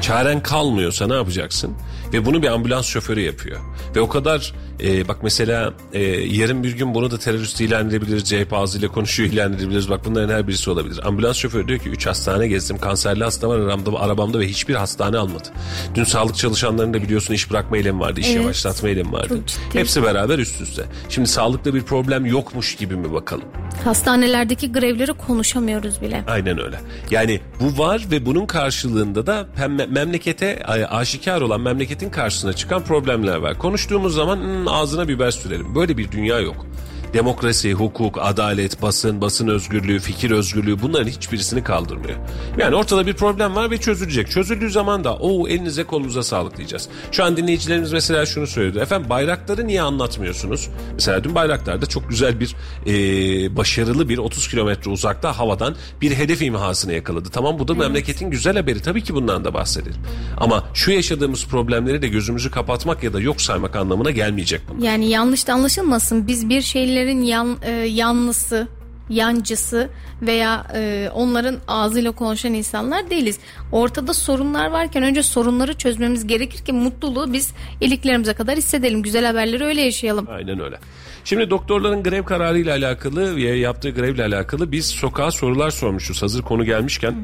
Çaren 0.00 0.42
kalmıyorsa 0.42 1.06
ne 1.06 1.14
yapacaksın? 1.14 1.76
Ve 2.12 2.26
bunu 2.26 2.42
bir 2.42 2.48
ambulans 2.48 2.86
şoförü 2.86 3.20
yapıyor. 3.20 3.60
Ve 3.96 4.00
o 4.00 4.08
kadar 4.08 4.54
e, 4.84 5.08
bak 5.08 5.16
mesela 5.22 5.72
e, 5.92 6.02
yarın 6.26 6.62
bir 6.62 6.76
gün 6.76 6.94
bunu 6.94 7.10
da 7.10 7.18
terörist 7.18 7.60
ilan 7.60 7.88
edebiliriz. 7.88 8.24
CHP 8.24 8.52
ağzıyla 8.52 8.88
konuşuyor 8.88 9.30
ilan 9.32 9.52
edebiliriz. 9.52 9.90
Bak 9.90 10.00
bunların 10.04 10.34
her 10.34 10.48
birisi 10.48 10.70
olabilir. 10.70 11.00
Ambulans 11.06 11.36
şoförü 11.36 11.68
diyor 11.68 11.78
ki 11.78 11.88
3 11.88 12.06
hastane 12.06 12.48
gezdim. 12.48 12.78
Kanserli 12.78 13.24
hasta 13.24 13.48
var 13.48 13.58
arabamda, 13.58 13.98
arabamda 14.00 14.38
ve 14.40 14.48
hiçbir 14.48 14.74
hastane 14.74 15.18
almadı. 15.18 15.48
Dün 15.94 16.04
sağlık 16.04 16.36
çalışanlarının 16.36 16.94
da 16.94 17.02
biliyorsun 17.02 17.34
iş 17.34 17.50
bırakma 17.50 17.76
eylemi 17.76 18.00
vardı. 18.00 18.20
iş 18.20 18.26
Evet. 18.26 18.36
yavaşlatma 18.40 18.88
eylemi 18.88 19.12
vardı. 19.12 19.40
Hepsi 19.72 20.02
beraber 20.02 20.38
üst 20.38 20.60
üste. 20.60 20.82
Şimdi 21.08 21.28
sağlıkta 21.28 21.74
bir 21.74 21.82
problem 21.82 22.26
yokmuş 22.26 22.76
gibi 22.76 22.96
mi 22.96 23.12
bakalım? 23.12 23.44
Hastanelerdeki 23.84 24.72
grevleri 24.72 25.12
konuşamıyoruz 25.12 26.00
bile. 26.02 26.24
Aynen 26.28 26.60
öyle. 26.64 26.80
Yani 27.10 27.40
bu 27.60 27.78
var 27.82 28.02
ve 28.10 28.26
bunun 28.26 28.46
karşılığında 28.46 29.26
da 29.26 29.46
memlekete 29.88 30.64
aşikar 30.90 31.40
olan 31.40 31.60
memleketin 31.60 32.10
karşısına 32.10 32.52
çıkan 32.52 32.84
problemler 32.84 33.36
var. 33.36 33.58
Konuştuğumuz 33.58 34.14
zaman 34.14 34.36
"Hmm, 34.38 34.67
ağzına 34.70 35.08
biber 35.08 35.30
sürelim. 35.30 35.74
Böyle 35.74 35.98
bir 35.98 36.10
dünya 36.12 36.40
yok. 36.40 36.66
Demokrasi, 37.14 37.72
hukuk, 37.72 38.18
adalet, 38.20 38.82
basın, 38.82 39.20
basın 39.20 39.48
özgürlüğü, 39.48 39.98
fikir 40.00 40.30
özgürlüğü 40.30 40.82
bunların 40.82 41.10
hiçbirisini 41.10 41.64
kaldırmıyor. 41.64 42.18
Yani 42.58 42.76
ortada 42.76 43.06
bir 43.06 43.14
problem 43.14 43.56
var 43.56 43.70
ve 43.70 43.78
çözülecek. 43.78 44.30
Çözüldüğü 44.30 44.70
zaman 44.70 45.04
da 45.04 45.14
o 45.14 45.48
elinize 45.48 45.84
kolunuza 45.84 46.22
sağlık 46.22 46.56
diyeceğiz. 46.56 46.88
Şu 47.12 47.24
an 47.24 47.36
dinleyicilerimiz 47.36 47.92
mesela 47.92 48.26
şunu 48.26 48.46
söyledi. 48.46 48.78
Efendim 48.78 49.10
bayrakları 49.10 49.66
niye 49.66 49.82
anlatmıyorsunuz? 49.82 50.68
Mesela 50.94 51.24
dün 51.24 51.34
bayraklarda 51.34 51.86
çok 51.86 52.08
güzel 52.08 52.40
bir 52.40 52.54
e, 52.86 53.56
başarılı 53.56 54.08
bir 54.08 54.18
30 54.18 54.48
kilometre 54.48 54.90
uzakta 54.90 55.38
havadan 55.38 55.76
bir 56.00 56.14
hedef 56.14 56.42
imhasını 56.42 56.92
yakaladı. 56.92 57.28
Tamam 57.32 57.58
bu 57.58 57.68
da 57.68 57.74
memleketin 57.74 58.30
güzel 58.30 58.56
haberi. 58.56 58.82
Tabii 58.82 59.02
ki 59.02 59.14
bundan 59.14 59.44
da 59.44 59.54
bahsedelim. 59.54 60.00
Ama 60.36 60.64
şu 60.74 60.90
yaşadığımız 60.90 61.46
problemleri 61.46 62.02
de 62.02 62.08
gözümüzü 62.08 62.50
kapatmak 62.50 63.02
ya 63.02 63.12
da 63.12 63.20
yok 63.20 63.40
saymak 63.40 63.76
anlamına 63.76 64.10
gelmeyecek 64.10 64.60
bunlar. 64.68 64.86
Yani 64.86 65.08
yanlış 65.08 65.46
da 65.46 65.54
anlaşılmasın. 65.54 66.26
Biz 66.26 66.48
bir 66.48 66.62
şeylerin 66.98 67.22
yan, 67.22 67.56
e, 67.62 67.70
yanlısı, 67.72 68.68
yancısı 69.10 69.90
veya 70.22 70.66
e, 70.74 71.10
onların 71.14 71.56
ağzıyla 71.68 72.12
konuşan 72.12 72.54
insanlar 72.54 73.10
değiliz. 73.10 73.38
Ortada 73.72 74.14
sorunlar 74.14 74.70
varken 74.70 75.02
önce 75.02 75.22
sorunları 75.22 75.74
çözmemiz 75.74 76.26
gerekir 76.26 76.64
ki 76.64 76.72
mutluluğu 76.72 77.32
biz 77.32 77.52
iliklerimize 77.80 78.34
kadar 78.34 78.56
hissedelim. 78.56 79.02
Güzel 79.02 79.24
haberleri 79.24 79.64
öyle 79.64 79.80
yaşayalım. 79.80 80.26
Aynen 80.30 80.60
öyle. 80.60 80.78
Şimdi 81.24 81.50
doktorların 81.50 82.02
grev 82.02 82.24
kararıyla 82.24 82.76
alakalı 82.76 83.40
yaptığı 83.40 83.90
grevle 83.90 84.24
alakalı 84.24 84.72
biz 84.72 84.86
sokağa 84.86 85.30
sorular 85.30 85.70
sormuşuz. 85.70 86.22
Hazır 86.22 86.42
konu 86.42 86.64
gelmişken. 86.64 87.14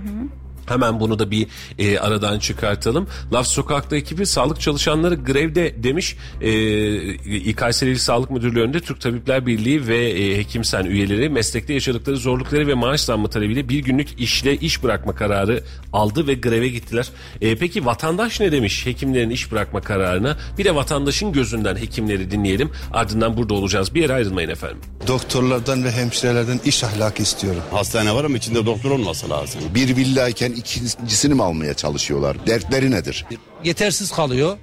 Hemen 0.66 1.00
bunu 1.00 1.18
da 1.18 1.30
bir 1.30 1.46
e, 1.78 1.98
aradan 1.98 2.38
çıkartalım. 2.38 3.08
Laf 3.32 3.46
Sokak'ta 3.46 3.96
ekibi 3.96 4.26
sağlık 4.26 4.60
çalışanları 4.60 5.14
grevde 5.14 5.82
demiş. 5.82 6.16
E, 6.40 7.54
Kayseri 7.54 7.98
Sağlık 7.98 8.30
Müdürlüğü 8.30 8.62
önünde 8.62 8.80
Türk 8.80 9.00
Tabipler 9.00 9.46
Birliği 9.46 9.88
ve 9.88 10.10
e, 10.10 10.38
Hekimsen 10.38 10.84
üyeleri 10.84 11.28
meslekte 11.28 11.72
yaşadıkları 11.74 12.16
zorlukları 12.16 12.66
ve 12.66 12.74
maaş 12.74 13.00
zammı 13.00 13.28
talebiyle 13.28 13.68
bir 13.68 13.78
günlük 13.78 14.20
işle 14.20 14.56
iş 14.56 14.82
bırakma 14.82 15.14
kararı 15.14 15.64
aldı 15.92 16.26
ve 16.26 16.34
greve 16.34 16.68
gittiler. 16.68 17.08
E, 17.40 17.56
peki 17.56 17.86
vatandaş 17.86 18.40
ne 18.40 18.52
demiş 18.52 18.86
hekimlerin 18.86 19.30
iş 19.30 19.52
bırakma 19.52 19.80
kararına? 19.80 20.36
Bir 20.58 20.64
de 20.64 20.74
vatandaşın 20.74 21.32
gözünden 21.32 21.76
hekimleri 21.76 22.30
dinleyelim. 22.30 22.70
Ardından 22.92 23.36
burada 23.36 23.54
olacağız. 23.54 23.94
Bir 23.94 24.02
yere 24.02 24.12
ayrılmayın 24.14 24.48
efendim. 24.48 24.78
Doktorlardan 25.06 25.84
ve 25.84 25.90
hemşirelerden 25.90 26.60
iş 26.64 26.84
ahlakı 26.84 27.22
istiyorum. 27.22 27.62
Hastane 27.70 28.14
var 28.14 28.24
ama 28.24 28.36
içinde 28.36 28.66
doktor 28.66 28.90
olması 28.90 29.30
lazım. 29.30 29.60
Bir 29.74 29.96
villayken 29.96 30.53
ikincisini 30.54 31.34
mi 31.34 31.42
almaya 31.42 31.74
çalışıyorlar? 31.74 32.46
Dertleri 32.46 32.90
nedir? 32.90 33.24
yetersiz 33.64 34.10
kalıyor. 34.12 34.56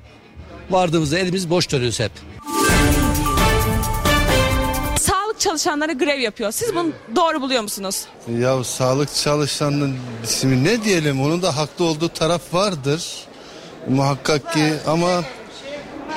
Vardığımızda 0.70 1.20
elimiz 1.20 1.50
boş 1.50 1.72
dönüyoruz 1.72 2.00
hep. 2.00 2.12
Sağlık 5.00 5.40
çalışanları 5.40 5.94
grev 5.94 6.20
yapıyor. 6.20 6.52
Siz 6.52 6.76
bunu 6.76 6.90
doğru 7.16 7.42
buluyor 7.42 7.62
musunuz? 7.62 8.06
Ya 8.40 8.64
sağlık 8.64 9.16
çalışanının 9.16 9.96
ismi 10.24 10.64
ne 10.64 10.84
diyelim 10.84 11.22
onun 11.22 11.42
da 11.42 11.58
haklı 11.58 11.86
olduğu 11.86 12.10
taraf 12.10 12.42
vardır. 12.54 13.06
Muhakkak 13.90 14.54
ki 14.54 14.74
ama 14.88 15.24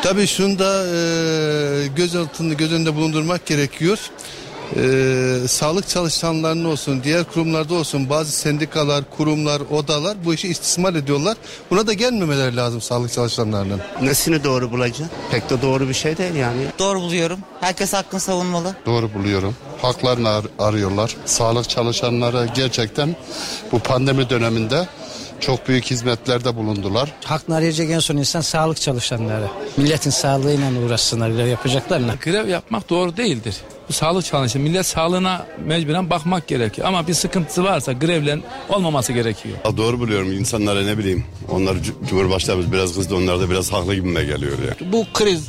tabii 0.02 0.26
şunu 0.26 0.58
da 0.58 0.86
e, 0.86 1.86
göz 1.86 2.16
altında 2.16 2.54
göz 2.54 2.72
önünde 2.72 2.94
bulundurmak 2.94 3.46
gerekiyor. 3.46 3.98
E, 4.76 5.48
sağlık 5.48 5.88
çalışanlarının 5.88 6.64
olsun 6.64 7.00
diğer 7.04 7.24
kurumlarda 7.24 7.74
olsun 7.74 8.10
bazı 8.10 8.32
sendikalar, 8.32 9.04
kurumlar, 9.16 9.60
odalar 9.70 10.24
bu 10.24 10.34
işi 10.34 10.48
istismar 10.48 10.94
ediyorlar. 10.94 11.36
Buna 11.70 11.86
da 11.86 11.92
gelmemeleri 11.92 12.56
lazım 12.56 12.80
sağlık 12.80 13.12
çalışanlarının. 13.12 13.80
Nesini 14.02 14.44
doğru 14.44 14.70
bulacaksın? 14.70 15.06
Pek 15.30 15.50
de 15.50 15.62
doğru 15.62 15.88
bir 15.88 15.94
şey 15.94 16.16
değil 16.18 16.34
yani. 16.34 16.66
Doğru 16.78 17.00
buluyorum. 17.00 17.38
Herkes 17.60 17.92
hakkını 17.92 18.20
savunmalı. 18.20 18.76
Doğru 18.86 19.14
buluyorum. 19.14 19.54
Haklarını 19.82 20.28
ar- 20.28 20.44
arıyorlar. 20.58 21.16
Sağlık 21.26 21.68
çalışanları 21.68 22.48
gerçekten 22.54 23.16
bu 23.72 23.78
pandemi 23.78 24.30
döneminde 24.30 24.88
çok 25.46 25.68
büyük 25.68 25.84
hizmetlerde 25.84 26.56
bulundular. 26.56 27.12
Hakkını 27.24 27.56
arayacak 27.56 27.90
en 27.90 27.98
son 27.98 28.16
insan 28.16 28.40
sağlık 28.40 28.80
çalışanları. 28.80 29.46
Milletin 29.76 30.10
sağlığıyla 30.10 30.70
uğraşsınlar 30.86 31.30
yapacaklarına. 31.46 32.14
Grev 32.24 32.48
yapmak 32.48 32.90
doğru 32.90 33.16
değildir. 33.16 33.56
Bu 33.88 33.92
sağlık 33.92 34.24
çalışanı 34.24 34.62
millet 34.62 34.86
sağlığına 34.86 35.46
mecburen 35.66 36.10
bakmak 36.10 36.46
gerekiyor. 36.46 36.88
Ama 36.88 37.06
bir 37.08 37.14
sıkıntısı 37.14 37.64
varsa 37.64 37.92
grevlen 37.92 38.42
olmaması 38.68 39.12
gerekiyor. 39.12 39.56
Ya 39.64 39.76
doğru 39.76 40.00
buluyorum 40.00 40.32
insanlara 40.32 40.82
ne 40.82 40.98
bileyim. 40.98 41.24
Onlar 41.50 41.74
cu- 41.74 42.06
Cumhurbaşkanımız 42.08 42.72
biraz 42.72 42.94
kızdı 42.94 43.14
onlar 43.16 43.40
da 43.40 43.50
biraz 43.50 43.72
haklı 43.72 43.94
gibime 43.94 44.24
geliyor 44.24 44.52
ya. 44.68 44.92
Bu 44.92 45.06
kriz 45.14 45.48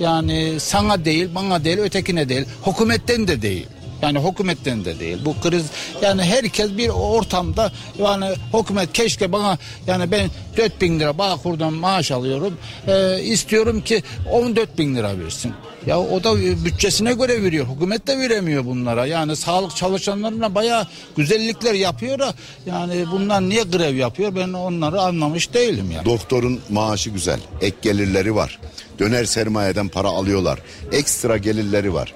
yani 0.00 0.54
sana 0.60 1.04
değil, 1.04 1.28
bana 1.34 1.64
değil, 1.64 1.78
ötekine 1.78 2.28
değil, 2.28 2.46
hükümetten 2.66 3.28
de 3.28 3.42
değil. 3.42 3.66
Yani 4.04 4.30
hükümetten 4.30 4.84
de 4.84 5.00
değil. 5.00 5.18
Bu 5.24 5.40
kriz 5.40 5.64
yani 6.02 6.22
herkes 6.22 6.76
bir 6.76 6.88
ortamda 6.88 7.72
yani 7.98 8.26
hükümet 8.54 8.92
keşke 8.92 9.32
bana 9.32 9.58
yani 9.86 10.10
ben 10.10 10.30
4 10.56 10.80
bin 10.80 11.00
lira 11.00 11.18
Bağkur'dan 11.18 11.72
maaş 11.72 12.10
alıyorum. 12.10 12.58
Ee, 12.88 13.22
istiyorum 13.22 13.80
ki 13.80 14.02
14 14.30 14.78
bin 14.78 14.94
lira 14.96 15.18
versin. 15.18 15.52
Ya 15.86 16.00
o 16.00 16.24
da 16.24 16.36
bütçesine 16.64 17.12
göre 17.12 17.42
veriyor. 17.42 17.66
Hükümet 17.74 18.06
de 18.06 18.18
veremiyor 18.18 18.64
bunlara. 18.64 19.06
Yani 19.06 19.36
sağlık 19.36 19.76
çalışanlarına 19.76 20.54
bayağı 20.54 20.86
güzellikler 21.16 21.74
yapıyor 21.74 22.18
da 22.18 22.34
yani 22.66 23.04
bunlar 23.12 23.40
niye 23.40 23.62
grev 23.62 23.94
yapıyor 23.94 24.36
ben 24.36 24.52
onları 24.52 25.00
anlamış 25.00 25.54
değilim 25.54 25.90
yani. 25.90 26.04
Doktorun 26.04 26.60
maaşı 26.70 27.10
güzel. 27.10 27.40
Ek 27.60 27.76
gelirleri 27.82 28.34
var. 28.34 28.58
Döner 28.98 29.24
sermayeden 29.24 29.88
para 29.88 30.08
alıyorlar. 30.08 30.58
Ekstra 30.92 31.36
gelirleri 31.36 31.94
var. 31.94 32.14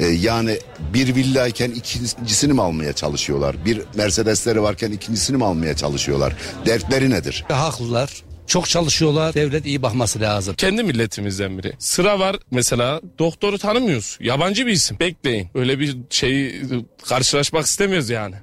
Ee, 0.00 0.06
yani 0.06 0.58
bir 0.94 1.14
villayken 1.14 1.70
ikincisini 1.70 2.52
mi 2.52 2.62
almaya 2.62 2.92
çalışıyorlar? 2.92 3.64
Bir 3.64 3.80
Mercedesleri 3.94 4.62
varken 4.62 4.90
ikincisini 4.92 5.36
mi 5.36 5.44
almaya 5.44 5.76
çalışıyorlar? 5.76 6.36
Dertleri 6.66 7.10
nedir? 7.10 7.44
Haklılar. 7.48 8.10
Çok 8.46 8.68
çalışıyorlar. 8.68 9.34
Devlet 9.34 9.66
iyi 9.66 9.82
bakması 9.82 10.20
lazım. 10.20 10.54
Kendi 10.54 10.82
milletimizden 10.82 11.58
biri. 11.58 11.72
Sıra 11.78 12.18
var 12.18 12.36
mesela 12.50 13.00
doktoru 13.18 13.58
tanımıyoruz. 13.58 14.18
Yabancı 14.20 14.66
bir 14.66 14.72
isim. 14.72 14.98
Bekleyin. 15.00 15.48
Öyle 15.54 15.78
bir 15.78 15.96
şeyi 16.10 16.62
karşılaşmak 17.08 17.66
istemiyoruz 17.66 18.10
yani. 18.10 18.34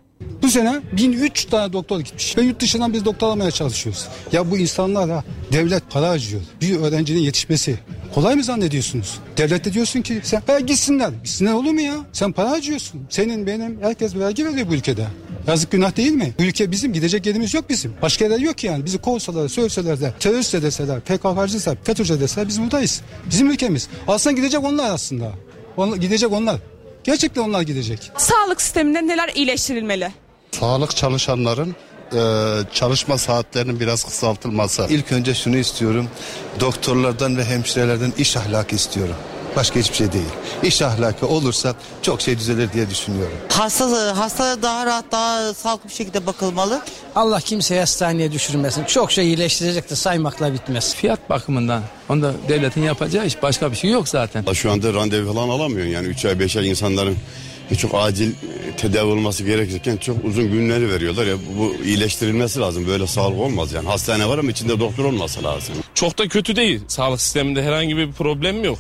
Bu 0.41 0.49
sene 0.49 0.81
1003 0.91 1.45
tane 1.45 1.73
doktor 1.73 1.99
gitmiş. 1.99 2.38
Ve 2.38 2.41
yurt 2.41 2.60
dışından 2.60 2.93
biz 2.93 3.06
doktor 3.06 3.27
almaya 3.27 3.52
çalışıyoruz. 3.52 4.07
Ya 4.31 4.52
bu 4.52 4.57
insanlar 4.57 5.10
ha 5.10 5.23
devlet 5.52 5.84
para 5.89 6.10
harcıyor. 6.10 6.41
Bir 6.61 6.80
öğrencinin 6.80 7.19
yetişmesi. 7.19 7.80
Kolay 8.15 8.35
mı 8.35 8.43
zannediyorsunuz? 8.43 9.19
Devlette 9.38 9.73
diyorsun 9.73 10.02
ki 10.02 10.19
sen 10.23 10.41
ha, 10.48 10.60
gitsinler. 10.60 11.10
Gitsinler 11.23 11.53
olur 11.53 11.72
mu 11.72 11.81
ya? 11.81 11.95
Sen 12.14 12.31
para 12.31 12.49
harcıyorsun. 12.49 13.02
Senin 13.10 13.48
benim 13.48 13.81
herkes 13.81 14.15
vergi 14.15 14.45
veriyor 14.45 14.69
bu 14.69 14.73
ülkede. 14.73 15.07
Yazık 15.48 15.72
günah 15.72 15.95
değil 15.98 16.11
mi? 16.11 16.34
Bu 16.39 16.43
ülke 16.43 16.72
bizim 16.72 16.93
gidecek 16.93 17.26
yerimiz 17.26 17.53
yok 17.53 17.69
bizim. 17.69 17.93
Başka 18.02 18.26
yerler 18.26 18.39
yok 18.39 18.64
yani. 18.64 18.85
Bizi 18.85 18.98
kovsalar, 18.98 19.48
sövseler 19.48 20.02
de, 20.02 20.14
terörist 20.19 20.53
de 20.53 20.61
deseler, 20.61 20.99
PKK'cılar, 20.99 21.77
FETÖ'cü 21.84 22.19
deseler 22.19 22.48
biz 22.48 22.61
buradayız. 22.61 23.02
Bizim 23.30 23.52
ülkemiz. 23.52 23.88
Aslında 24.07 24.35
gidecek 24.35 24.64
onlar 24.64 24.89
aslında. 24.93 25.31
Onlar, 25.77 25.98
gidecek 25.98 26.31
onlar. 26.31 26.57
Gerçekten 27.03 27.41
onlar 27.41 27.61
gidecek. 27.61 28.11
Sağlık 28.18 28.61
sisteminde 28.61 29.07
neler 29.07 29.30
iyileştirilmeli? 29.36 30.11
Sağlık 30.52 30.95
çalışanların 30.95 31.76
e, 32.14 32.19
çalışma 32.73 33.18
saatlerinin 33.18 33.80
biraz 33.80 34.03
kısaltılması. 34.03 34.88
İlk 34.90 35.11
önce 35.11 35.34
şunu 35.34 35.57
istiyorum. 35.57 36.07
Doktorlardan 36.60 37.38
ve 37.38 37.45
hemşirelerden 37.45 38.14
iş 38.18 38.38
ahlakı 38.38 38.76
istiyorum. 38.76 39.15
Başka 39.56 39.80
hiçbir 39.80 39.95
şey 39.95 40.11
değil. 40.11 40.26
İş 40.64 40.82
ahlakı 40.82 41.28
olursa 41.28 41.76
çok 42.02 42.22
şey 42.22 42.38
düzelir 42.40 42.73
diye 42.73 42.90
düşünüyorum. 42.90 43.38
Hasta, 43.49 44.18
hasta 44.18 44.61
daha 44.61 44.86
rahat 44.86 45.06
daha 45.11 45.53
sağlıklı 45.53 45.90
bir 45.90 45.94
şekilde 45.94 46.26
bakılmalı. 46.26 46.82
Allah 47.15 47.40
kimseyi 47.40 47.80
hastaneye 47.80 48.32
düşürmesin. 48.32 48.86
Çok 48.86 49.11
şey 49.11 49.26
iyileştirecek 49.26 49.90
de 49.90 49.95
saymakla 49.95 50.53
bitmez. 50.53 50.95
Fiyat 50.95 51.30
bakımından 51.30 51.84
onda 52.10 52.34
devletin 52.49 52.84
yapacağı 52.84 53.26
iş 53.26 53.44
başka 53.44 53.72
bir 53.72 53.76
şey 53.78 53.91
yok 53.91 54.10
zaten. 54.10 54.53
Şu 54.53 54.72
anda 54.72 54.94
randevu 54.94 55.34
falan 55.34 55.49
alamıyorsun 55.49 55.94
yani 55.94 56.07
3 56.07 56.26
ay 56.26 56.40
5 56.40 56.57
ay 56.57 56.69
insanların 56.69 57.18
çok 57.78 57.91
acil 57.95 58.34
tedavi 58.78 59.11
olması 59.11 59.44
gerekirken 59.44 59.98
çok 59.98 60.26
uzun 60.26 60.52
günleri 60.52 60.90
veriyorlar 60.90 61.28
ya 61.28 61.36
bu 61.57 61.76
iyileştirilmesi 61.86 62.60
lazım 62.60 62.88
böyle 62.88 63.07
sağlık 63.07 63.40
olmaz 63.40 63.73
yani 63.73 63.88
hastane 63.88 64.30
var 64.30 64.38
ama 64.38 64.52
içinde 64.52 64.80
doktor 64.80 65.06
olması 65.06 65.44
lazım. 65.44 65.76
Çok 65.94 66.18
da 66.18 66.28
kötü 66.28 66.56
değil. 66.56 66.82
Sağlık 66.88 67.22
sisteminde 67.22 67.64
herhangi 67.64 67.98
bir 67.98 68.11
problem 68.11 68.64
yok. 68.64 68.80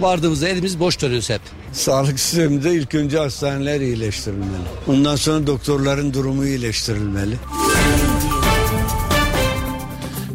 Vardığımızda 0.00 0.48
elimiz 0.48 0.80
boş 0.80 1.00
duruyoruz 1.02 1.30
hep. 1.30 1.40
Sağlık 1.72 2.20
sisteminde 2.20 2.74
ilk 2.74 2.94
önce 2.94 3.18
hastaneler 3.18 3.80
iyileştirilmeli. 3.80 4.46
Ondan 4.88 5.16
sonra 5.16 5.46
doktorların 5.46 6.14
durumu 6.14 6.46
iyileştirilmeli. 6.46 7.36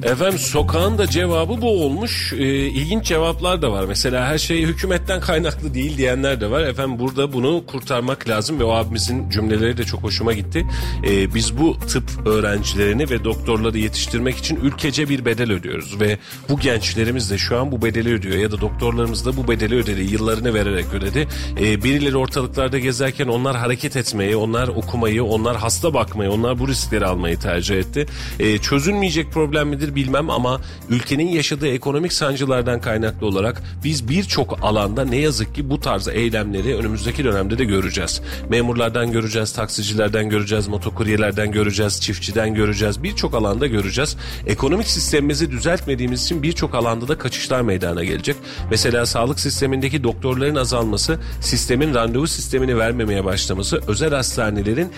Efendim 0.06 0.40
sokağın 0.40 0.98
da 0.98 1.08
cevabı 1.08 1.62
bu 1.62 1.84
olmuş. 1.84 2.34
Ee, 2.34 2.46
ilginç 2.68 3.06
cevaplar 3.06 3.62
da 3.62 3.72
var. 3.72 3.86
Mesela 3.86 4.28
her 4.28 4.38
şey 4.38 4.62
hükümetten 4.62 5.22
kaynaklı 5.22 5.74
değil 5.74 5.98
diyenler 5.98 6.42
de 6.42 6.52
var. 6.52 6.62
Efendim 6.62 7.00
burada 7.00 7.34
bunu 7.34 7.64
kurtarmak 7.68 8.30
lazım 8.30 8.60
ve 8.60 8.64
o 8.64 8.72
abimizin 8.72 9.30
cümleleri 9.30 9.78
de 9.78 9.84
çok 9.84 10.04
hoşuma 10.04 10.34
gitti. 10.34 10.66
Ee, 11.08 11.34
biz 11.36 11.58
bu 11.58 11.78
tıp 11.80 12.28
öğrencilerini 12.28 13.10
ve 13.10 13.24
doktorları 13.24 13.78
yetiştirmek 13.78 14.38
için 14.38 14.56
ülkece 14.56 15.10
bir 15.10 15.26
bedel 15.26 15.52
ödüyoruz 15.52 16.00
ve 16.00 16.18
bu 16.50 16.60
gençlerimiz 16.60 17.32
de 17.32 17.38
şu 17.38 17.58
an 17.60 17.72
bu 17.72 17.82
bedeli 17.82 18.14
ödüyor 18.14 18.38
ya 18.38 18.52
da 18.52 18.62
doktorlarımız 18.62 19.26
da 19.26 19.38
bu 19.38 19.48
bedeli 19.48 19.76
ödedi. 19.76 20.02
Yıllarını 20.02 20.54
vererek 20.54 20.86
ödedi. 20.94 21.28
Ee, 21.60 21.84
birileri 21.84 22.18
ortalıklarda 22.18 22.80
gezerken 22.80 23.28
onlar 23.28 23.56
hareket 23.56 23.96
etmeyi, 23.96 24.36
onlar 24.36 24.68
okumayı, 24.68 25.24
onlar 25.24 25.58
hasta 25.58 25.94
bakmayı, 25.94 26.32
onlar 26.32 26.60
bu 26.60 26.68
riskleri 26.68 27.06
almayı 27.06 27.40
tercih 27.40 27.76
etti. 27.78 28.06
Ee, 28.40 28.58
çözülmeyecek 28.58 29.32
problem 29.32 29.68
midir 29.68 29.95
bilmem 29.96 30.30
ama 30.30 30.62
ülkenin 30.90 31.28
yaşadığı 31.28 31.68
ekonomik 31.68 32.14
sancılardan 32.14 32.82
kaynaklı 32.82 33.28
olarak 33.28 33.64
biz 33.84 34.10
birçok 34.10 34.64
alanda 34.64 35.06
ne 35.06 35.18
yazık 35.18 35.56
ki 35.56 35.70
bu 35.70 35.80
tarz 35.80 36.08
eylemleri 36.08 36.76
önümüzdeki 36.76 37.24
dönemde 37.24 37.58
de 37.58 37.66
göreceğiz. 37.66 38.22
Memurlardan 38.50 39.12
göreceğiz, 39.12 39.54
taksicilerden 39.54 40.30
göreceğiz, 40.30 40.68
motokuryelerden 40.68 41.52
göreceğiz, 41.52 42.02
çiftçiden 42.02 42.54
göreceğiz. 42.54 43.04
Birçok 43.04 43.34
alanda 43.34 43.68
göreceğiz. 43.68 44.18
Ekonomik 44.48 44.88
sistemimizi 44.88 45.52
düzeltmediğimiz 45.52 46.24
için 46.24 46.44
birçok 46.44 46.76
alanda 46.76 47.08
da 47.08 47.18
kaçışlar 47.18 47.62
meydana 47.62 48.04
gelecek. 48.04 48.36
Mesela 48.72 49.06
sağlık 49.06 49.40
sistemindeki 49.40 50.04
doktorların 50.04 50.56
azalması, 50.56 51.20
sistemin 51.42 51.94
randevu 51.94 52.28
sistemini 52.28 52.78
vermemeye 52.78 53.26
başlaması 53.26 53.82
özel 53.88 54.14
hastanelerin 54.14 54.92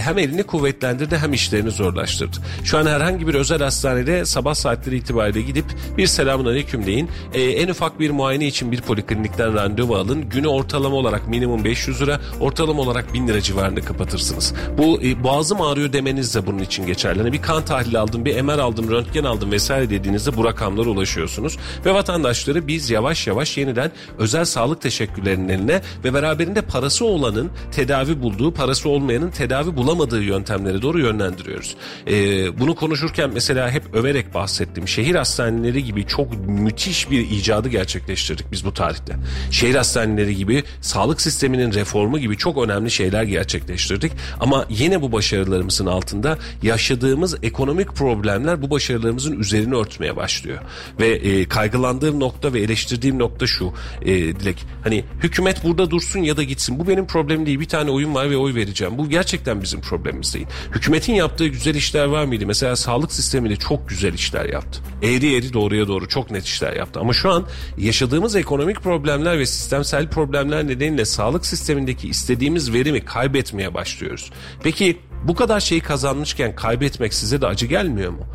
hem 0.00 0.18
elini 0.18 0.42
kuvvetlendirdi 0.42 1.16
hem 1.16 1.32
işlerini 1.32 1.70
zorlaştırdı. 1.70 2.36
Şu 2.64 2.78
an 2.78 2.86
herhangi 2.86 3.26
bir 3.26 3.34
özel 3.34 3.62
hastanede 3.62 4.24
sabah 4.36 4.54
saatleri 4.54 4.96
itibariyle 4.96 5.42
gidip 5.42 5.64
bir 5.98 6.06
selamun 6.06 6.44
aleyküm 6.44 6.86
deyin. 6.86 7.08
E, 7.34 7.42
en 7.42 7.68
ufak 7.68 8.00
bir 8.00 8.10
muayene 8.10 8.46
için 8.46 8.72
bir 8.72 8.80
poliklinikten 8.80 9.54
randevu 9.54 9.96
alın. 9.96 10.28
Günü 10.28 10.48
ortalama 10.48 10.96
olarak 10.96 11.28
minimum 11.28 11.64
500 11.64 12.02
lira, 12.02 12.20
ortalama 12.40 12.82
olarak 12.82 13.14
1000 13.14 13.28
lira 13.28 13.40
civarında 13.40 13.80
kapatırsınız. 13.80 14.54
Bu 14.78 15.00
e, 15.02 15.24
boğazım 15.24 15.60
ağrıyor 15.60 15.92
demeniz 15.92 16.34
de 16.34 16.46
bunun 16.46 16.58
için 16.58 16.86
geçerli. 16.86 17.18
Hani 17.18 17.32
bir 17.32 17.42
kan 17.42 17.64
tahlili 17.64 17.98
aldım, 17.98 18.24
bir 18.24 18.40
MR 18.40 18.58
aldım, 18.58 18.90
röntgen 18.90 19.24
aldım 19.24 19.52
vesaire 19.52 19.90
dediğinizde 19.90 20.36
bu 20.36 20.44
rakamlara 20.44 20.88
ulaşıyorsunuz. 20.88 21.58
Ve 21.86 21.94
vatandaşları 21.94 22.66
biz 22.66 22.90
yavaş 22.90 23.26
yavaş 23.26 23.58
yeniden 23.58 23.90
özel 24.18 24.44
sağlık 24.44 24.80
teşekkürlerinin 24.80 25.48
eline 25.48 25.82
ve 26.04 26.14
beraberinde 26.14 26.62
parası 26.62 27.04
olanın 27.04 27.50
tedavi 27.72 28.22
bulduğu, 28.22 28.54
parası 28.54 28.88
olmayanın 28.88 29.30
tedavi 29.30 29.76
bulamadığı 29.76 30.22
yöntemlere 30.22 30.82
doğru 30.82 31.00
yönlendiriyoruz. 31.00 31.76
E, 32.06 32.12
bunu 32.60 32.74
konuşurken 32.74 33.30
mesela 33.34 33.70
hep 33.70 33.94
överek 33.94 34.15
bahsettim. 34.34 34.88
Şehir 34.88 35.14
hastaneleri 35.14 35.84
gibi 35.84 36.06
çok 36.06 36.48
müthiş 36.48 37.10
bir 37.10 37.30
icadı 37.30 37.68
gerçekleştirdik 37.68 38.52
biz 38.52 38.64
bu 38.64 38.74
tarihte. 38.74 39.16
Şehir 39.50 39.74
hastaneleri 39.74 40.36
gibi 40.36 40.64
sağlık 40.80 41.20
sisteminin 41.20 41.72
reformu 41.72 42.18
gibi 42.18 42.36
çok 42.36 42.64
önemli 42.64 42.90
şeyler 42.90 43.22
gerçekleştirdik. 43.22 44.12
Ama 44.40 44.66
yine 44.68 45.02
bu 45.02 45.12
başarılarımızın 45.12 45.86
altında 45.86 46.38
yaşadığımız 46.62 47.36
ekonomik 47.42 47.92
problemler 47.92 48.62
bu 48.62 48.70
başarılarımızın 48.70 49.40
üzerini 49.40 49.74
örtmeye 49.74 50.16
başlıyor. 50.16 50.58
Ve 51.00 51.08
e, 51.08 51.48
kaygılandığım 51.48 52.20
nokta 52.20 52.52
ve 52.52 52.60
eleştirdiğim 52.60 53.18
nokta 53.18 53.46
şu 53.46 53.72
e, 54.02 54.36
Dilek. 54.40 54.64
Hani 54.82 55.04
hükümet 55.22 55.64
burada 55.64 55.90
dursun 55.90 56.20
ya 56.20 56.36
da 56.36 56.42
gitsin. 56.42 56.78
Bu 56.78 56.88
benim 56.88 57.06
problemim 57.06 57.46
değil. 57.46 57.60
Bir 57.60 57.68
tane 57.68 57.90
oyun 57.90 58.14
var 58.14 58.30
ve 58.30 58.36
oy 58.36 58.54
vereceğim. 58.54 58.98
Bu 58.98 59.08
gerçekten 59.08 59.62
bizim 59.62 59.80
problemimiz 59.80 60.34
değil. 60.34 60.46
Hükümetin 60.74 61.14
yaptığı 61.14 61.46
güzel 61.46 61.74
işler 61.74 62.04
var 62.04 62.24
mıydı? 62.24 62.46
Mesela 62.46 62.76
sağlık 62.76 63.12
sistemiyle 63.12 63.56
çok 63.56 63.88
güzel 63.88 64.05
işler 64.12 64.44
yaptı. 64.44 64.80
Eğri 65.02 65.34
eğri 65.36 65.52
doğruya 65.52 65.88
doğru 65.88 66.08
çok 66.08 66.30
net 66.30 66.44
işler 66.44 66.72
yaptı. 66.72 67.00
Ama 67.00 67.12
şu 67.12 67.30
an 67.30 67.46
yaşadığımız 67.78 68.36
ekonomik 68.36 68.80
problemler 68.82 69.38
ve 69.38 69.46
sistemsel 69.46 70.10
problemler 70.10 70.66
nedeniyle 70.66 71.04
sağlık 71.04 71.46
sistemindeki 71.46 72.08
istediğimiz 72.08 72.72
verimi 72.72 73.04
kaybetmeye 73.04 73.74
başlıyoruz. 73.74 74.30
Peki 74.62 74.98
bu 75.24 75.34
kadar 75.34 75.60
şeyi 75.60 75.80
kazanmışken 75.80 76.54
kaybetmek 76.54 77.14
size 77.14 77.40
de 77.40 77.46
acı 77.46 77.66
gelmiyor 77.66 78.10
mu? 78.12 78.26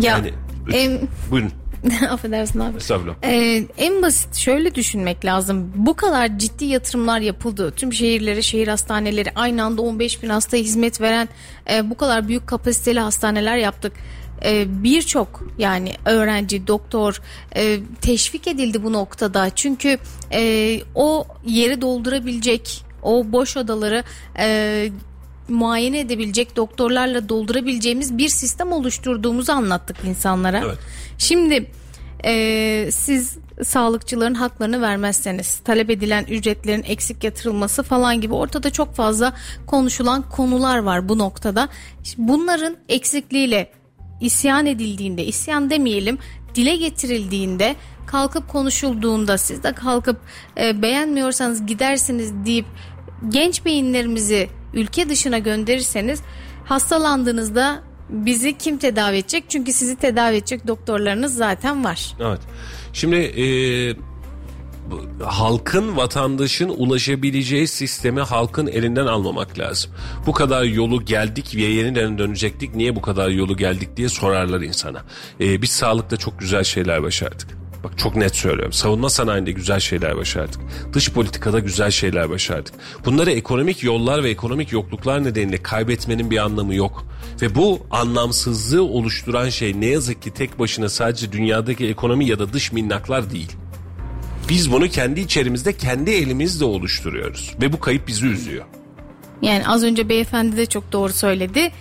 Ya 0.00 0.12
Yani, 0.12 0.32
em, 0.72 1.00
Buyurun. 1.30 1.52
affedersin 2.10 2.60
abi. 2.60 2.76
Estağfurullah. 2.76 3.14
Ee, 3.22 3.64
en 3.78 4.02
basit 4.02 4.36
şöyle 4.36 4.74
düşünmek 4.74 5.24
lazım. 5.24 5.72
Bu 5.74 5.94
kadar 5.94 6.38
ciddi 6.38 6.64
yatırımlar 6.64 7.20
yapıldı. 7.20 7.72
Tüm 7.76 7.92
şehirlere, 7.92 8.42
şehir 8.42 8.68
hastaneleri 8.68 9.32
aynı 9.34 9.64
anda 9.64 9.82
15 9.82 10.22
bin 10.22 10.28
hastaya 10.28 10.62
hizmet 10.62 11.00
veren 11.00 11.28
e, 11.70 11.90
bu 11.90 11.96
kadar 11.96 12.28
büyük 12.28 12.46
kapasiteli 12.46 13.00
hastaneler 13.00 13.56
yaptık. 13.56 13.92
E, 14.44 14.82
Birçok 14.84 15.42
yani 15.58 15.92
öğrenci, 16.04 16.66
doktor 16.66 17.20
e, 17.56 17.78
teşvik 18.00 18.48
edildi 18.48 18.82
bu 18.82 18.92
noktada. 18.92 19.50
Çünkü 19.50 19.98
e, 20.32 20.80
o 20.94 21.26
yeri 21.46 21.80
doldurabilecek, 21.80 22.84
o 23.02 23.32
boş 23.32 23.56
odaları 23.56 24.04
e, 24.38 24.88
muayene 25.48 25.98
edebilecek 25.98 26.56
doktorlarla 26.56 27.28
doldurabileceğimiz 27.28 28.18
bir 28.18 28.28
sistem 28.28 28.72
oluşturduğumuzu 28.72 29.52
anlattık 29.52 29.96
insanlara. 30.04 30.62
Evet. 30.64 30.78
Şimdi 31.18 31.70
e, 32.24 32.88
siz 32.92 33.38
sağlıkçıların 33.64 34.34
haklarını 34.34 34.80
vermezseniz 34.80 35.58
talep 35.58 35.90
edilen 35.90 36.24
ücretlerin 36.24 36.82
eksik 36.82 37.24
yatırılması 37.24 37.82
falan 37.82 38.20
gibi 38.20 38.34
ortada 38.34 38.70
çok 38.70 38.94
fazla 38.94 39.32
konuşulan 39.66 40.22
konular 40.30 40.78
var 40.78 41.08
bu 41.08 41.18
noktada. 41.18 41.68
Bunların 42.18 42.76
eksikliğiyle 42.88 43.70
isyan 44.24 44.66
edildiğinde 44.66 45.24
isyan 45.24 45.70
demeyelim 45.70 46.18
dile 46.54 46.76
getirildiğinde 46.76 47.76
kalkıp 48.06 48.48
konuşulduğunda 48.48 49.38
siz 49.38 49.62
de 49.62 49.72
kalkıp 49.72 50.20
e, 50.60 50.82
beğenmiyorsanız 50.82 51.66
gidersiniz 51.66 52.32
deyip 52.46 52.66
genç 53.28 53.64
beyinlerimizi 53.64 54.48
ülke 54.74 55.08
dışına 55.08 55.38
gönderirseniz 55.38 56.20
hastalandığınızda 56.64 57.82
bizi 58.08 58.58
kim 58.58 58.78
tedavi 58.78 59.16
edecek? 59.16 59.44
Çünkü 59.48 59.72
sizi 59.72 59.96
tedavi 59.96 60.36
edecek 60.36 60.66
doktorlarınız 60.66 61.34
zaten 61.34 61.84
var. 61.84 62.16
Evet. 62.20 62.40
Şimdi 62.92 63.16
e, 63.16 63.44
halkın 65.24 65.96
vatandaşın 65.96 66.68
ulaşabileceği 66.68 67.68
sistemi 67.68 68.20
halkın 68.20 68.66
elinden 68.66 69.06
almamak 69.06 69.58
lazım. 69.58 69.90
Bu 70.26 70.32
kadar 70.32 70.64
yolu 70.64 71.04
geldik 71.04 71.56
ve 71.56 71.62
yeniden 71.62 72.18
dönecektik 72.18 72.74
niye 72.74 72.96
bu 72.96 73.02
kadar 73.02 73.28
yolu 73.28 73.56
geldik 73.56 73.96
diye 73.96 74.08
sorarlar 74.08 74.60
insana. 74.60 75.02
Ee, 75.40 75.62
biz 75.62 75.70
sağlıkta 75.70 76.16
çok 76.16 76.38
güzel 76.38 76.64
şeyler 76.64 77.02
başardık. 77.02 77.64
Bak 77.84 77.98
çok 77.98 78.16
net 78.16 78.36
söylüyorum. 78.36 78.72
Savunma 78.72 79.10
sanayinde 79.10 79.52
güzel 79.52 79.80
şeyler 79.80 80.16
başardık. 80.16 80.60
Dış 80.92 81.12
politikada 81.12 81.58
güzel 81.58 81.90
şeyler 81.90 82.30
başardık. 82.30 82.74
Bunları 83.04 83.30
ekonomik 83.30 83.82
yollar 83.82 84.24
ve 84.24 84.30
ekonomik 84.30 84.72
yokluklar 84.72 85.24
nedeniyle 85.24 85.62
kaybetmenin 85.62 86.30
bir 86.30 86.38
anlamı 86.38 86.74
yok. 86.74 87.06
Ve 87.42 87.54
bu 87.54 87.86
anlamsızlığı 87.90 88.82
oluşturan 88.82 89.48
şey 89.48 89.80
ne 89.80 89.86
yazık 89.86 90.22
ki 90.22 90.34
tek 90.34 90.58
başına 90.58 90.88
sadece 90.88 91.32
dünyadaki 91.32 91.88
ekonomi 91.88 92.26
ya 92.26 92.38
da 92.38 92.52
dış 92.52 92.72
minnaklar 92.72 93.30
değil. 93.30 93.52
Biz 94.48 94.72
bunu 94.72 94.88
kendi 94.88 95.20
içerimizde 95.20 95.72
kendi 95.72 96.10
elimizle 96.10 96.64
oluşturuyoruz. 96.64 97.54
Ve 97.60 97.72
bu 97.72 97.80
kayıp 97.80 98.08
bizi 98.08 98.26
üzüyor. 98.26 98.64
Yani 99.42 99.66
az 99.66 99.84
önce 99.84 100.08
beyefendi 100.08 100.56
de 100.56 100.66
çok 100.66 100.92
doğru 100.92 101.12
söyledi. 101.12 101.72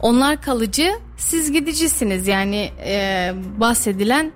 Onlar 0.00 0.42
kalıcı, 0.42 0.92
siz 1.16 1.52
gidicisiniz. 1.52 2.28
Yani 2.28 2.70
e, 2.86 3.32
bahsedilen 3.60 4.32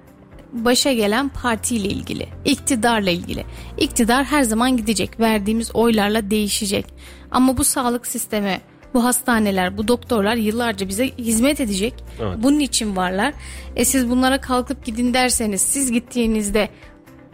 başa 0.52 0.92
gelen 0.92 1.28
partiyle 1.28 1.88
ilgili, 1.88 2.28
iktidarla 2.44 3.10
ilgili. 3.10 3.44
İktidar 3.78 4.24
her 4.24 4.42
zaman 4.42 4.76
gidecek, 4.76 5.20
verdiğimiz 5.20 5.74
oylarla 5.74 6.30
değişecek. 6.30 6.86
Ama 7.30 7.56
bu 7.56 7.64
sağlık 7.64 8.06
sistemi, 8.06 8.60
bu 8.94 9.04
hastaneler, 9.04 9.78
bu 9.78 9.88
doktorlar 9.88 10.36
yıllarca 10.36 10.88
bize 10.88 11.06
hizmet 11.18 11.60
edecek. 11.60 11.94
Evet. 12.20 12.36
Bunun 12.42 12.60
için 12.60 12.96
varlar. 12.96 13.34
E 13.76 13.84
siz 13.84 14.10
bunlara 14.10 14.40
kalkıp 14.40 14.84
gidin 14.84 15.14
derseniz, 15.14 15.60
siz 15.60 15.92
gittiğinizde 15.92 16.68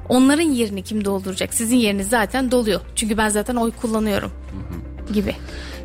onların 0.08 0.50
yerini 0.50 0.82
kim 0.82 1.04
dolduracak? 1.04 1.54
Sizin 1.54 1.76
yeriniz 1.76 2.08
zaten 2.08 2.50
doluyor. 2.50 2.80
Çünkü 2.94 3.16
ben 3.16 3.28
zaten 3.28 3.56
oy 3.56 3.70
kullanıyorum 3.70 4.32
gibi. 5.12 5.36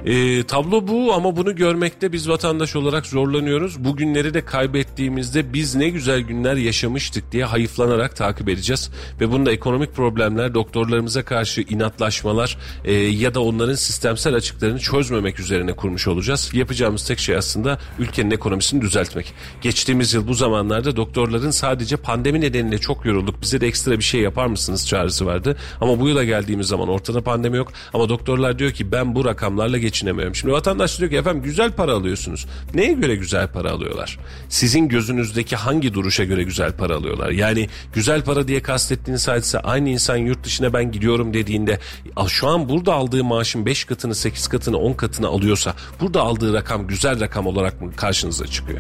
E, 0.06 0.44
tablo 0.44 0.88
bu 0.88 1.14
ama 1.14 1.36
bunu 1.36 1.56
görmekte 1.56 2.12
biz 2.12 2.30
vatandaş 2.30 2.76
olarak 2.76 3.06
zorlanıyoruz. 3.06 3.84
Bu 3.84 3.96
günleri 3.96 4.34
de 4.34 4.46
kaybettiğimizde 4.46 5.54
biz 5.54 5.76
ne 5.76 5.90
güzel 5.90 6.20
günler 6.20 6.56
yaşamıştık 6.56 7.32
diye 7.32 7.46
hayıflanarak 7.46 8.16
takip 8.16 8.50
edeceğiz. 8.50 8.92
Ve 9.22 9.32
bunda 9.32 9.52
ekonomik 9.52 9.96
problemler, 9.96 10.54
doktorlarımıza 10.54 11.26
karşı 11.26 11.62
inatlaşmalar 11.62 12.58
e, 12.86 12.94
ya 12.94 13.34
da 13.34 13.44
onların 13.44 13.76
sistemsel 13.76 14.36
açıklarını 14.36 14.80
çözmemek 14.80 15.40
üzerine 15.40 15.74
kurmuş 15.74 16.08
olacağız. 16.08 16.52
Yapacağımız 16.54 17.08
tek 17.08 17.20
şey 17.20 17.36
aslında 17.36 17.80
ülkenin 18.00 18.32
ekonomisini 18.32 18.82
düzeltmek. 18.82 19.34
Geçtiğimiz 19.62 20.14
yıl 20.14 20.28
bu 20.28 20.34
zamanlarda 20.34 20.96
doktorların 20.96 21.52
sadece 21.52 21.98
pandemi 21.98 22.42
nedeniyle 22.42 22.78
çok 22.78 23.06
yorulduk. 23.06 23.42
Bize 23.42 23.62
de 23.62 23.68
ekstra 23.68 23.92
bir 23.92 24.04
şey 24.04 24.22
yapar 24.22 24.46
mısınız 24.46 24.88
çağrısı 24.88 25.26
vardı. 25.26 25.58
Ama 25.82 26.00
bu 26.00 26.10
yıla 26.10 26.24
geldiğimiz 26.24 26.68
zaman 26.68 26.88
ortada 26.88 27.22
pandemi 27.22 27.58
yok. 27.58 27.72
Ama 27.94 28.10
doktorlar 28.10 28.60
diyor 28.60 28.72
ki 28.72 28.92
ben 28.92 29.16
bu 29.16 29.26
rakamlarla 29.26 29.78
geçinemiyorum. 29.90 30.36
Şimdi 30.36 30.54
vatandaş 30.54 31.00
diyor 31.00 31.12
ki 31.12 31.18
efendim 31.18 31.44
güzel 31.44 31.72
para 31.72 31.94
alıyorsunuz. 31.94 32.46
Neye 32.74 32.94
göre 32.94 33.16
güzel 33.16 33.48
para 33.52 33.72
alıyorlar? 33.72 34.20
Sizin 34.50 34.88
gözünüzdeki 34.88 35.56
hangi 35.56 35.94
duruşa 35.94 36.24
göre 36.24 36.44
güzel 36.44 36.72
para 36.78 36.96
alıyorlar? 36.96 37.30
Yani 37.30 37.70
güzel 37.94 38.24
para 38.24 38.48
diye 38.48 38.62
kastettiğiniz 38.62 39.28
hadise 39.28 39.60
aynı 39.60 39.90
insan 39.90 40.18
yurt 40.18 40.44
dışına 40.44 40.74
ben 40.74 40.92
gidiyorum 40.92 41.34
dediğinde 41.34 41.80
"Aa, 42.16 42.28
şu 42.28 42.48
an 42.48 42.70
burada 42.70 42.94
aldığı 42.94 43.24
maaşın 43.24 43.66
5 43.66 43.84
katını 43.86 44.16
8 44.16 44.48
katını 44.48 44.78
10 44.78 44.94
katını 44.94 45.28
alıyorsa 45.28 45.74
burada 46.02 46.22
aldığı 46.22 46.54
rakam 46.54 46.88
güzel 46.88 47.20
rakam 47.20 47.48
olarak 47.48 47.82
mı 47.82 47.92
karşınıza 47.96 48.48
çıkıyor? 48.48 48.80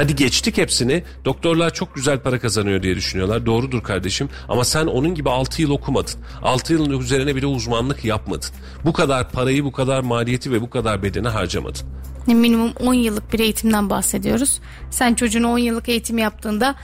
Hadi 0.00 0.16
geçtik 0.16 0.58
hepsini. 0.58 1.02
Doktorlar 1.24 1.74
çok 1.74 1.94
güzel 1.94 2.20
para 2.20 2.38
kazanıyor 2.38 2.82
diye 2.82 2.96
düşünüyorlar. 2.96 3.46
Doğrudur 3.46 3.82
kardeşim. 3.82 4.28
Ama 4.48 4.64
sen 4.64 4.86
onun 4.86 5.14
gibi 5.14 5.30
6 5.30 5.62
yıl 5.62 5.70
okumadın. 5.70 6.14
6 6.42 6.72
yılın 6.72 7.00
üzerine 7.00 7.36
bile 7.36 7.46
uzmanlık 7.46 8.04
yapmadın. 8.04 8.50
Bu 8.84 8.92
kadar 8.92 9.30
parayı, 9.30 9.64
bu 9.64 9.72
kadar 9.72 10.00
maliyeti 10.00 10.52
ve 10.52 10.60
bu 10.60 10.70
kadar 10.70 11.02
bedeni 11.02 11.28
harcamadın. 11.28 11.86
Minimum 12.26 12.72
10 12.80 12.94
yıllık 12.94 13.32
bir 13.32 13.38
eğitimden 13.38 13.90
bahsediyoruz. 13.90 14.60
Sen 14.90 15.14
çocuğuna 15.14 15.48
10 15.52 15.58
yıllık 15.58 15.88
eğitim 15.88 16.18
yaptığında 16.18 16.74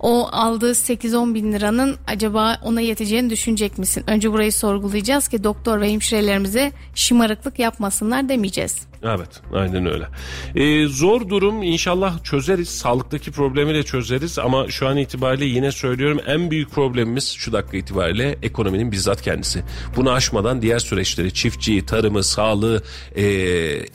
o 0.00 0.28
aldığı 0.32 0.72
8-10 0.72 1.34
bin 1.34 1.52
liranın 1.52 1.96
acaba 2.06 2.58
ona 2.62 2.80
yeteceğini 2.80 3.30
düşünecek 3.30 3.78
misin? 3.78 4.04
Önce 4.06 4.32
burayı 4.32 4.52
sorgulayacağız 4.52 5.28
ki 5.28 5.44
doktor 5.44 5.80
ve 5.80 5.92
hemşirelerimize 5.92 6.72
şımarıklık 6.94 7.58
yapmasınlar 7.58 8.28
demeyeceğiz. 8.28 8.86
Evet 9.04 9.42
aynen 9.52 9.86
öyle. 9.86 10.08
Ee, 10.54 10.86
zor 10.86 11.28
durum 11.28 11.62
inşallah 11.62 12.24
çözeriz. 12.24 12.68
Sağlıktaki 12.68 13.32
problemi 13.32 13.74
de 13.74 13.82
çözeriz 13.82 14.38
ama 14.38 14.68
şu 14.68 14.88
an 14.88 14.96
itibariyle 14.96 15.44
yine 15.44 15.72
söylüyorum 15.72 16.20
en 16.26 16.50
büyük 16.50 16.70
problemimiz 16.70 17.28
şu 17.30 17.52
dakika 17.52 17.76
itibariyle 17.76 18.38
ekonominin 18.42 18.92
bizzat 18.92 19.22
kendisi. 19.22 19.62
Bunu 19.96 20.10
aşmadan 20.12 20.62
diğer 20.62 20.78
süreçleri 20.78 21.34
çiftçiyi, 21.34 21.86
tarımı, 21.86 22.22
sağlığı, 22.22 22.82
e, 23.14 23.22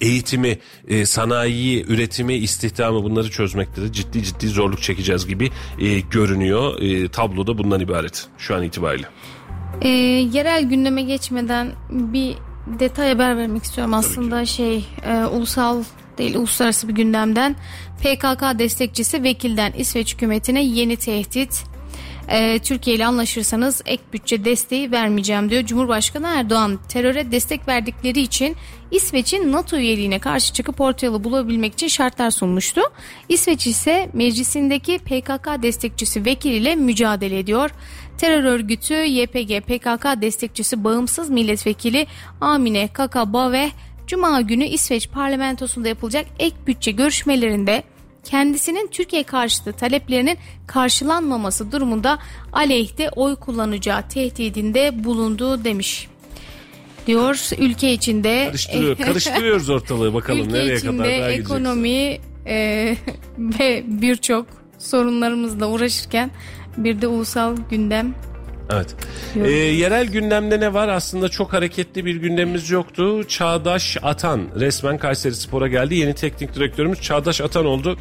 eğitimi, 0.02 0.60
e, 0.88 1.06
sanayiyi, 1.06 1.86
üretimi, 1.88 2.34
istihdamı 2.34 3.04
bunları 3.04 3.32
çözmekte 3.32 3.82
de 3.82 3.92
ciddi 3.92 4.24
ciddi 4.24 4.48
zorluk 4.48 4.82
çekeceğiz 4.82 5.28
gibi 5.28 5.50
e, 5.80 6.00
görünüyor. 6.00 6.82
E, 6.82 7.08
tablo 7.08 7.48
da 7.48 7.58
bundan 7.58 7.80
ibaret 7.80 8.28
şu 8.38 8.56
an 8.56 8.64
itibariyle. 8.64 9.08
Ee, 9.82 9.88
yerel 10.34 10.64
gündeme 10.64 11.02
geçmeden 11.02 11.72
bir 11.90 12.36
detay 12.68 13.10
haber 13.10 13.38
vermek 13.38 13.64
istiyorum. 13.64 13.94
Aslında 13.94 14.46
şey 14.46 14.88
e, 15.04 15.26
ulusal 15.26 15.84
değil 16.18 16.36
uluslararası 16.36 16.88
bir 16.88 16.96
gündemden 16.96 17.56
PKK 18.00 18.60
destekçisi 18.60 19.24
vekilden 19.24 19.72
İsveç 19.72 20.14
hükümetine 20.14 20.64
yeni 20.64 20.98
tehdit. 20.98 21.64
Ee, 22.32 22.60
Türkiye 22.64 22.96
ile 22.96 23.06
anlaşırsanız 23.06 23.82
ek 23.86 24.04
bütçe 24.14 24.46
desteği 24.46 24.92
vermeyeceğim 24.92 25.50
diyor. 25.50 25.64
Cumhurbaşkanı 25.64 26.28
Erdoğan 26.28 26.80
teröre 26.90 27.32
destek 27.32 27.68
verdikleri 27.68 28.22
için 28.22 28.56
İsveç'in 28.92 29.52
NATO 29.52 29.78
üyeliğine 29.78 30.20
karşı 30.20 30.54
çıkıp 30.54 30.82
orta 30.82 31.24
bulabilmek 31.24 31.74
için 31.74 31.88
şartlar 31.88 32.32
sunmuştu. 32.32 32.82
İsveç 33.30 33.68
ise 33.68 34.10
meclisindeki 34.14 35.00
PKK 35.00 35.64
destekçisi 35.64 36.26
vekiliyle 36.26 36.76
mücadele 36.76 37.40
ediyor. 37.40 37.72
Terör 38.18 38.44
örgütü 38.44 38.94
YPG 38.94 39.62
PKK 39.62 40.22
destekçisi 40.22 40.84
bağımsız 40.84 41.30
milletvekili 41.30 42.08
Amine 42.42 42.88
Kakabave 42.88 43.72
Cuma 44.08 44.42
günü 44.42 44.66
İsveç 44.66 45.10
parlamentosunda 45.10 45.88
yapılacak 45.88 46.26
ek 46.40 46.56
bütçe 46.68 46.92
görüşmelerinde 46.92 47.84
kendisinin 48.24 48.88
Türkiye 48.88 49.24
karşıtı 49.24 49.74
taleplerinin 49.74 50.38
karşılanmaması 50.68 51.72
durumunda 51.72 52.20
aleyhte 52.54 53.10
oy 53.10 53.36
kullanacağı 53.36 54.10
tehdidinde 54.10 55.04
bulundu 55.04 55.64
demiş. 55.64 56.08
Diyor 57.08 57.50
ülke 57.60 57.94
içinde 57.94 58.46
Karıştırıyor, 58.48 58.98
karıştırıyoruz 58.98 59.70
ortalığı 59.70 60.14
bakalım 60.14 60.50
ülke 60.50 60.54
nereye 60.54 60.78
içinde 60.78 60.98
kadar 60.98 61.20
daha 61.20 61.32
ekonomi 61.32 62.18
e, 62.46 62.96
ve 63.38 63.84
birçok 63.88 64.46
sorunlarımızla 64.80 65.68
uğraşırken 65.68 66.32
bir 66.78 67.02
de 67.02 67.08
ulusal 67.08 67.58
gündem 67.70 68.16
Evet. 68.74 68.96
Ee, 69.36 69.52
yerel 69.52 70.08
gündemde 70.08 70.60
ne 70.60 70.74
var? 70.74 70.88
Aslında 70.88 71.30
çok 71.30 71.54
hareketli 71.54 72.06
bir 72.06 72.16
gündemimiz 72.16 72.70
yoktu. 72.70 73.28
Çağdaş 73.28 73.98
Atan 74.02 74.42
resmen 74.60 74.98
Kayseri 74.98 75.36
Spor'a 75.36 75.68
geldi. 75.68 75.96
Yeni 75.96 76.14
teknik 76.14 76.56
direktörümüz 76.56 77.02
Çağdaş 77.02 77.42
Atan 77.42 77.66
oldu. 77.66 77.98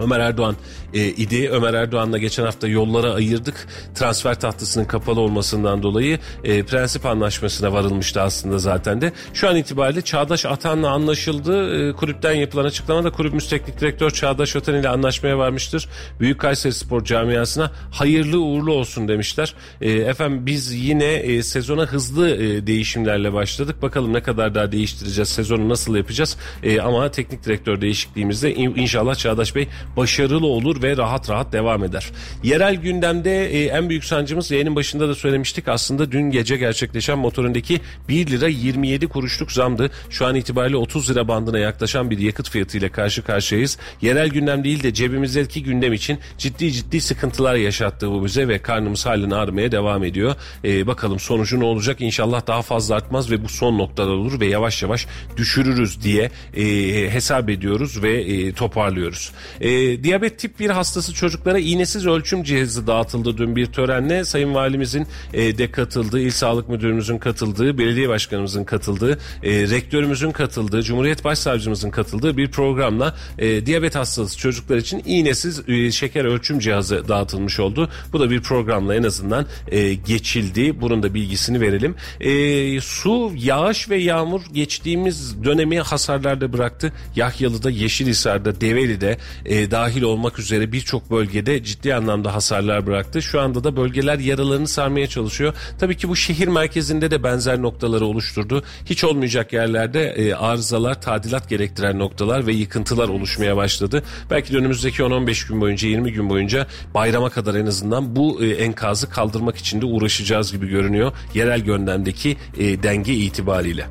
Ömer 0.00 0.20
Erdoğan 0.20 0.56
e, 0.94 1.06
idi. 1.06 1.48
Ömer 1.50 1.74
Erdoğan'la 1.74 2.18
geçen 2.18 2.44
hafta 2.44 2.68
yollara 2.68 3.14
ayırdık. 3.14 3.66
Transfer 3.94 4.40
tahtasının 4.40 4.84
kapalı 4.84 5.20
olmasından 5.20 5.82
dolayı 5.82 6.18
e, 6.44 6.62
prensip 6.62 7.06
anlaşmasına 7.06 7.72
varılmıştı 7.72 8.20
aslında 8.22 8.58
zaten 8.58 9.00
de. 9.00 9.12
Şu 9.34 9.48
an 9.48 9.56
itibariyle 9.56 10.02
Çağdaş 10.02 10.46
Atan'la 10.46 10.90
anlaşıldı. 10.90 11.88
E, 11.88 11.92
kulüpten 11.92 12.32
yapılan 12.32 12.64
açıklamada 12.64 13.10
kulübümüz 13.10 13.48
teknik 13.48 13.80
direktör 13.80 14.10
Çağdaş 14.10 14.56
Atan 14.56 14.74
ile 14.74 14.88
anlaşmaya 14.88 15.38
varmıştır. 15.38 15.88
Büyük 16.20 16.40
Kayseri 16.40 16.72
Spor 16.72 17.04
camiasına 17.04 17.70
hayırlı 17.90 18.40
uğurlu 18.40 18.72
olsun 18.72 19.08
demişler. 19.08 19.54
E, 19.80 19.90
efendim 19.92 20.46
biz 20.46 20.72
yine 20.74 21.04
e, 21.14 21.42
sezona 21.42 21.82
hızlı 21.82 22.30
e, 22.30 22.66
değişimlerle 22.66 23.32
başladık. 23.32 23.82
Bakalım 23.82 24.12
ne 24.12 24.22
kadar 24.22 24.54
daha 24.54 24.72
değiştireceğiz, 24.72 25.28
sezonu 25.28 25.68
nasıl 25.68 25.96
yapacağız. 25.96 26.36
E, 26.62 26.80
ama 26.80 27.10
teknik 27.10 27.44
direktör 27.44 27.80
değişikliğimizde 27.80 28.54
in- 28.54 28.74
inşallah 28.76 29.14
Çağdaş 29.14 29.54
Bey 29.54 29.68
başarılı 29.96 30.46
olur 30.46 30.82
ve 30.82 30.96
rahat 30.96 31.30
rahat 31.30 31.52
devam 31.52 31.84
eder. 31.84 32.10
Yerel 32.42 32.74
gündemde 32.74 33.46
e, 33.46 33.64
en 33.64 33.88
büyük 33.88 34.04
sancımız 34.04 34.50
yayının 34.50 34.76
başında 34.76 35.08
da 35.08 35.14
söylemiştik 35.14 35.68
aslında 35.68 36.12
dün 36.12 36.30
gece 36.30 36.56
gerçekleşen 36.56 37.18
motorundaki 37.18 37.80
1 38.08 38.26
lira 38.26 38.48
27 38.48 39.06
kuruşluk 39.06 39.52
zamdı. 39.52 39.90
Şu 40.10 40.26
an 40.26 40.34
itibariyle 40.34 40.76
30 40.76 41.10
lira 41.10 41.28
bandına 41.28 41.58
yaklaşan 41.58 42.10
bir 42.10 42.18
yakıt 42.18 42.50
fiyatıyla 42.50 42.92
karşı 42.92 43.22
karşıyayız. 43.22 43.78
Yerel 44.02 44.28
gündem 44.28 44.64
değil 44.64 44.82
de 44.82 44.94
cebimizdeki 44.94 45.62
gündem 45.62 45.92
için 45.92 46.18
ciddi 46.38 46.72
ciddi 46.72 47.00
sıkıntılar 47.00 47.54
yaşattı 47.54 48.10
bu 48.10 48.24
bize 48.24 48.48
ve 48.48 48.58
karnımız 48.58 49.06
halen 49.06 49.30
ağrımaya 49.30 49.72
devam 49.72 50.04
ediyor. 50.04 50.34
E, 50.64 50.86
bakalım 50.86 51.20
sonucu 51.20 51.60
ne 51.60 51.64
olacak 51.64 52.00
İnşallah 52.08 52.46
daha 52.46 52.62
fazla 52.62 52.94
artmaz 52.94 53.30
ve 53.30 53.44
bu 53.44 53.48
son 53.48 53.78
noktada 53.78 54.10
olur 54.10 54.40
ve 54.40 54.46
yavaş 54.46 54.82
yavaş 54.82 55.06
düşürürüz 55.36 56.02
diye 56.02 56.30
e, 56.56 56.64
hesap 57.10 57.50
ediyoruz 57.50 58.02
ve 58.02 58.20
e, 58.20 58.52
toparlıyoruz. 58.52 59.32
E, 59.60 59.70
diyabet 60.02 60.38
tip 60.38 60.60
1 60.60 60.70
hastası 60.70 61.14
çocuklara 61.14 61.58
iğnesiz 61.58 62.06
ölçüm 62.06 62.42
cihazı 62.42 62.86
dağıtıldı 62.86 63.38
dün 63.38 63.56
bir 63.56 63.66
törenle. 63.66 64.24
Sayın 64.24 64.54
Valimizin 64.54 65.06
e, 65.32 65.58
de 65.58 65.70
katıldığı, 65.70 66.20
İl 66.20 66.30
Sağlık 66.30 66.68
Müdürümüzün 66.68 67.18
katıldığı, 67.18 67.78
belediye 67.78 68.08
başkanımızın 68.08 68.64
katıldığı, 68.64 69.18
e, 69.42 69.50
rektörümüzün 69.52 70.30
katıldığı, 70.30 70.82
Cumhuriyet 70.82 71.24
Başsavcımızın 71.24 71.90
katıldığı 71.90 72.36
bir 72.36 72.50
programla 72.50 73.16
e, 73.38 73.66
diyabet 73.66 73.94
hastası 73.94 74.38
çocuklar 74.38 74.76
için 74.76 75.02
iğnesiz 75.06 75.68
e, 75.68 75.90
şeker 75.90 76.24
ölçüm 76.24 76.58
cihazı 76.58 77.08
dağıtılmış 77.08 77.60
oldu. 77.60 77.90
Bu 78.12 78.20
da 78.20 78.30
bir 78.30 78.40
programla 78.40 78.94
en 78.94 79.02
azından 79.02 79.46
e, 79.68 79.94
geçildi. 79.94 80.80
Bunun 80.80 81.02
da 81.02 81.14
bilgisini 81.14 81.60
verelim. 81.60 81.94
E, 82.20 82.80
su, 82.80 83.32
yağış 83.36 83.90
ve 83.90 83.96
yağmur 83.96 84.40
geçtiğimiz 84.52 85.44
dönemi 85.44 85.80
hasarlarda 85.80 86.52
bıraktı. 86.52 86.92
Yahyalı'da, 87.16 87.70
Yeşilhisar'da, 87.70 88.60
Develi'de 88.60 89.18
e, 89.46 89.67
dahil 89.70 90.02
olmak 90.02 90.38
üzere 90.38 90.72
birçok 90.72 91.10
bölgede 91.10 91.62
ciddi 91.64 91.94
anlamda 91.94 92.34
hasarlar 92.34 92.86
bıraktı. 92.86 93.22
Şu 93.22 93.40
anda 93.40 93.64
da 93.64 93.76
bölgeler 93.76 94.18
yaralarını 94.18 94.68
sarmaya 94.68 95.06
çalışıyor. 95.06 95.54
Tabii 95.78 95.96
ki 95.96 96.08
bu 96.08 96.16
şehir 96.16 96.48
merkezinde 96.48 97.10
de 97.10 97.22
benzer 97.22 97.62
noktaları 97.62 98.04
oluşturdu. 98.04 98.62
Hiç 98.84 99.04
olmayacak 99.04 99.52
yerlerde 99.52 100.04
e, 100.04 100.34
arızalar, 100.34 101.02
tadilat 101.02 101.48
gerektiren 101.48 101.98
noktalar 101.98 102.46
ve 102.46 102.52
yıkıntılar 102.52 103.08
oluşmaya 103.08 103.56
başladı. 103.56 104.02
Belki 104.30 104.52
de 104.52 104.56
önümüzdeki 104.56 105.02
10-15 105.02 105.48
gün 105.48 105.60
boyunca, 105.60 105.88
20 105.88 106.12
gün 106.12 106.30
boyunca 106.30 106.66
bayrama 106.94 107.30
kadar 107.30 107.54
en 107.54 107.66
azından 107.66 108.16
bu 108.16 108.44
e, 108.44 108.50
enkazı 108.50 109.10
kaldırmak 109.10 109.56
için 109.56 109.80
de 109.80 109.86
uğraşacağız 109.86 110.52
gibi 110.52 110.68
görünüyor. 110.68 111.12
Yerel 111.34 111.60
gündemdeki 111.60 112.36
e, 112.58 112.82
denge 112.82 113.14
itibariyle. 113.14 113.86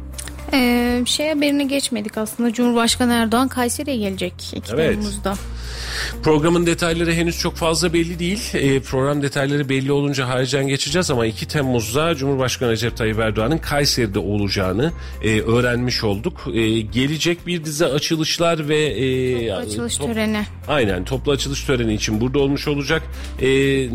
Ee, 0.53 1.03
şey 1.05 1.29
haberini 1.29 1.67
geçmedik 1.67 2.17
aslında. 2.17 2.53
Cumhurbaşkanı 2.53 3.13
Erdoğan 3.13 3.47
Kayseri'ye 3.47 3.97
gelecek 3.97 4.33
2 4.55 4.73
Evet. 4.73 4.89
Temmuz'da. 4.93 5.35
Programın 6.23 6.65
detayları 6.65 7.13
henüz 7.13 7.39
çok 7.39 7.55
fazla 7.55 7.93
belli 7.93 8.19
değil. 8.19 8.39
E, 8.53 8.79
program 8.79 9.21
detayları 9.21 9.69
belli 9.69 9.91
olunca 9.91 10.27
haricen 10.27 10.67
geçeceğiz 10.67 11.11
ama 11.11 11.25
2 11.25 11.47
Temmuz'da 11.47 12.15
Cumhurbaşkanı 12.15 12.71
Recep 12.71 12.97
Tayyip 12.97 13.19
Erdoğan'ın 13.19 13.57
Kayseri'de 13.57 14.19
olacağını 14.19 14.91
e, 15.23 15.41
öğrenmiş 15.41 16.03
olduk. 16.03 16.41
E, 16.53 16.79
gelecek 16.79 17.47
bir 17.47 17.65
dizi 17.65 17.85
açılışlar 17.85 18.69
ve 18.69 18.77
e, 18.77 19.51
Açılış 19.51 19.97
top- 19.97 20.07
töreni. 20.13 20.41
Aynen 20.67 21.05
toplu 21.05 21.31
açılış 21.31 21.63
töreni 21.63 21.93
için 21.93 22.21
burada 22.21 22.39
olmuş 22.39 22.67
olacak. 22.67 23.03
E, 23.41 23.47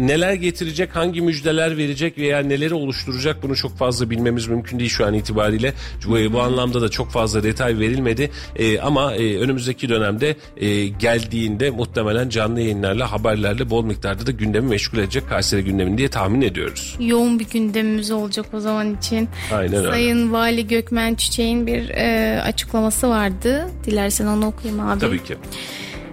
neler 0.06 0.32
getirecek, 0.32 0.96
hangi 0.96 1.20
müjdeler 1.20 1.76
verecek 1.76 2.18
veya 2.18 2.38
neleri 2.38 2.74
oluşturacak 2.74 3.42
bunu 3.42 3.56
çok 3.56 3.78
fazla 3.78 4.10
bilmemiz 4.10 4.46
mümkün 4.46 4.78
değil 4.78 4.90
şu 4.90 5.06
an 5.06 5.14
itibariyle. 5.14 5.74
Bu, 6.06 6.32
bu 6.42 6.46
anlamda 6.46 6.82
da 6.82 6.88
çok 6.88 7.10
fazla 7.10 7.42
detay 7.42 7.78
verilmedi. 7.78 8.30
E, 8.56 8.80
ama 8.80 9.14
e, 9.14 9.38
önümüzdeki 9.38 9.88
dönemde 9.88 10.36
e, 10.56 10.86
geldiğinde 10.86 11.70
muhtemelen 11.70 12.28
canlı 12.28 12.60
yayınlarla, 12.60 13.12
haberlerle 13.12 13.70
bol 13.70 13.84
miktarda 13.84 14.26
da 14.26 14.30
gündemi 14.30 14.68
meşgul 14.68 14.98
edecek 14.98 15.28
Kayseri 15.28 15.64
gündemini 15.64 15.98
diye 15.98 16.08
tahmin 16.08 16.42
ediyoruz. 16.42 16.96
Yoğun 17.00 17.38
bir 17.38 17.50
gündemimiz 17.50 18.10
olacak 18.10 18.46
o 18.52 18.60
zaman 18.60 18.96
için. 18.96 19.28
Aynen 19.52 19.74
öyle. 19.74 19.90
Sayın 19.90 20.32
Vali 20.32 20.66
Gökmen 20.66 21.14
Çiçek'in 21.14 21.66
bir 21.66 21.88
e, 21.88 22.40
açıklaması 22.42 23.08
vardı. 23.08 23.68
Dilersen 23.84 24.26
onu 24.26 24.46
okuyayım 24.46 24.88
abi. 24.88 25.00
Tabii 25.00 25.24
ki. 25.24 25.36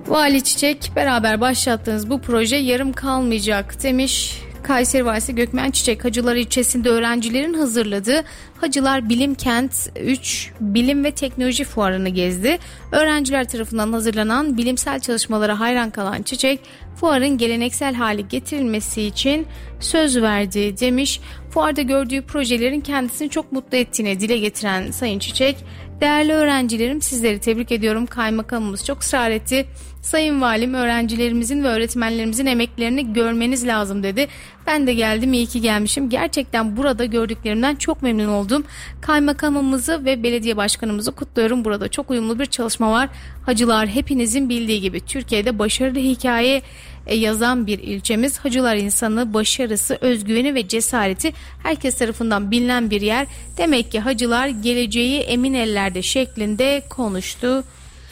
Vali 0.07 0.43
Çiçek 0.43 0.91
beraber 0.95 1.41
başlattığınız 1.41 2.09
bu 2.09 2.21
proje 2.21 2.55
yarım 2.55 2.93
kalmayacak 2.93 3.83
demiş. 3.83 4.41
Kayseri 4.63 5.05
Valisi 5.05 5.35
Gökmen 5.35 5.71
Çiçek 5.71 6.05
Hacılar 6.05 6.35
ilçesinde 6.35 6.89
öğrencilerin 6.89 7.53
hazırladığı 7.53 8.23
Hacılar 8.61 9.09
Bilim 9.09 9.35
Kent 9.35 9.89
3 10.01 10.51
Bilim 10.59 11.03
ve 11.03 11.11
Teknoloji 11.11 11.63
Fuarı'nı 11.63 12.09
gezdi. 12.09 12.59
Öğrenciler 12.91 13.49
tarafından 13.49 13.93
hazırlanan 13.93 14.57
bilimsel 14.57 14.99
çalışmalara 14.99 15.59
hayran 15.59 15.89
kalan 15.89 16.21
Çiçek, 16.21 16.59
fuarın 16.95 17.37
geleneksel 17.37 17.95
hale 17.95 18.21
getirilmesi 18.21 19.01
için 19.01 19.47
söz 19.79 20.21
verdi 20.21 20.79
demiş. 20.79 21.19
Fuarda 21.49 21.81
gördüğü 21.81 22.21
projelerin 22.21 22.81
kendisini 22.81 23.29
çok 23.29 23.51
mutlu 23.51 23.77
ettiğini 23.77 24.19
dile 24.19 24.37
getiren 24.37 24.91
Sayın 24.91 25.19
Çiçek, 25.19 25.57
Değerli 26.01 26.33
öğrencilerim 26.33 27.01
sizleri 27.01 27.39
tebrik 27.39 27.71
ediyorum. 27.71 28.05
Kaymakamımız 28.05 28.85
çok 28.85 29.01
ısrar 29.01 29.31
etti. 29.31 29.65
Sayın 30.01 30.41
Valim 30.41 30.73
öğrencilerimizin 30.73 31.63
ve 31.63 31.67
öğretmenlerimizin 31.67 32.45
emeklerini 32.45 33.13
görmeniz 33.13 33.67
lazım 33.67 34.03
dedi. 34.03 34.27
Ben 34.67 34.87
de 34.87 34.93
geldim 34.93 35.33
iyi 35.33 35.45
ki 35.45 35.61
gelmişim. 35.61 36.09
Gerçekten 36.09 36.77
burada 36.77 37.05
gördüklerimden 37.05 37.75
çok 37.75 38.01
memnun 38.01 38.27
oldum. 38.27 38.63
Kaymakamımızı 39.01 40.05
ve 40.05 40.23
belediye 40.23 40.57
başkanımızı 40.57 41.11
kutluyorum. 41.11 41.65
Burada 41.65 41.87
çok 41.87 42.11
uyumlu 42.11 42.39
bir 42.39 42.45
çalışma 42.45 42.91
var. 42.91 43.09
Hacılar 43.45 43.87
hepinizin 43.87 44.49
bildiği 44.49 44.81
gibi 44.81 45.05
Türkiye'de 45.05 45.59
başarılı 45.59 45.99
hikaye 45.99 46.61
e, 47.07 47.15
yazan 47.15 47.67
bir 47.67 47.79
ilçemiz. 47.79 48.39
Hacılar 48.39 48.75
insanı, 48.75 49.33
başarısı, 49.33 49.97
özgüveni 50.01 50.55
ve 50.55 50.67
cesareti 50.67 51.33
herkes 51.63 51.97
tarafından 51.97 52.51
bilinen 52.51 52.89
bir 52.89 53.01
yer. 53.01 53.27
Demek 53.57 53.91
ki 53.91 53.99
hacılar 53.99 54.47
geleceği 54.47 55.19
emin 55.19 55.53
ellerde 55.53 56.01
şeklinde 56.01 56.81
konuştu 56.89 57.63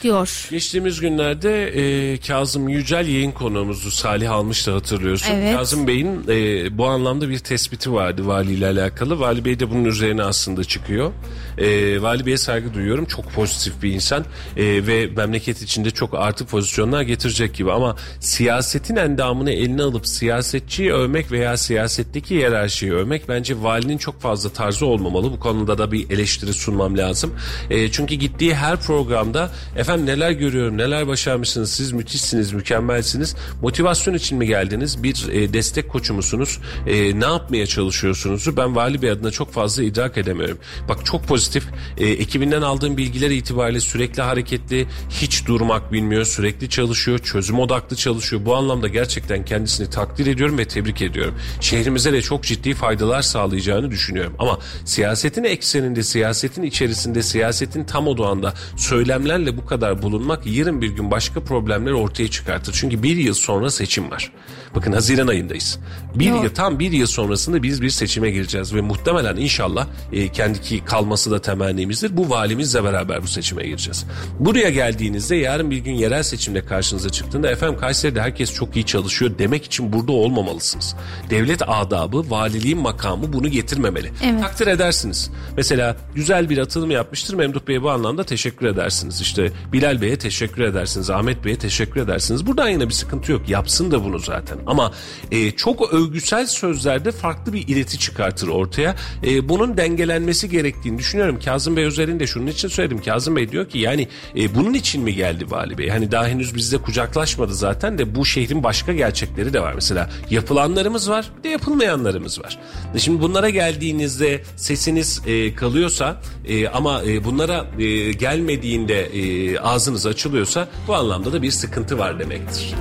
diyor. 0.01 0.47
Geçtiğimiz 0.51 0.99
günlerde 0.99 1.67
e, 1.67 2.17
Kazım 2.17 2.69
Yücel 2.69 3.07
yayın 3.07 3.31
konuğumuzu 3.31 3.91
Salih 3.91 4.31
almıştı 4.31 4.71
hatırlıyorsun. 4.71 5.33
Evet. 5.33 5.55
Kazım 5.55 5.87
Bey'in 5.87 6.23
e, 6.29 6.77
bu 6.77 6.85
anlamda 6.85 7.29
bir 7.29 7.39
tespiti 7.39 7.93
vardı 7.93 8.27
valiyle 8.27 8.67
alakalı. 8.67 9.19
Vali 9.19 9.45
Bey 9.45 9.59
de 9.59 9.69
bunun 9.69 9.85
üzerine 9.85 10.23
aslında 10.23 10.63
çıkıyor. 10.63 11.11
E, 11.57 12.01
Vali 12.01 12.25
Bey'e 12.25 12.37
saygı 12.37 12.73
duyuyorum. 12.73 13.05
Çok 13.05 13.31
pozitif 13.31 13.83
bir 13.83 13.91
insan 13.91 14.25
e, 14.57 14.87
ve 14.87 15.07
memleket 15.07 15.61
içinde 15.61 15.91
çok 15.91 16.13
artı 16.13 16.45
pozisyonlar 16.45 17.01
getirecek 17.01 17.53
gibi. 17.53 17.71
Ama 17.71 17.95
siyasetin 18.19 18.95
endamını 18.95 19.51
eline 19.51 19.83
alıp 19.83 20.07
siyasetçiyi 20.07 20.93
övmek 20.93 21.31
veya 21.31 21.57
siyasetteki 21.57 22.35
hiyerarşiyi 22.35 22.93
övmek 22.93 23.29
bence 23.29 23.61
valinin 23.61 23.97
çok 23.97 24.21
fazla 24.21 24.49
tarzı 24.49 24.85
olmamalı. 24.85 25.31
Bu 25.31 25.39
konuda 25.39 25.77
da 25.77 25.91
bir 25.91 26.09
eleştiri 26.09 26.53
sunmam 26.53 26.97
lazım. 26.97 27.35
E, 27.69 27.91
çünkü 27.91 28.15
gittiği 28.15 28.55
her 28.55 28.77
programda 28.77 29.51
efendim 29.87 30.05
neler 30.05 30.31
görüyorum, 30.31 30.77
neler 30.77 31.07
başarmışsınız, 31.07 31.71
siz 31.71 31.91
müthişsiniz, 31.91 32.53
mükemmelsiniz. 32.53 33.35
Motivasyon 33.61 34.13
için 34.13 34.37
mi 34.37 34.47
geldiniz? 34.47 35.03
Bir 35.03 35.27
e, 35.31 35.53
destek 35.53 35.89
koçu 35.89 36.13
musunuz? 36.13 36.59
E, 36.87 37.19
ne 37.19 37.25
yapmaya 37.25 37.65
çalışıyorsunuz? 37.65 38.57
Ben 38.57 38.75
Vali 38.75 39.01
Bey 39.01 39.09
adına 39.09 39.31
çok 39.31 39.53
fazla 39.53 39.83
idrak 39.83 40.17
edemiyorum. 40.17 40.57
Bak 40.89 41.05
çok 41.05 41.27
pozitif. 41.27 41.63
E, 41.97 42.07
ekibinden 42.07 42.61
aldığım 42.61 42.97
bilgiler 42.97 43.29
itibariyle 43.29 43.79
sürekli 43.79 44.21
hareketli, 44.21 44.87
hiç 45.09 45.45
durmak 45.47 45.91
bilmiyor, 45.91 46.25
sürekli 46.25 46.69
çalışıyor, 46.69 47.19
çözüm 47.19 47.59
odaklı 47.59 47.95
çalışıyor. 47.95 48.45
Bu 48.45 48.55
anlamda 48.55 48.87
gerçekten 48.87 49.45
kendisini 49.45 49.89
takdir 49.89 50.27
ediyorum 50.27 50.57
ve 50.57 50.65
tebrik 50.65 51.01
ediyorum. 51.01 51.35
Şehrimize 51.61 52.13
de 52.13 52.21
çok 52.21 52.43
ciddi 52.43 52.73
faydalar 52.73 53.21
sağlayacağını 53.21 53.91
düşünüyorum. 53.91 54.33
Ama 54.39 54.59
siyasetin 54.85 55.43
ekseninde, 55.43 56.03
siyasetin 56.03 56.63
içerisinde, 56.63 57.23
siyasetin 57.23 57.83
tam 57.83 58.07
odağında 58.07 58.53
söylemlerle 58.77 59.57
bu 59.57 59.65
kadar 59.65 59.76
bulunmak 59.81 60.45
yarın 60.45 60.81
bir 60.81 60.89
gün 60.89 61.11
başka 61.11 61.43
problemler 61.43 61.91
ortaya 61.91 62.27
çıkartır. 62.27 62.73
Çünkü 62.73 63.03
bir 63.03 63.17
yıl 63.17 63.33
sonra 63.33 63.69
seçim 63.69 64.11
var. 64.11 64.31
Bakın 64.75 64.91
Haziran 64.91 65.27
ayındayız. 65.27 65.79
Bir 66.15 66.31
Doğru. 66.31 66.43
yıl 66.43 66.49
tam 66.49 66.79
bir 66.79 66.91
yıl 66.91 67.07
sonrasında 67.07 67.63
biz 67.63 67.81
bir 67.81 67.89
seçime 67.89 68.31
gireceğiz 68.31 68.73
ve 68.73 68.81
muhtemelen 68.81 69.35
inşallah 69.35 69.87
e, 70.11 70.27
kendiki 70.27 70.85
kalması 70.85 71.31
da 71.31 71.41
temennimizdir. 71.41 72.17
Bu 72.17 72.29
valimizle 72.29 72.83
beraber 72.83 73.23
bu 73.23 73.27
seçime 73.27 73.63
gireceğiz. 73.63 74.05
Buraya 74.39 74.69
geldiğinizde 74.69 75.35
yarın 75.35 75.71
bir 75.71 75.77
gün 75.77 75.91
yerel 75.91 76.23
seçimde 76.23 76.65
karşınıza 76.65 77.09
çıktığında 77.09 77.51
efendim 77.51 77.79
Kayseri'de 77.79 78.21
herkes 78.21 78.53
çok 78.53 78.75
iyi 78.75 78.85
çalışıyor 78.85 79.31
demek 79.39 79.65
için 79.65 79.93
burada 79.93 80.11
olmamalısınız. 80.11 80.95
Devlet 81.29 81.61
adabı, 81.67 82.29
valiliğin 82.29 82.79
makamı 82.79 83.33
bunu 83.33 83.47
getirmemeli. 83.47 84.11
Evet. 84.23 84.41
Takdir 84.41 84.67
edersiniz. 84.67 85.31
Mesela 85.57 85.95
güzel 86.15 86.49
bir 86.49 86.57
atılım 86.57 86.91
yapmıştır. 86.91 87.33
Memduh 87.33 87.59
Bey'e 87.67 87.83
bu 87.83 87.89
anlamda 87.89 88.23
teşekkür 88.23 88.65
edersiniz. 88.65 89.21
İşte 89.21 89.51
Bilal 89.73 90.01
Bey'e 90.01 90.17
teşekkür 90.17 90.61
edersiniz. 90.63 91.09
Ahmet 91.09 91.45
Bey'e 91.45 91.55
teşekkür 91.55 92.01
edersiniz. 92.01 92.47
Buradan 92.47 92.69
yine 92.69 92.87
bir 92.87 92.93
sıkıntı 92.93 93.31
yok. 93.31 93.49
Yapsın 93.49 93.91
da 93.91 94.03
bunu 94.03 94.19
zaten. 94.19 94.57
Ama 94.67 94.91
e, 95.31 95.51
çok 95.51 95.93
övgüsel 95.93 96.47
sözlerde 96.47 97.11
farklı 97.11 97.53
bir 97.53 97.67
ileti 97.67 97.99
çıkartır 97.99 98.47
ortaya. 98.47 98.95
E, 99.23 99.49
bunun 99.49 99.77
dengelenmesi 99.77 100.49
gerektiğini 100.49 100.97
düşünüyorum. 100.97 101.39
Kazım 101.45 101.77
Bey 101.77 101.85
özelinde 101.85 102.27
şunun 102.27 102.47
için 102.47 102.67
söyledim. 102.67 103.01
Kazım 103.01 103.35
Bey 103.35 103.51
diyor 103.51 103.69
ki 103.69 103.79
yani 103.79 104.07
e, 104.37 104.55
bunun 104.55 104.73
için 104.73 105.03
mi 105.03 105.15
geldi 105.15 105.45
Vali 105.49 105.77
Bey? 105.77 105.89
Hani 105.89 106.11
daha 106.11 106.27
henüz 106.27 106.55
bizde 106.55 106.77
kucaklaşmadı 106.77 107.53
zaten 107.55 107.97
de 107.97 108.15
bu 108.15 108.25
şehrin 108.25 108.63
başka 108.63 108.93
gerçekleri 108.93 109.53
de 109.53 109.61
var. 109.61 109.73
Mesela 109.73 110.09
yapılanlarımız 110.29 111.09
var 111.09 111.31
bir 111.37 111.43
de 111.43 111.49
yapılmayanlarımız 111.49 112.39
var. 112.39 112.59
E, 112.95 112.99
Şimdi 112.99 113.21
bunlara 113.21 113.49
geldiğinizde 113.49 114.41
sesiniz 114.55 115.21
e, 115.27 115.55
kalıyorsa 115.55 116.21
e, 116.47 116.67
ama 116.67 117.03
e, 117.03 117.23
bunlara 117.23 117.65
e, 117.79 118.11
gelmediğinde 118.11 119.01
e, 119.05 119.56
ağzınız 119.61 120.05
açılıyorsa 120.05 120.67
bu 120.87 120.95
anlamda 120.95 121.33
da 121.33 121.41
bir 121.41 121.51
sıkıntı 121.51 121.97
var 121.97 122.19
demektir. 122.19 122.75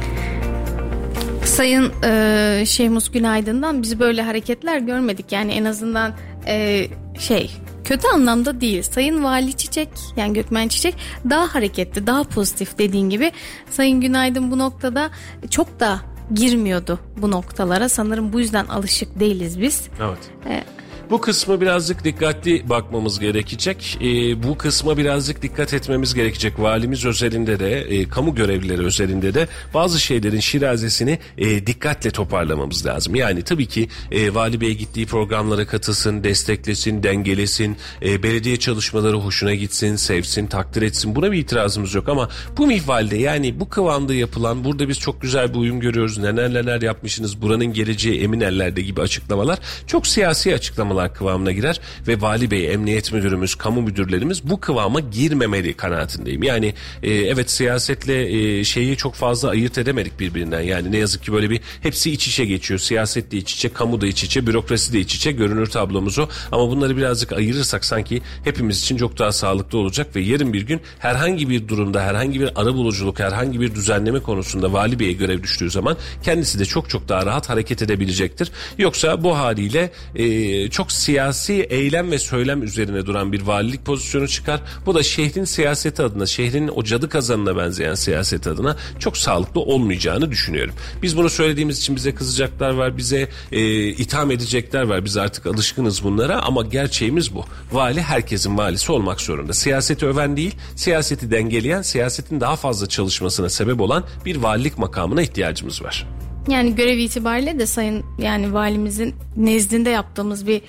Sayın 1.45 1.93
e, 2.05 2.65
Şehmus 2.67 3.11
Günaydın'dan 3.11 3.83
biz 3.83 4.01
böyle 4.01 4.23
hareketler 4.23 4.79
görmedik. 4.79 5.33
Yani 5.33 5.53
en 5.53 5.65
azından 5.65 6.15
e, 6.47 6.87
şey 7.19 7.51
kötü 7.85 8.09
anlamda 8.09 8.61
değil. 8.61 8.83
Sayın 8.83 9.25
Vali 9.25 9.53
Çiçek 9.57 9.89
yani 10.17 10.33
Gökmen 10.33 10.69
Çiçek 10.69 10.95
daha 11.31 11.55
hareketli, 11.55 12.07
daha 12.07 12.25
pozitif 12.25 12.79
dediğin 12.79 13.11
gibi. 13.11 13.33
Sayın 13.71 14.01
Günaydın 14.01 14.51
bu 14.51 14.59
noktada 14.59 15.11
çok 15.51 15.81
da 15.81 16.01
girmiyordu 16.35 16.99
bu 17.17 17.31
noktalara. 17.31 17.89
Sanırım 17.89 18.33
bu 18.33 18.41
yüzden 18.41 18.67
alışık 18.67 19.21
değiliz 19.21 19.61
biz. 19.61 19.89
Evet. 20.01 20.19
Ee, 20.47 20.65
Bu 21.11 21.21
kısmı 21.21 21.61
birazcık 21.61 22.05
dikkatli 22.05 22.69
bakmamız 22.69 23.19
gerekecek. 23.19 23.99
Ee, 24.01 24.43
bu 24.43 24.59
kısma 24.59 24.97
birazcık 24.97 25.43
dikkat 25.43 25.75
etmemiz 25.75 26.15
gerekecek. 26.15 26.61
Valimiz 26.61 27.05
özelinde 27.05 27.61
de, 27.61 27.81
e, 27.81 28.09
kamu 28.09 28.35
görevlileri 28.35 28.83
özelinde 28.83 29.35
de 29.35 29.49
bazı 29.75 30.01
şeylerin 30.01 30.41
şirazesini 30.41 31.19
e, 31.39 31.67
dikkatle 31.67 32.11
toparlamamız 32.11 32.87
lazım. 32.87 33.15
Yani 33.15 33.43
tabii 33.43 33.67
ki 33.67 33.89
e, 34.11 34.35
Vali 34.35 34.61
Bey 34.61 34.75
gittiği 34.75 35.07
programlara 35.07 35.67
katılsın, 35.67 36.25
desteklesin, 36.25 37.03
dengelesin, 37.03 37.77
e, 38.03 38.23
belediye 38.23 38.57
çalışmaları 38.57 39.17
hoşuna 39.17 39.55
gitsin, 39.55 39.97
sevsin, 39.97 40.47
takdir 40.47 40.83
etsin. 40.83 41.15
Buna 41.15 41.33
bir 41.33 41.39
itirazımız 41.39 41.95
yok 41.95 42.09
ama 42.09 42.29
bu 42.57 42.67
mihvalde 42.67 43.17
yani 43.17 43.61
bu 43.61 43.69
kıvamda 43.69 44.15
yapılan, 44.15 44.65
burada 44.65 44.89
biz 44.89 44.99
çok 44.99 45.23
güzel 45.23 45.55
bir 45.55 45.59
uyum 45.59 45.81
görüyoruz, 45.81 46.19
neler 46.19 46.55
neler 46.55 46.83
yapmışsınız, 46.83 47.43
buranın 47.43 47.73
geleceği 47.73 48.21
emin 48.21 48.41
ellerde 48.41 48.83
gibi 48.83 49.01
açıklamalar 49.01 49.59
çok 49.87 50.07
siyasi 50.07 50.55
açıklamalar 50.55 50.96
kıvamına 51.15 51.53
girer 51.53 51.81
ve 52.09 52.21
Vali 52.21 52.51
Bey, 52.51 52.73
Emniyet 52.73 53.13
Müdürümüz, 53.13 53.55
kamu 53.55 53.83
müdürlerimiz 53.83 54.51
bu 54.51 54.61
kıvama 54.61 55.01
girmemeli 55.01 55.75
kanaatindeyim. 55.75 56.43
Yani 56.43 56.75
e, 57.03 57.13
evet 57.15 57.51
siyasetle 57.51 58.59
e, 58.59 58.65
şeyi 58.65 58.97
çok 58.97 59.15
fazla 59.15 59.49
ayırt 59.49 59.79
edemedik 59.79 60.21
birbirinden. 60.21 60.61
Yani 60.61 60.93
ne 60.93 60.99
yazık 60.99 61.25
ki 61.25 61.33
böyle 61.33 61.51
bir 61.51 61.61
hepsi 61.83 62.11
iç 62.11 62.29
içe 62.29 62.45
geçiyor. 62.45 62.81
Siyaset 62.81 63.33
de 63.33 63.37
iç 63.37 63.55
içe, 63.55 63.73
kamu 63.73 64.01
da 64.01 64.07
iç 64.07 64.25
içe, 64.25 64.47
bürokrasi 64.47 64.93
de 64.93 65.01
iç 65.01 65.15
içe 65.15 65.33
görünür 65.33 65.67
tablomuz 65.67 66.19
o. 66.19 66.29
Ama 66.53 66.71
bunları 66.71 66.97
birazcık 66.97 67.33
ayırırsak 67.33 67.85
sanki 67.85 68.23
hepimiz 68.45 68.81
için 68.81 68.97
çok 68.97 69.19
daha 69.19 69.33
sağlıklı 69.33 69.79
olacak 69.79 70.17
ve 70.17 70.21
yarın 70.21 70.53
bir 70.53 70.63
gün 70.63 70.81
herhangi 70.99 71.49
bir 71.49 71.69
durumda, 71.69 72.03
herhangi 72.03 72.41
bir 72.41 72.51
ara 72.57 72.75
buluculuk, 72.75 73.21
herhangi 73.21 73.61
bir 73.61 73.75
düzenleme 73.75 74.21
konusunda 74.21 74.73
Vali 74.73 74.99
Bey'e 74.99 75.13
görev 75.13 75.43
düştüğü 75.43 75.71
zaman 75.71 75.97
kendisi 76.23 76.59
de 76.59 76.65
çok 76.65 76.91
çok 76.91 77.09
daha 77.09 77.27
rahat 77.27 77.49
hareket 77.49 77.83
edebilecektir. 77.83 78.51
Yoksa 78.79 79.25
bu 79.25 79.37
haliyle 79.39 79.91
e, 80.15 80.71
çok 80.71 80.86
siyasi 80.93 81.53
eylem 81.53 82.11
ve 82.11 82.19
söylem 82.19 82.63
üzerine 82.63 83.07
duran 83.07 83.33
bir 83.33 83.43
valilik 83.43 83.85
pozisyonu 83.85 84.29
çıkar. 84.29 84.61
Bu 84.87 84.95
da 84.95 85.03
şehrin 85.03 85.45
siyaseti 85.45 86.03
adına, 86.03 86.27
şehrin 86.27 86.69
o 86.69 86.85
cadı 86.85 87.09
kazanına 87.09 87.57
benzeyen 87.57 87.95
siyaset 87.95 88.47
adına 88.47 88.77
çok 88.99 89.17
sağlıklı 89.17 89.61
olmayacağını 89.61 90.31
düşünüyorum. 90.31 90.75
Biz 91.03 91.17
bunu 91.17 91.31
söylediğimiz 91.31 91.79
için 91.79 91.97
bize 91.97 92.15
kızacaklar 92.15 92.71
var, 92.71 92.97
bize 92.97 93.29
e, 93.53 93.89
itham 93.89 94.31
edecekler 94.31 94.83
var. 94.83 95.05
Biz 95.05 95.17
artık 95.17 95.47
alışkınız 95.47 96.05
bunlara 96.05 96.43
ama 96.43 96.63
gerçeğimiz 96.63 97.35
bu. 97.35 97.45
Vali 97.73 98.03
herkesin 98.03 98.59
valisi 98.59 98.93
olmak 98.93 99.21
zorunda. 99.21 99.53
Siyaseti 99.53 100.07
öven 100.07 100.37
değil, 100.37 100.55
siyaseti 100.77 101.31
dengeleyen, 101.31 101.83
siyasetin 101.83 102.41
daha 102.41 102.57
fazla 102.57 102.87
çalışmasına 102.87 103.49
sebep 103.49 103.81
olan 103.81 104.05
bir 104.25 104.37
valilik 104.37 104.79
makamına 104.79 105.23
ihtiyacımız 105.23 105.83
var. 105.83 106.07
Yani 106.49 106.75
görev 106.75 106.99
itibariyle 106.99 107.59
de 107.59 107.67
sayın 107.67 108.05
yani 108.19 108.53
valimizin 108.53 109.15
nezdinde 109.37 109.91
yaptığımız 109.91 110.47
bir 110.47 110.63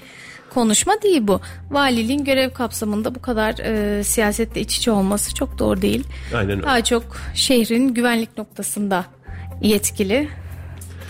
konuşma 0.49 1.02
değil 1.02 1.28
bu. 1.28 1.41
Valiliğin 1.72 2.24
görev 2.24 2.49
kapsamında 2.49 3.16
bu 3.16 3.22
kadar 3.22 3.56
e, 3.60 4.04
siyasette 4.04 4.60
iç 4.60 4.78
içe 4.78 4.91
olması 4.91 5.36
çok 5.36 5.60
doğru 5.60 5.82
değil. 5.82 6.04
Aynen 6.36 6.52
öyle. 6.52 6.64
Daha 6.64 6.84
çok 6.84 7.04
şehrin 7.36 7.94
güvenlik 7.94 8.38
noktasında 8.38 9.06
yetkili. 9.62 10.30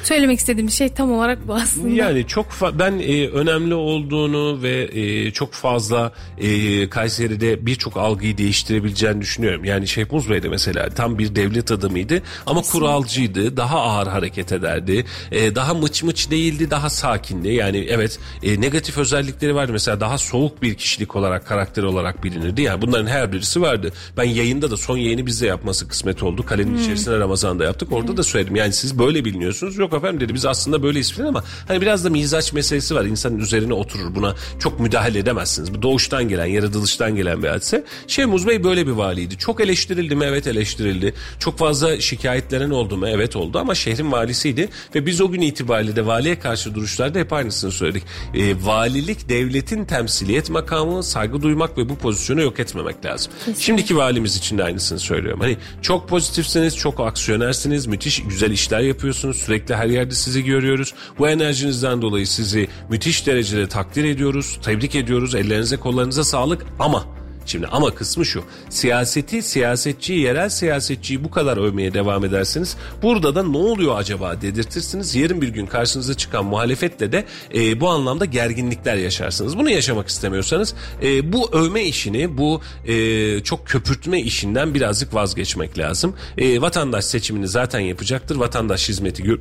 Söylemek 0.04 0.40
istediğim 0.40 0.70
şey 0.70 0.90
tam 0.90 1.12
olarak 1.12 1.48
bu 1.48 1.54
aslında. 1.54 1.90
Yani 1.90 2.28
çok 2.28 2.46
ben 2.80 3.00
e, 3.00 3.28
önemli 3.28 3.74
olduğunu 3.74 4.62
ve 4.64 4.90
e, 4.94 5.32
çok 5.32 5.54
fazla 5.54 6.12
e, 6.38 6.90
Kayseri'de 6.90 7.66
birçok 7.66 7.98
algıyı 7.98 8.38
değiştirebileceğini 8.38 9.22
düşünüyorum. 9.22 9.64
Yani 9.66 9.88
Şehmuz 9.88 10.30
Bey 10.30 10.44
de 10.44 10.50
mesela 10.50 10.90
tam 10.90 11.18
bir 11.20 11.36
devlet 11.36 11.72
adamıydı 11.72 12.22
ama 12.46 12.62
kuralcıydı. 12.62 13.58
Daha 13.58 13.82
ağır 13.82 14.08
hareket 14.08 14.52
ederdi. 14.52 15.06
E, 15.32 15.56
daha 15.56 15.74
mıç 15.74 16.04
mıç 16.04 16.32
değildi, 16.32 16.72
daha 16.72 16.90
sakindi. 16.90 17.48
Yani 17.48 17.86
evet 17.90 18.20
e, 18.44 18.62
negatif 18.62 18.98
özellikleri 18.98 19.56
vardı. 19.56 19.72
Mesela 19.72 20.00
daha 20.00 20.18
soğuk 20.18 20.62
bir 20.62 20.76
kişilik 20.76 21.16
olarak, 21.16 21.48
karakter 21.48 21.84
olarak 21.84 22.24
bilinirdi. 22.24 22.62
Yani 22.62 22.82
bunların 22.82 23.08
her 23.08 23.32
birisi 23.32 23.62
vardı. 23.62 23.92
Ben 24.18 24.24
yayında 24.24 24.72
da 24.72 24.78
son 24.78 24.98
yayını 24.98 25.26
bizde 25.26 25.48
yapması 25.48 25.88
kısmet 25.88 26.24
oldu. 26.24 26.46
Kalenin 26.46 26.72
Hmm. 26.72 26.82
içerisinde 26.82 27.20
Ramazan'da 27.20 27.64
yaptık. 27.64 27.92
Orada 27.92 28.18
da 28.18 28.24
söyledim. 28.24 28.56
Yani 28.56 28.74
siz 28.74 29.00
böyle 29.00 29.26
biliniyorsunuz. 29.26 29.78
Yok 29.78 29.87
efendim 29.94 30.20
dedi. 30.20 30.34
Biz 30.34 30.46
aslında 30.46 30.84
böyleyiz 30.84 31.14
falan 31.14 31.28
ama 31.28 31.44
hani 31.68 31.82
biraz 31.82 32.06
da 32.06 32.10
mizaç 32.10 32.54
meselesi 32.54 32.96
var. 32.96 33.06
İnsanın 33.06 33.40
üzerine 33.40 33.74
oturur. 33.74 34.16
Buna 34.16 34.36
çok 34.60 34.80
müdahale 34.80 35.20
edemezsiniz. 35.20 35.74
Bu 35.74 35.82
doğuştan 35.82 36.30
gelen, 36.30 36.46
yaratılıştan 36.46 37.16
gelen 37.16 37.44
bir 37.44 37.48
hadise. 37.48 37.84
Şehmuz 38.08 38.48
Bey 38.48 38.64
böyle 38.64 38.88
bir 38.88 38.92
valiydi. 38.92 39.38
Çok 39.38 39.62
eleştirildi 39.62 40.16
mi? 40.16 40.26
Evet 40.26 40.48
eleştirildi. 40.48 41.14
Çok 41.40 41.58
fazla 41.58 42.02
şikayetlenen 42.02 42.70
oldu 42.70 42.98
mu? 42.98 43.08
Evet 43.08 43.36
oldu 43.36 43.60
ama 43.60 43.76
şehrin 43.76 44.12
valisiydi 44.12 44.70
ve 44.96 45.06
biz 45.06 45.22
o 45.22 45.32
gün 45.32 45.42
itibariyle 45.42 45.96
de 45.96 46.06
valiye 46.06 46.40
karşı 46.40 46.76
duruşlarda 46.76 47.20
hep 47.20 47.34
aynısını 47.34 47.72
söyledik. 47.72 48.04
Ee, 48.36 48.66
valilik 48.66 49.30
devletin 49.30 49.86
temsiliyet 49.86 50.50
makamı, 50.50 51.04
saygı 51.04 51.42
duymak 51.42 51.78
ve 51.78 51.90
bu 51.90 51.96
pozisyonu 51.96 52.42
yok 52.42 52.60
etmemek 52.60 53.06
lazım. 53.06 53.34
Şimdiki 53.60 53.98
valimiz 53.98 54.38
için 54.38 54.58
de 54.58 54.64
aynısını 54.64 55.00
söylüyorum. 55.00 55.40
Hani 55.40 55.58
çok 55.82 56.10
pozitifsiniz, 56.10 56.78
çok 56.78 57.00
aksiyonersiniz, 57.00 57.88
müthiş 57.88 58.24
güzel 58.24 58.52
işler 58.52 58.80
yapıyorsunuz. 58.80 59.38
Sürekli 59.38 59.76
her 59.78 59.88
yerde 59.88 60.14
sizi 60.14 60.44
görüyoruz. 60.44 60.94
Bu 61.20 61.30
enerjinizden 61.30 62.02
dolayı 62.02 62.28
sizi 62.28 62.68
müthiş 62.90 63.28
derecede 63.28 63.68
takdir 63.68 64.04
ediyoruz, 64.04 64.60
tebrik 64.64 64.96
ediyoruz. 64.96 65.36
Ellerinize 65.36 65.78
kollarınıza 65.78 66.24
sağlık 66.24 66.66
ama 66.80 67.18
Şimdi 67.48 67.68
ama 67.68 67.96
kısmı 67.96 68.26
şu. 68.26 68.44
Siyaseti, 68.70 69.42
siyasetçiyi, 69.42 70.20
yerel 70.20 70.50
siyasetçiyi 70.50 71.24
bu 71.24 71.32
kadar 71.32 71.58
övmeye 71.58 71.94
devam 71.94 72.26
edersiniz. 72.26 72.78
Burada 73.02 73.36
da 73.36 73.44
ne 73.44 73.58
oluyor 73.58 73.98
acaba 73.98 74.42
dedirtirsiniz. 74.42 75.16
Yarın 75.16 75.42
bir 75.42 75.48
gün 75.48 75.66
karşınıza 75.66 76.14
çıkan 76.14 76.46
muhalefetle 76.46 77.12
de 77.12 77.26
e, 77.56 77.80
bu 77.80 77.90
anlamda 77.90 78.26
gerginlikler 78.26 78.96
yaşarsınız. 78.96 79.58
Bunu 79.58 79.70
yaşamak 79.70 80.08
istemiyorsanız 80.08 80.74
e, 81.04 81.34
bu 81.34 81.52
övme 81.52 81.84
işini, 81.84 82.38
bu 82.38 82.62
e, 82.86 83.40
çok 83.44 83.68
köpürtme 83.68 84.22
işinden 84.22 84.74
birazcık 84.74 85.14
vazgeçmek 85.14 85.78
lazım. 85.78 86.16
E, 86.38 86.62
vatandaş 86.62 87.06
seçimini 87.06 87.48
zaten 87.48 87.80
yapacaktır. 87.80 88.36
Vatandaş 88.36 88.90
hizmeti 88.90 89.24
gör 89.24 89.40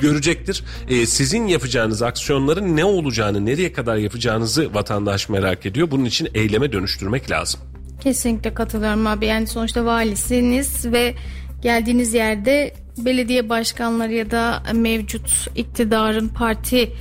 görecektir. 0.00 0.64
Ee, 0.88 1.06
sizin 1.06 1.46
yapacağınız 1.46 2.02
aksiyonların 2.02 2.76
ne 2.76 2.84
olacağını, 2.84 3.46
nereye 3.46 3.72
kadar 3.72 3.96
yapacağınızı 3.96 4.74
vatandaş 4.74 5.28
merak 5.28 5.66
ediyor. 5.66 5.90
Bunun 5.90 6.04
için 6.04 6.28
eyleme 6.34 6.72
dönüştürmek 6.72 7.30
lazım. 7.30 7.60
Kesinlikle 8.00 8.54
katılıyorum 8.54 9.06
abi. 9.06 9.26
Yani 9.26 9.46
sonuçta 9.46 9.84
valisiniz 9.84 10.86
ve 10.86 11.14
geldiğiniz 11.62 12.14
yerde 12.14 12.74
belediye 12.98 13.48
başkanları 13.48 14.12
ya 14.12 14.30
da 14.30 14.62
mevcut 14.74 15.46
iktidarın 15.56 16.28
parti 16.28 16.92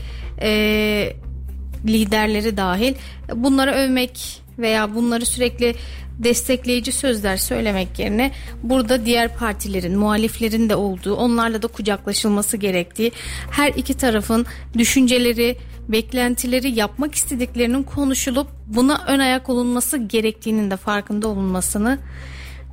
e, 0.42 1.14
liderleri 1.88 2.58
dahil 2.58 2.94
bunları 3.36 3.72
övmek 3.72 4.42
veya 4.60 4.96
bunları 4.96 5.26
sürekli 5.26 5.76
destekleyici 6.20 6.91
sözler 6.91 7.38
söylemek 7.38 8.00
yerine 8.00 8.32
burada 8.64 9.06
diğer 9.06 9.38
partilerin, 9.38 9.98
muhaliflerin 10.00 10.70
de 10.70 10.76
olduğu, 10.76 11.16
onlarla 11.16 11.62
da 11.62 11.68
kucaklaşılması 11.68 12.58
gerektiği, 12.58 13.12
her 13.52 13.70
iki 13.70 13.94
tarafın 13.94 14.46
düşünceleri, 14.78 15.58
beklentileri, 15.90 16.72
yapmak 16.72 17.16
istediklerinin 17.16 17.84
konuşulup 17.84 18.48
buna 18.68 19.04
ön 19.08 19.20
ayak 19.20 19.50
olunması 19.50 19.98
gerektiğinin 19.98 20.72
de 20.72 20.78
farkında 20.78 21.28
olunmasını 21.28 22.00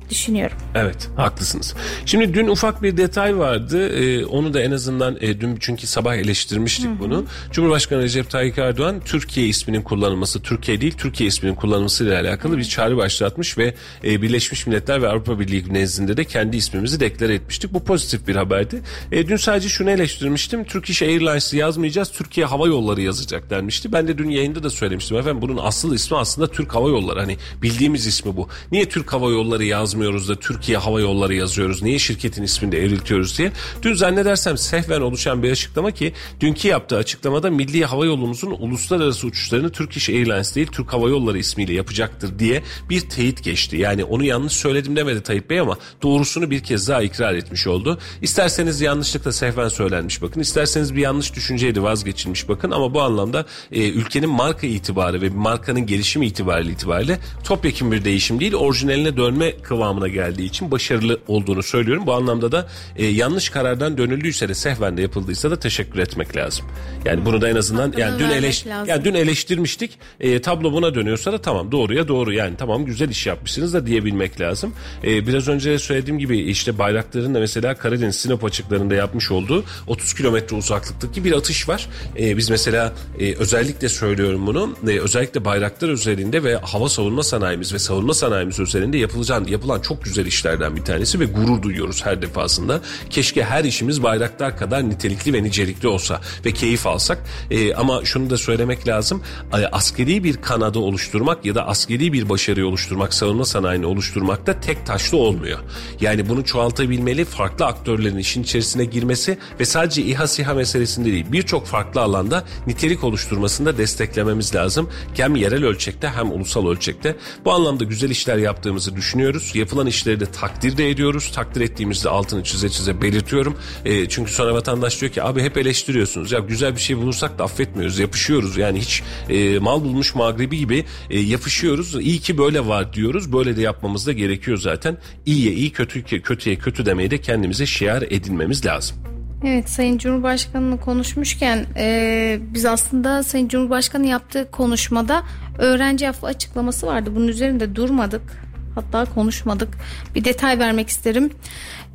düşünüyorum. 0.09 0.57
Evet 0.75 1.09
haklısınız. 1.15 1.75
Şimdi 2.05 2.33
dün 2.33 2.47
ufak 2.47 2.83
bir 2.83 2.97
detay 2.97 3.37
vardı. 3.37 3.89
Ee, 3.89 4.25
onu 4.25 4.53
da 4.53 4.61
en 4.61 4.71
azından 4.71 5.17
e, 5.21 5.41
dün 5.41 5.57
çünkü 5.59 5.87
sabah 5.87 6.15
eleştirmiştik 6.15 6.85
Hı 6.85 6.89
hı. 6.89 6.99
bunu. 6.99 7.25
Cumhurbaşkanı 7.51 8.03
Recep 8.03 8.29
Tayyip 8.29 8.59
Erdoğan 8.59 9.01
Türkiye 9.05 9.47
isminin 9.47 9.81
kullanılması, 9.81 10.41
Türkiye 10.41 10.81
değil 10.81 10.93
Türkiye 10.97 11.27
isminin 11.27 11.55
kullanılması 11.55 12.03
ile 12.05 12.17
alakalı 12.17 12.57
bir 12.57 12.63
çağrı 12.63 12.97
başlatmış 12.97 13.57
ve 13.57 13.73
e, 14.03 14.21
Birleşmiş 14.21 14.67
Milletler 14.67 15.01
ve 15.01 15.09
Avrupa 15.09 15.39
Birliği 15.39 15.73
nezdinde 15.73 16.17
de 16.17 16.25
kendi 16.25 16.57
ismimizi 16.57 16.99
deklare 16.99 17.33
etmiştik. 17.33 17.73
Bu 17.73 17.83
pozitif 17.83 18.27
bir 18.27 18.35
haberdi. 18.35 18.81
E, 19.11 19.27
dün 19.27 19.35
sadece 19.35 19.69
şunu 19.69 19.89
eleştirmiştim. 19.89 20.63
Turkish 20.63 21.01
Airlines 21.01 21.53
yazmayacağız, 21.53 22.11
Türkiye 22.11 22.45
Hava 22.45 22.67
Yolları 22.67 23.01
yazacak 23.01 23.49
denmişti. 23.49 23.93
Ben 23.93 24.07
de 24.07 24.17
dün 24.17 24.29
yayında 24.29 24.63
da 24.63 24.69
söylemiştim. 24.69 25.17
Efendim 25.17 25.41
bunun 25.41 25.57
asıl 25.57 25.93
ismi 25.93 26.17
aslında 26.17 26.51
Türk 26.51 26.75
Hava 26.75 26.89
Yolları. 26.89 27.19
Hani 27.19 27.37
bildiğimiz 27.61 28.07
ismi 28.07 28.35
bu. 28.35 28.47
Niye 28.71 28.89
Türk 28.89 29.13
Hava 29.13 29.31
Yolları 29.31 29.63
yazmıyor? 29.63 29.96
Yazmıyoruz 29.97 30.29
da 30.29 30.35
Türkiye 30.35 30.77
Hava 30.77 31.01
Yolları 31.01 31.33
yazıyoruz? 31.33 31.83
Niye 31.83 31.99
şirketin 31.99 32.43
ismini 32.43 32.71
de 32.71 32.83
eriltiyoruz 32.83 33.37
diye. 33.37 33.51
Dün 33.81 33.93
zannedersem 33.93 34.57
sehven 34.57 35.01
oluşan 35.01 35.43
bir 35.43 35.51
açıklama 35.51 35.91
ki 35.91 36.13
dünkü 36.39 36.67
yaptığı 36.67 36.97
açıklamada 36.97 37.49
Milli 37.49 37.85
Hava 37.85 38.05
Yolumuzun 38.05 38.51
uluslararası 38.51 39.27
uçuşlarını 39.27 39.69
Turkish 39.69 40.09
Airlines 40.09 40.55
değil 40.55 40.67
Türk 40.67 40.93
Hava 40.93 41.09
Yolları 41.09 41.37
ismiyle 41.37 41.73
yapacaktır 41.73 42.39
diye 42.39 42.63
bir 42.89 43.09
teyit 43.09 43.43
geçti. 43.43 43.77
Yani 43.77 44.03
onu 44.03 44.23
yanlış 44.23 44.53
söyledim 44.53 44.95
demedi 44.95 45.23
Tayyip 45.23 45.49
Bey 45.49 45.59
ama 45.59 45.77
doğrusunu 46.03 46.51
bir 46.51 46.63
kez 46.63 46.87
daha 46.87 47.01
ikrar 47.01 47.33
etmiş 47.33 47.67
oldu. 47.67 47.99
İsterseniz 48.21 48.81
yanlışlıkla 48.81 49.31
sehven 49.31 49.69
söylenmiş 49.69 50.21
bakın. 50.21 50.41
isterseniz 50.41 50.95
bir 50.95 51.01
yanlış 51.01 51.35
düşünceydi 51.35 51.83
vazgeçilmiş 51.83 52.49
bakın 52.49 52.71
ama 52.71 52.93
bu 52.93 53.01
anlamda 53.01 53.45
e, 53.71 53.89
ülkenin 53.89 54.29
marka 54.29 54.67
itibarı 54.67 55.21
ve 55.21 55.29
markanın 55.29 55.85
gelişimi 55.85 56.27
itibariyle 56.27 56.71
itibariyle 56.71 57.19
topyekun 57.43 57.91
bir 57.91 58.05
değişim 58.05 58.39
değil 58.39 58.53
orijinaline 58.53 59.17
dönme 59.17 59.57
kıvamına 59.87 60.07
geldiği 60.07 60.45
için 60.45 60.71
başarılı 60.71 61.19
olduğunu 61.27 61.63
söylüyorum. 61.63 62.03
Bu 62.05 62.13
anlamda 62.13 62.51
da 62.51 62.67
e, 62.95 63.05
yanlış 63.05 63.49
karardan 63.49 63.97
dönüldüyse 63.97 64.49
de 64.49 64.53
sehven 64.53 64.97
de 64.97 65.01
yapıldıysa 65.01 65.51
da 65.51 65.59
teşekkür 65.59 65.99
etmek 65.99 66.35
lazım. 66.35 66.65
Yani 67.05 67.25
bunu 67.25 67.41
da 67.41 67.49
en 67.49 67.55
azından 67.55 67.93
yani 67.97 68.19
dün 68.19 68.29
eleş 68.29 68.67
lazım. 68.67 68.89
yani 68.89 69.03
dün 69.03 69.13
eleştirmiştik. 69.13 69.91
E, 70.19 70.41
tablo 70.41 70.71
buna 70.71 70.95
dönüyorsa 70.95 71.33
da 71.33 71.41
tamam 71.41 71.71
doğruya 71.71 72.07
doğru 72.07 72.33
yani 72.33 72.57
tamam 72.57 72.85
güzel 72.85 73.09
iş 73.09 73.27
yapmışsınız 73.27 73.73
da 73.73 73.87
diyebilmek 73.87 74.41
lazım. 74.41 74.73
E, 75.03 75.27
biraz 75.27 75.47
önce 75.47 75.79
söylediğim 75.79 76.19
gibi 76.19 76.39
işte 76.39 76.77
bayrakların 76.77 77.35
da 77.35 77.39
mesela 77.39 77.75
Karadeniz 77.75 78.15
Sinop 78.15 78.43
açıklarında 78.43 78.95
yapmış 78.95 79.31
olduğu 79.31 79.63
30 79.87 80.13
kilometre 80.13 80.55
uzaklıktaki 80.55 81.23
bir 81.23 81.31
atış 81.31 81.69
var. 81.69 81.89
E, 82.19 82.37
biz 82.37 82.49
mesela 82.49 82.93
e, 83.19 83.33
özellikle 83.33 83.89
söylüyorum 83.89 84.47
bunu. 84.47 84.75
E, 84.87 84.99
özellikle 84.99 85.45
bayraklar 85.45 85.89
üzerinde 85.89 86.43
ve 86.43 86.55
hava 86.55 86.89
savunma 86.89 87.23
sanayimiz 87.23 87.73
ve 87.73 87.79
savunma 87.79 88.13
sanayimiz 88.13 88.59
üzerinde 88.59 88.97
yapılacağın 88.97 89.47
yapılan 89.47 89.76
çok 89.81 90.03
güzel 90.03 90.25
işlerden 90.25 90.75
bir 90.75 90.83
tanesi 90.83 91.19
ve 91.19 91.25
gurur 91.25 91.61
duyuyoruz 91.61 92.05
her 92.05 92.21
defasında. 92.21 92.81
Keşke 93.09 93.43
her 93.43 93.63
işimiz 93.63 94.03
bayraklar 94.03 94.57
kadar 94.57 94.89
nitelikli 94.89 95.33
ve 95.33 95.43
nicelikli 95.43 95.87
olsa 95.87 96.21
ve 96.45 96.51
keyif 96.51 96.87
alsak. 96.87 97.17
E, 97.51 97.73
ama 97.73 98.05
şunu 98.05 98.29
da 98.29 98.37
söylemek 98.37 98.87
lazım. 98.87 99.23
E, 99.53 99.65
askeri 99.65 100.23
bir 100.23 100.37
kanadı 100.37 100.79
oluşturmak 100.79 101.45
ya 101.45 101.55
da 101.55 101.67
askeri 101.67 102.13
bir 102.13 102.29
başarıyı 102.29 102.67
oluşturmak, 102.67 103.13
savunma 103.13 103.45
sanayini 103.45 103.85
oluşturmak 103.85 104.47
da 104.47 104.59
tek 104.59 104.85
taşlı 104.85 105.17
olmuyor. 105.17 105.59
Yani 106.01 106.29
bunu 106.29 106.45
çoğaltabilmeli, 106.45 107.25
farklı 107.25 107.65
aktörlerin 107.65 108.17
işin 108.17 108.43
içerisine 108.43 108.85
girmesi 108.85 109.37
ve 109.59 109.65
sadece 109.65 110.01
İHA 110.01 110.27
SİHA 110.27 110.53
meselesinde 110.53 111.11
değil 111.11 111.25
birçok 111.31 111.65
farklı 111.65 112.01
alanda 112.01 112.43
nitelik 112.67 113.03
oluşturmasında 113.03 113.77
desteklememiz 113.77 114.55
lazım. 114.55 114.89
Hem 115.13 115.35
yerel 115.35 115.65
ölçekte 115.65 116.09
hem 116.09 116.31
ulusal 116.31 116.67
ölçekte. 116.67 117.15
Bu 117.45 117.53
anlamda 117.53 117.83
güzel 117.83 118.09
işler 118.09 118.37
yaptığımızı 118.37 118.95
düşünüyoruz. 118.95 119.51
Yapılan 119.67 119.87
işleri 119.87 120.19
de 120.19 120.25
takdir 120.25 120.77
de 120.77 120.89
ediyoruz. 120.89 121.31
Takdir 121.31 121.61
ettiğimizde 121.61 122.09
altını 122.09 122.43
çize 122.43 122.69
çize 122.69 123.01
belirtiyorum. 123.01 123.57
E, 123.85 124.09
çünkü 124.09 124.31
sonra 124.31 124.53
vatandaş 124.53 125.01
diyor 125.01 125.11
ki 125.11 125.23
abi 125.23 125.41
hep 125.41 125.57
eleştiriyorsunuz. 125.57 126.31
Ya 126.31 126.39
güzel 126.39 126.75
bir 126.75 126.79
şey 126.79 126.97
bulursak 126.97 127.39
da 127.39 127.43
affetmiyoruz. 127.43 127.99
Yapışıyoruz. 127.99 128.57
Yani 128.57 128.79
hiç 128.79 129.03
e, 129.29 129.59
mal 129.59 129.83
bulmuş 129.83 130.15
mağribi 130.15 130.57
gibi 130.57 130.85
e, 131.09 131.19
yapışıyoruz. 131.19 131.95
İyi 131.95 132.19
ki 132.19 132.37
böyle 132.37 132.67
var 132.67 132.93
diyoruz. 132.93 133.33
Böyle 133.33 133.57
de 133.57 133.61
yapmamız 133.61 134.07
da 134.07 134.11
gerekiyor 134.11 134.57
zaten. 134.57 134.97
İyiye 135.25 135.53
iyi, 135.53 135.71
kötü, 135.71 136.03
kötüye 136.03 136.55
kötü 136.55 136.85
demeyi 136.85 137.11
de 137.11 137.21
kendimize 137.21 137.65
şiar 137.65 138.01
edinmemiz 138.01 138.65
lazım. 138.65 138.97
Evet 139.45 139.69
Sayın 139.69 139.97
Cumhurbaşkanı'nı 139.97 140.79
konuşmuşken 140.79 141.65
e, 141.77 142.39
biz 142.53 142.65
aslında 142.65 143.23
Sayın 143.23 143.47
Cumhurbaşkanı 143.47 144.07
yaptığı 144.07 144.51
konuşmada 144.51 145.23
öğrenci 145.57 146.09
affı 146.09 146.27
açıklaması 146.27 146.87
vardı. 146.87 147.11
Bunun 147.15 147.27
üzerinde 147.27 147.75
durmadık. 147.75 148.46
Hatta 148.77 149.05
konuşmadık. 149.05 149.77
Bir 150.15 150.23
detay 150.23 150.59
vermek 150.59 150.89
isterim. 150.89 151.31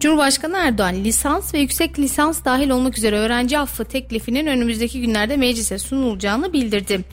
Cumhurbaşkanı 0.01 0.57
Erdoğan 0.57 1.05
lisans 1.05 1.55
ve 1.55 1.59
yüksek 1.59 1.99
lisans 1.99 2.45
dahil 2.45 2.71
olmak 2.71 2.99
üzere 2.99 3.17
öğrenci 3.17 3.59
affı 3.59 3.85
teklifinin 3.85 4.47
önümüzdeki 4.47 5.01
günlerde 5.01 5.37
meclise 5.37 5.79
sunulacağını 5.79 6.53
bildirdi. 6.53 7.05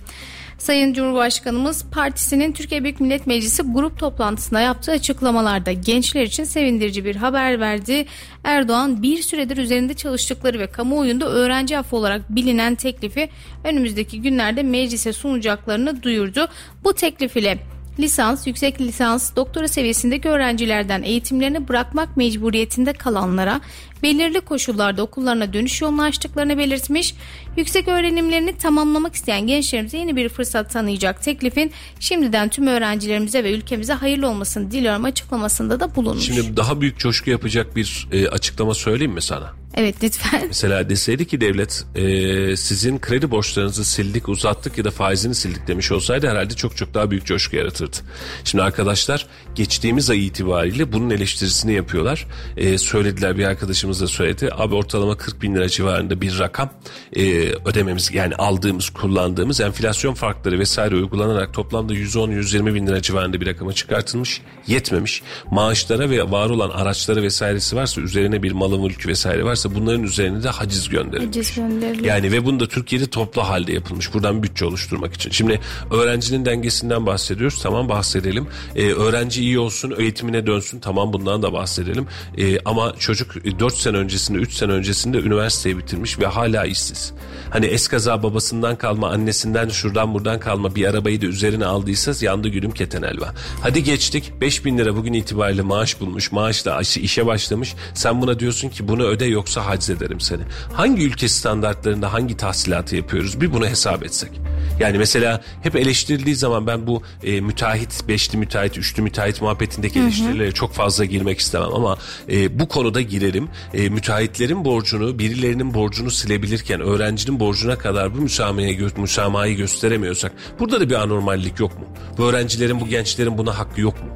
Sayın 0.57 0.93
Cumhurbaşkanımız 0.93 1.85
partisinin 1.91 2.51
Türkiye 2.51 2.83
Büyük 2.83 2.99
Millet 2.99 3.27
Meclisi 3.27 3.63
grup 3.63 3.99
toplantısında 3.99 4.61
yaptığı 4.61 4.91
açıklamalarda 4.91 5.71
gençler 5.71 6.23
için 6.23 6.43
sevindirici 6.43 7.05
bir 7.05 7.15
haber 7.15 7.59
verdi. 7.59 8.05
Erdoğan 8.43 9.03
bir 9.03 9.21
süredir 9.21 9.57
üzerinde 9.57 9.93
çalıştıkları 9.93 10.59
ve 10.59 10.67
kamuoyunda 10.67 11.29
öğrenci 11.29 11.77
affı 11.77 11.95
olarak 11.95 12.35
bilinen 12.35 12.75
teklifi 12.75 13.29
önümüzdeki 13.63 14.21
günlerde 14.21 14.63
meclise 14.63 15.13
sunacaklarını 15.13 16.03
duyurdu. 16.03 16.47
Bu 16.83 16.93
teklif 16.93 17.37
ile 17.37 17.57
lisans, 17.99 18.47
yüksek 18.47 18.81
lisans, 18.81 19.35
doktora 19.35 19.67
seviyesindeki 19.67 20.29
öğrencilerden 20.29 21.03
eğitimlerini 21.03 21.67
bırakmak 21.67 22.17
mecburiyetinde 22.17 22.93
kalanlara 22.93 23.61
belirli 24.03 24.41
koşullarda 24.41 25.03
okullarına 25.03 25.53
dönüş 25.53 25.81
yolunu 25.81 26.01
açtıklarını 26.01 26.57
belirtmiş. 26.57 27.15
Yüksek 27.57 27.87
öğrenimlerini 27.87 28.57
tamamlamak 28.57 29.15
isteyen 29.15 29.47
gençlerimize 29.47 29.97
yeni 29.97 30.15
bir 30.15 30.29
fırsat 30.29 30.71
tanıyacak 30.71 31.23
teklifin 31.23 31.71
şimdiden 31.99 32.49
tüm 32.49 32.67
öğrencilerimize 32.67 33.43
ve 33.43 33.53
ülkemize 33.53 33.93
hayırlı 33.93 34.29
olmasını 34.29 34.71
diliyorum 34.71 35.05
açıklamasında 35.05 35.79
da 35.79 35.95
bulunmuş. 35.95 36.25
Şimdi 36.25 36.57
daha 36.57 36.81
büyük 36.81 36.99
coşku 36.99 37.29
yapacak 37.29 37.75
bir 37.75 38.07
e, 38.11 38.27
açıklama 38.27 38.73
söyleyeyim 38.73 39.13
mi 39.13 39.21
sana? 39.21 39.53
Evet 39.79 39.95
lütfen. 40.03 40.43
Mesela 40.47 40.89
deseydi 40.89 41.27
ki 41.27 41.41
devlet 41.41 41.85
e, 41.95 42.55
sizin 42.57 42.99
kredi 42.99 43.31
borçlarınızı 43.31 43.85
sildik 43.85 44.29
uzattık 44.29 44.77
ya 44.77 44.83
da 44.83 44.91
faizini 44.91 45.35
sildik 45.35 45.67
demiş 45.67 45.91
olsaydı 45.91 46.27
herhalde 46.27 46.53
çok 46.53 46.77
çok 46.77 46.93
daha 46.93 47.11
büyük 47.11 47.25
coşku 47.25 47.55
yaratırdı. 47.55 47.97
Şimdi 48.43 48.63
arkadaşlar 48.63 49.27
geçtiğimiz 49.55 50.09
ay 50.09 50.27
itibariyle 50.27 50.93
bunun 50.93 51.09
eleştirisini 51.09 51.73
yapıyorlar. 51.73 52.27
E, 52.57 52.77
söylediler 52.77 53.37
bir 53.37 53.45
arkadaşımız 53.45 54.01
da 54.01 54.07
söyledi. 54.07 54.49
Abi 54.57 54.75
ortalama 54.75 55.17
40 55.17 55.41
bin 55.41 55.55
lira 55.55 55.69
civarında 55.69 56.21
bir 56.21 56.39
rakam 56.39 56.69
e, 57.15 57.23
ödememiz 57.65 58.11
yani 58.13 58.35
aldığımız 58.35 58.89
kullandığımız 58.89 59.61
enflasyon 59.61 60.13
farkları 60.13 60.59
vesaire 60.59 60.95
uygulanarak 60.95 61.53
toplamda 61.53 61.93
110-120 61.93 62.73
bin 62.73 62.87
lira 62.87 63.01
civarında 63.01 63.41
bir 63.41 63.47
rakama 63.47 63.73
çıkartılmış. 63.73 64.41
Yetmemiş. 64.67 65.21
Maaşlara 65.51 66.09
ve 66.09 66.31
var 66.31 66.49
olan 66.49 66.69
araçları 66.69 67.23
vesairesi 67.23 67.75
varsa 67.75 68.01
üzerine 68.01 68.43
bir 68.43 68.51
malı 68.51 68.79
mülkü 68.79 69.09
vesaire 69.09 69.43
varsa 69.43 69.68
bunların 69.75 70.03
üzerine 70.03 70.43
de 70.43 70.49
haciz 70.49 70.89
gönderilmiş. 70.89 71.37
Haciz 71.37 71.55
gönderiliyor. 71.55 72.05
Yani 72.05 72.31
ve 72.31 72.45
bunu 72.45 72.59
da 72.59 72.67
Türkiye'de 72.67 73.07
toplu 73.07 73.43
halde 73.43 73.73
yapılmış. 73.73 74.13
Buradan 74.13 74.43
bütçe 74.43 74.65
oluşturmak 74.65 75.13
için. 75.13 75.31
Şimdi 75.31 75.59
öğrencinin 75.91 76.45
dengesinden 76.45 77.05
bahsediyoruz. 77.05 77.59
Tamam 77.63 77.89
bahsedelim. 77.89 78.47
Ee, 78.75 78.91
öğrenci 78.91 79.41
iyi 79.41 79.59
olsun, 79.59 79.95
eğitimine 79.97 80.47
dönsün. 80.47 80.79
Tamam 80.79 81.13
bundan 81.13 81.43
da 81.43 81.53
bahsedelim. 81.53 82.07
Ee, 82.37 82.59
ama 82.65 82.93
çocuk 82.99 83.35
4 83.59 83.73
sene 83.73 83.97
öncesinde, 83.97 84.37
3 84.37 84.53
sene 84.53 84.71
öncesinde 84.71 85.17
üniversiteyi 85.17 85.77
bitirmiş 85.77 86.19
ve 86.19 86.25
hala 86.25 86.65
işsiz. 86.65 87.13
Hani 87.49 87.65
eskaza 87.65 88.23
babasından 88.23 88.75
kalma, 88.75 89.09
annesinden 89.09 89.69
şuradan 89.69 90.13
buradan 90.13 90.39
kalma 90.39 90.75
bir 90.75 90.85
arabayı 90.85 91.21
da 91.21 91.25
üzerine 91.25 91.65
aldıysa 91.65 92.25
yandı 92.25 92.47
gülüm 92.47 92.71
keten 92.71 93.01
elva. 93.01 93.33
Hadi 93.61 93.83
geçtik. 93.83 94.33
5 94.41 94.65
bin 94.65 94.77
lira 94.77 94.95
bugün 94.95 95.13
itibariyle 95.13 95.61
maaş 95.61 96.01
bulmuş. 96.01 96.31
Maaşla 96.31 96.81
işe 96.81 97.25
başlamış. 97.25 97.75
Sen 97.93 98.21
buna 98.21 98.39
diyorsun 98.39 98.69
ki 98.69 98.87
bunu 98.87 99.03
öde 99.03 99.25
yoksa 99.25 99.48
haciz 99.57 99.89
ederim 99.89 100.19
seni. 100.19 100.41
Hangi 100.73 101.03
ülke 101.03 101.29
standartlarında 101.29 102.13
hangi 102.13 102.37
tahsilatı 102.37 102.95
yapıyoruz? 102.95 103.41
Bir 103.41 103.53
bunu 103.53 103.67
hesap 103.67 104.03
etsek. 104.03 104.31
Yani 104.79 104.97
mesela 104.97 105.41
hep 105.63 105.75
eleştirildiği 105.75 106.35
zaman 106.35 106.67
ben 106.67 106.87
bu 106.87 107.03
e, 107.23 107.41
müteahhit, 107.41 108.07
beşli 108.07 108.37
müteahhit, 108.37 108.77
üçlü 108.77 109.01
müteahhit 109.03 109.41
muhabbetindeki 109.41 109.99
eleştirilere 109.99 110.51
çok 110.51 110.73
fazla 110.73 111.05
girmek 111.05 111.39
istemem 111.39 111.73
ama 111.73 111.97
e, 112.31 112.59
bu 112.59 112.67
konuda 112.67 113.01
girerim. 113.01 113.49
E, 113.73 113.89
müteahhitlerin 113.89 114.65
borcunu, 114.65 115.19
birilerinin 115.19 115.73
borcunu 115.73 116.11
silebilirken 116.11 116.81
öğrencinin 116.81 117.39
borcuna 117.39 117.77
kadar 117.77 118.17
bu 118.17 118.21
müsamahayı, 118.21 118.79
gö- 118.79 118.99
müsamahayı 119.01 119.55
gösteremiyorsak 119.57 120.31
burada 120.59 120.79
da 120.79 120.89
bir 120.89 120.95
anormallik 120.95 121.59
yok 121.59 121.79
mu? 121.79 121.85
Bu 122.17 122.23
öğrencilerin, 122.29 122.81
bu 122.81 122.87
gençlerin 122.87 123.37
buna 123.37 123.57
hakkı 123.59 123.81
yok 123.81 123.95
mu? 124.03 124.09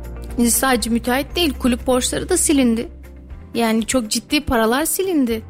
Sadece 0.49 0.89
müteahhit 0.89 1.35
değil 1.35 1.53
kulüp 1.60 1.88
borçları 1.88 2.30
da 2.30 2.38
silindi. 2.38 2.88
Yani 3.54 3.86
çok 3.86 4.10
ciddi 4.10 4.42
paralar 4.42 4.86
silindi. 4.86 5.42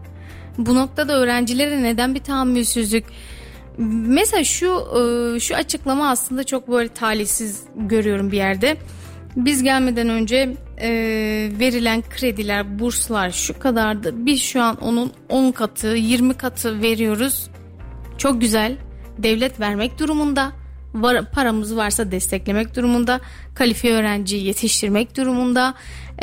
Bu 0.58 0.76
noktada 0.76 1.20
öğrencilere 1.20 1.84
neden 1.84 2.16
bir 2.16 2.24
tahammülsüzlük? 2.24 3.06
Mesela 3.78 4.44
şu 4.44 4.68
e, 4.68 5.40
şu 5.40 5.56
açıklama 5.56 6.10
aslında 6.10 6.44
çok 6.44 6.68
böyle 6.72 6.90
talihsiz 6.90 7.64
görüyorum 7.76 8.32
bir 8.32 8.38
yerde. 8.38 8.78
Biz 9.36 9.64
gelmeden 9.64 10.10
önce 10.10 10.56
e, 10.78 10.90
verilen 11.60 12.04
krediler, 12.10 12.80
burslar 12.80 13.32
şu 13.32 13.60
kadardı. 13.60 14.26
Biz 14.26 14.42
şu 14.42 14.62
an 14.62 14.82
onun 14.82 15.12
10 15.30 15.52
katı, 15.52 15.88
20 15.88 16.34
katı 16.34 16.82
veriyoruz. 16.82 17.50
Çok 18.18 18.42
güzel. 18.42 18.78
Devlet 19.18 19.60
vermek 19.60 20.00
durumunda. 20.00 20.52
Var, 20.94 21.32
paramız 21.32 21.76
varsa 21.76 22.12
desteklemek 22.12 22.76
durumunda. 22.76 23.20
Kalifiye 23.56 23.94
öğrenci 23.94 24.38
yetiştirmek 24.38 25.18
durumunda. 25.18 25.74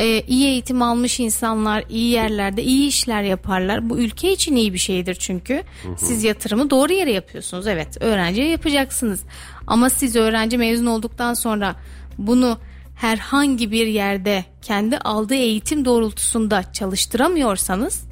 E, 0.01 0.22
iyi 0.28 0.47
eğitim 0.47 0.82
almış 0.82 1.20
insanlar 1.20 1.85
iyi 1.89 2.10
yerlerde 2.10 2.62
iyi 2.62 2.89
işler 2.89 3.22
yaparlar. 3.22 3.90
Bu 3.90 3.98
ülke 3.98 4.32
için 4.32 4.56
iyi 4.56 4.72
bir 4.72 4.78
şeydir 4.78 5.14
çünkü. 5.14 5.55
Hı 5.82 5.89
hı. 5.89 5.94
Siz 5.98 6.24
yatırımı 6.24 6.70
doğru 6.70 6.93
yere 6.93 7.12
yapıyorsunuz. 7.12 7.66
Evet 7.66 7.97
öğrenciye 8.01 8.48
yapacaksınız. 8.48 9.20
Ama 9.66 9.90
siz 9.90 10.16
öğrenci 10.16 10.59
mezun 10.59 10.86
olduktan 10.86 11.35
sonra 11.35 11.77
bunu 12.18 12.59
herhangi 12.97 13.70
bir 13.70 13.86
yerde 13.86 14.44
kendi 14.62 14.98
aldığı 14.98 15.35
eğitim 15.35 15.85
doğrultusunda 15.85 16.72
çalıştıramıyorsanız 16.72 18.05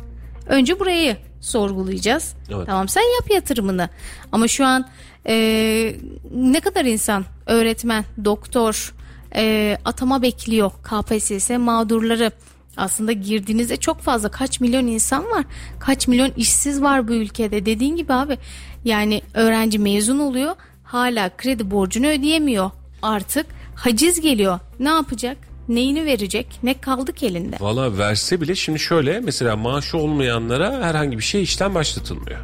önce 0.46 0.80
burayı 0.80 1.16
sorgulayacağız. 1.40 2.34
Evet. 2.54 2.66
Tamam 2.66 2.88
sen 2.88 3.02
yap 3.02 3.30
yatırımını 3.30 3.88
ama 4.32 4.48
şu 4.48 4.64
an 4.64 4.88
e, 5.26 5.96
ne 6.34 6.60
kadar 6.60 6.84
insan 6.84 7.24
öğretmen, 7.46 8.04
doktor 8.24 8.94
e, 9.34 9.76
atama 9.84 10.22
bekliyor 10.22 10.70
KPSS 10.70 11.50
mağdurları. 11.50 12.32
Aslında 12.76 13.12
girdiğinizde 13.12 13.76
çok 13.76 14.00
fazla 14.00 14.30
kaç 14.30 14.60
milyon 14.60 14.86
insan 14.86 15.24
var. 15.24 15.44
Kaç 15.78 16.08
milyon 16.08 16.30
işsiz 16.36 16.82
var 16.82 17.08
bu 17.08 17.12
ülkede. 17.12 17.66
Dediğin 17.66 17.96
gibi 17.96 18.12
abi 18.12 18.38
yani 18.84 19.22
öğrenci 19.34 19.78
mezun 19.78 20.18
oluyor 20.18 20.56
hala 20.88 21.36
kredi 21.36 21.70
borcunu 21.70 22.06
ödeyemiyor. 22.06 22.70
Artık 23.02 23.46
haciz 23.74 24.20
geliyor. 24.20 24.60
Ne 24.80 24.88
yapacak? 24.88 25.47
Neyini 25.68 26.04
verecek? 26.04 26.46
Ne 26.62 26.80
kaldı 26.80 27.12
ki 27.12 27.26
elinde? 27.26 27.56
Valla 27.60 27.98
verse 27.98 28.40
bile 28.40 28.54
şimdi 28.54 28.78
şöyle 28.78 29.20
mesela 29.20 29.56
maaşı 29.56 29.98
olmayanlara 29.98 30.82
herhangi 30.82 31.18
bir 31.18 31.22
şey 31.22 31.42
işten 31.42 31.74
başlatılmıyor. 31.74 32.38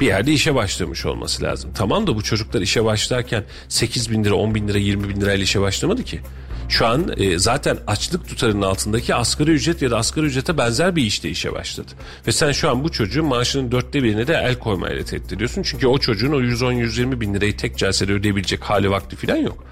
Bir 0.00 0.06
yerde 0.06 0.32
işe 0.32 0.54
başlamış 0.54 1.06
olması 1.06 1.42
lazım. 1.42 1.70
Tamam 1.74 2.06
da 2.06 2.16
bu 2.16 2.22
çocuklar 2.22 2.60
işe 2.60 2.84
başlarken 2.84 3.44
8 3.68 4.10
bin 4.10 4.24
lira 4.24 4.34
10 4.34 4.54
bin 4.54 4.68
lira 4.68 4.78
20 4.78 5.08
bin 5.08 5.20
lirayla 5.20 5.44
işe 5.44 5.60
başlamadı 5.60 6.04
ki. 6.04 6.20
Şu 6.68 6.86
an 6.86 7.14
e, 7.16 7.38
zaten 7.38 7.78
açlık 7.86 8.28
tutarının 8.28 8.62
altındaki 8.62 9.14
asgari 9.14 9.50
ücret 9.50 9.82
ya 9.82 9.90
da 9.90 9.98
asgari 9.98 10.26
ücrete 10.26 10.58
benzer 10.58 10.96
bir 10.96 11.02
işte 11.02 11.30
işe 11.30 11.52
başladı. 11.52 11.92
Ve 12.26 12.32
sen 12.32 12.52
şu 12.52 12.70
an 12.70 12.84
bu 12.84 12.92
çocuğun 12.92 13.26
maaşının 13.26 13.72
dörtte 13.72 14.02
birine 14.02 14.26
de 14.26 14.34
el 14.34 14.58
koymayla 14.58 15.04
tehdit 15.04 15.32
ediyorsun. 15.32 15.62
Çünkü 15.62 15.86
o 15.86 15.98
çocuğun 15.98 16.32
o 16.32 16.40
110-120 16.40 17.20
bin 17.20 17.34
lirayı 17.34 17.56
tek 17.56 17.78
celsede 17.78 18.12
ödeyebilecek 18.12 18.62
hali 18.62 18.90
vakti 18.90 19.16
falan 19.16 19.36
yok. 19.36 19.64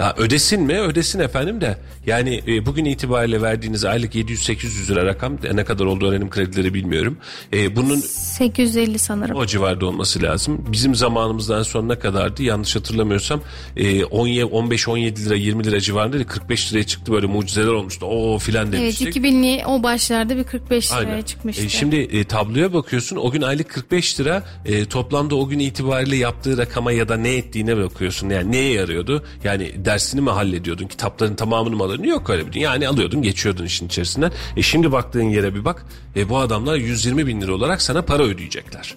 Ya 0.00 0.14
ödesin 0.16 0.62
mi? 0.62 0.80
Ödesin 0.80 1.20
efendim 1.20 1.60
de. 1.60 1.78
Yani 2.06 2.40
e, 2.48 2.66
bugün 2.66 2.84
itibariyle 2.84 3.42
verdiğiniz 3.42 3.84
aylık 3.84 4.14
700-800 4.14 4.90
lira 4.90 5.06
rakam 5.06 5.38
ne 5.54 5.64
kadar 5.64 5.84
oldu 5.84 6.08
öğrenim 6.08 6.30
kredileri 6.30 6.74
bilmiyorum. 6.74 7.18
E, 7.52 7.76
bunun 7.76 7.96
850 7.96 8.98
sanırım. 8.98 9.36
o 9.36 9.46
civarda 9.46 9.86
olması 9.86 10.22
lazım. 10.22 10.64
Bizim 10.72 10.94
zamanımızdan 10.94 11.62
sonra 11.62 11.86
ne 11.86 11.98
kadardı? 11.98 12.42
Yanlış 12.42 12.76
hatırlamıyorsam 12.76 13.40
e, 13.76 14.00
15-17 14.00 15.24
lira 15.24 15.34
20 15.34 15.64
lira 15.64 15.80
civarında 15.80 16.26
45 16.26 16.72
liraya 16.72 16.84
çıktı 16.84 17.12
böyle 17.12 17.26
mucizeler 17.26 17.66
olmuştu. 17.68 18.06
O 18.06 18.38
filan 18.38 18.66
Evet 18.66 18.80
demiştik. 18.80 19.16
2000'li 19.16 19.66
o 19.66 19.82
başlarda 19.82 20.36
bir 20.36 20.44
45 20.44 20.92
liraya 20.92 20.98
Aynen. 20.98 21.22
çıkmıştı. 21.22 21.64
E, 21.64 21.68
şimdi 21.68 21.96
e, 21.96 22.24
tabloya 22.24 22.72
bakıyorsun 22.72 23.16
o 23.16 23.30
gün 23.30 23.42
aylık 23.42 23.70
45 23.70 24.20
lira 24.20 24.42
e, 24.64 24.84
toplamda 24.84 25.34
o 25.36 25.48
gün 25.48 25.58
itibariyle 25.58 26.16
yaptığı 26.16 26.58
rakama 26.58 26.92
ya 26.92 27.08
da 27.08 27.16
ne 27.16 27.34
ettiğine 27.36 27.76
bakıyorsun. 27.76 28.30
Yani 28.30 28.52
neye 28.52 28.72
yarıyordu? 28.72 29.24
Yani 29.44 29.85
dersini 29.86 30.20
mi 30.20 30.30
hallediyordun? 30.30 30.86
Kitapların 30.86 31.34
tamamını 31.34 31.76
mı 31.76 31.82
alıyordun? 31.84 32.04
Yok 32.04 32.30
öyle 32.30 32.46
bir 32.46 32.52
şey. 32.52 32.62
Yani 32.62 32.88
alıyordun 32.88 33.22
geçiyordun 33.22 33.64
işin 33.64 33.86
içerisinden. 33.86 34.32
E 34.56 34.62
şimdi 34.62 34.92
baktığın 34.92 35.22
yere 35.22 35.54
bir 35.54 35.64
bak. 35.64 35.86
E, 36.16 36.28
bu 36.28 36.38
adamlar 36.38 36.76
120 36.76 37.26
bin 37.26 37.40
lira 37.40 37.54
olarak 37.54 37.82
sana 37.82 38.02
para 38.02 38.22
ödeyecekler. 38.22 38.94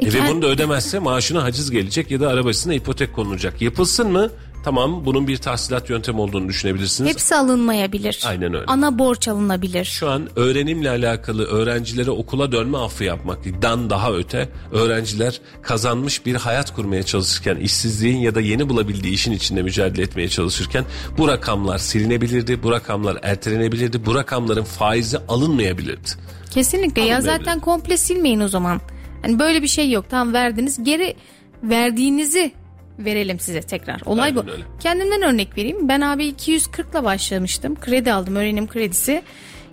E, 0.00 0.06
ve 0.06 0.18
kend- 0.18 0.28
bunu 0.30 0.42
da 0.42 0.46
ödemezse 0.46 0.98
maaşına 0.98 1.42
haciz 1.42 1.70
gelecek 1.70 2.10
ya 2.10 2.20
da 2.20 2.28
arabasına 2.28 2.74
ipotek 2.74 3.12
konulacak. 3.14 3.62
Yapılsın 3.62 4.12
mı? 4.12 4.30
Tamam 4.64 5.06
bunun 5.06 5.28
bir 5.28 5.36
tahsilat 5.36 5.90
yöntemi 5.90 6.20
olduğunu 6.20 6.48
düşünebilirsiniz. 6.48 7.10
Hepsi 7.10 7.36
alınmayabilir. 7.36 8.22
Aynen 8.26 8.54
öyle. 8.54 8.66
Ana 8.66 8.98
borç 8.98 9.28
alınabilir. 9.28 9.84
Şu 9.84 10.10
an 10.10 10.28
öğrenimle 10.36 10.90
alakalı 10.90 11.44
öğrencilere 11.44 12.10
okula 12.10 12.52
dönme 12.52 12.78
affı 12.78 13.04
yapmaktan 13.04 13.90
daha 13.90 14.12
öte 14.12 14.48
öğrenciler 14.72 15.40
kazanmış 15.62 16.26
bir 16.26 16.34
hayat 16.34 16.74
kurmaya 16.74 17.02
çalışırken 17.02 17.56
işsizliğin 17.56 18.18
ya 18.18 18.34
da 18.34 18.40
yeni 18.40 18.68
bulabildiği 18.68 19.14
işin 19.14 19.32
içinde 19.32 19.62
mücadele 19.62 20.02
etmeye 20.02 20.28
çalışırken 20.28 20.84
bu 21.18 21.28
rakamlar 21.28 21.78
silinebilirdi, 21.78 22.62
bu 22.62 22.72
rakamlar 22.72 23.18
ertelenebilirdi, 23.22 24.06
bu 24.06 24.14
rakamların 24.14 24.64
faizi 24.64 25.18
alınmayabilirdi. 25.28 26.08
Kesinlikle 26.50 27.02
ya 27.02 27.16
Alınmayabilir. 27.16 27.44
zaten 27.44 27.60
komple 27.60 27.96
silmeyin 27.96 28.40
o 28.40 28.48
zaman. 28.48 28.80
Hani 29.22 29.38
böyle 29.38 29.62
bir 29.62 29.68
şey 29.68 29.90
yok. 29.90 30.10
Tam 30.10 30.32
verdiniz 30.32 30.84
geri 30.84 31.16
verdiğinizi 31.62 32.52
verelim 32.98 33.38
size 33.40 33.60
tekrar. 33.60 34.00
Olay 34.06 34.24
Aynen 34.24 34.46
bu. 34.46 34.50
öyle. 34.50 34.62
Kendimden 34.80 35.22
örnek 35.22 35.58
vereyim. 35.58 35.88
Ben 35.88 36.00
abi 36.00 36.24
240 36.24 36.90
ile 36.92 37.04
başlamıştım. 37.04 37.80
Kredi 37.80 38.12
aldım 38.12 38.36
öğrenim 38.36 38.66
kredisi. 38.66 39.22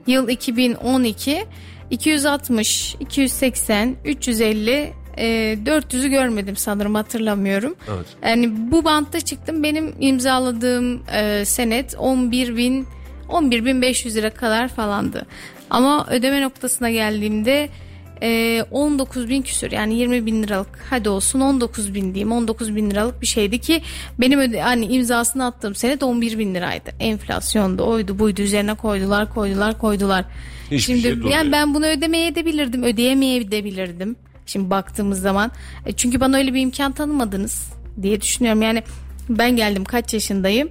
Yıl 0.07 0.29
2012 0.29 1.45
260, 1.91 2.95
280, 2.99 3.95
350 4.05 4.93
e, 5.17 5.57
400'ü 5.65 6.07
görmedim 6.09 6.55
sanırım 6.55 6.95
hatırlamıyorum. 6.95 7.75
Evet. 7.95 8.05
Yani 8.23 8.71
bu 8.71 8.85
bantta 8.85 9.19
çıktım. 9.21 9.63
Benim 9.63 9.95
imzaladığım 9.99 11.03
e, 11.13 11.45
senet 11.45 11.95
11 11.97 12.57
bin 12.57 12.87
11.500 13.29 14.15
lira 14.15 14.29
kadar 14.29 14.67
falandı. 14.67 15.25
Ama 15.69 16.07
ödeme 16.09 16.41
noktasına 16.41 16.89
geldiğimde 16.89 17.69
e, 18.21 18.63
19 18.71 19.29
bin 19.29 19.41
küsür 19.41 19.71
yani 19.71 19.95
20 19.95 20.25
bin 20.25 20.43
liralık 20.43 20.85
hadi 20.89 21.09
olsun 21.09 21.39
19 21.39 21.93
bin 21.93 22.13
diyeyim 22.13 22.31
19 22.31 22.75
bin 22.75 22.91
liralık 22.91 23.21
bir 23.21 23.27
şeydi 23.27 23.59
ki 23.59 23.81
benim 24.19 24.39
öde, 24.39 24.61
hani 24.61 24.85
imzasını 24.85 25.45
attığım 25.45 25.75
senet 25.75 26.03
11 26.03 26.37
bin 26.37 26.55
liraydı. 26.55 26.91
Enflasyonda 26.99 27.83
oydu 27.83 28.19
buydu 28.19 28.41
üzerine 28.41 28.73
koydular 28.73 29.33
koydular 29.33 29.77
koydular. 29.77 30.25
Hiçbir 30.65 30.79
Şimdi 30.79 31.01
şey 31.01 31.31
yani 31.31 31.51
ben 31.51 31.73
bunu 31.73 31.85
ödemeye 31.85 32.35
de 32.35 32.45
bilirdim 32.45 32.83
ödeyemeye 32.83 33.51
de 33.51 33.63
bilirdim 33.63 34.15
şimdi 34.45 34.69
baktığımız 34.69 35.21
zaman 35.21 35.51
E, 35.85 35.91
çünkü 35.91 36.19
bana 36.19 36.37
öyle 36.37 36.53
bir 36.53 36.61
imkan 36.61 36.91
tanımadınız 36.91 37.73
diye 38.01 38.21
düşünüyorum. 38.21 38.61
Yani 38.61 38.83
ben 39.29 39.55
geldim 39.55 39.85
kaç 39.85 40.13
yaşındayım 40.13 40.69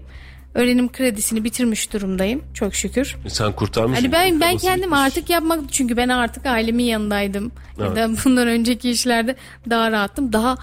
öğrenim 0.55 0.93
kredisini 0.93 1.45
bitirmiş 1.45 1.93
durumdayım 1.93 2.43
çok 2.55 2.75
şükür. 2.75 3.17
Sen 3.29 3.53
kurtarmışsın. 3.53 4.03
Hani 4.05 4.13
ben 4.13 4.41
ben 4.41 4.57
kendim 4.57 4.83
gitmiş. 4.83 4.99
artık 4.99 5.31
yapmak 5.31 5.73
çünkü 5.73 5.97
ben 5.97 6.09
artık 6.09 6.47
ailemin 6.47 6.85
yanındaydım. 6.85 7.53
Ya 7.79 7.87
Evet. 7.87 7.97
da 7.97 8.11
bundan 8.25 8.49
önceki 8.49 8.91
işlerde 8.91 9.37
daha 9.71 9.91
rahattım. 9.91 10.33
Daha 10.33 10.57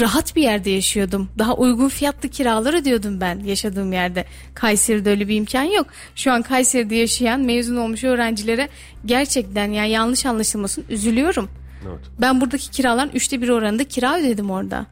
rahat 0.00 0.36
bir 0.36 0.42
yerde 0.42 0.70
yaşıyordum. 0.70 1.28
Daha 1.38 1.54
uygun 1.54 1.88
fiyatlı 1.88 2.28
kiralar 2.28 2.74
ödüyordum 2.74 3.20
ben 3.20 3.38
yaşadığım 3.44 3.92
yerde. 3.92 4.24
Kayseri'de 4.54 5.10
öyle 5.10 5.28
bir 5.28 5.36
imkan 5.36 5.62
yok. 5.62 5.86
Şu 6.14 6.32
an 6.32 6.42
Kayseri'de 6.42 6.94
yaşayan 6.94 7.40
mezun 7.40 7.76
olmuş 7.76 8.04
öğrencilere 8.04 8.68
gerçekten 9.06 9.72
yani 9.72 9.90
yanlış 9.90 10.26
anlaşılmasın 10.26 10.84
üzülüyorum. 10.90 11.48
Evet. 11.88 12.00
Ben 12.20 12.40
buradaki 12.40 12.70
kiraların 12.70 13.10
üçte 13.14 13.42
bir 13.42 13.48
oranında 13.48 13.84
kira 13.84 14.18
ödedim 14.20 14.50
orada. 14.50 14.86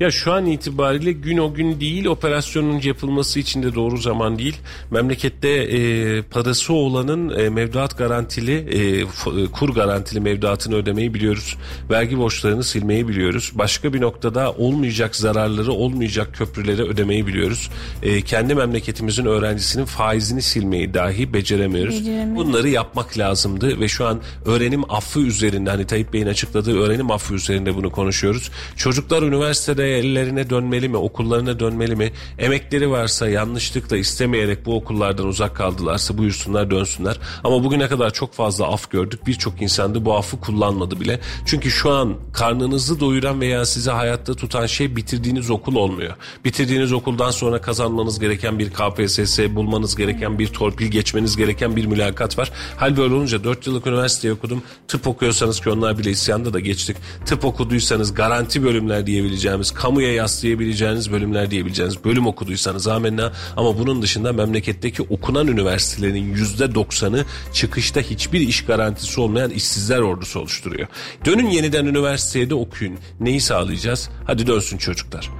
Ya 0.00 0.10
şu 0.10 0.32
an 0.32 0.46
itibariyle 0.46 1.12
gün 1.12 1.38
o 1.38 1.54
gün 1.54 1.80
değil 1.80 2.06
operasyonun 2.06 2.80
yapılması 2.84 3.38
için 3.38 3.62
de 3.62 3.74
doğru 3.74 3.96
zaman 3.96 4.38
değil. 4.38 4.56
Memlekette 4.90 5.48
e, 5.48 6.22
parası 6.22 6.72
olanın 6.72 7.38
e, 7.38 7.48
mevduat 7.48 7.98
garantili 7.98 8.52
e, 8.52 9.00
e, 9.00 9.04
kur 9.52 9.74
garantili 9.74 10.20
mevduatını 10.20 10.74
ödemeyi 10.74 11.14
biliyoruz. 11.14 11.56
Vergi 11.90 12.18
borçlarını 12.18 12.64
silmeyi 12.64 13.08
biliyoruz. 13.08 13.52
Başka 13.54 13.92
bir 13.92 14.00
noktada 14.00 14.52
olmayacak 14.52 15.16
zararları 15.16 15.72
olmayacak 15.72 16.34
köprüleri 16.34 16.82
ödemeyi 16.82 17.26
biliyoruz. 17.26 17.70
E, 18.02 18.20
kendi 18.20 18.54
memleketimizin 18.54 19.26
öğrencisinin 19.26 19.84
faizini 19.84 20.42
silmeyi 20.42 20.94
dahi 20.94 21.32
beceremiyoruz. 21.32 22.00
Beceremiyoruz. 22.00 22.46
Bunları 22.46 22.68
yapmak 22.68 23.18
lazımdı 23.18 23.80
ve 23.80 23.88
şu 23.88 24.06
an 24.06 24.20
öğrenim 24.44 24.92
affı 24.92 25.20
üzerinde 25.20 25.70
hani 25.70 25.86
Tayyip 25.86 26.12
Bey'in 26.12 26.26
açıkladığı 26.26 26.80
öğrenim 26.80 27.10
affı 27.10 27.34
üzerinde 27.34 27.74
bunu 27.74 27.90
konuşuyoruz. 27.92 28.50
Çocuklar 28.76 29.22
üniversitede 29.22 29.87
ellerine 29.88 30.50
dönmeli 30.50 30.88
mi, 30.88 30.96
okullarına 30.96 31.60
dönmeli 31.60 31.96
mi? 31.96 32.12
Emekleri 32.38 32.90
varsa 32.90 33.28
yanlışlıkla 33.28 33.96
istemeyerek 33.96 34.66
bu 34.66 34.76
okullardan 34.76 35.26
uzak 35.26 35.56
kaldılarsa 35.56 36.18
buyursunlar 36.18 36.70
dönsünler. 36.70 37.18
Ama 37.44 37.64
bugüne 37.64 37.88
kadar 37.88 38.12
çok 38.12 38.32
fazla 38.34 38.66
af 38.66 38.90
gördük. 38.90 39.26
Birçok 39.26 39.62
insan 39.62 39.94
da 39.94 40.04
bu 40.04 40.16
affı 40.16 40.40
kullanmadı 40.40 41.00
bile. 41.00 41.20
Çünkü 41.46 41.70
şu 41.70 41.90
an 41.90 42.14
karnınızı 42.32 43.00
doyuran 43.00 43.40
veya 43.40 43.66
sizi 43.66 43.90
hayatta 43.90 44.34
tutan 44.34 44.66
şey 44.66 44.96
bitirdiğiniz 44.96 45.50
okul 45.50 45.76
olmuyor. 45.76 46.14
Bitirdiğiniz 46.44 46.92
okuldan 46.92 47.30
sonra 47.30 47.60
kazanmanız 47.60 48.18
gereken 48.18 48.58
bir 48.58 48.70
KPSS, 48.70 49.38
bulmanız 49.38 49.96
gereken 49.96 50.38
bir 50.38 50.46
torpil, 50.46 50.86
geçmeniz 50.86 51.36
gereken 51.36 51.76
bir 51.76 51.86
mülakat 51.86 52.38
var. 52.38 52.52
Hal 52.76 52.96
böyle 52.96 53.14
olunca 53.14 53.44
4 53.44 53.66
yıllık 53.66 53.86
üniversite 53.86 54.32
okudum. 54.32 54.62
Tıp 54.88 55.06
okuyorsanız 55.06 55.60
ki 55.60 55.70
onlar 55.70 55.98
bile 55.98 56.10
isyanda 56.10 56.52
da 56.52 56.60
geçtik. 56.60 56.96
Tıp 57.26 57.44
okuduysanız 57.44 58.14
garanti 58.14 58.62
bölümler 58.62 59.06
diyebileceğimiz, 59.06 59.74
kamuya 59.78 60.12
yaslayabileceğiniz 60.12 61.12
bölümler 61.12 61.50
diyebileceğiniz 61.50 62.04
bölüm 62.04 62.26
okuduysanız 62.26 62.86
amenna. 62.88 63.32
Ama 63.56 63.78
bunun 63.78 64.02
dışında 64.02 64.32
memleketteki 64.32 65.02
okunan 65.02 65.46
üniversitelerin 65.46 66.34
%90'ı 66.34 67.24
çıkışta 67.52 68.00
hiçbir 68.00 68.40
iş 68.40 68.64
garantisi 68.64 69.20
olmayan 69.20 69.50
işsizler 69.50 69.98
ordusu 69.98 70.40
oluşturuyor. 70.40 70.88
Dönün 71.24 71.50
yeniden 71.50 71.86
üniversiteye 71.86 72.50
de 72.50 72.54
okuyun. 72.54 72.98
Neyi 73.20 73.40
sağlayacağız? 73.40 74.10
Hadi 74.26 74.46
dönsün 74.46 74.78
çocuklar. 74.78 75.30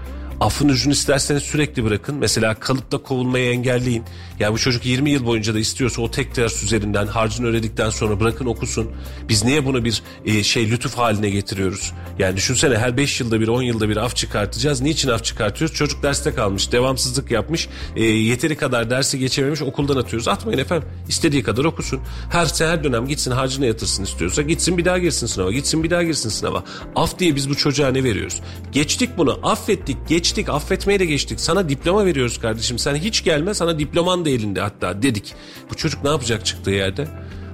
Affın 0.41 0.69
ucunu 0.69 0.93
isterseniz 0.93 1.43
sürekli 1.43 1.85
bırakın. 1.85 2.17
Mesela 2.17 2.55
kalıpta 2.55 2.99
kovulmayı 2.99 3.51
engelleyin. 3.51 4.05
Ya 4.41 4.53
bu 4.53 4.59
çocuk 4.59 4.87
20 4.87 5.11
yıl 5.11 5.27
boyunca 5.27 5.55
da 5.55 5.59
istiyorsa 5.59 6.03
o 6.03 6.11
tek 6.11 6.37
ders 6.37 6.63
üzerinden 6.63 7.07
harcını 7.07 7.47
ödedikten 7.47 7.91
sonra 7.91 8.21
bırakın 8.21 8.47
okusun. 8.47 8.91
Biz 9.29 9.45
niye 9.45 9.65
bunu 9.65 9.85
bir 9.85 10.03
e, 10.25 10.43
şey 10.43 10.71
lütuf 10.71 10.95
haline 10.95 11.31
getiriyoruz? 11.31 11.93
Yani 12.19 12.37
düşünsene 12.37 12.79
her 12.79 12.97
5 12.97 13.21
yılda 13.21 13.41
bir 13.41 13.49
10 13.49 13.63
yılda 13.63 13.89
bir 13.89 13.97
af 13.97 14.17
çıkartacağız. 14.17 14.81
Niçin 14.81 15.09
af 15.09 15.25
çıkartıyoruz? 15.25 15.77
Çocuk 15.77 16.03
derste 16.03 16.35
kalmış, 16.35 16.73
devamsızlık 16.73 17.31
yapmış, 17.31 17.69
e, 17.97 18.05
yeteri 18.05 18.57
kadar 18.57 18.91
dersi 18.91 19.19
geçememiş 19.19 19.63
okuldan 19.63 19.97
atıyoruz. 19.97 20.29
Atmayın 20.29 20.59
efendim. 20.59 20.89
İstediği 21.09 21.43
kadar 21.43 21.65
okusun. 21.65 22.01
Her 22.31 22.47
her 22.59 22.85
dönem 22.85 23.07
gitsin 23.07 23.31
harcını 23.31 23.67
yatırsın 23.67 24.05
istiyorsa 24.05 24.43
gitsin 24.43 24.79
bir 24.79 24.85
daha 24.85 24.99
girsin 24.99 25.27
sınava, 25.27 25.53
gitsin 25.53 25.83
bir 25.83 25.91
daha 25.91 26.03
girsin 26.03 26.29
sınava. 26.29 26.65
Af 26.97 27.19
diye 27.19 27.37
biz 27.37 27.51
bu 27.51 27.55
çocuğa 27.55 27.89
ne 27.89 28.05
veriyoruz? 28.05 28.41
Geçtik 28.73 29.11
bunu, 29.19 29.41
affettik, 29.43 29.97
geçtik, 30.29 30.49
affetmeye 30.49 30.99
de 31.01 31.05
geçtik. 31.05 31.41
Sana 31.41 31.69
diploma 31.69 32.07
veriyoruz 32.07 32.39
kardeşim. 32.39 32.79
Sen 32.79 32.95
hiç 32.95 33.25
gelme, 33.25 33.55
sana 33.55 33.79
diploman 33.79 34.25
da 34.25 34.31
elinde 34.31 34.61
hatta 34.61 35.03
dedik. 35.03 35.35
Bu 35.71 35.75
çocuk 35.75 36.05
ne 36.05 36.11
yapacak 36.11 36.47
çıktığı 36.47 36.71
yerde? 36.71 37.09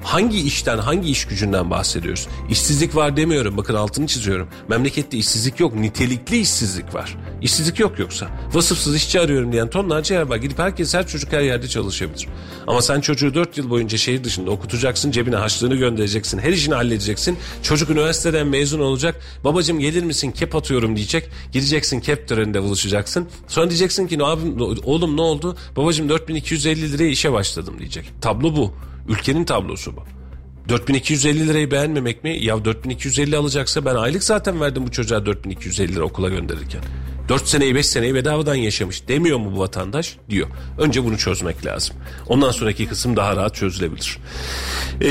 Hangi 0.04 0.40
işten, 0.40 0.78
hangi 0.78 1.10
iş 1.10 1.24
gücünden 1.24 1.70
bahsediyoruz? 1.70 2.28
İşsizlik 2.50 2.96
var 2.96 3.16
demiyorum. 3.16 3.56
Bakın 3.56 3.74
altını 3.74 4.06
çiziyorum. 4.06 4.48
Memlekette 4.68 5.16
işsizlik 5.16 5.60
yok. 5.60 5.74
Nitelikli 5.74 6.36
işsizlik 6.36 6.94
var. 6.94 7.16
İşsizlik 7.42 7.78
yok 7.80 7.98
yoksa. 7.98 8.28
Vasıfsız 8.52 8.96
işçi 8.96 9.20
arıyorum 9.20 9.52
diyen 9.52 9.70
tonlarca 9.70 10.16
yer 10.16 10.22
var. 10.22 10.36
Gidip 10.36 10.58
herkes 10.58 10.94
her 10.94 11.06
çocuk 11.06 11.32
her 11.32 11.40
yerde 11.40 11.68
çalışabilir. 11.68 12.28
Ama 12.66 12.82
sen 12.82 13.00
çocuğu 13.00 13.34
4 13.34 13.58
yıl 13.58 13.70
boyunca 13.70 13.98
şehir 13.98 14.24
dışında 14.24 14.50
okutacaksın. 14.50 15.10
Cebine 15.10 15.36
harçlığını 15.36 15.74
göndereceksin. 15.74 16.38
Her 16.38 16.52
işini 16.52 16.74
halledeceksin. 16.74 17.38
Çocuk 17.62 17.90
üniversiteden 17.90 18.46
mezun 18.46 18.80
olacak. 18.80 19.20
Babacım 19.44 19.78
gelir 19.78 20.02
misin 20.02 20.30
kep 20.30 20.54
atıyorum 20.54 20.96
diyecek. 20.96 21.30
Gideceksin 21.52 22.00
kep 22.00 22.28
töreninde 22.28 22.62
buluşacaksın. 22.62 23.28
Sonra 23.48 23.70
diyeceksin 23.70 24.06
ki 24.06 24.18
abim, 24.24 24.60
oğlum 24.84 25.16
ne 25.16 25.20
oldu? 25.20 25.56
Babacım 25.76 26.08
4250 26.08 26.92
liraya 26.92 27.08
işe 27.08 27.32
başladım 27.32 27.74
diyecek. 27.78 28.12
Tablo 28.20 28.56
bu. 28.56 28.74
Ülkenin 29.08 29.44
tablosu 29.44 29.96
bu. 29.96 30.00
4250 30.68 31.48
lirayı 31.48 31.70
beğenmemek 31.70 32.24
mi? 32.24 32.44
Ya 32.44 32.64
4250 32.64 33.36
alacaksa 33.36 33.84
ben 33.84 33.94
aylık 33.94 34.24
zaten 34.24 34.60
verdim 34.60 34.86
bu 34.86 34.90
çocuğa 34.90 35.26
4250 35.26 35.94
lira 35.94 36.04
okula 36.04 36.28
gönderirken. 36.28 36.80
4 37.28 37.48
seneyi 37.48 37.74
5 37.74 37.86
seneyi 37.86 38.14
bedavadan 38.14 38.54
yaşamış 38.54 39.08
demiyor 39.08 39.38
mu 39.38 39.52
bu 39.56 39.58
vatandaş? 39.58 40.16
Diyor. 40.30 40.48
Önce 40.78 41.04
bunu 41.04 41.18
çözmek 41.18 41.66
lazım. 41.66 41.96
Ondan 42.26 42.50
sonraki 42.50 42.86
kısım 42.86 43.16
daha 43.16 43.36
rahat 43.36 43.54
çözülebilir. 43.54 44.18
Ee, 45.00 45.08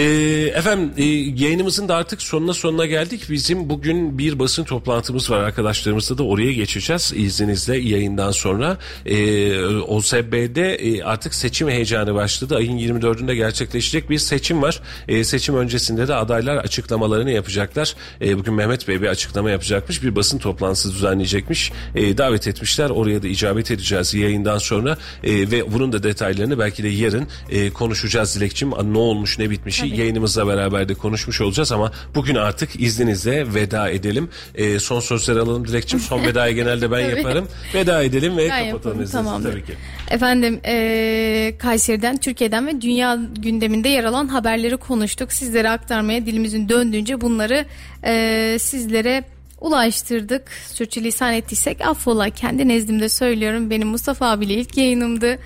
efendim 0.56 0.92
e, 0.98 1.04
yayınımızın 1.44 1.88
da 1.88 1.96
artık 1.96 2.22
sonuna 2.22 2.54
sonuna 2.54 2.86
geldik. 2.86 3.30
Bizim 3.30 3.70
bugün 3.70 4.18
bir 4.18 4.40
basın 4.40 4.64
toplantımız 4.64 5.32
var 5.32 5.40
arkadaşlarımızla 5.40 6.18
da 6.18 6.24
oraya 6.24 6.54
geçeceğiz 6.54 7.14
izninizle 7.16 7.78
yayından 7.78 8.32
sonra. 8.32 8.78
Ee, 9.06 9.66
OSB'de 9.66 10.76
e, 10.76 11.04
artık 11.04 11.36
seçim 11.36 11.70
heyecanı 11.70 12.16
başladı. 12.16 12.56
Ayın 12.56 12.78
24'ünde 12.78 13.34
gerçekleşecek 13.34 14.10
bir 14.10 14.18
seçim 14.18 14.62
var. 14.62 14.82
E, 15.08 15.24
seçim 15.24 15.56
öncesinde 15.56 16.08
de 16.08 16.16
adaylar 16.16 16.58
açıklamalarını 16.58 17.32
yapacaklar. 17.32 17.96
E, 18.22 18.38
bugün 18.38 18.54
Mehmet 18.54 18.88
Bey 18.88 19.02
bir 19.02 19.08
açıklama 19.08 19.52
yapacakmış. 19.52 20.04
Bir 20.04 20.16
basın 20.16 20.38
toplantısı 20.38 20.92
düzenleyecekmiş. 20.92 21.72
E, 21.96 22.03
davet 22.18 22.48
etmişler. 22.48 22.90
Oraya 22.90 23.24
da 23.24 23.28
icabet 23.28 23.72
edeceğiz 23.72 24.14
yayından 24.14 24.58
sonra. 24.58 24.98
E, 25.24 25.52
ve 25.52 25.74
bunun 25.74 25.94
da 25.94 26.04
detaylarını 26.04 26.60
belki 26.60 26.84
de 26.84 26.88
yarın 26.88 27.28
e, 27.50 27.70
konuşacağız 27.70 28.36
Dilekçim. 28.36 28.72
Ne 28.94 28.98
olmuş 28.98 29.40
ne 29.40 29.50
bitmiş 29.50 29.84
yayınımızla 29.84 30.48
beraber 30.48 30.90
de 30.90 30.94
konuşmuş 30.94 31.42
olacağız 31.42 31.72
ama 31.72 31.92
bugün 32.16 32.36
artık 32.36 32.82
izninizle 32.82 33.54
veda 33.54 33.90
edelim. 33.90 34.30
E, 34.56 34.80
son 34.80 35.00
sözler 35.00 35.36
alalım 35.36 35.68
Dilekçim. 35.68 36.00
Son 36.00 36.24
vedayı 36.28 36.56
genelde 36.56 36.92
ben 36.92 37.10
Tabii. 37.10 37.18
yaparım. 37.18 37.48
Veda 37.74 38.04
edelim 38.04 38.38
ve 38.38 38.50
Ben 38.50 38.72
kapatalım 38.72 39.04
izninizle 39.04 39.50
tabii 39.52 39.66
ki. 39.66 39.74
Efendim 40.10 40.60
eee, 40.66 41.58
Kayseri'den, 41.58 42.18
Türkiye'den 42.18 42.68
ve 42.68 42.82
dünya 42.82 43.20
gündeminde 43.40 43.90
yer 43.90 44.04
alan 44.04 44.28
haberleri 44.28 44.78
konuştuk. 44.78 45.34
Sizlere 45.34 45.70
aktarmaya 45.70 46.26
dilimizin 46.26 46.70
döndüğünce 46.70 47.22
bunları 47.22 47.66
eee, 48.06 48.60
sizlere 48.60 49.24
ulaştırdık. 49.64 50.42
Sürçülisan 50.74 51.34
ettiysek 51.34 51.82
affola. 51.82 52.30
Kendi 52.30 52.68
nezdimde 52.68 53.10
söylüyorum. 53.10 53.70
Benim 53.70 53.88
Mustafa 53.88 54.32
abiyle 54.32 54.54
ilk 54.54 54.78
yayınımdı. 54.78 55.40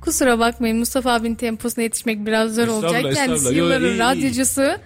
Kusura 0.00 0.38
bakmayın 0.38 0.78
Mustafa 0.78 1.12
abinin 1.12 1.34
temposuna 1.34 1.82
yetişmek 1.82 2.26
biraz 2.26 2.54
zor 2.54 2.68
olacak. 2.68 3.14
Kendisi 3.14 3.54
yılların 3.54 3.98
radyocusu. 3.98 4.76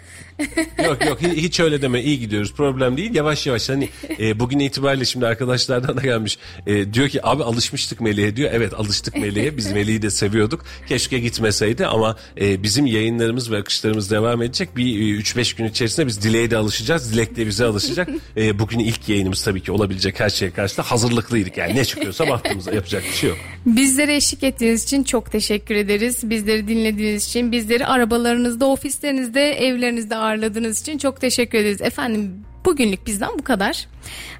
Yok 0.84 1.04
yok 1.06 1.22
hi- 1.22 1.36
hiç 1.36 1.60
öyle 1.60 1.82
deme 1.82 2.02
iyi 2.02 2.18
gidiyoruz 2.18 2.54
problem 2.54 2.96
değil. 2.96 3.14
Yavaş 3.14 3.46
yavaş 3.46 3.68
hani 3.68 3.88
e, 4.20 4.40
bugün 4.40 4.58
itibariyle 4.58 5.04
şimdi 5.04 5.26
arkadaşlardan 5.26 5.96
da 5.96 6.00
gelmiş 6.00 6.38
E, 6.66 6.94
diyor 6.94 7.08
ki 7.08 7.26
abi 7.26 7.42
alışmıştık 7.44 8.00
Melih'e 8.00 8.36
diyor. 8.36 8.50
Evet 8.52 8.74
alıştık 8.74 9.16
Melih'e 9.16 9.56
biz 9.56 9.72
Melih'i 9.72 10.02
de 10.02 10.10
seviyorduk. 10.10 10.64
Keşke 10.88 11.18
gitmeseydi 11.18 11.86
ama 11.86 12.16
e, 12.40 12.62
bizim 12.62 12.86
yayınlarımız 12.86 13.50
ve 13.50 13.56
akışlarımız 13.56 14.10
devam 14.10 14.42
edecek. 14.42 14.76
Bir 14.76 14.84
e, 15.16 15.20
3-5 15.20 15.56
gün 15.56 15.64
içerisinde 15.64 16.06
biz 16.06 16.22
Dilek'e 16.22 16.50
de 16.50 16.56
alışacağız 16.56 17.12
Dilek 17.12 17.36
de 17.36 17.46
bize 17.46 17.64
alışacak. 17.64 18.08
E, 18.36 18.58
bugün 18.58 18.78
ilk 18.78 19.08
yayınımız 19.08 19.44
tabii 19.44 19.60
ki 19.62 19.72
olabilecek 19.72 20.20
her 20.20 20.28
şeye 20.30 20.50
karşı 20.50 20.76
da 20.76 20.82
hazırlıklıydık. 20.82 21.56
Yani 21.56 21.74
ne 21.74 21.84
çıkıyorsa 21.84 22.28
baktığımızda 22.28 22.72
yapacak 22.74 23.02
bir 23.04 23.16
şey 23.16 23.28
yok. 23.30 23.38
Bizlere 23.66 24.16
eşlik 24.16 24.42
ettiğiniz 24.42 24.84
için 24.84 25.04
çok 25.04 25.32
teşekkür 25.32 25.74
ederiz. 25.74 26.30
Bizleri 26.30 26.68
dinlediğiniz 26.68 27.26
için, 27.28 27.52
bizleri 27.52 27.86
arabalarınızda, 27.86 28.66
ofislerinizde, 28.66 29.40
evlerinizde 29.52 30.16
ağırladığınız 30.26 30.80
için 30.80 30.98
çok 30.98 31.20
teşekkür 31.20 31.58
ederiz. 31.58 31.82
Efendim 31.82 32.44
bugünlük 32.64 33.06
bizden 33.06 33.30
bu 33.38 33.44
kadar. 33.44 33.86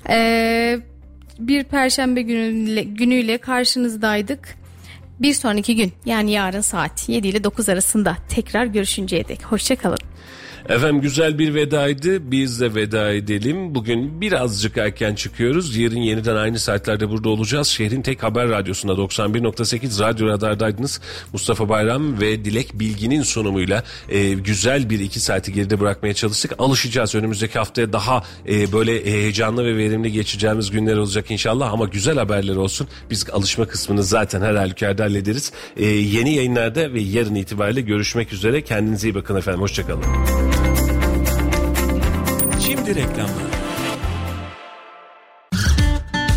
Ee, 0.08 0.78
bir 1.38 1.64
perşembe 1.64 2.22
günüyle, 2.22 2.82
günüyle 2.82 3.38
karşınızdaydık. 3.38 4.56
Bir 5.20 5.34
sonraki 5.34 5.76
gün 5.76 5.92
yani 6.04 6.32
yarın 6.32 6.60
saat 6.60 7.08
7 7.08 7.28
ile 7.28 7.44
9 7.44 7.68
arasında 7.68 8.16
tekrar 8.28 8.66
görüşünceye 8.66 9.28
dek. 9.28 9.44
Hoşçakalın. 9.44 9.98
Efendim 10.68 11.00
güzel 11.00 11.38
bir 11.38 11.54
vedaydı. 11.54 12.30
Biz 12.30 12.60
de 12.60 12.74
veda 12.74 13.12
edelim. 13.12 13.74
Bugün 13.74 14.20
birazcık 14.20 14.76
erken 14.76 15.14
çıkıyoruz. 15.14 15.76
Yarın 15.76 15.96
yeniden 15.96 16.36
aynı 16.36 16.58
saatlerde 16.58 17.10
burada 17.10 17.28
olacağız. 17.28 17.68
Şehrin 17.68 18.02
tek 18.02 18.22
haber 18.22 18.48
radyosunda 18.48 18.92
91.8 18.92 20.00
Radyo 20.02 20.26
Radar'daydınız. 20.26 21.00
Mustafa 21.32 21.68
Bayram 21.68 22.20
ve 22.20 22.44
Dilek 22.44 22.80
Bilgin'in 22.80 23.22
sunumuyla 23.22 23.84
e, 24.08 24.32
güzel 24.32 24.90
bir 24.90 25.00
iki 25.00 25.20
saati 25.20 25.52
geride 25.52 25.80
bırakmaya 25.80 26.14
çalıştık. 26.14 26.52
Alışacağız. 26.58 27.14
Önümüzdeki 27.14 27.58
haftaya 27.58 27.92
daha 27.92 28.22
e, 28.48 28.72
böyle 28.72 29.04
heyecanlı 29.04 29.64
ve 29.64 29.76
verimli 29.76 30.12
geçeceğimiz 30.12 30.70
günler 30.70 30.96
olacak 30.96 31.30
inşallah. 31.30 31.72
Ama 31.72 31.84
güzel 31.84 32.16
haberler 32.18 32.56
olsun. 32.56 32.88
Biz 33.10 33.26
alışma 33.32 33.66
kısmını 33.66 34.02
zaten 34.02 34.42
her 34.42 34.54
halükarda 34.54 35.04
hallederiz. 35.04 35.52
E, 35.76 35.86
yeni 35.86 36.34
yayınlarda 36.34 36.92
ve 36.92 37.00
yarın 37.00 37.34
itibariyle 37.34 37.80
görüşmek 37.80 38.32
üzere. 38.32 38.62
Kendinize 38.62 39.08
iyi 39.08 39.14
bakın 39.14 39.36
efendim. 39.36 39.60
Hoşçakalın. 39.60 40.55
Şimdi 42.76 42.94
reklamlar. 42.94 43.46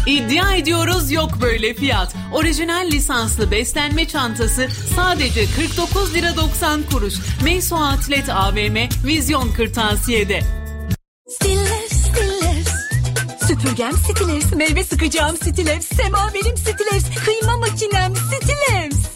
İddia 0.07 0.56
ediyoruz 0.56 1.11
yok 1.11 1.32
böyle 1.41 1.74
fiyat. 1.74 2.16
Orijinal 2.34 2.88
lisanslı 2.91 3.52
beslenme 3.52 4.07
çantası 4.07 4.68
sadece 4.95 5.45
49 5.45 6.14
lira 6.14 6.36
90 6.36 6.84
kuruş. 6.84 7.14
Meyso 7.44 7.76
Atlet 7.76 8.30
AVM 8.30 8.78
Vizyon 9.06 9.52
Kırtasiye'de. 9.53 10.41
Stillers, 11.30 11.91
Stillers. 11.91 12.70
Süpürgem 13.48 13.94
Stillers, 13.94 14.53
meyve 14.53 14.84
sıkacağım 14.84 15.36
Stillers, 15.38 15.86
semaverim 15.86 16.57
Stillers, 16.57 17.26
kıyma 17.26 17.57
makinem 17.57 18.14
Stillers. 18.16 19.10